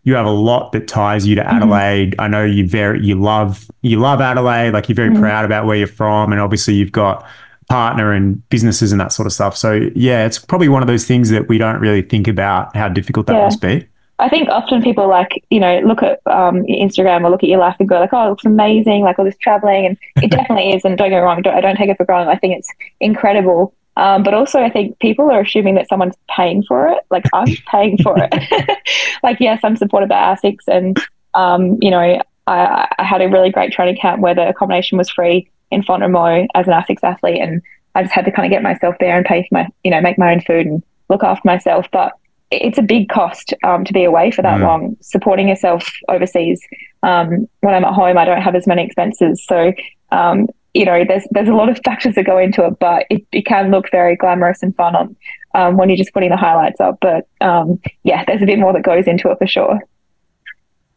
you 0.04 0.16
have 0.16 0.26
a 0.26 0.32
lot 0.32 0.72
that 0.72 0.88
ties 0.88 1.28
you 1.28 1.36
to 1.36 1.42
mm-hmm. 1.42 1.58
Adelaide. 1.58 2.12
Mm-hmm. 2.12 2.22
I 2.22 2.28
know 2.30 2.46
you 2.46 2.66
very 2.68 3.04
you 3.04 3.20
love 3.20 3.70
you 3.82 4.00
love 4.00 4.22
Adelaide. 4.22 4.72
Like 4.72 4.88
you're 4.88 4.96
very 4.96 5.10
mm-hmm. 5.10 5.22
proud 5.22 5.46
about 5.46 5.66
where 5.66 5.76
you're 5.76 5.88
from, 5.88 6.32
and 6.32 6.40
obviously 6.40 6.74
you've 6.76 6.92
got 6.92 7.28
partner 7.70 8.12
and 8.12 8.48
businesses 8.50 8.92
and 8.92 9.00
that 9.00 9.14
sort 9.14 9.26
of 9.28 9.32
stuff. 9.32 9.56
So 9.56 9.90
yeah, 9.96 10.26
it's 10.26 10.40
probably 10.40 10.70
one 10.70 10.82
of 10.82 10.88
those 10.88 11.06
things 11.06 11.30
that 11.30 11.48
we 11.48 11.58
don't 11.58 11.80
really 11.80 12.02
think 12.02 12.28
about 12.28 12.76
how 12.76 12.90
difficult 12.90 13.28
that 13.28 13.36
yeah. 13.36 13.46
must 13.46 13.62
be. 13.62 13.88
I 14.18 14.28
think 14.28 14.50
often 14.50 14.82
people 14.82 15.08
like, 15.08 15.46
you 15.50 15.62
know, 15.62 15.80
look 15.80 16.04
at 16.04 16.20
um, 16.26 16.64
Instagram 16.64 17.24
or 17.24 17.30
look 17.30 17.42
at 17.42 17.48
your 17.48 17.60
life 17.60 17.78
and 17.80 17.88
go 17.88 18.00
like, 18.00 18.12
oh, 18.12 18.26
it 18.26 18.30
looks 18.32 18.44
amazing, 18.44 19.04
like 19.04 19.18
all 19.18 19.24
this 19.24 19.38
traveling. 19.38 19.86
And 19.86 19.98
it 20.22 20.32
definitely 20.32 20.74
is. 20.74 20.84
And 20.84 20.98
don't 20.98 21.10
get 21.10 21.18
me 21.18 21.22
wrong, 21.22 21.42
don't, 21.42 21.56
I 21.56 21.62
don't 21.62 21.78
take 21.78 21.90
it 21.90 21.96
for 21.96 22.06
granted. 22.06 22.32
I 22.32 22.38
think 22.38 22.58
it's 22.58 22.70
incredible. 23.00 23.74
Um, 23.96 24.24
but 24.24 24.34
also, 24.34 24.60
I 24.60 24.70
think 24.70 24.98
people 25.00 25.30
are 25.30 25.42
assuming 25.42 25.76
that 25.76 25.88
someone's 25.88 26.16
paying 26.30 26.64
for 26.64 26.88
it. 26.90 27.00
Like 27.12 27.26
I'm 27.34 27.48
paying 27.72 27.98
for 27.98 28.16
it. 28.18 28.78
like 29.24 29.40
yes, 29.40 29.60
I'm 29.64 29.76
supported 29.76 30.08
by 30.08 30.16
ASICS, 30.16 30.68
and 30.68 30.98
um, 31.34 31.78
you 31.82 31.92
know, 31.92 32.00
I, 32.48 32.88
I, 32.98 33.04
had 33.04 33.22
a 33.22 33.28
really 33.28 33.50
great 33.50 33.74
training 33.74 33.98
camp 33.98 34.22
where 34.22 34.34
the 34.34 34.48
accommodation 34.48 34.98
was 34.98 35.10
free 35.10 35.50
in 35.72 35.84
Font 35.84 36.04
Romeu 36.04 36.48
as 36.56 36.68
an 36.68 36.74
ASICS 36.74 37.04
athlete, 37.04 37.42
and 37.42 37.62
I 37.96 38.04
just 38.04 38.14
had 38.14 38.26
to 38.26 38.32
kind 38.32 38.46
of 38.46 38.52
get 38.52 38.64
myself 38.64 38.96
there 39.00 39.18
and 39.18 39.26
pay 39.26 39.44
for 39.44 39.60
my, 39.60 39.68
you 39.84 39.92
know, 39.92 40.02
make 40.02 40.18
my 40.18 40.32
own 40.32 40.42
food 40.42 40.66
and 40.66 40.84
look 41.10 41.24
after 41.24 41.48
myself. 41.48 41.88
But 41.92 42.14
it's 42.52 42.78
a 42.78 42.84
big 42.84 43.10
cost 43.10 43.54
um, 43.64 43.86
to 43.86 43.94
be 43.94 44.04
away 44.04 44.32
for 44.32 44.42
that 44.42 44.60
mm. 44.60 44.64
long. 44.64 44.98
Supporting 45.02 45.50
yourself 45.50 45.88
overseas. 46.08 46.62
Um, 47.04 47.48
when 47.62 47.74
I'm 47.76 47.86
at 47.86 47.94
home, 47.94 48.18
I 48.18 48.26
don't 48.26 48.42
have 48.42 48.56
as 48.56 48.68
many 48.68 48.84
expenses, 48.84 49.44
so 49.46 49.74
um, 50.12 50.48
you 50.74 50.86
know, 50.86 51.04
there's 51.08 51.28
there's 51.32 51.50
a 51.50 51.54
lot 51.54 51.70
of 51.70 51.80
factors 51.86 52.16
that 52.16 52.24
go 52.24 52.38
into 52.38 52.66
it, 52.66 52.80
but 52.80 53.06
it, 53.10 53.26
it 53.32 53.46
can 53.46 53.72
look 53.72 53.90
very 53.92 54.16
glamorous 54.16 54.64
and 54.64 54.76
fun 54.76 54.96
on 54.96 55.16
um, 55.56 55.78
when 55.78 55.90
you're 55.90 55.98
just 55.98 56.14
putting 56.14 56.30
the 56.30 56.38
highlights 56.38 56.80
up. 56.80 56.98
But 57.02 57.28
um, 57.42 57.80
yeah, 58.04 58.24
there's 58.26 58.42
a 58.42 58.46
bit 58.46 58.60
more 58.60 58.74
that 58.74 58.84
goes 58.84 59.08
into 59.08 59.30
it 59.32 59.38
for 59.38 59.48
sure. 59.48 59.80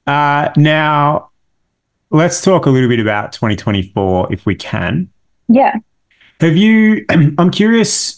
Uh, 0.07 0.51
now, 0.57 1.31
let's 2.12 2.40
talk 2.40 2.66
a 2.66 2.70
little 2.70 2.88
bit 2.88 3.00
about 3.00 3.32
2024 3.32 4.32
if 4.32 4.46
we 4.46 4.54
can. 4.54 5.10
Yeah. 5.48 5.76
Have 6.40 6.56
you? 6.56 7.04
I'm 7.10 7.50
curious. 7.50 8.16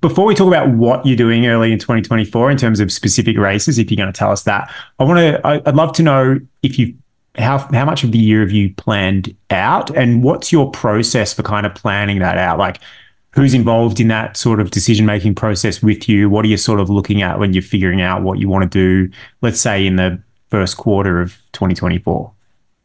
Before 0.00 0.24
we 0.26 0.34
talk 0.34 0.48
about 0.48 0.70
what 0.70 1.06
you're 1.06 1.16
doing 1.16 1.46
early 1.46 1.72
in 1.72 1.78
2024 1.78 2.50
in 2.50 2.58
terms 2.58 2.80
of 2.80 2.90
specific 2.90 3.38
races, 3.38 3.78
if 3.78 3.88
you're 3.88 3.96
going 3.96 4.12
to 4.12 4.18
tell 4.18 4.32
us 4.32 4.42
that, 4.42 4.72
I 4.98 5.04
want 5.04 5.18
to. 5.18 5.40
I'd 5.46 5.76
love 5.76 5.92
to 5.94 6.02
know 6.02 6.40
if 6.62 6.78
you've 6.78 6.94
how 7.38 7.58
how 7.58 7.84
much 7.84 8.02
of 8.02 8.12
the 8.12 8.18
year 8.18 8.40
have 8.40 8.50
you 8.50 8.74
planned 8.74 9.34
out, 9.50 9.90
and 9.90 10.24
what's 10.24 10.50
your 10.50 10.70
process 10.72 11.32
for 11.32 11.42
kind 11.42 11.66
of 11.66 11.74
planning 11.74 12.18
that 12.18 12.36
out? 12.36 12.58
Like, 12.58 12.80
who's 13.30 13.54
involved 13.54 14.00
in 14.00 14.08
that 14.08 14.36
sort 14.36 14.58
of 14.58 14.72
decision 14.72 15.06
making 15.06 15.36
process 15.36 15.82
with 15.82 16.08
you? 16.08 16.28
What 16.28 16.44
are 16.44 16.48
you 16.48 16.56
sort 16.56 16.80
of 16.80 16.90
looking 16.90 17.22
at 17.22 17.38
when 17.38 17.52
you're 17.52 17.62
figuring 17.62 18.00
out 18.00 18.22
what 18.22 18.40
you 18.40 18.48
want 18.48 18.70
to 18.70 19.06
do? 19.06 19.12
Let's 19.40 19.60
say 19.60 19.86
in 19.86 19.96
the 19.96 20.20
first 20.48 20.78
quarter 20.78 21.20
of 21.20 21.36
2024. 21.52 22.32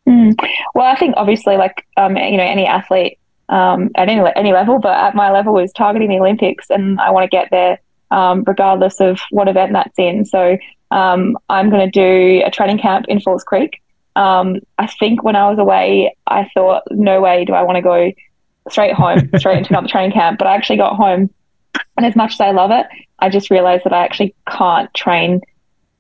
Mm. 0.08 0.36
Well, 0.74 0.86
I 0.86 0.98
think 0.98 1.14
obviously, 1.18 1.58
like 1.58 1.86
um, 1.98 2.18
you 2.18 2.38
know, 2.38 2.44
any 2.44 2.66
athlete 2.66 3.20
um, 3.50 3.92
at 3.96 4.10
any 4.10 4.22
any 4.36 4.54
level, 4.54 4.80
but 4.80 4.98
at 4.98 5.16
my 5.16 5.32
level 5.32 5.58
is 5.60 5.72
targeting 5.74 6.10
the 6.10 6.20
Olympics, 6.20 6.70
and 6.70 7.00
I 7.00 7.12
want 7.12 7.24
to 7.24 7.36
get 7.36 7.50
there 7.52 7.80
um, 8.10 8.44
regardless 8.46 9.00
of 9.00 9.20
what 9.30 9.48
event 9.48 9.74
that's 9.74 9.98
in. 9.98 10.26
So 10.26 10.58
um, 10.92 11.38
I'm 11.50 11.70
going 11.70 11.90
to 11.90 11.92
do 11.92 12.44
a 12.46 12.52
training 12.52 12.80
camp 12.80 13.06
in 13.08 13.22
Falls 13.22 13.44
Creek 13.44 13.82
um, 14.16 14.60
I 14.78 14.88
think 14.88 15.24
when 15.24 15.36
I 15.36 15.50
was 15.50 15.60
away, 15.60 16.16
I 16.28 16.50
thought, 16.54 16.84
no 16.92 17.22
way 17.22 17.46
do 17.46 17.54
I 17.54 17.64
want 17.64 17.78
to 17.78 17.82
go 17.82 18.12
straight 18.70 18.94
home, 18.94 19.30
straight 19.38 19.60
into 19.60 19.70
another 19.72 19.88
training 19.88 20.12
camp. 20.12 20.38
But 20.38 20.48
I 20.48 20.56
actually 20.56 20.78
got 20.78 20.96
home, 20.96 21.30
and 21.98 22.06
as 22.06 22.16
much 22.16 22.34
as 22.34 22.42
I 22.42 22.52
love 22.52 22.72
it, 22.72 22.88
I 23.20 23.30
just 23.30 23.50
realized 23.50 23.86
that 23.86 23.94
I 23.94 24.04
actually 24.04 24.36
can't 24.50 24.94
train 24.94 25.42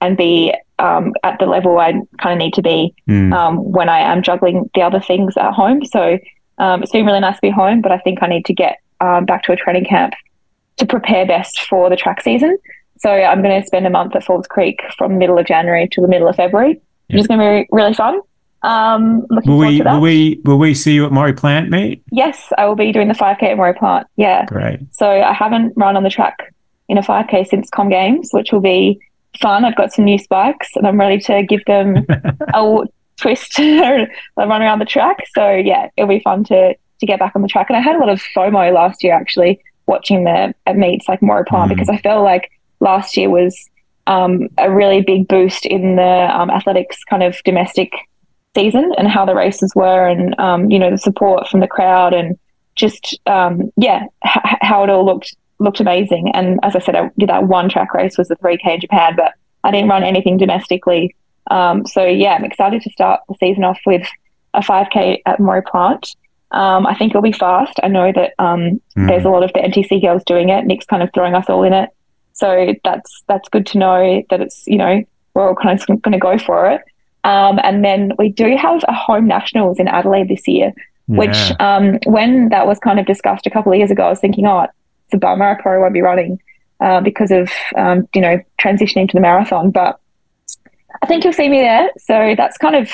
and 0.02 0.18
be 0.18 0.54
um, 0.82 1.14
at 1.24 1.40
the 1.40 1.46
level 1.46 1.78
I 1.80 1.94
kind 2.20 2.34
of 2.34 2.38
need 2.38 2.54
to 2.56 2.62
be 2.62 2.94
mm. 3.08 3.34
um, 3.34 3.58
when 3.58 3.90
I 3.90 4.00
am 4.00 4.22
juggling 4.24 4.70
the 4.76 4.82
other 4.82 5.00
things 5.00 5.38
at 5.38 5.54
home. 5.54 5.86
So 5.86 6.18
um, 6.58 6.84
it's 6.84 6.92
been 6.92 7.06
really 7.06 7.20
nice 7.20 7.36
to 7.36 7.42
be 7.42 7.52
home, 7.52 7.82
but 7.82 7.92
I 7.92 8.00
think 8.00 8.22
I 8.22 8.28
need 8.28 8.46
to 8.46 8.54
get 8.54 8.80
um, 9.00 9.26
back 9.26 9.44
to 9.44 9.52
a 9.52 9.56
training 9.56 9.86
camp 9.86 10.14
to 10.78 10.86
prepare 10.86 11.26
best 11.26 11.62
for 11.62 11.90
the 11.90 11.96
track 11.96 12.22
season. 12.22 12.58
So 13.00 13.10
I'm 13.10 13.42
going 13.42 13.60
to 13.60 13.66
spend 13.66 13.88
a 13.88 13.90
month 13.90 14.16
at 14.16 14.24
Falls 14.24 14.48
Creek 14.48 14.80
from 14.98 15.18
middle 15.18 15.38
of 15.38 15.46
January 15.46 15.88
to 15.92 16.02
the 16.02 16.08
middle 16.08 16.28
of 16.28 16.36
February 16.36 16.80
which 17.12 17.22
is 17.22 17.28
going 17.28 17.40
to 17.40 17.64
be 17.64 17.68
really 17.72 17.94
fun. 17.94 18.22
Um, 18.64 19.26
looking 19.30 19.52
will 19.52 19.60
we, 19.60 19.78
to 19.80 19.84
that. 19.84 19.94
Will 19.94 20.02
we, 20.02 20.40
will 20.44 20.60
we 20.60 20.74
see 20.74 20.94
you 20.94 21.06
at 21.06 21.12
Maurie 21.12 21.34
Plant, 21.34 21.70
mate? 21.70 22.04
Yes, 22.12 22.54
I 22.58 22.66
will 22.66 22.76
be 22.76 22.92
doing 22.92 23.08
the 23.08 23.14
5K 23.14 23.44
at 23.44 23.58
Maurie 23.58 23.74
Plant. 23.74 24.08
Yeah. 24.18 24.46
Great. 24.46 24.82
So 24.92 25.10
I 25.10 25.34
haven't 25.34 25.74
run 25.76 25.98
on 25.98 26.04
the 26.04 26.10
track 26.10 26.54
in 26.88 26.98
a 26.98 27.02
5K 27.02 27.48
since 27.48 27.70
Com 27.70 27.90
Games, 27.90 28.30
which 28.32 28.52
will 28.52 28.62
be 28.62 29.00
fun. 29.40 29.66
I've 29.66 29.76
got 29.76 29.94
some 29.94 30.06
new 30.06 30.18
spikes 30.18 30.70
and 30.76 30.88
I'm 30.88 31.00
ready 31.00 31.20
to 31.20 31.44
give 31.44 31.64
them 31.66 32.06
a 32.54 32.84
twist 33.18 33.60
and 33.60 34.08
run 34.38 34.62
around 34.62 34.80
the 34.80 34.86
track. 34.86 35.26
So 35.34 35.52
yeah, 35.52 35.90
it'll 35.98 36.10
be 36.10 36.20
fun 36.20 36.44
to, 36.46 36.74
to 36.74 37.06
get 37.06 37.20
back 37.20 37.36
on 37.36 37.42
the 37.42 37.48
track. 37.48 37.70
And 37.70 37.78
I 37.78 37.82
had 37.82 37.96
a 37.96 38.00
lot 38.00 38.10
of 38.10 38.22
FOMO 38.36 38.74
last 38.74 39.04
year 39.04 39.14
actually 39.14 39.60
watching 39.88 40.24
the 40.24 40.54
meets 40.74 41.08
like 41.08 41.22
Maurie 41.22 41.46
Plant 41.46 41.72
mm. 41.72 41.76
because 41.76 41.90
I 41.90 41.98
felt 41.98 42.24
like 42.24 42.52
last 42.80 43.18
year 43.18 43.30
was 43.30 43.70
um, 44.08 44.48
a 44.58 44.72
really 44.72 45.02
big 45.02 45.28
boost 45.28 45.66
in 45.66 45.96
the 45.96 46.30
um, 46.34 46.50
athletics 46.50 47.04
kind 47.10 47.24
of 47.24 47.42
domestic 47.44 47.94
season 48.56 48.92
and 48.98 49.08
how 49.08 49.26
the 49.26 49.36
races 49.36 49.72
were 49.76 50.08
and 50.08 50.38
um, 50.38 50.70
you 50.70 50.78
know 50.78 50.92
the 50.92 50.98
support 50.98 51.48
from 51.48 51.62
the 51.62 51.68
crowd 51.68 52.14
and 52.14 52.38
just 52.76 53.20
um, 53.28 53.72
yeah, 53.78 54.04
h- 54.26 54.58
how 54.62 54.84
it 54.84 54.90
all 54.90 55.06
looked 55.06 55.36
looked 55.62 55.80
amazing. 55.80 56.32
And 56.34 56.59
as 56.64 56.76
I 56.76 56.80
said, 56.80 56.95
I 56.95 57.09
did 57.18 57.30
that 57.30 57.47
one 57.47 57.70
track 57.70 57.93
race 57.93 58.18
was 58.18 58.28
the 58.28 58.36
3K 58.36 58.76
in 58.76 58.82
Japan, 58.82 59.16
but 59.16 59.34
I 59.64 59.72
didn't 59.72 59.89
run 59.89 60.03
anything 60.03 60.38
domestically. 60.38 61.16
Um, 61.49 61.86
so 61.86 62.03
yeah, 62.03 62.34
I'm 62.34 62.45
excited 62.45 62.82
to 62.82 62.89
start 62.91 63.22
the 63.28 63.36
season 63.39 63.64
off 63.64 63.80
with 63.86 64.07
a 64.53 64.62
5K 64.62 65.22
at 65.26 65.39
Maurie 65.39 65.62
Plant. 65.62 66.16
Um, 66.51 66.86
I 66.86 66.95
think 66.95 67.12
it'll 67.12 67.22
be 67.22 67.32
fast. 67.32 67.80
I 67.82 67.88
know 67.88 68.12
that 68.12 68.34
um, 68.38 68.82
mm. 68.97 69.07
there's 69.07 69.24
a 69.24 69.30
lot 69.30 69.43
of 69.43 69.53
the 69.53 69.59
NTC 69.59 70.01
girls 70.01 70.24
doing 70.26 70.49
it. 70.49 70.66
Nick's 70.66 70.86
kind 70.86 71.01
of 71.01 71.09
throwing 71.14 71.34
us 71.34 71.45
all 71.47 71.64
in 71.64 71.72
it, 71.72 71.89
so 72.34 72.74
that's 72.84 73.24
that's 73.28 73.47
good 73.47 73.66
to 73.68 73.78
know 73.78 74.22
that 74.30 74.41
it's 74.41 74.68
you 74.68 74.78
know 74.78 75.01
we're 75.34 75.47
all 75.47 75.55
kind 75.55 75.80
of 75.80 76.01
going 76.01 76.12
to 76.12 76.20
go 76.20 76.38
for 76.38 76.70
it. 76.70 76.82
Um, 77.24 77.59
and 77.64 77.86
then 77.86 78.12
we 78.18 78.30
do 78.30 78.57
have 78.57 78.84
a 78.88 78.93
home 78.93 79.28
nationals 79.28 79.80
in 79.80 79.88
Adelaide 79.88 80.28
this 80.28 80.45
year, 80.45 80.74
yeah. 81.07 81.18
which 81.18 81.53
um, 81.62 81.99
when 82.05 82.49
that 82.49 82.68
was 82.68 82.80
kind 82.80 82.99
of 82.99 83.05
discussed 83.05 83.47
a 83.47 83.49
couple 83.49 83.72
of 83.72 83.78
years 83.78 83.91
ago, 83.91 84.07
I 84.07 84.09
was 84.09 84.20
thinking, 84.20 84.45
oh, 84.45 84.68
a 85.14 85.18
bummer. 85.18 85.49
I 85.49 85.62
probably 85.62 85.82
won't 85.82 85.93
be 85.93 86.01
running 86.01 86.41
uh, 86.80 87.01
because 87.01 87.32
of 87.32 87.49
um, 87.76 88.07
you 88.14 88.22
know 88.22 88.39
transitioning 88.59 89.07
to 89.09 89.18
the 89.18 89.22
marathon, 89.22 89.72
but 89.72 89.99
I 91.01 91.05
think 91.05 91.24
you'll 91.24 91.34
see 91.34 91.49
me 91.49 91.62
there. 91.62 91.89
So 91.97 92.34
that's 92.38 92.57
kind 92.57 92.76
of 92.76 92.91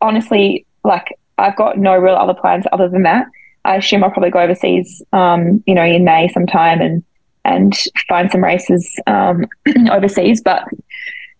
honestly 0.00 0.66
like 0.84 1.18
I've 1.38 1.56
got 1.56 1.78
no 1.78 1.96
real 1.96 2.14
other 2.14 2.34
plans 2.34 2.64
other 2.72 2.88
than 2.88 3.02
that. 3.02 3.26
I 3.64 3.76
assume 3.76 4.02
I'll 4.02 4.10
probably 4.10 4.30
go 4.30 4.40
overseas, 4.40 5.02
um, 5.12 5.62
you 5.66 5.74
know, 5.74 5.84
in 5.84 6.04
May 6.04 6.28
sometime 6.28 6.80
and 6.80 7.04
and 7.44 7.76
find 8.08 8.30
some 8.30 8.42
races 8.42 8.94
um, 9.06 9.46
overseas. 9.90 10.40
But 10.40 10.64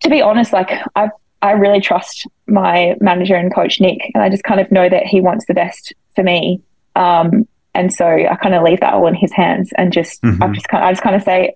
to 0.00 0.10
be 0.10 0.20
honest, 0.20 0.52
like 0.52 0.70
I 0.96 1.10
I 1.42 1.52
really 1.52 1.80
trust 1.80 2.26
my 2.46 2.96
manager 3.00 3.34
and 3.34 3.54
coach 3.54 3.80
Nick, 3.80 4.10
and 4.14 4.22
I 4.22 4.28
just 4.28 4.44
kind 4.44 4.60
of 4.60 4.70
know 4.70 4.88
that 4.88 5.06
he 5.06 5.20
wants 5.20 5.46
the 5.46 5.54
best 5.54 5.92
for 6.14 6.22
me. 6.22 6.60
Um, 6.94 7.48
and 7.74 7.92
so 7.92 8.06
I 8.06 8.36
kind 8.36 8.54
of 8.54 8.62
leave 8.62 8.80
that 8.80 8.94
all 8.94 9.06
in 9.06 9.14
his 9.14 9.32
hands, 9.32 9.72
and 9.76 9.92
just 9.92 10.22
mm-hmm. 10.22 10.42
I 10.42 10.48
just 10.48 10.68
kind 10.68 10.84
of, 10.84 10.88
I 10.88 10.92
just 10.92 11.02
kind 11.02 11.16
of 11.16 11.22
say, 11.22 11.54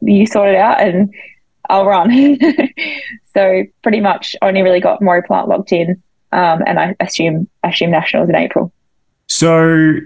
you 0.00 0.26
sort 0.26 0.50
it 0.50 0.56
out, 0.56 0.80
and 0.80 1.12
I'll 1.68 1.86
run. 1.86 2.38
so 3.34 3.64
pretty 3.82 4.00
much 4.00 4.36
only 4.42 4.62
really 4.62 4.80
got 4.80 5.00
Maurie 5.00 5.22
Plant 5.22 5.48
locked 5.48 5.72
in, 5.72 6.02
um, 6.32 6.62
and 6.66 6.78
I 6.78 6.96
assume 7.00 7.48
assume 7.62 7.90
nationals 7.90 8.28
in 8.28 8.34
April. 8.34 8.72
So 9.26 10.00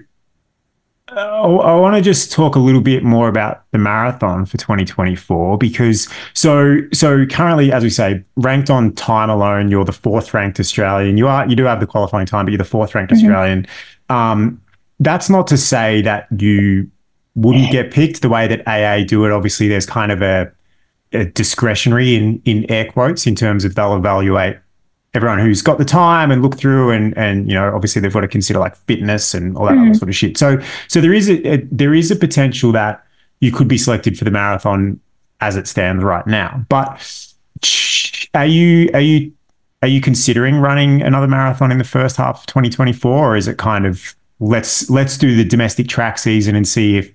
uh, 1.15 1.57
I 1.57 1.75
want 1.75 1.95
to 1.95 2.01
just 2.01 2.31
talk 2.31 2.55
a 2.55 2.59
little 2.59 2.81
bit 2.81 3.03
more 3.03 3.27
about 3.27 3.63
the 3.71 3.77
marathon 3.77 4.45
for 4.45 4.57
2024 4.57 5.57
because 5.57 6.07
so 6.33 6.77
so 6.93 7.25
currently, 7.25 7.71
as 7.71 7.83
we 7.83 7.89
say, 7.89 8.23
ranked 8.35 8.69
on 8.69 8.93
time 8.93 9.29
alone, 9.29 9.69
you're 9.69 9.85
the 9.85 9.91
fourth 9.91 10.33
ranked 10.33 10.59
Australian. 10.59 11.17
You 11.17 11.27
are 11.27 11.47
you 11.47 11.55
do 11.55 11.63
have 11.65 11.79
the 11.79 11.87
qualifying 11.87 12.25
time, 12.25 12.45
but 12.45 12.51
you're 12.51 12.59
the 12.59 12.63
fourth 12.63 12.93
ranked 12.93 13.11
mm-hmm. 13.11 13.25
Australian. 13.25 13.67
Um, 14.09 14.61
that's 14.99 15.29
not 15.29 15.47
to 15.47 15.57
say 15.57 16.01
that 16.01 16.27
you 16.37 16.89
wouldn't 17.35 17.71
get 17.71 17.91
picked 17.91 18.21
the 18.21 18.29
way 18.29 18.47
that 18.47 18.67
AA 18.67 19.05
do 19.05 19.25
it. 19.25 19.31
Obviously, 19.31 19.67
there's 19.67 19.85
kind 19.85 20.11
of 20.11 20.21
a 20.21 20.51
discretionary 21.33 22.15
in 22.15 22.41
in 22.45 22.69
air 22.69 22.91
quotes 22.91 23.25
in 23.25 23.35
terms 23.35 23.65
of 23.65 23.75
they'll 23.75 23.95
evaluate 23.95 24.57
everyone 25.15 25.39
who's 25.39 25.61
got 25.61 25.79
the 25.79 25.85
time 25.85 26.29
and 26.29 26.43
look 26.43 26.55
through 26.55 26.91
and 26.91 27.17
and 27.17 27.47
you 27.47 27.55
know 27.55 27.73
obviously 27.73 27.99
they've 27.99 28.13
got 28.13 28.21
to 28.21 28.27
consider 28.27 28.59
like 28.59 28.75
fitness 28.75 29.33
and 29.33 29.57
all 29.57 29.65
that 29.65 29.73
mm. 29.73 29.89
other 29.89 29.93
sort 29.95 30.09
of 30.09 30.15
shit. 30.15 30.37
So 30.37 30.59
so 30.87 31.01
there 31.01 31.13
is 31.13 31.29
a, 31.29 31.53
a, 31.53 31.57
there 31.71 31.93
is 31.93 32.11
a 32.11 32.15
potential 32.15 32.71
that 32.73 33.03
you 33.39 33.51
could 33.51 33.67
be 33.67 33.77
selected 33.77 34.17
for 34.17 34.25
the 34.25 34.31
marathon 34.31 34.99
as 35.41 35.55
it 35.55 35.67
stands 35.67 36.03
right 36.03 36.27
now. 36.27 36.63
But 36.69 37.25
are 38.33 38.45
you 38.45 38.89
are 38.93 39.01
you 39.01 39.31
are 39.81 39.87
you 39.87 40.01
considering 40.01 40.57
running 40.57 41.01
another 41.01 41.27
marathon 41.27 41.71
in 41.71 41.77
the 41.77 41.83
first 41.83 42.17
half 42.17 42.41
of 42.41 42.45
2024 42.47 43.11
or 43.11 43.37
is 43.37 43.47
it 43.47 43.57
kind 43.57 43.85
of 43.85 44.15
let's 44.39 44.89
let's 44.89 45.17
do 45.17 45.35
the 45.35 45.43
domestic 45.43 45.87
track 45.87 46.17
season 46.17 46.55
and 46.55 46.67
see 46.67 46.97
if 46.97 47.11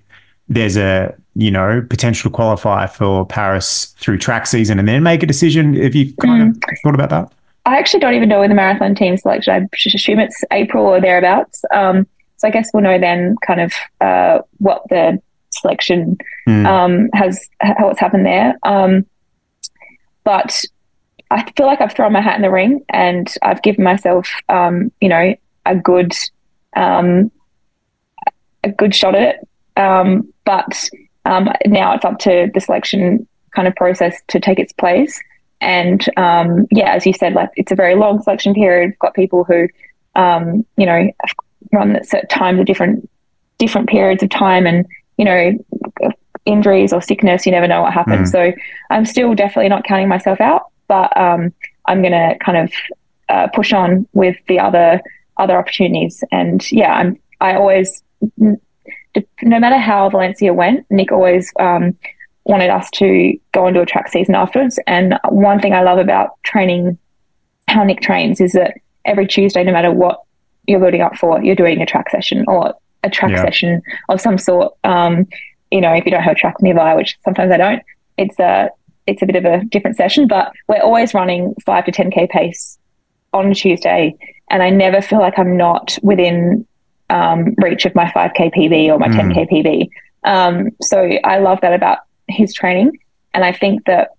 there's 0.47 0.77
a 0.77 1.15
you 1.35 1.51
know 1.51 1.85
potential 1.89 2.29
to 2.29 2.35
qualify 2.35 2.85
for 2.87 3.25
Paris 3.25 3.95
through 3.97 4.17
track 4.17 4.47
season 4.47 4.79
and 4.79 4.87
then 4.87 5.03
make 5.03 5.23
a 5.23 5.25
decision. 5.25 5.73
Have 5.73 5.95
you 5.95 6.13
kind 6.17 6.55
mm. 6.55 6.71
of 6.71 6.79
thought 6.83 6.95
about 6.95 7.09
that? 7.09 7.31
I 7.65 7.77
actually 7.77 7.99
don't 7.99 8.13
even 8.13 8.29
know 8.29 8.39
when 8.39 8.49
the 8.49 8.55
marathon 8.55 8.93
team 8.93 9.17
selection. 9.17 9.53
I 9.53 9.75
should 9.75 9.95
assume 9.95 10.19
it's 10.19 10.43
April 10.51 10.85
or 10.85 11.01
thereabouts. 11.01 11.63
Um, 11.73 12.07
so 12.37 12.47
I 12.47 12.51
guess 12.51 12.69
we'll 12.73 12.83
know 12.83 12.99
then 12.99 13.35
kind 13.45 13.61
of 13.61 13.73
uh, 14.01 14.39
what 14.59 14.83
the 14.89 15.19
selection 15.51 16.17
mm. 16.47 16.65
um, 16.65 17.09
has 17.13 17.49
how 17.61 17.89
it's 17.89 17.99
happened 17.99 18.25
there. 18.25 18.55
Um, 18.63 19.05
but 20.23 20.63
I 21.31 21.49
feel 21.57 21.65
like 21.65 21.81
I've 21.81 21.93
thrown 21.93 22.13
my 22.13 22.21
hat 22.21 22.35
in 22.35 22.41
the 22.43 22.51
ring 22.51 22.83
and 22.89 23.33
I've 23.41 23.63
given 23.63 23.83
myself, 23.83 24.29
um, 24.49 24.91
you 25.01 25.09
know, 25.09 25.35
a 25.65 25.75
good 25.75 26.13
um, 26.75 27.31
a 28.63 28.71
good 28.71 28.93
shot 28.93 29.15
at 29.15 29.35
it. 29.35 29.47
Um, 29.79 30.33
but 30.45 30.89
um, 31.25 31.49
now 31.65 31.93
it's 31.93 32.05
up 32.05 32.19
to 32.19 32.49
the 32.53 32.59
selection 32.59 33.27
kind 33.55 33.67
of 33.67 33.75
process 33.75 34.21
to 34.27 34.39
take 34.39 34.59
its 34.59 34.73
place. 34.73 35.21
And 35.61 36.05
um, 36.17 36.67
yeah, 36.71 36.93
as 36.93 37.05
you 37.05 37.13
said, 37.13 37.33
like 37.33 37.49
it's 37.55 37.71
a 37.71 37.75
very 37.75 37.95
long 37.95 38.21
selection 38.21 38.53
period. 38.53 38.89
We've 38.89 38.99
got 38.99 39.13
people 39.13 39.43
who, 39.43 39.67
um, 40.15 40.65
you 40.77 40.85
know, 40.85 41.09
run 41.71 41.95
at 41.95 42.05
certain 42.05 42.29
times 42.29 42.59
of 42.59 42.65
different 42.65 43.09
different 43.57 43.87
periods 43.89 44.21
of 44.21 44.29
time, 44.29 44.67
and 44.67 44.85
you 45.17 45.25
know, 45.25 45.57
injuries 46.45 46.93
or 46.93 47.01
sickness. 47.01 47.45
You 47.45 47.51
never 47.53 47.67
know 47.67 47.81
what 47.81 47.93
happens. 47.93 48.29
Mm. 48.29 48.31
So 48.31 48.59
I'm 48.89 49.05
still 49.05 49.33
definitely 49.33 49.69
not 49.69 49.85
counting 49.85 50.09
myself 50.09 50.41
out, 50.41 50.63
but 50.87 51.15
um, 51.17 51.53
I'm 51.85 52.01
going 52.01 52.11
to 52.11 52.37
kind 52.43 52.57
of 52.57 52.73
uh, 53.29 53.47
push 53.53 53.73
on 53.73 54.07
with 54.13 54.37
the 54.47 54.59
other 54.59 55.01
other 55.37 55.57
opportunities. 55.57 56.23
And 56.31 56.69
yeah, 56.71 56.93
I'm 56.93 57.19
I 57.41 57.55
always 57.55 58.03
no 58.37 59.59
matter 59.59 59.77
how 59.77 60.09
Valencia 60.09 60.53
went, 60.53 60.85
Nick 60.89 61.11
always 61.11 61.51
um, 61.59 61.97
wanted 62.43 62.69
us 62.69 62.89
to 62.91 63.37
go 63.53 63.67
into 63.67 63.81
a 63.81 63.85
track 63.85 64.09
season 64.09 64.35
afterwards. 64.35 64.79
And 64.87 65.17
one 65.29 65.59
thing 65.59 65.73
I 65.73 65.83
love 65.83 65.97
about 65.97 66.31
training, 66.43 66.97
how 67.67 67.83
Nick 67.83 68.01
trains, 68.01 68.41
is 68.41 68.53
that 68.53 68.75
every 69.05 69.27
Tuesday, 69.27 69.63
no 69.63 69.71
matter 69.71 69.91
what 69.91 70.21
you're 70.67 70.79
building 70.79 71.01
up 71.01 71.15
for, 71.15 71.41
you're 71.43 71.55
doing 71.55 71.81
a 71.81 71.85
track 71.85 72.09
session 72.09 72.43
or 72.47 72.73
a 73.03 73.09
track 73.09 73.31
yeah. 73.31 73.43
session 73.43 73.81
of 74.09 74.21
some 74.21 74.37
sort. 74.37 74.73
Um, 74.83 75.27
you 75.71 75.81
know, 75.81 75.93
if 75.93 76.05
you 76.05 76.11
don't 76.11 76.23
have 76.23 76.35
a 76.35 76.39
track 76.39 76.61
nearby, 76.61 76.95
which 76.95 77.17
sometimes 77.23 77.51
I 77.51 77.57
don't, 77.57 77.81
it's 78.17 78.39
a 78.39 78.69
it's 79.07 79.21
a 79.21 79.25
bit 79.25 79.35
of 79.35 79.45
a 79.45 79.63
different 79.65 79.97
session. 79.97 80.27
But 80.27 80.51
we're 80.67 80.81
always 80.81 81.13
running 81.13 81.55
five 81.65 81.85
to 81.85 81.91
ten 81.91 82.11
k 82.11 82.27
pace 82.27 82.77
on 83.33 83.53
Tuesday, 83.53 84.15
and 84.49 84.61
I 84.61 84.69
never 84.69 85.01
feel 85.01 85.19
like 85.19 85.39
I'm 85.39 85.57
not 85.57 85.97
within 86.01 86.65
um, 87.09 87.55
reach 87.57 87.85
of 87.85 87.95
my 87.95 88.05
5k 88.05 88.53
PB 88.53 88.89
or 88.89 88.99
my 88.99 89.07
mm. 89.07 89.33
10k 89.33 89.51
PB. 89.51 89.89
Um, 90.23 90.69
so 90.81 90.99
I 91.23 91.39
love 91.39 91.61
that 91.61 91.73
about 91.73 91.99
his 92.27 92.53
training, 92.53 92.97
and 93.33 93.43
I 93.43 93.51
think 93.51 93.85
that 93.85 94.11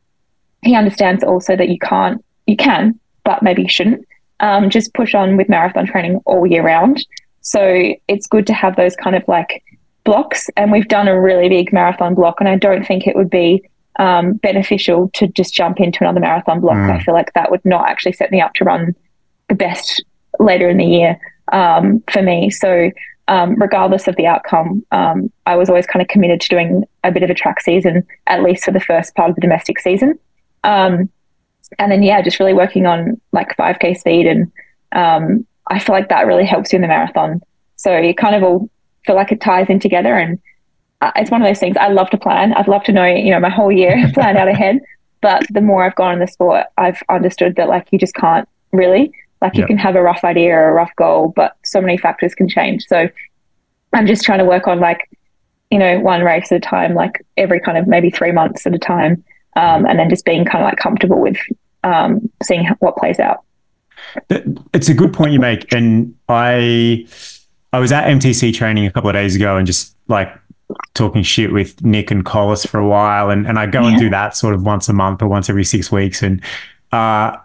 he 0.63 0.75
understands 0.75 1.25
also 1.25 1.57
that 1.57 1.69
you 1.69 1.79
can't, 1.79 2.25
you 2.47 2.57
can, 2.57 2.99
but 3.25 3.43
maybe 3.43 3.63
you 3.63 3.69
shouldn't. 3.69 4.07
Um, 4.41 4.69
just 4.69 4.93
push 4.93 5.15
on 5.15 5.39
with 5.39 5.49
marathon 5.49 5.87
training 5.87 6.21
all 6.27 6.47
year 6.47 6.63
round. 6.63 7.05
So 7.41 7.95
it's 8.07 8.27
good 8.27 8.47
to 8.49 8.53
have 8.53 8.77
those 8.77 8.95
kind 8.95 9.17
of 9.17 9.27
like 9.27 9.65
blocks, 10.05 10.49
and 10.57 10.71
we've 10.71 10.89
done 10.89 11.09
a 11.09 11.21
really 11.21 11.49
big 11.49 11.73
marathon 11.73 12.15
block, 12.15 12.37
and 12.41 12.49
I 12.49 12.57
don't 12.57 12.87
think 12.87 13.07
it 13.07 13.17
would 13.17 13.31
be 13.31 13.63
um, 13.99 14.35
beneficial 14.35 15.11
to 15.15 15.27
just 15.29 15.55
jump 15.55 15.81
into 15.81 16.01
another 16.01 16.21
marathon 16.21 16.61
block. 16.61 16.77
Mm. 16.77 16.91
I 16.91 17.03
feel 17.03 17.15
like 17.15 17.33
that 17.35 17.51
would 17.51 17.65
not 17.65 17.89
actually 17.89 18.13
set 18.13 18.31
me 18.31 18.41
up 18.41 18.55
to 18.55 18.65
run 18.65 18.95
the 19.49 19.55
best 19.55 20.05
later 20.41 20.69
in 20.69 20.77
the 20.77 20.85
year 20.85 21.19
um, 21.53 22.03
for 22.11 22.23
me. 22.23 22.51
So, 22.51 22.91
um, 23.29 23.57
regardless 23.57 24.07
of 24.07 24.15
the 24.17 24.27
outcome, 24.27 24.85
um, 24.93 25.33
I 25.47 25.57
was 25.57 25.69
always 25.69 25.87
kind 25.87 26.01
of 26.01 26.09
committed 26.09 26.41
to 26.43 26.49
doing 26.49 26.85
a 27.03 27.11
bit 27.11 27.25
of 27.25 27.31
a 27.31 27.35
track 27.35 27.61
season, 27.61 28.07
at 28.29 28.43
least 28.43 28.65
for 28.65 28.71
the 28.71 28.81
first 28.81 29.15
part 29.17 29.31
of 29.31 29.35
the 29.35 29.41
domestic 29.41 29.81
season. 29.81 30.19
Um, 30.63 31.11
and 31.79 31.91
then, 31.91 32.03
yeah, 32.03 32.23
just 32.23 32.39
really 32.39 32.55
working 32.55 32.87
on 32.87 33.21
like 33.33 33.57
5K 33.57 33.99
speed. 33.99 34.27
And 34.27 34.53
um, 34.93 35.47
I 35.67 35.81
feel 35.81 35.95
like 35.95 36.09
that 36.09 36.27
really 36.27 36.47
helps 36.47 36.73
you 36.73 36.77
in 36.77 36.83
the 36.83 36.89
marathon. 36.89 37.43
So, 37.77 37.97
you 37.99 38.15
kind 38.15 38.37
of 38.37 38.43
all 38.43 38.71
feel 39.05 39.17
like 39.17 39.33
it 39.33 39.41
ties 39.41 39.69
in 39.69 39.81
together. 39.81 40.15
And 40.15 40.39
uh, 41.01 41.13
it's 41.17 41.31
one 41.31 41.43
of 41.43 41.49
those 41.49 41.59
things 41.59 41.77
I 41.77 41.89
love 41.89 42.11
to 42.11 42.19
plan. 42.19 42.53
I'd 42.53 42.69
love 42.69 42.85
to 42.85 42.93
know, 42.93 43.05
you 43.05 43.31
know, 43.31 43.41
my 43.41 43.51
whole 43.51 43.73
year 43.73 44.11
planned 44.15 44.39
out 44.39 44.49
ahead. 44.49 44.81
But 45.21 45.45
the 45.51 45.61
more 45.61 45.85
I've 45.85 45.97
gone 45.97 46.15
in 46.15 46.21
the 46.21 46.29
sport, 46.29 46.67
I've 46.79 47.03
understood 47.09 47.57
that 47.57 47.69
like 47.69 47.89
you 47.91 47.99
just 47.99 48.15
can't 48.15 48.49
really. 48.73 49.13
Like 49.43 49.57
you 49.57 49.67
can 49.67 49.77
have 49.77 49.97
a 49.97 50.03
rough 50.03 50.25
idea 50.25 50.55
or 50.55 50.71
a 50.71 50.73
rough 50.73 50.95
goal, 50.97 51.33
but 51.37 51.57
so 51.65 51.81
many 51.81 51.99
factors 51.99 52.35
can 52.35 52.49
change. 52.49 52.85
So 52.87 53.09
I'm 53.93 54.07
just 54.07 54.25
trying 54.25 54.39
to 54.39 54.45
work 54.45 54.67
on 54.67 54.81
like, 54.81 55.11
you 55.71 55.79
know, 55.79 56.01
one 56.01 56.23
race 56.23 56.51
at 56.51 56.57
a 56.57 56.61
time, 56.61 56.95
like 56.95 57.25
every 57.37 57.61
kind 57.61 57.77
of 57.77 57.87
maybe 57.87 58.11
three 58.11 58.33
months 58.33 58.67
at 58.67 58.75
a 58.75 58.79
time. 58.79 59.23
Um, 59.57 59.87
and 59.87 59.99
then 59.99 60.11
just 60.11 60.25
being 60.25 60.45
kind 60.45 60.63
of 60.63 60.69
like 60.69 60.79
comfortable 60.79 61.21
with 61.21 61.39
um, 61.85 62.31
seeing 62.43 62.67
what 62.81 62.97
plays 62.97 63.19
out. 63.19 63.43
It's 64.75 64.89
a 64.89 64.95
good 64.95 65.13
point 65.13 65.33
you 65.33 65.41
make. 65.41 65.73
And 65.73 66.15
I, 66.29 67.07
I 67.73 67.79
was 67.79 67.93
at 67.93 68.05
MTC 68.05 68.55
training 68.55 68.87
a 68.87 68.91
couple 68.91 69.11
of 69.11 69.15
days 69.15 69.37
ago 69.37 69.57
and 69.57 69.67
just 69.67 69.97
like 70.09 70.35
talking 70.95 71.23
shit 71.23 71.53
with 71.53 71.83
Nick 71.85 72.11
and 72.11 72.25
Collis 72.25 72.67
for 72.67 72.79
a 72.79 72.87
while. 72.87 73.31
And, 73.31 73.47
and 73.47 73.59
I 73.59 73.67
go 73.67 73.83
yeah. 73.83 73.89
and 73.89 73.99
do 73.99 74.11
that 74.11 74.37
sort 74.37 74.55
of 74.55 74.63
once 74.63 74.89
a 74.89 74.93
month 74.93 75.23
or 75.23 75.29
once 75.29 75.49
every 75.49 75.65
six 75.65 75.93
weeks. 75.93 76.23
And, 76.23 76.43
uh, 76.93 77.37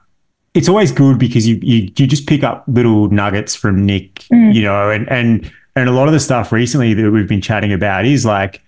it's 0.54 0.68
always 0.68 0.91
good 0.91 1.18
because 1.18 1.47
you, 1.47 1.60
you 1.62 1.89
you 1.95 2.08
just 2.08 2.28
pick 2.28 2.43
up 2.43 2.64
little 2.68 3.10
nuggets 3.10 3.56
from 3.56 3.86
Nick, 3.86 4.16
mm. 4.34 4.54
you 4.54 4.62
know, 4.62 4.89
and 4.89 5.10
and 5.10 5.52
and 5.76 5.89
a 5.89 5.91
lot 5.91 6.08
of 6.08 6.14
the 6.14 6.20
stuff 6.20 6.52
recently 6.52 6.93
that 6.93 7.12
we've 7.12 7.28
been 7.28 7.41
chatting 7.41 7.72
about 7.72 8.06
is 8.06 8.26
like 8.26 8.62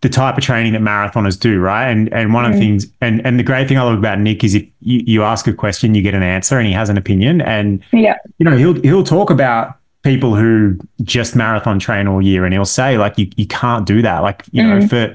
the 0.00 0.08
type 0.08 0.36
of 0.36 0.42
training 0.42 0.72
that 0.72 0.82
marathoners 0.82 1.38
do, 1.38 1.60
right? 1.60 1.88
And 1.88 2.12
and 2.12 2.34
one 2.34 2.44
of 2.44 2.52
the 2.52 2.58
things, 2.58 2.86
and 3.00 3.24
and 3.24 3.38
the 3.38 3.42
great 3.42 3.68
thing 3.68 3.78
I 3.78 3.82
love 3.82 3.98
about 3.98 4.18
Nick 4.18 4.44
is 4.44 4.54
if 4.54 4.64
you, 4.80 5.02
you 5.06 5.22
ask 5.22 5.46
a 5.46 5.52
question, 5.52 5.94
you 5.94 6.02
get 6.02 6.14
an 6.14 6.22
answer, 6.22 6.58
and 6.58 6.66
he 6.66 6.72
has 6.72 6.88
an 6.88 6.98
opinion, 6.98 7.40
and 7.40 7.82
Yeah. 7.92 8.16
you 8.38 8.44
know 8.44 8.56
he'll 8.56 8.80
he'll 8.82 9.04
talk 9.04 9.30
about 9.30 9.76
people 10.02 10.36
who 10.36 10.78
just 11.02 11.34
marathon 11.34 11.78
train 11.78 12.06
all 12.06 12.20
year, 12.20 12.44
and 12.44 12.52
he'll 12.52 12.64
say 12.64 12.98
like 12.98 13.16
you 13.16 13.30
you 13.36 13.46
can't 13.46 13.86
do 13.86 14.02
that, 14.02 14.20
like 14.20 14.44
you 14.50 14.62
know 14.62 14.86
for 14.86 15.14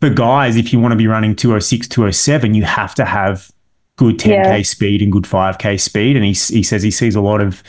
for 0.00 0.10
guys, 0.10 0.56
if 0.56 0.72
you 0.72 0.80
want 0.80 0.92
to 0.92 0.96
be 0.96 1.06
running 1.06 1.34
206, 1.34 1.88
207, 1.88 2.54
you 2.54 2.62
have 2.62 2.94
to 2.94 3.04
have 3.04 3.50
good 3.98 4.18
10k 4.18 4.28
Yeah. 4.56 4.62
speed 4.62 5.02
and 5.02 5.12
good 5.12 5.24
5k 5.24 5.78
speed, 5.78 6.16
and 6.16 6.24
he 6.24 6.32
he 6.32 6.62
says 6.62 6.82
he 6.82 6.90
sees 6.90 7.14
a 7.14 7.20
lot 7.20 7.42
of 7.42 7.62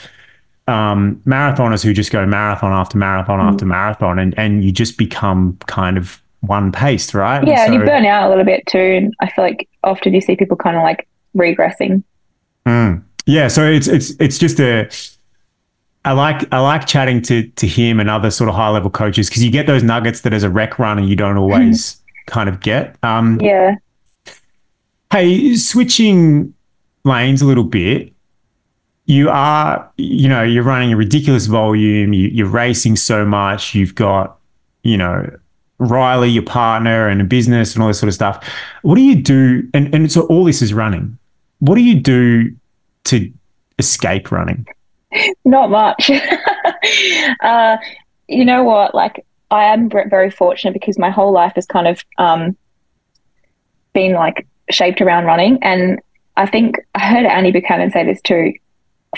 um, 0.67 1.19
marathoners 1.25 1.83
who 1.83 1.93
just 1.93 2.11
go 2.11 2.25
marathon 2.25 2.71
after 2.71 2.97
marathon 2.97 3.39
Mm. 3.39 3.51
after 3.51 3.65
marathon, 3.65 4.17
and 4.19 4.33
and 4.37 4.63
you 4.63 4.71
just 4.71 4.97
become 4.97 5.57
kind 5.67 5.97
of 5.97 6.21
one 6.41 6.71
paced, 6.71 7.13
right? 7.13 7.45
Yeah, 7.45 7.65
and 7.65 7.73
you 7.73 7.81
burn 7.81 8.05
out 8.05 8.27
a 8.27 8.29
little 8.29 8.45
bit 8.45 8.63
too. 8.67 8.77
And 8.79 9.13
I 9.19 9.29
feel 9.29 9.43
like 9.43 9.67
often 9.83 10.13
you 10.13 10.21
see 10.21 10.35
people 10.37 10.55
kind 10.55 10.77
of 10.77 10.83
like 10.83 11.05
regressing. 11.35 12.03
Mm. 12.65 13.01
Yeah, 13.25 13.47
so 13.49 13.65
it's 13.69 13.87
it's 13.87 14.11
it's 14.19 14.37
just 14.37 14.59
a. 14.59 14.89
I 16.05 16.13
like 16.13 16.51
I 16.53 16.59
like 16.59 16.85
chatting 16.87 17.21
to 17.23 17.43
to 17.43 17.67
him 17.67 17.99
and 17.99 18.09
other 18.09 18.31
sort 18.31 18.49
of 18.49 18.55
high 18.55 18.69
level 18.69 18.89
coaches 18.89 19.27
because 19.29 19.43
you 19.43 19.51
get 19.51 19.67
those 19.67 19.83
nuggets 19.83 20.21
that 20.21 20.33
as 20.33 20.43
a 20.43 20.49
rec 20.49 20.79
runner 20.79 21.01
you 21.01 21.15
don't 21.15 21.35
always 21.37 21.99
kind 22.27 22.47
of 22.47 22.61
get. 22.61 22.95
Um, 23.03 23.37
Yeah. 23.41 23.75
Hey, 25.11 25.55
switching 25.55 26.53
lanes 27.03 27.41
a 27.41 27.45
little 27.45 27.63
bit. 27.63 28.13
You 29.05 29.29
are, 29.29 29.91
you 29.97 30.29
know, 30.29 30.43
you're 30.43 30.63
running 30.63 30.93
a 30.93 30.97
ridiculous 30.97 31.47
volume. 31.47 32.13
You, 32.13 32.27
you're 32.27 32.47
racing 32.47 32.95
so 32.95 33.25
much. 33.25 33.73
You've 33.73 33.95
got, 33.95 34.37
you 34.83 34.97
know, 34.97 35.27
Riley, 35.79 36.29
your 36.29 36.43
partner, 36.43 37.07
and 37.07 37.21
a 37.21 37.23
business 37.23 37.73
and 37.73 37.81
all 37.81 37.87
this 37.87 37.97
sort 37.99 38.09
of 38.09 38.13
stuff. 38.13 38.47
What 38.83 38.95
do 38.95 39.01
you 39.01 39.15
do? 39.15 39.67
And 39.73 39.93
and 39.95 40.11
so 40.11 40.27
all 40.27 40.43
this 40.43 40.61
is 40.61 40.73
running. 40.73 41.17
What 41.57 41.75
do 41.75 41.81
you 41.81 41.99
do 41.99 42.55
to 43.05 43.33
escape 43.79 44.31
running? 44.31 44.67
Not 45.43 45.71
much. 45.71 46.11
uh, 47.41 47.77
you 48.27 48.45
know 48.45 48.63
what? 48.63 48.93
Like, 48.93 49.25
I 49.49 49.63
am 49.65 49.89
very 49.89 50.29
fortunate 50.29 50.73
because 50.73 50.99
my 50.99 51.09
whole 51.09 51.31
life 51.31 51.53
has 51.55 51.65
kind 51.65 51.87
of 51.87 52.05
um, 52.19 52.55
been 53.93 54.13
like 54.13 54.45
shaped 54.69 55.01
around 55.01 55.25
running. 55.25 55.57
And 55.61 55.99
I 56.37 56.45
think 56.45 56.77
I 56.95 56.99
heard 56.99 57.25
Andy 57.25 57.51
Buchanan 57.51 57.91
say 57.91 58.05
this 58.05 58.21
too. 58.21 58.53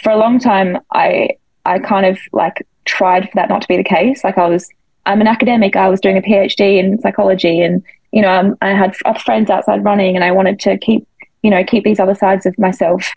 For 0.01 0.11
a 0.11 0.17
long 0.17 0.39
time, 0.39 0.77
I 0.91 1.31
I 1.65 1.79
kind 1.79 2.05
of 2.05 2.17
like 2.31 2.65
tried 2.85 3.25
for 3.25 3.35
that 3.35 3.49
not 3.49 3.61
to 3.61 3.67
be 3.67 3.77
the 3.77 3.83
case. 3.83 4.23
Like 4.23 4.37
I 4.37 4.47
was, 4.47 4.67
I'm 5.05 5.21
an 5.21 5.27
academic. 5.27 5.75
I 5.75 5.89
was 5.89 5.99
doing 5.99 6.17
a 6.17 6.21
PhD 6.21 6.79
in 6.79 6.99
psychology, 7.01 7.61
and 7.61 7.83
you 8.11 8.21
know, 8.21 8.31
um, 8.31 8.57
I 8.61 8.69
had 8.69 8.95
friends 9.21 9.49
outside 9.49 9.83
running, 9.83 10.15
and 10.15 10.23
I 10.23 10.31
wanted 10.31 10.59
to 10.61 10.77
keep, 10.77 11.07
you 11.43 11.49
know, 11.51 11.63
keep 11.63 11.83
these 11.83 11.99
other 11.99 12.15
sides 12.15 12.45
of 12.45 12.57
myself, 12.57 13.11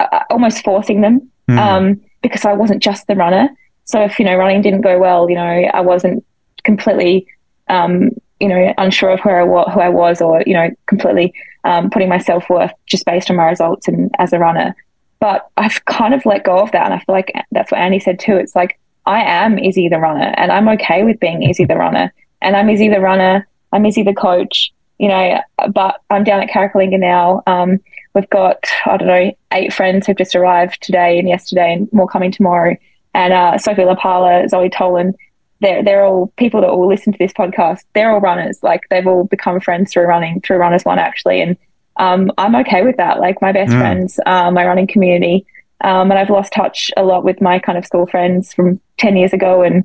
uh, 0.00 0.20
almost 0.30 0.62
forcing 0.64 1.00
them 1.00 1.28
Mm. 1.50 1.58
um, 1.58 2.00
because 2.22 2.44
I 2.44 2.52
wasn't 2.52 2.82
just 2.82 3.08
the 3.08 3.16
runner. 3.16 3.48
So 3.84 4.00
if 4.02 4.18
you 4.18 4.24
know 4.24 4.36
running 4.36 4.62
didn't 4.62 4.82
go 4.82 4.98
well, 4.98 5.28
you 5.28 5.34
know 5.34 5.42
I 5.42 5.80
wasn't 5.80 6.24
completely, 6.62 7.26
um, 7.68 8.10
you 8.42 8.48
know, 8.48 8.74
unsure 8.76 9.10
of 9.10 9.20
who 9.20 9.30
I 9.30 9.44
was, 9.44 9.70
who 9.72 9.78
I 9.78 9.88
was, 9.88 10.20
or 10.20 10.42
you 10.44 10.52
know, 10.52 10.68
completely 10.86 11.32
um, 11.62 11.90
putting 11.90 12.08
my 12.08 12.18
self 12.18 12.50
worth 12.50 12.72
just 12.86 13.06
based 13.06 13.30
on 13.30 13.36
my 13.36 13.46
results 13.46 13.86
and 13.86 14.10
as 14.18 14.32
a 14.32 14.38
runner. 14.40 14.74
But 15.20 15.48
I've 15.56 15.84
kind 15.84 16.12
of 16.12 16.26
let 16.26 16.42
go 16.42 16.58
of 16.58 16.72
that, 16.72 16.84
and 16.84 16.92
I 16.92 16.98
feel 16.98 17.14
like 17.14 17.32
that's 17.52 17.70
what 17.70 17.80
Andy 17.80 18.00
said 18.00 18.18
too. 18.18 18.36
It's 18.36 18.56
like 18.56 18.80
I 19.06 19.22
am 19.22 19.56
Izzi 19.56 19.88
the 19.88 20.00
runner, 20.00 20.34
and 20.36 20.50
I'm 20.50 20.68
okay 20.70 21.04
with 21.04 21.20
being 21.20 21.42
Izzi 21.42 21.68
the 21.68 21.76
runner, 21.76 22.12
and 22.40 22.56
I'm 22.56 22.66
Izzi 22.66 22.92
the 22.92 23.00
runner. 23.00 23.46
I'm 23.72 23.84
Izzi 23.84 24.04
the 24.04 24.12
coach, 24.12 24.72
you 24.98 25.06
know. 25.06 25.40
But 25.72 26.00
I'm 26.10 26.24
down 26.24 26.42
at 26.42 26.50
Carrickalinga 26.50 26.98
now. 26.98 27.44
Um, 27.46 27.78
we've 28.14 28.28
got 28.30 28.66
I 28.86 28.96
don't 28.96 29.06
know 29.06 29.32
eight 29.52 29.72
friends 29.72 30.08
who've 30.08 30.18
just 30.18 30.34
arrived 30.34 30.82
today 30.82 31.16
and 31.20 31.28
yesterday, 31.28 31.74
and 31.74 31.92
more 31.92 32.08
coming 32.08 32.32
tomorrow. 32.32 32.76
And 33.14 33.32
uh, 33.32 33.56
Sophie 33.58 33.82
Lapala, 33.82 34.48
Zoe 34.48 34.68
Tolan, 34.68 35.14
they're 35.62 35.82
they're 35.82 36.04
all 36.04 36.32
people 36.36 36.60
that 36.60 36.68
will 36.76 36.88
listen 36.88 37.12
to 37.12 37.18
this 37.18 37.32
podcast. 37.32 37.80
They're 37.94 38.10
all 38.12 38.20
runners. 38.20 38.58
Like 38.62 38.82
they've 38.90 39.06
all 39.06 39.24
become 39.24 39.60
friends 39.60 39.92
through 39.92 40.04
running, 40.04 40.40
through 40.42 40.58
Runners 40.58 40.84
One 40.84 40.98
actually, 40.98 41.40
and 41.40 41.56
um, 41.96 42.30
I'm 42.36 42.54
okay 42.56 42.82
with 42.82 42.96
that. 42.98 43.20
Like 43.20 43.40
my 43.40 43.52
best 43.52 43.72
Mm. 43.72 43.78
friends, 43.80 44.20
uh, 44.26 44.50
my 44.50 44.64
running 44.66 44.86
community, 44.86 45.46
um, 45.82 46.10
and 46.10 46.18
I've 46.18 46.30
lost 46.30 46.52
touch 46.52 46.90
a 46.96 47.02
lot 47.04 47.24
with 47.24 47.40
my 47.40 47.58
kind 47.58 47.78
of 47.78 47.86
school 47.86 48.06
friends 48.06 48.52
from 48.52 48.80
ten 48.98 49.16
years 49.16 49.32
ago, 49.32 49.62
and 49.62 49.84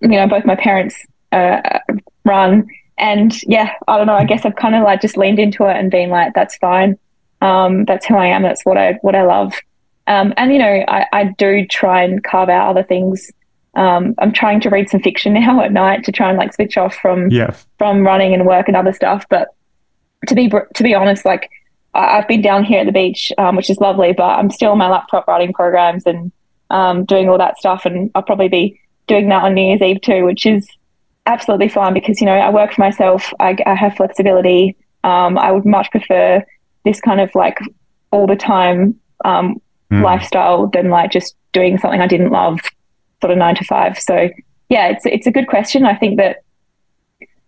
you 0.00 0.08
know 0.08 0.26
both 0.26 0.44
my 0.44 0.56
parents 0.56 0.96
uh, 1.32 1.78
run, 2.24 2.66
and 2.98 3.42
yeah, 3.44 3.72
I 3.88 3.96
don't 3.98 4.06
know. 4.06 4.14
I 4.14 4.24
guess 4.24 4.44
I've 4.44 4.56
kind 4.56 4.74
of 4.74 4.82
like 4.84 5.00
just 5.00 5.16
leaned 5.16 5.38
into 5.38 5.64
it 5.64 5.76
and 5.76 5.90
been 5.90 6.10
like, 6.10 6.34
that's 6.34 6.56
fine. 6.56 6.98
Um, 7.42 7.84
that's 7.84 8.06
who 8.06 8.16
I 8.16 8.26
am. 8.26 8.42
That's 8.42 8.64
what 8.64 8.78
I 8.78 8.94
what 9.02 9.14
I 9.14 9.22
love. 9.22 9.52
Um, 10.06 10.32
and 10.36 10.52
you 10.52 10.58
know, 10.58 10.84
I, 10.88 11.06
I 11.12 11.24
do 11.36 11.66
try 11.66 12.04
and 12.04 12.22
carve 12.22 12.48
out 12.48 12.70
other 12.70 12.84
things. 12.84 13.30
Um, 13.76 14.14
I'm 14.18 14.32
trying 14.32 14.60
to 14.62 14.70
read 14.70 14.88
some 14.88 15.00
fiction 15.00 15.34
now 15.34 15.60
at 15.64 15.72
night 15.72 16.04
to 16.04 16.12
try 16.12 16.28
and 16.28 16.38
like 16.38 16.52
switch 16.54 16.76
off 16.76 16.94
from 16.96 17.30
Yeah. 17.30 17.54
from 17.78 18.04
running 18.04 18.34
and 18.34 18.46
work 18.46 18.66
and 18.68 18.76
other 18.76 18.92
stuff. 18.92 19.24
But 19.28 19.48
to 20.28 20.34
be 20.34 20.48
to 20.48 20.82
be 20.82 20.94
honest, 20.94 21.24
like 21.24 21.48
I- 21.94 22.18
I've 22.18 22.28
been 22.28 22.42
down 22.42 22.64
here 22.64 22.80
at 22.80 22.86
the 22.86 22.92
beach, 22.92 23.32
um, 23.38 23.56
which 23.56 23.70
is 23.70 23.78
lovely, 23.78 24.12
but 24.12 24.38
I'm 24.38 24.50
still 24.50 24.72
on 24.72 24.78
my 24.78 24.88
laptop 24.88 25.26
writing 25.28 25.52
programs 25.52 26.04
and 26.06 26.32
um, 26.70 27.04
doing 27.04 27.28
all 27.28 27.38
that 27.38 27.58
stuff, 27.58 27.86
and 27.86 28.10
I'll 28.14 28.22
probably 28.22 28.48
be 28.48 28.80
doing 29.06 29.28
that 29.28 29.44
on 29.44 29.54
New 29.54 29.62
Year's 29.68 29.82
Eve 29.82 30.00
too, 30.00 30.24
which 30.24 30.44
is 30.46 30.68
absolutely 31.26 31.68
fine 31.68 31.92
because 31.94 32.20
you 32.20 32.26
know 32.26 32.34
I 32.34 32.50
work 32.50 32.72
for 32.72 32.80
myself. 32.80 33.32
I, 33.40 33.56
I 33.66 33.74
have 33.74 33.94
flexibility. 33.94 34.76
Um, 35.04 35.38
I 35.38 35.52
would 35.52 35.64
much 35.64 35.90
prefer 35.92 36.44
this 36.84 37.00
kind 37.00 37.20
of 37.20 37.32
like 37.34 37.58
all 38.10 38.26
the 38.26 38.36
time 38.36 38.98
um, 39.24 39.60
Mm. 39.92 40.02
lifestyle 40.02 40.66
than 40.66 40.90
like 40.90 41.12
just 41.12 41.36
doing 41.52 41.78
something 41.78 42.00
I 42.00 42.08
didn't 42.08 42.30
love, 42.32 42.58
sort 43.26 43.32
of 43.32 43.38
nine 43.38 43.56
to 43.56 43.64
five. 43.64 43.98
So 43.98 44.30
yeah, 44.68 44.88
it's 44.88 45.04
it's 45.04 45.26
a 45.26 45.32
good 45.32 45.48
question. 45.48 45.84
I 45.84 45.96
think 45.96 46.16
that 46.18 46.44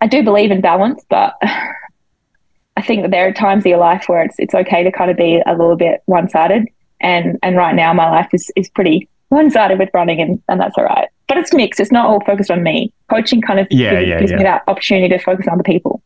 I 0.00 0.08
do 0.08 0.24
believe 0.24 0.50
in 0.50 0.60
balance, 0.60 1.04
but 1.08 1.34
I 2.76 2.82
think 2.82 3.02
that 3.02 3.10
there 3.12 3.28
are 3.28 3.32
times 3.32 3.64
in 3.64 3.70
your 3.70 3.78
life 3.78 4.08
where 4.08 4.22
it's 4.22 4.36
it's 4.38 4.54
okay 4.54 4.82
to 4.82 4.90
kind 4.90 5.10
of 5.10 5.16
be 5.16 5.40
a 5.46 5.52
little 5.52 5.76
bit 5.76 6.02
one 6.06 6.28
sided. 6.28 6.66
And 7.00 7.38
and 7.44 7.56
right 7.56 7.76
now 7.76 7.92
my 7.92 8.10
life 8.10 8.28
is 8.32 8.50
is 8.56 8.68
pretty 8.68 9.08
one 9.28 9.50
sided 9.50 9.78
with 9.78 9.90
running 9.94 10.20
and, 10.20 10.42
and 10.48 10.60
that's 10.60 10.74
all 10.76 10.84
right. 10.84 11.08
But 11.28 11.36
it's 11.36 11.52
mixed. 11.52 11.78
It's 11.78 11.92
not 11.92 12.06
all 12.06 12.20
focused 12.24 12.50
on 12.50 12.62
me. 12.62 12.92
Coaching 13.10 13.40
kind 13.42 13.60
of 13.60 13.68
Yeah, 13.70 13.94
gives, 13.94 14.08
yeah, 14.08 14.18
gives 14.20 14.32
me 14.32 14.42
that 14.42 14.62
opportunity 14.66 15.08
to 15.10 15.22
focus 15.22 15.46
on 15.48 15.58
the 15.58 15.64
people. 15.64 16.02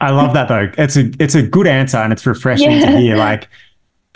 I 0.00 0.10
love 0.10 0.34
that 0.34 0.48
though. 0.48 0.72
It's 0.78 0.96
a 0.96 1.12
it's 1.20 1.36
a 1.36 1.42
good 1.42 1.68
answer 1.68 1.98
and 1.98 2.12
it's 2.12 2.26
refreshing 2.26 2.80
to 2.80 2.98
hear. 2.98 3.16
Like, 3.16 3.48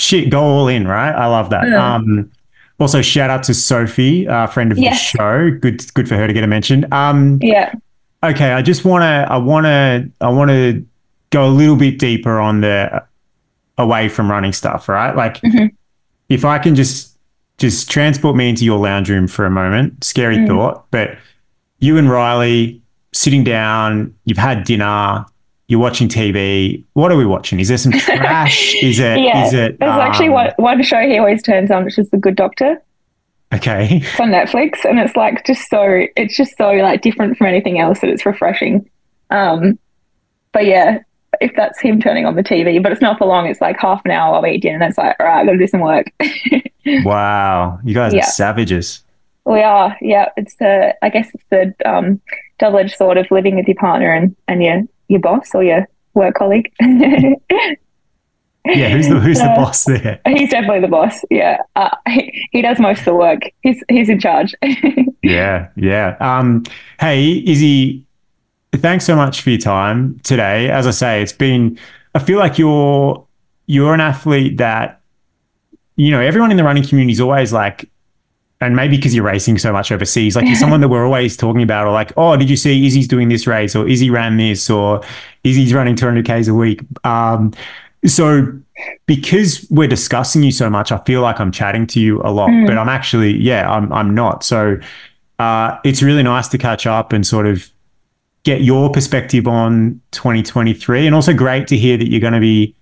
shit, 0.01 0.31
go 0.31 0.43
all 0.43 0.67
in, 0.67 0.89
right? 0.89 1.13
I 1.13 1.27
love 1.27 1.51
that. 1.51 1.69
Yeah. 1.69 1.95
Um, 1.95 2.33
also, 2.79 3.03
shout 3.03 3.31
out 3.31 3.43
to 3.45 3.55
Sophie, 3.55 4.27
uh, 4.29 4.47
friend 4.47 4.71
of 4.73 4.79
Yes. 4.79 4.99
the 5.13 5.19
show. 5.19 5.51
Good, 5.61 5.93
good 5.95 6.09
for 6.09 6.15
her 6.17 6.27
to 6.27 6.33
get 6.33 6.45
a 6.45 6.47
mention. 6.47 6.87
Um, 6.93 7.39
Yeah. 7.43 7.73
okay, 8.23 8.53
I 8.53 8.63
just 8.63 8.85
want 8.85 9.03
to, 9.03 9.27
I 9.33 9.37
want 9.37 9.67
to, 9.67 10.09
I 10.21 10.29
want 10.29 10.51
to 10.51 10.85
go 11.31 11.47
a 11.47 11.51
little 11.51 11.77
bit 11.77 11.99
deeper 11.99 12.39
on 12.39 12.61
the 12.61 13.03
away 13.77 14.09
from 14.09 14.31
running 14.31 14.53
stuff, 14.53 14.89
right? 14.89 15.15
Like, 15.15 15.41
Mhm. 15.43 15.71
if 16.29 16.45
I 16.45 16.59
can 16.59 16.75
just 16.75 17.15
just 17.59 17.91
transport 17.91 18.37
me 18.37 18.49
into 18.49 18.65
your 18.65 18.79
lounge 18.79 19.11
room 19.11 19.27
for 19.27 19.45
a 19.45 19.51
moment. 19.51 20.05
Scary 20.05 20.37
Mm. 20.39 20.47
thought, 20.47 20.85
but 20.93 21.19
you 21.81 21.99
and 21.99 22.09
Riley 22.09 22.81
sitting 23.13 23.43
down, 23.43 24.15
you've 24.27 24.39
had 24.39 24.63
dinner, 24.63 25.27
you're 25.69 25.81
watching 25.81 26.09
TV. 26.09 26.83
What 26.95 27.13
are 27.13 27.17
we 27.17 27.27
watching? 27.27 27.61
Is 27.61 27.69
there 27.69 27.79
some 27.79 27.93
trash? 27.99 28.75
is 28.83 28.99
it? 28.99 29.21
Yeah, 29.21 29.47
Is 29.47 29.53
it? 29.55 29.79
There's 29.79 29.91
actually 29.99 30.29
um, 30.29 30.33
one, 30.35 30.51
one 30.57 30.83
show 30.83 30.99
he 31.01 31.19
always 31.19 31.43
turns 31.43 31.71
on, 31.71 31.85
which 31.85 31.99
is 31.99 32.11
The 32.11 32.17
Good 32.19 32.37
Doctor. 32.37 32.83
Okay. 33.55 33.99
It's 34.03 34.21
on 34.21 34.29
Netflix, 34.31 34.85
and 34.85 34.99
it's 34.99 35.17
like 35.17 35.45
just 35.47 35.69
so 35.71 36.05
it's 36.17 36.37
just 36.37 36.57
so 36.59 36.71
like 36.73 37.01
different 37.03 37.37
from 37.39 37.47
anything 37.47 37.79
else 37.79 38.01
that 38.01 38.11
it's 38.11 38.27
refreshing. 38.27 38.89
Um, 39.31 39.79
but 40.53 40.67
yeah, 40.67 40.99
if 41.41 41.53
that's 41.57 41.81
him 41.81 42.01
turning 42.01 42.27
on 42.27 42.35
the 42.37 42.43
TV, 42.43 42.83
but 42.83 42.93
it's 42.93 43.01
not 43.01 43.17
for 43.19 43.27
long. 43.27 43.47
It's 43.47 43.61
like 43.61 43.79
half 43.79 44.03
an 44.05 44.11
hour. 44.11 44.35
I'll 44.37 44.47
eat 44.47 44.63
dinner, 44.63 44.75
and 44.77 44.85
it's 44.85 44.99
like 44.99 45.17
all 45.21 45.27
right, 45.27 45.41
I 45.41 45.45
got 45.47 45.53
to 45.53 45.59
do 45.59 45.67
some 45.67 45.81
work. 45.81 46.07
Wow, 47.05 47.79
you 47.85 47.93
guys 47.95 48.15
Yeah. 48.15 48.21
are 48.21 48.31
savages. 48.31 49.03
we 49.45 49.61
are, 49.61 49.95
yeah. 50.01 50.31
It's 50.39 50.55
the 50.57 50.95
I 51.03 51.11
guess 51.11 51.29
it's 51.35 51.45
the 51.51 51.75
um, 51.85 52.19
double 52.59 52.79
edged 52.79 52.97
sword 52.97 53.19
of 53.19 53.31
living 53.31 53.57
with 53.57 53.67
your 53.67 53.77
partner 53.77 54.11
and 54.11 54.35
and 54.47 54.63
your 54.63 54.83
your 55.09 55.21
boss 55.21 55.55
or 55.55 55.65
your 55.65 55.89
work 56.15 56.35
colleague. 56.35 56.71
Yeah, 58.65 58.91
who's 58.91 59.09
the 59.09 59.19
who's 59.19 59.39
the 59.39 59.45
Uh, 59.51 59.57
boss 59.57 59.85
there? 59.85 60.21
He's 60.27 60.51
definitely 60.51 60.81
the 60.81 60.89
boss. 60.89 61.25
Yeah, 61.31 61.63
uh, 61.75 61.89
he, 62.09 62.47
he 62.53 62.61
does 62.61 62.79
most 62.79 62.99
of 63.01 63.05
the 63.07 63.15
work. 63.15 63.41
He's 63.63 63.83
he's 63.89 64.09
in 64.09 64.21
charge. 64.21 64.55
Yeah, 65.23 65.69
yeah. 65.77 66.17
Um, 66.21 66.63
hey, 67.01 67.43
Izzi, 67.45 68.03
thanks 68.73 69.05
so 69.05 69.17
much 69.17 69.43
for 69.43 69.51
your 69.51 69.59
time 69.59 70.19
today. 70.23 70.71
As 70.71 70.87
I 70.87 70.91
say, 70.93 71.23
it's 71.23 71.33
been. 71.33 71.79
I 72.15 72.19
feel 72.21 72.39
like 72.39 72.57
you're 72.59 73.27
you're 73.67 73.93
an 73.95 74.01
athlete 74.01 74.57
that, 74.59 75.01
you 75.97 76.11
know, 76.11 76.21
everyone 76.21 76.51
in 76.51 76.57
the 76.57 76.65
running 76.65 76.87
community 76.87 77.13
is 77.13 77.21
always 77.21 77.53
like 77.53 77.91
and 78.61 78.75
maybe 78.75 78.97
because 78.97 79.15
you're 79.15 79.25
racing 79.25 79.57
so 79.59 79.73
much 79.73 79.93
overseas, 79.93 80.35
like 80.35 80.47
you're 80.47 80.57
someone 80.57 80.81
that 80.81 80.89
we're 80.89 81.05
always 81.05 81.37
talking 81.37 81.63
about, 81.63 81.87
or 81.87 81.93
like, 81.93 82.13
oh, 82.17 82.37
did 82.37 82.51
you 82.51 82.57
see 82.57 82.87
Izzi's 82.89 83.07
doing 83.07 83.29
this 83.29 83.47
race, 83.47 83.77
or 83.77 83.85
Izzi 83.85 84.11
ran 84.11 84.37
this, 84.37 84.69
or 84.69 85.01
Izzi's 85.45 85.73
running 85.73 85.95
200 85.95 86.25
k's 86.27 86.49
a 86.49 86.55
week. 86.55 86.81
Um, 87.05 87.53
so 88.05 88.53
because 89.07 89.67
we're 89.71 89.89
discussing 89.89 90.43
you 90.43 90.51
so 90.53 90.69
much, 90.71 90.91
I 90.93 90.99
feel 90.99 91.21
like 91.21 91.39
I'm 91.41 91.53
chatting 91.53 91.87
to 91.89 92.01
you 92.01 92.21
a 92.23 92.31
lot, 92.31 92.51
but 92.67 92.77
I'm 92.79 92.89
actually, 92.89 93.37
yeah, 93.37 93.71
I'm 93.71 93.93
I'm 93.93 94.15
not. 94.15 94.43
So 94.45 94.79
uh, 95.39 95.79
it's 95.85 96.03
really 96.03 96.23
nice 96.23 96.49
to 96.49 96.59
catch 96.59 96.87
up 96.87 97.13
and 97.13 97.27
sort 97.27 97.47
of 97.47 97.69
get 98.45 98.63
your 98.63 98.91
perspective 98.91 99.47
on 99.47 100.01
2023, 100.13 101.07
and 101.07 101.15
also 101.15 101.33
great 101.35 101.67
to 101.69 101.77
hear 101.77 101.97
that 101.97 102.09
you're 102.11 102.21
going 102.21 102.33
to 102.35 102.41
be 102.41 102.75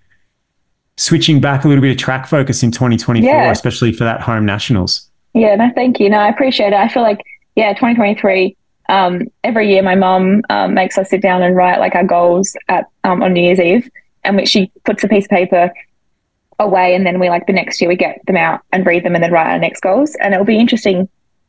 switching 0.97 1.39
back 1.39 1.63
a 1.65 1.67
little 1.67 1.81
bit 1.81 1.91
of 1.91 1.97
track 1.97 2.25
focus 2.27 2.63
in 2.63 2.71
2024, 2.71 3.29
Yeah. 3.29 3.51
especially 3.51 3.91
for 3.91 4.03
that 4.03 4.21
home 4.21 4.45
nationals. 4.45 5.06
Yeah, 5.37 5.55
no, 5.55 5.69
thank 5.75 5.99
you. 5.99 6.09
No, 6.09 6.17
I 6.17 6.29
appreciate 6.29 6.67
it. 6.73 6.79
I 6.79 6.87
feel 6.87 7.03
like, 7.03 7.21
yeah, 7.55 7.69
2023, 7.73 8.55
um, 8.89 9.21
every 9.43 9.69
year 9.69 9.83
my 9.83 9.95
mum 9.95 10.41
um, 10.49 10.73
makes 10.73 10.97
us 10.97 11.09
sit 11.09 11.21
down 11.21 11.43
and 11.43 11.55
write 11.55 11.79
like 11.79 11.93
our 11.93 12.03
goals 12.03 12.55
at 12.69 12.85
um, 13.03 13.21
on 13.21 13.33
New 13.33 13.41
Year's 13.43 13.59
Eve, 13.59 13.89
and 14.23 14.35
which 14.35 14.49
she 14.49 14.71
puts 14.83 15.03
a 15.03 15.07
piece 15.07 15.25
of 15.25 15.29
paper 15.29 15.71
away, 16.59 16.95
and 16.95 17.05
then 17.05 17.19
we 17.19 17.29
like 17.29 17.45
the 17.45 17.53
next 17.53 17.79
year 17.81 17.87
we 17.89 17.95
get 17.95 18.19
them 18.25 18.37
out 18.37 18.61
and 18.71 18.85
read 18.85 19.03
them, 19.05 19.13
and 19.13 19.23
then 19.23 19.31
write 19.31 19.51
our 19.51 19.59
next 19.59 19.81
goals. 19.81 20.15
And 20.21 20.33
it'll 20.33 20.45
be 20.45 20.57
interesting 20.57 21.07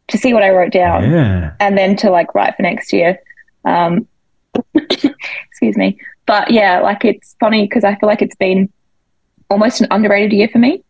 to 0.09 0.19
see 0.19 0.35
what 0.35 0.43
I 0.43 0.51
wrote 0.51 0.73
down, 0.73 1.11
Yeah. 1.11 1.53
and 1.61 1.79
then 1.79 1.97
to 1.97 2.11
like 2.11 2.35
write 2.35 2.57
for 2.57 2.63
next 2.63 2.93
year. 2.93 3.19
Um, 3.65 4.07
excuse 4.75 5.77
me, 5.77 5.99
but 6.27 6.51
yeah, 6.51 6.81
like 6.81 7.05
it's 7.05 7.37
funny 7.41 7.63
because 7.67 7.85
I 7.85 7.95
feel 7.97 8.09
like 8.09 8.23
it's 8.23 8.37
been 8.37 8.71
almost 9.51 9.81
an 9.81 9.87
underrated 9.91 10.33
year 10.33 10.49
for 10.49 10.59
me 10.59 10.83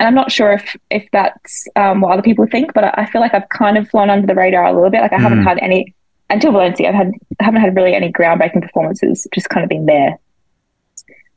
and 0.00 0.06
I'm 0.06 0.14
not 0.14 0.30
sure 0.32 0.52
if 0.52 0.76
if 0.90 1.06
that's 1.12 1.66
um, 1.76 2.00
what 2.00 2.12
other 2.12 2.22
people 2.22 2.46
think, 2.46 2.72
but 2.74 2.84
I 2.84 2.94
I 2.98 3.06
feel 3.06 3.20
like 3.20 3.34
I've 3.34 3.48
kind 3.50 3.76
of 3.78 3.88
flown 3.88 4.10
under 4.10 4.26
the 4.26 4.34
radar 4.34 4.64
a 4.64 4.72
little 4.72 4.90
bit. 4.90 5.00
Like 5.00 5.12
I 5.12 5.18
haven't 5.18 5.40
Mm. 5.40 5.44
had 5.44 5.58
any 5.58 5.94
until 6.30 6.52
Valencia. 6.52 6.88
I've 6.88 6.94
had 6.94 7.12
I 7.40 7.44
haven't 7.44 7.60
had 7.60 7.74
really 7.74 7.94
any 7.94 8.12
groundbreaking 8.12 8.62
performances. 8.62 9.26
Just 9.34 9.48
kind 9.50 9.64
of 9.64 9.68
been 9.70 9.86
there, 9.86 10.18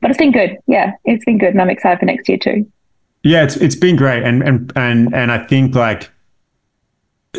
but 0.00 0.10
it's 0.10 0.18
been 0.18 0.32
good. 0.32 0.58
Yeah, 0.66 0.92
it's 1.04 1.24
been 1.24 1.38
good, 1.38 1.50
and 1.50 1.60
I'm 1.62 1.70
excited 1.70 1.98
for 1.98 2.06
next 2.06 2.28
year 2.28 2.38
too. 2.38 2.70
Yeah, 3.24 3.44
it's 3.44 3.56
it's 3.56 3.76
been 3.76 3.96
great, 3.96 4.22
and 4.22 4.42
and 4.42 4.72
and 4.76 5.14
and 5.14 5.32
I 5.32 5.38
think 5.46 5.74
like 5.74 6.10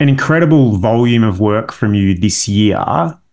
an 0.00 0.08
incredible 0.08 0.76
volume 0.76 1.24
of 1.24 1.40
work 1.40 1.72
from 1.72 1.94
you 1.94 2.14
this 2.14 2.48
year. 2.48 2.82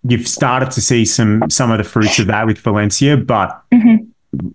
You've 0.07 0.27
started 0.27 0.69
to 0.71 0.81
see 0.81 1.05
some 1.05 1.43
some 1.49 1.71
of 1.71 1.77
the 1.77 1.83
fruits 1.83 2.19
of 2.19 2.27
that 2.27 2.45
with 2.45 2.59
Valencia, 2.59 3.17
but 3.17 3.59
Mhm. 3.73 4.07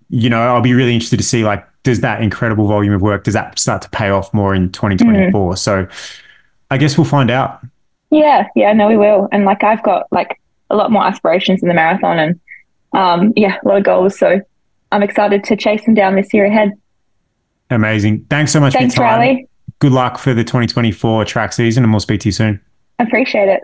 you 0.09 0.29
know, 0.29 0.41
I'll 0.41 0.61
be 0.61 0.73
really 0.73 0.93
interested 0.93 1.17
to 1.17 1.23
see 1.23 1.43
like 1.43 1.65
does 1.83 2.01
that 2.01 2.21
incredible 2.21 2.67
volume 2.67 2.93
of 2.93 3.01
work 3.01 3.23
does 3.23 3.33
that 3.33 3.57
start 3.57 3.81
to 3.81 3.89
pay 3.89 4.09
off 4.09 4.33
more 4.33 4.53
in 4.53 4.71
2024? 4.71 5.57
So 5.57 5.87
I 6.69 6.77
guess 6.77 6.97
we'll 6.97 7.05
find 7.05 7.31
out. 7.31 7.65
Yeah, 8.11 8.47
yeah, 8.55 8.73
no, 8.73 8.87
we 8.87 8.97
will. 8.97 9.27
And 9.31 9.45
like 9.45 9.63
I've 9.63 9.83
got 9.83 10.07
like 10.11 10.39
a 10.69 10.75
lot 10.75 10.91
more 10.91 11.05
aspirations 11.05 11.61
in 11.61 11.67
the 11.67 11.73
marathon, 11.73 12.19
and 12.19 12.39
um, 12.93 13.33
yeah, 13.35 13.57
a 13.63 13.67
lot 13.67 13.77
of 13.77 13.83
goals. 13.83 14.17
So 14.17 14.41
I'm 14.91 15.03
excited 15.03 15.43
to 15.45 15.55
chase 15.55 15.85
them 15.85 15.93
down 15.93 16.15
this 16.15 16.33
year 16.33 16.45
ahead. 16.45 16.71
Amazing. 17.69 18.25
Thanks 18.29 18.51
so 18.51 18.59
much 18.59 18.73
Thanks, 18.73 18.95
for 18.95 19.01
your 19.01 19.09
time. 19.09 19.19
Riley. 19.19 19.47
Good 19.79 19.93
luck 19.93 20.17
for 20.17 20.33
the 20.33 20.43
2024 20.43 21.25
track 21.25 21.53
season, 21.53 21.83
and 21.83 21.91
we'll 21.91 22.01
speak 22.01 22.21
to 22.21 22.27
you 22.27 22.33
soon. 22.33 22.61
Appreciate 22.99 23.47
it. 23.47 23.63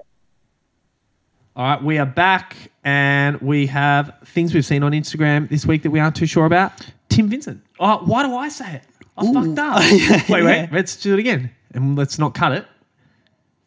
All 1.55 1.65
right, 1.65 1.83
we 1.83 1.97
are 1.97 2.05
back 2.05 2.55
and 2.83 3.41
we 3.41 3.65
have 3.65 4.13
things 4.25 4.53
we've 4.53 4.65
seen 4.65 4.83
on 4.83 4.91
Instagram 4.91 5.49
this 5.49 5.65
week 5.65 5.83
that 5.83 5.91
we 5.91 5.99
aren't 5.99 6.15
too 6.15 6.27
sure 6.27 6.45
about. 6.45 6.71
Tim 7.09 7.27
Vincent. 7.27 7.63
Oh, 7.79 7.97
why 8.05 8.23
do 8.23 8.35
I 8.35 8.49
say 8.49 8.75
it? 8.75 8.83
I 9.17 9.33
fucked 9.33 9.59
up. 9.59 9.79
wait, 10.29 10.43
wait, 10.43 10.69
let's 10.71 10.95
do 10.95 11.13
it 11.13 11.19
again. 11.19 11.51
And 11.73 11.95
let's 11.97 12.19
not 12.19 12.33
cut 12.33 12.51
it. 12.51 12.65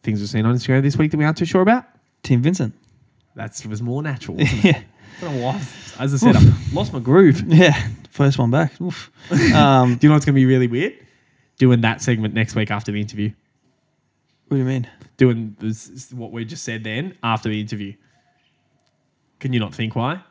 Things 0.03 0.21
we've 0.21 0.29
seen 0.29 0.47
on 0.47 0.55
Instagram 0.55 0.83
this 0.83 0.97
week 0.97 1.11
that 1.11 1.17
we 1.17 1.25
aren't 1.25 1.37
too 1.37 1.45
sure 1.45 1.63
about. 1.63 1.85
Tim 2.23 2.43
Vincent. 2.43 2.75
That 3.35 3.61
was 3.69 3.83
more 3.83 4.03
natural. 4.03 4.37
Wasn't 4.39 4.65
it? 4.65 4.65
Yeah. 4.65 4.83
I 5.19 5.21
don't 5.21 5.37
know 5.37 5.47
why. 5.47 5.63
As 5.99 6.15
I 6.15 6.17
said, 6.17 6.37
I 6.37 6.41
lost 6.73 6.93
my 6.93 6.99
groove. 6.99 7.43
Yeah. 7.47 7.89
First 8.11 8.39
one 8.39 8.51
back. 8.51 8.81
Oof. 8.81 9.11
Um, 9.55 9.97
do 9.97 10.07
you 10.07 10.09
know 10.09 10.15
what's 10.15 10.25
going 10.25 10.35
to 10.35 10.41
be 10.41 10.47
really 10.47 10.67
weird? 10.67 10.95
Doing 11.59 11.83
that 11.83 12.01
segment 12.03 12.35
next 12.35 12.55
week 12.55 12.71
after 12.71 12.91
the 12.91 13.01
interview. 13.01 13.31
what 14.49 14.57
do 14.57 14.59
you 14.59 14.65
mean? 14.65 14.89
Doing 15.17 15.57
this, 15.61 16.11
what 16.13 16.33
we 16.33 16.45
just 16.45 16.65
said 16.65 16.85
then 16.85 17.17
after 17.23 17.49
the 17.49 17.61
interview. 17.61 17.95
Can 19.39 19.53
you 19.53 19.61
not 19.61 19.75
think 19.75 19.95
why? 19.95 20.23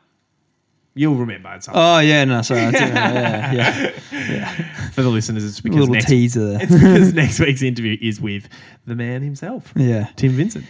You'll 0.94 1.14
remember 1.14 1.48
at 1.48 1.62
some 1.64 1.74
Oh 1.76 1.98
yeah, 2.00 2.24
no, 2.24 2.42
sorry. 2.42 2.62
I 2.62 2.70
didn't. 2.72 2.94
Yeah, 2.94 3.52
yeah. 4.12 4.90
For 4.90 5.02
the 5.02 5.08
listeners, 5.08 5.44
it's 5.44 5.60
because 5.60 5.78
little 5.80 5.94
next, 5.94 6.06
teaser 6.08 6.44
there. 6.52 6.58
it's 6.62 6.72
because 6.72 7.14
next 7.14 7.40
week's 7.40 7.62
interview 7.62 7.96
is 8.00 8.20
with 8.20 8.48
the 8.86 8.94
man 8.96 9.22
himself, 9.22 9.72
Yeah. 9.76 10.08
Tim 10.16 10.32
Vincent. 10.32 10.64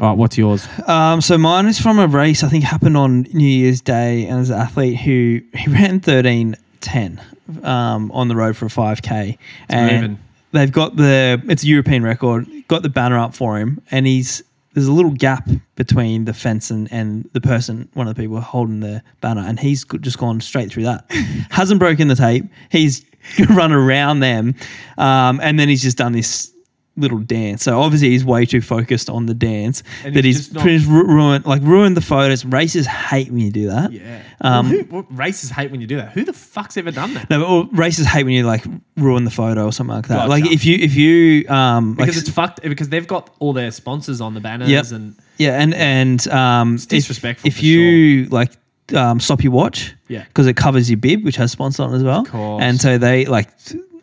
All 0.00 0.08
right, 0.10 0.18
what's 0.18 0.36
yours? 0.36 0.66
Um, 0.86 1.20
so 1.22 1.38
mine 1.38 1.66
is 1.66 1.80
from 1.80 1.98
a 1.98 2.06
race 2.06 2.42
I 2.44 2.48
think 2.48 2.64
happened 2.64 2.96
on 2.98 3.22
New 3.32 3.48
Year's 3.48 3.80
Day, 3.80 4.26
and 4.26 4.40
as 4.40 4.50
an 4.50 4.58
athlete 4.58 4.98
who 4.98 5.40
he 5.54 5.70
ran 5.70 6.00
thirteen 6.00 6.56
ten 6.80 7.20
um, 7.62 8.10
on 8.12 8.28
the 8.28 8.36
road 8.36 8.56
for 8.56 8.66
a 8.66 8.70
five 8.70 9.00
k, 9.00 9.38
and 9.70 10.00
moving. 10.02 10.18
they've 10.52 10.72
got 10.72 10.96
the 10.96 11.40
it's 11.48 11.62
a 11.62 11.66
European 11.66 12.02
record, 12.02 12.46
got 12.68 12.82
the 12.82 12.90
banner 12.90 13.18
up 13.18 13.34
for 13.34 13.58
him, 13.58 13.80
and 13.90 14.06
he's 14.06 14.42
there's 14.76 14.88
a 14.88 14.92
little 14.92 15.12
gap 15.12 15.48
between 15.74 16.26
the 16.26 16.34
fence 16.34 16.70
and, 16.70 16.92
and 16.92 17.26
the 17.32 17.40
person, 17.40 17.88
one 17.94 18.06
of 18.06 18.14
the 18.14 18.22
people 18.22 18.38
holding 18.42 18.80
the 18.80 19.02
banner, 19.22 19.40
and 19.40 19.58
he's 19.58 19.86
just 20.02 20.18
gone 20.18 20.38
straight 20.38 20.70
through 20.70 20.82
that. 20.82 21.06
Hasn't 21.50 21.80
broken 21.80 22.08
the 22.08 22.14
tape. 22.14 22.44
He's 22.70 23.02
run 23.48 23.72
around 23.72 24.20
them, 24.20 24.54
um, 24.98 25.40
and 25.42 25.58
then 25.58 25.70
he's 25.70 25.80
just 25.80 25.96
done 25.96 26.12
this 26.12 26.52
little 26.96 27.18
dance. 27.18 27.62
So 27.62 27.80
obviously 27.80 28.10
he's 28.10 28.24
way 28.24 28.46
too 28.46 28.60
focused 28.60 29.10
on 29.10 29.26
the 29.26 29.34
dance 29.34 29.82
And 30.04 30.16
that 30.16 30.24
he's 30.24 30.36
he's 30.36 30.48
just 30.48 30.54
not- 30.54 30.64
ru- 30.64 31.06
ruined, 31.06 31.44
like 31.46 31.62
ruined 31.62 31.96
the 31.96 32.00
photos. 32.00 32.44
Racers 32.44 32.86
hate 32.86 33.30
when 33.30 33.40
you 33.40 33.50
do 33.50 33.66
that. 33.68 33.92
Yeah. 33.92 34.22
Um, 34.40 34.66
who, 34.66 34.78
what, 34.84 35.12
racists 35.12 35.50
hate 35.50 35.70
when 35.70 35.80
you 35.80 35.86
do 35.86 35.96
that. 35.96 36.12
Who 36.12 36.24
the 36.24 36.32
fuck's 36.32 36.76
ever 36.76 36.90
done 36.90 37.14
that? 37.14 37.28
No, 37.30 37.40
but 37.40 37.48
or 37.48 37.68
racers 37.72 38.06
hate 38.06 38.24
when 38.24 38.32
you 38.34 38.46
like 38.46 38.64
ruin 38.96 39.24
the 39.24 39.30
photo 39.30 39.64
or 39.66 39.72
something 39.72 39.94
like 39.96 40.08
that. 40.08 40.16
Gotcha. 40.16 40.28
Like 40.30 40.46
if 40.46 40.64
you 40.64 40.76
if 40.78 40.94
you 40.94 41.48
um 41.48 41.90
like 41.96 42.06
Because 42.06 42.16
it's 42.18 42.30
fucked. 42.30 42.62
Because 42.62 42.88
they've 42.88 43.06
got 43.06 43.30
all 43.38 43.52
their 43.52 43.70
sponsors 43.70 44.20
on 44.20 44.34
the 44.34 44.40
banners 44.40 44.68
Yep. 44.70 44.86
and 44.92 45.16
Yeah, 45.38 45.60
and 45.60 45.74
and 45.74 46.26
um, 46.28 46.76
if- 46.76 46.88
disrespectful 46.88 47.48
If, 47.48 47.58
for 47.58 47.64
you 47.64 48.24
like 48.26 48.52
um, 48.94 49.18
stop 49.18 49.42
your 49.42 49.52
watch, 49.52 49.92
Yeah. 50.06 50.22
because 50.24 50.46
it 50.46 50.54
covers 50.56 50.88
your 50.88 50.96
bib, 50.96 51.24
which 51.24 51.34
has 51.36 51.50
sponsor 51.50 51.82
on 51.82 51.92
as 51.92 52.04
well. 52.04 52.24
course. 52.24 52.62
And 52.62 52.80
so 52.80 52.98
they 52.98 53.24
like 53.26 53.48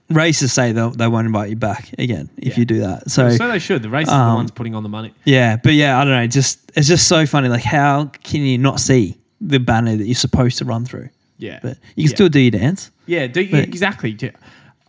races 0.10 0.52
say 0.54 0.72
they 0.72 0.90
they 0.90 1.08
won't 1.08 1.26
invite 1.28 1.50
you 1.50 1.56
back 1.56 1.92
again 1.98 2.30
if 2.38 2.54
Yeah. 2.54 2.60
you 2.60 2.66
do 2.66 2.80
that. 2.82 3.10
So, 3.10 3.30
so 3.32 3.48
they 3.48 3.60
should. 3.60 3.82
The 3.82 3.88
racists 3.90 4.08
are 4.10 4.26
the 4.26 4.32
um, 4.32 4.36
ones 4.36 4.52
putting 4.52 4.76
on 4.76 4.84
the 4.84 4.90
money. 4.90 5.14
yeah, 5.26 5.56
but 5.58 5.74
yeah, 5.74 6.00
I 6.00 6.04
don't 6.04 6.14
know. 6.14 6.28
Just 6.28 6.72
it's 6.76 6.88
just 6.88 7.08
so 7.08 7.26
funny. 7.26 7.50
Like 7.50 7.64
how 7.64 8.06
can 8.24 8.42
you 8.42 8.58
not 8.58 8.80
see 8.80 9.18
the 9.42 9.60
banner 9.60 9.96
that 9.98 10.06
you're 10.06 10.16
supposed 10.16 10.58
to 10.60 10.66
run 10.66 10.86
through? 10.86 11.10
Yeah. 11.38 11.60
But 11.62 11.78
you 11.96 12.04
can 12.04 12.12
Yeah. 12.12 12.16
still 12.16 12.30
do 12.30 12.40
your 12.40 12.52
dance. 12.52 12.92
Yeah, 13.06 13.28
do, 13.28 13.50
But- 13.50 13.64
exactly. 13.64 14.18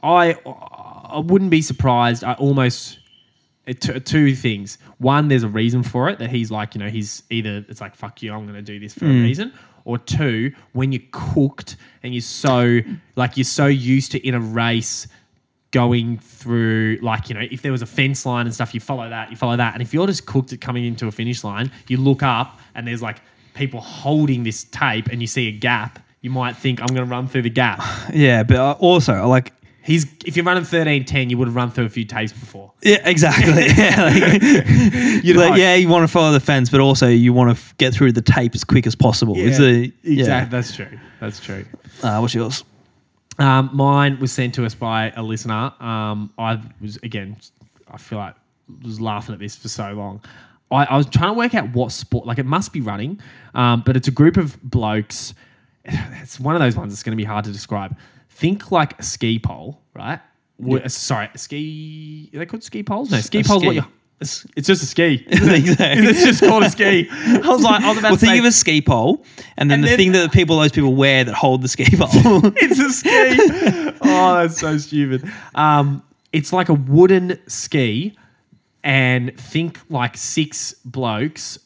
I 0.02 0.36
I 0.44 1.18
wouldn't 1.20 1.50
be 1.50 1.62
surprised. 1.62 2.24
I 2.24 2.34
almost 2.34 2.98
it, 3.66 3.80
t- 3.80 3.98
two 4.00 4.34
things. 4.34 4.76
One, 4.98 5.28
there's 5.28 5.42
a 5.42 5.48
reason 5.48 5.82
for 5.82 6.10
it 6.10 6.18
that 6.18 6.28
he's 6.30 6.50
like, 6.50 6.74
you 6.74 6.80
know, 6.80 6.88
he's 6.90 7.22
either 7.30 7.64
it's 7.68 7.80
like 7.80 7.94
fuck 7.94 8.22
you, 8.22 8.32
I'm 8.32 8.42
going 8.46 8.54
to 8.54 8.62
do 8.62 8.78
this 8.78 8.92
for 8.94 9.06
Mm. 9.06 9.20
a 9.20 9.22
reason, 9.22 9.52
or 9.85 9.98
two, 9.98 10.52
when 10.73 10.93
you're 10.93 11.02
cooked 11.11 11.77
and 12.02 12.15
you're 12.15 12.23
so 12.23 12.81
like 13.16 13.36
you're 13.36 13.44
so 13.44 13.66
used 13.66 14.12
to 14.12 14.27
in 14.27 14.35
a 14.35 14.40
race 14.40 15.06
going 15.70 16.19
through 16.19 16.98
like 17.02 17.28
you 17.28 17.35
know 17.35 17.44
if 17.51 17.62
there 17.62 17.73
was 17.73 17.82
a 17.82 17.86
fence 17.86 18.24
line 18.24 18.47
and 18.47 18.55
stuff 18.55 18.73
you 18.74 18.81
follow 18.81 19.09
that 19.09 19.31
you 19.31 19.36
follow 19.36 19.56
that. 19.56 19.74
And 19.74 19.82
if 19.82 19.93
you're 19.93 20.06
just 20.06 20.24
cooked 20.24 20.52
at 20.52 20.61
coming 20.61 20.85
into 20.85 21.09
a 21.09 21.12
finish 21.12 21.43
line 21.43 21.70
you 21.89 21.97
look 21.97 22.23
up 22.23 22.61
and 22.77 22.86
there's 22.86 23.02
like 23.02 23.20
people 23.55 23.81
holding 23.81 24.44
this 24.44 24.65
tape 24.65 25.09
and 25.09 25.20
you 25.20 25.27
see 25.27 25.48
a 25.48 25.52
gap 25.52 25.98
you 26.20 26.31
might 26.31 26.56
think 26.56 26.81
i'm 26.81 26.86
going 26.86 27.06
to 27.06 27.11
run 27.11 27.27
through 27.27 27.43
the 27.43 27.51
gap. 27.51 27.81
Yeah, 28.15 28.44
but 28.44 28.56
uh, 28.56 28.77
also 28.78 29.27
like 29.27 29.52
He's 29.85 30.06
if 30.24 30.35
you're 30.35 30.47
running 30.47 30.65
thirteen 30.65 31.05
ten, 31.05 31.28
you 31.28 31.36
would 31.36 31.47
have 31.47 31.55
run 31.55 31.70
through 31.70 31.85
a 31.85 31.90
few 31.90 32.06
tapes 32.06 32.32
before. 32.32 32.73
Yeah, 32.82 33.06
exactly. 33.06 33.66
yeah, 33.77 34.02
like, 34.02 35.36
like, 35.51 35.59
yeah, 35.59 35.74
you 35.74 35.89
want 35.89 36.05
to 36.05 36.09
follow 36.09 36.32
the 36.32 36.40
fence, 36.40 36.70
but 36.70 36.81
also 36.81 37.06
you 37.06 37.35
want 37.35 37.51
to 37.51 37.56
f- 37.56 37.77
get 37.77 37.93
through 37.93 38.12
the 38.12 38.23
tape 38.23 38.55
as 38.55 38.65
quick 38.65 38.86
as 38.86 38.94
possible. 38.94 39.36
Is 39.36 39.59
the 39.59 39.93
exactly. 40.02 40.51
That's 40.51 40.74
true. 40.74 40.98
That's 41.20 41.39
true. 41.39 41.66
Uh, 42.02 42.19
what's 42.19 42.35
yours? 42.35 42.65
Um, 43.39 43.70
mine 43.74 44.19
was 44.20 44.32
sent 44.32 44.55
to 44.55 44.65
us 44.65 44.74
by 44.74 45.11
a 45.16 45.23
listener. 45.23 45.73
Um, 45.81 46.32
I 46.39 46.62
was 46.81 46.97
again, 47.02 47.36
I 47.86 47.98
feel 47.98 48.19
like 48.19 48.36
was 48.82 49.02
laughing 49.02 49.35
at 49.35 49.39
this 49.39 49.55
for 49.55 49.69
so 49.69 49.93
long. 49.93 50.23
I, 50.70 50.85
I 50.85 50.97
was 50.97 51.06
trying 51.06 51.28
to 51.28 51.35
work 51.35 51.55
out 51.55 51.74
what 51.74 51.93
sport. 51.93 52.27
Like 52.27 52.39
it 52.39 52.47
must 52.47 52.73
be 52.73 52.81
running, 52.81 53.20
um, 53.55 53.82
but 53.85 53.98
it's 53.98 54.09
a 54.09 54.12
group 54.12 54.36
of 54.39 54.61
blokes. 54.62 55.35
It's 56.23 56.40
one 56.40 56.55
of 56.55 56.62
those 56.62 56.74
ones 56.74 56.90
that's 56.90 57.02
going 57.02 57.12
to 57.12 57.20
be 57.20 57.24
hard 57.27 57.44
to 57.44 57.52
describe. 57.52 57.94
Think 58.35 58.70
like 58.73 58.98
a 58.98 59.02
ski 59.02 59.39
pole, 59.39 59.81
right? 59.94 60.20
Wo- 60.59 60.78
uh, 60.78 60.89
Sorry, 60.89 61.28
a 61.35 61.39
ski. 61.39 62.31
Are 62.35 62.39
they 62.39 62.47
called 62.47 62.62
ski 62.65 62.82
poles? 62.82 63.11
No, 63.11 63.20
ski 63.20 63.40
A 63.40 63.44
poles. 63.44 63.61
ski. 63.62 63.66
What 63.66 63.77
you? 63.77 63.85
It's, 64.20 64.47
it's 64.56 64.66
just 64.69 64.82
a 64.82 64.86
ski. 64.86 65.24
Exactly. 65.28 66.06
it's 66.06 66.24
just 66.24 66.40
called 66.40 66.62
a 66.62 66.70
ski. 66.70 67.09
I 67.12 67.39
was 67.48 67.62
like, 67.62 67.82
I 67.82 67.89
was 67.89 67.98
about 67.98 68.11
Well, 68.11 68.16
to 68.16 68.19
say, 68.20 68.27
think 68.32 68.40
of 68.40 68.44
a 68.47 68.52
ski 68.52 68.81
pole, 68.81 69.24
and 69.56 69.70
then 69.70 69.77
And 69.81 69.85
the 69.85 69.89
then- 69.89 69.97
thing 69.98 70.12
that 70.12 70.23
the 70.23 70.28
people, 70.28 70.59
those 70.59 70.73
people 70.73 70.94
wear 70.94 71.24
that 71.24 71.35
hold 71.35 71.62
the 71.62 71.69
ski 71.69 71.85
pole. 71.97 72.09
it's 72.56 72.78
a 72.78 72.90
ski. 72.90 73.97
oh, 74.02 74.35
that's 74.43 74.59
so 74.61 74.78
stupid. 74.78 75.31
Um, 75.55 76.02
it's 76.32 76.52
like 76.52 76.69
a 76.69 76.74
wooden 76.74 77.39
ski, 77.48 78.16
and 78.82 79.39
think 79.39 79.78
like 79.90 80.16
six 80.16 80.74
blokes 80.85 81.59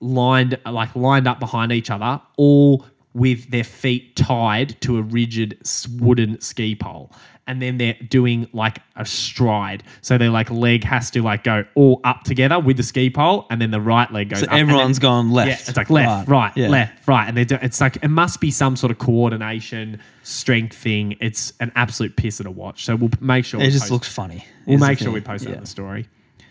lined 0.00 0.58
like 0.66 0.94
lined 0.96 1.26
up 1.26 1.40
behind 1.40 1.72
each 1.72 1.90
other, 1.90 2.20
all 2.36 2.84
with 3.14 3.50
their 3.50 3.64
feet 3.64 4.16
tied 4.16 4.80
to 4.82 4.98
a 4.98 5.02
rigid 5.02 5.58
wooden 5.98 6.40
ski 6.40 6.74
pole. 6.74 7.10
And 7.46 7.60
then 7.60 7.76
they're 7.76 7.96
doing 8.08 8.48
like 8.54 8.78
a 8.96 9.04
stride. 9.04 9.82
So 10.00 10.16
their 10.16 10.30
like 10.30 10.50
leg 10.50 10.82
has 10.84 11.10
to 11.10 11.22
like 11.22 11.44
go 11.44 11.64
all 11.74 12.00
up 12.02 12.24
together 12.24 12.58
with 12.58 12.78
the 12.78 12.82
ski 12.82 13.10
pole, 13.10 13.46
and 13.50 13.60
then 13.60 13.70
the 13.70 13.82
right 13.82 14.10
leg 14.10 14.30
goes 14.30 14.40
So 14.40 14.46
up. 14.46 14.52
and 14.52 14.60
then- 14.60 14.68
everyone's 14.70 14.98
gone 14.98 15.30
left. 15.30 15.48
yeah, 15.48 15.56
it's 15.68 15.76
like 15.76 15.90
left, 15.90 16.26
right, 16.26 16.52
yeah. 16.56 16.68
left, 16.68 17.06
right, 17.06 17.28
and 17.28 17.36
they 17.36 17.44
do, 17.44 17.58
it's 17.60 17.82
like 17.82 17.96
it 18.02 18.08
must 18.08 18.40
be 18.40 18.50
some 18.50 18.76
sort 18.76 18.90
of 18.90 18.98
coordination, 18.98 20.00
strength 20.22 20.74
thing. 20.74 21.16
It's 21.20 21.52
an 21.60 21.70
absolute 21.76 22.16
pisser 22.16 22.44
to 22.44 22.50
watch. 22.50 22.86
So 22.86 22.96
we'll 22.96 23.10
make 23.20 23.44
sure 23.44 23.60
It 23.60 23.72
just 23.72 23.90
looks 23.90 24.08
funny. 24.08 24.46
We'll 24.64 24.78
make 24.78 24.98
sure 24.98 25.08
thing. 25.08 25.14
we 25.14 25.20
post 25.20 25.44
that 25.44 25.52
in 25.54 25.60
the 25.60 25.66
story. 25.66 26.08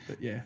But 0.07 0.21
yeah. 0.21 0.41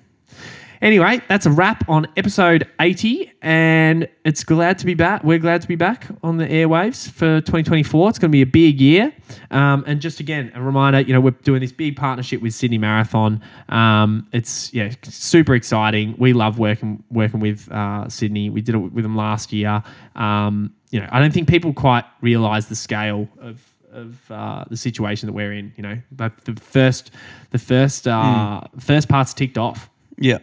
Anyway, 0.82 1.22
that's 1.28 1.46
a 1.46 1.52
wrap 1.52 1.88
on 1.90 2.08
episode 2.18 2.68
80, 2.80 3.32
and 3.42 4.08
it's 4.24 4.44
glad 4.44 4.78
to 4.80 4.86
be 4.86 4.94
back. 4.94 5.24
We're 5.24 5.40
glad 5.40 5.62
to 5.64 5.68
be 5.68 5.76
back 5.76 6.08
on 6.22 6.38
the 6.38 6.46
airwaves 6.46 7.10
for 7.10 7.42
2024. 7.42 8.10
It's 8.10 8.20
going 8.20 8.30
to 8.30 8.36
be 8.36 8.42
a 8.42 8.46
big 8.46 8.80
year. 8.80 9.12
Um, 9.50 9.84
and 9.88 10.00
just 10.00 10.20
again, 10.20 10.52
a 10.54 10.62
reminder, 10.62 11.02
you 11.02 11.14
know, 11.14 11.22
we're 11.22 11.32
doing 11.32 11.62
this 11.62 11.72
big 11.72 11.96
partnership 11.96 12.42
with 12.42 12.54
Sydney 12.54 12.78
Marathon. 12.78 13.42
Um, 13.70 14.28
it's 14.34 14.74
yeah, 14.74 14.92
super 15.04 15.56
exciting. 15.56 16.16
We 16.18 16.34
love 16.34 16.60
working 16.60 17.04
working 17.10 17.40
with 17.40 17.72
uh, 17.72 18.08
Sydney. 18.10 18.50
We 18.50 18.62
did 18.62 18.76
it 18.76 18.80
with 18.80 19.04
them 19.04 19.16
last 19.16 19.52
year. 19.52 19.84
Um, 20.16 20.74
you 20.92 21.00
know, 21.00 21.08
I 21.12 21.20
don't 21.20 21.34
think 21.34 21.48
people 21.48 21.74
quite 21.74 22.06
realise 22.22 22.66
the 22.66 22.76
scale 22.76 23.28
of 23.40 23.64
of 23.92 24.32
uh, 24.32 24.66
the 24.70 24.78
situation 24.78 25.28
that 25.28 25.34
we're 25.34 25.54
in. 25.54 25.74
You 25.76 25.84
know, 25.84 26.02
but 26.12 26.46
the 26.46 26.54
first 26.56 27.12
the 27.50 27.60
first 27.60 28.08
uh, 28.08 28.62
first 28.80 29.10
part's 29.10 29.34
ticked 29.34 29.58
off. 29.58 29.90
Yeah. 30.18 30.40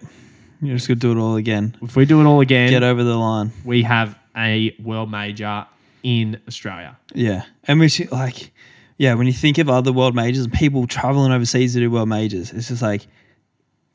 You're 0.64 0.76
just 0.76 0.86
to 0.86 0.94
do 0.94 1.12
it 1.12 1.18
all 1.18 1.36
again. 1.36 1.76
If 1.82 1.96
we 1.96 2.04
do 2.04 2.20
it 2.20 2.24
all 2.24 2.40
again, 2.40 2.70
Get 2.70 2.82
over 2.82 3.02
the 3.04 3.16
line. 3.16 3.52
we 3.64 3.82
have 3.82 4.18
a 4.36 4.74
world 4.82 5.10
major 5.10 5.66
in 6.02 6.40
Australia. 6.48 6.96
Yeah. 7.14 7.44
And 7.64 7.80
we 7.80 7.88
should, 7.88 8.10
like, 8.12 8.52
yeah, 8.98 9.14
when 9.14 9.26
you 9.26 9.32
think 9.32 9.58
of 9.58 9.68
other 9.68 9.92
world 9.92 10.14
majors 10.14 10.44
and 10.44 10.52
people 10.52 10.86
traveling 10.86 11.32
overseas 11.32 11.72
to 11.74 11.80
do 11.80 11.90
world 11.90 12.08
majors, 12.08 12.52
it's 12.52 12.68
just 12.68 12.82
like, 12.82 13.06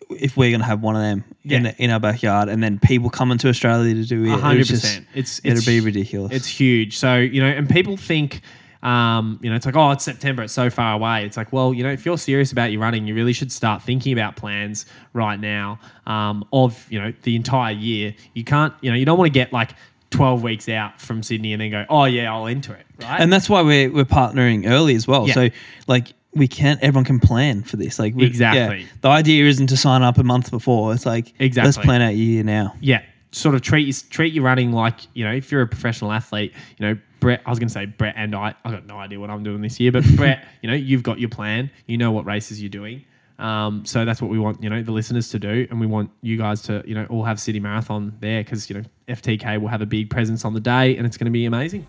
if 0.09 0.35
we're 0.35 0.49
going 0.49 0.61
to 0.61 0.65
have 0.65 0.81
one 0.81 0.95
of 0.95 1.01
them 1.03 1.23
in, 1.43 1.65
Yeah. 1.65 1.73
in 1.77 1.89
our 1.91 1.99
backyard 1.99 2.49
and 2.49 2.63
then 2.63 2.79
people 2.79 3.09
coming 3.11 3.37
to 3.39 3.49
Australia 3.49 3.93
to 3.93 4.03
do 4.05 4.25
it, 4.25 4.29
A 4.31 4.37
hundred 4.37 4.65
just- 4.65 4.81
percent. 4.81 5.07
It's 5.13 5.39
it'd 5.39 5.51
it's- 5.59 5.65
be 5.65 5.79
ridiculous. 5.81 6.31
It's 6.33 6.47
huge. 6.47 6.97
So 6.97 7.17
you 7.17 7.41
know, 7.41 7.47
and 7.49 7.69
people 7.69 7.95
think. 7.97 8.41
Um, 8.81 9.39
you 9.41 9.49
know, 9.49 9.55
it's 9.55 9.65
like, 9.65 9.75
oh, 9.75 9.91
it's 9.91 10.05
September, 10.05 10.43
it's 10.43 10.53
so 10.53 10.69
far 10.69 10.93
away. 10.93 11.25
It's 11.25 11.35
like, 11.35 11.51
well, 11.51 11.73
you 11.73 11.83
know, 11.83 11.91
if 11.91 12.05
you're 12.05 12.17
serious 12.17 12.51
about 12.51 12.71
your 12.71 12.81
running, 12.81 13.07
you 13.07 13.13
really 13.13 13.33
should 13.33 13.51
start 13.51 13.81
thinking 13.83 14.13
about 14.13 14.35
plans 14.37 14.85
right 15.13 15.39
now 15.39 15.79
um, 16.07 16.45
of, 16.53 16.85
you 16.89 17.01
know, 17.01 17.13
the 17.23 17.35
entire 17.35 17.73
year. 17.73 18.15
You 18.33 18.43
can't, 18.43 18.73
you 18.81 18.89
know, 18.89 18.95
you 18.95 19.05
don't 19.05 19.17
want 19.17 19.27
to 19.27 19.33
get 19.33 19.51
like 19.51 19.71
12 20.11 20.43
weeks 20.43 20.69
out 20.69 20.99
from 21.01 21.21
Sydney 21.23 21.51
and 21.53 21.61
then 21.61 21.71
go, 21.71 21.85
oh, 21.89 22.05
yeah, 22.05 22.33
I'll 22.33 22.47
enter 22.47 22.73
it, 22.73 22.85
right? 23.01 23.19
and 23.19 23.31
that's 23.33 23.49
why 23.49 23.61
we're, 23.61 23.91
we're 23.91 24.05
partnering 24.05 24.69
early 24.69 24.95
as 24.95 25.07
well. 25.07 25.27
Yeah. 25.27 25.33
So, 25.33 25.49
like, 25.87 26.13
we 26.33 26.47
can't, 26.47 26.81
everyone 26.81 27.05
can 27.05 27.19
plan 27.19 27.63
for 27.63 27.75
this. 27.75 27.99
Like, 27.99 28.15
we, 28.15 28.25
Exactly. 28.25 28.81
yeah, 28.81 28.87
the 29.01 29.09
idea 29.09 29.45
isn't 29.45 29.67
to 29.67 29.77
sign 29.77 30.03
up 30.03 30.17
a 30.17 30.23
month 30.23 30.51
before. 30.51 30.93
It's 30.93 31.05
like, 31.05 31.33
exactly 31.39 31.67
let's 31.67 31.77
plan 31.77 32.01
out 32.01 32.15
your 32.15 32.25
year 32.25 32.43
now. 32.43 32.75
yeah, 32.79 33.01
sort 33.31 33.53
of 33.55 33.61
treat 33.61 33.85
your, 33.87 33.95
treat 34.09 34.33
your 34.33 34.43
running 34.43 34.71
like 34.71 34.95
you 35.13 35.23
know 35.23 35.31
if 35.31 35.51
you're 35.51 35.61
a 35.61 35.67
professional 35.67 36.11
athlete. 36.11 36.53
You 36.79 36.87
know, 36.87 36.97
Brett. 37.19 37.41
I 37.45 37.49
was 37.49 37.59
going 37.59 37.67
to 37.67 37.73
say 37.73 37.85
Brett 37.85 38.15
and 38.17 38.35
I. 38.35 38.55
I've 38.63 38.71
got 38.71 38.85
no 38.85 38.97
idea 38.97 39.19
what 39.19 39.29
I'm 39.29 39.43
doing 39.43 39.61
this 39.61 39.79
year, 39.79 39.91
but 39.91 40.03
Brett, 40.15 40.45
you 40.61 40.69
know, 40.69 40.75
you've 40.75 41.03
got 41.03 41.19
your 41.19 41.29
plan. 41.29 41.69
You 41.85 41.97
know 41.97 42.11
what 42.11 42.25
races 42.25 42.61
you're 42.61 42.69
doing. 42.69 43.05
Um, 43.39 43.85
so 43.85 44.03
that's 44.03 44.21
what 44.21 44.29
we 44.29 44.37
want, 44.37 44.61
you 44.61 44.69
know, 44.69 44.83
the 44.83 44.91
listeners 44.91 45.29
to 45.29 45.39
do, 45.39 45.65
and 45.69 45.79
we 45.79 45.87
want 45.87 46.11
you 46.21 46.35
guys 46.37 46.61
to, 46.63 46.83
you 46.85 46.93
know, 46.93 47.05
all 47.09 47.23
have 47.23 47.39
Sydney 47.39 47.61
Marathon 47.61 48.17
there 48.19 48.43
because 48.43 48.69
you 48.69 48.75
know 48.75 48.83
FTK 49.07 49.61
will 49.61 49.69
have 49.69 49.81
a 49.81 49.85
big 49.85 50.09
presence 50.09 50.43
on 50.43 50.53
the 50.53 50.59
day, 50.59 50.97
and 50.97 51.07
it's 51.07 51.15
going 51.15 51.25
to 51.25 51.31
be 51.31 51.45
amazing. 51.45 51.87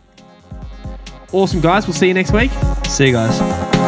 Awesome, 1.32 1.60
guys. 1.60 1.86
We'll 1.86 1.94
see 1.94 2.08
you 2.08 2.14
next 2.14 2.32
week. 2.32 2.52
See 2.86 3.08
you 3.08 3.12
guys. 3.12 3.79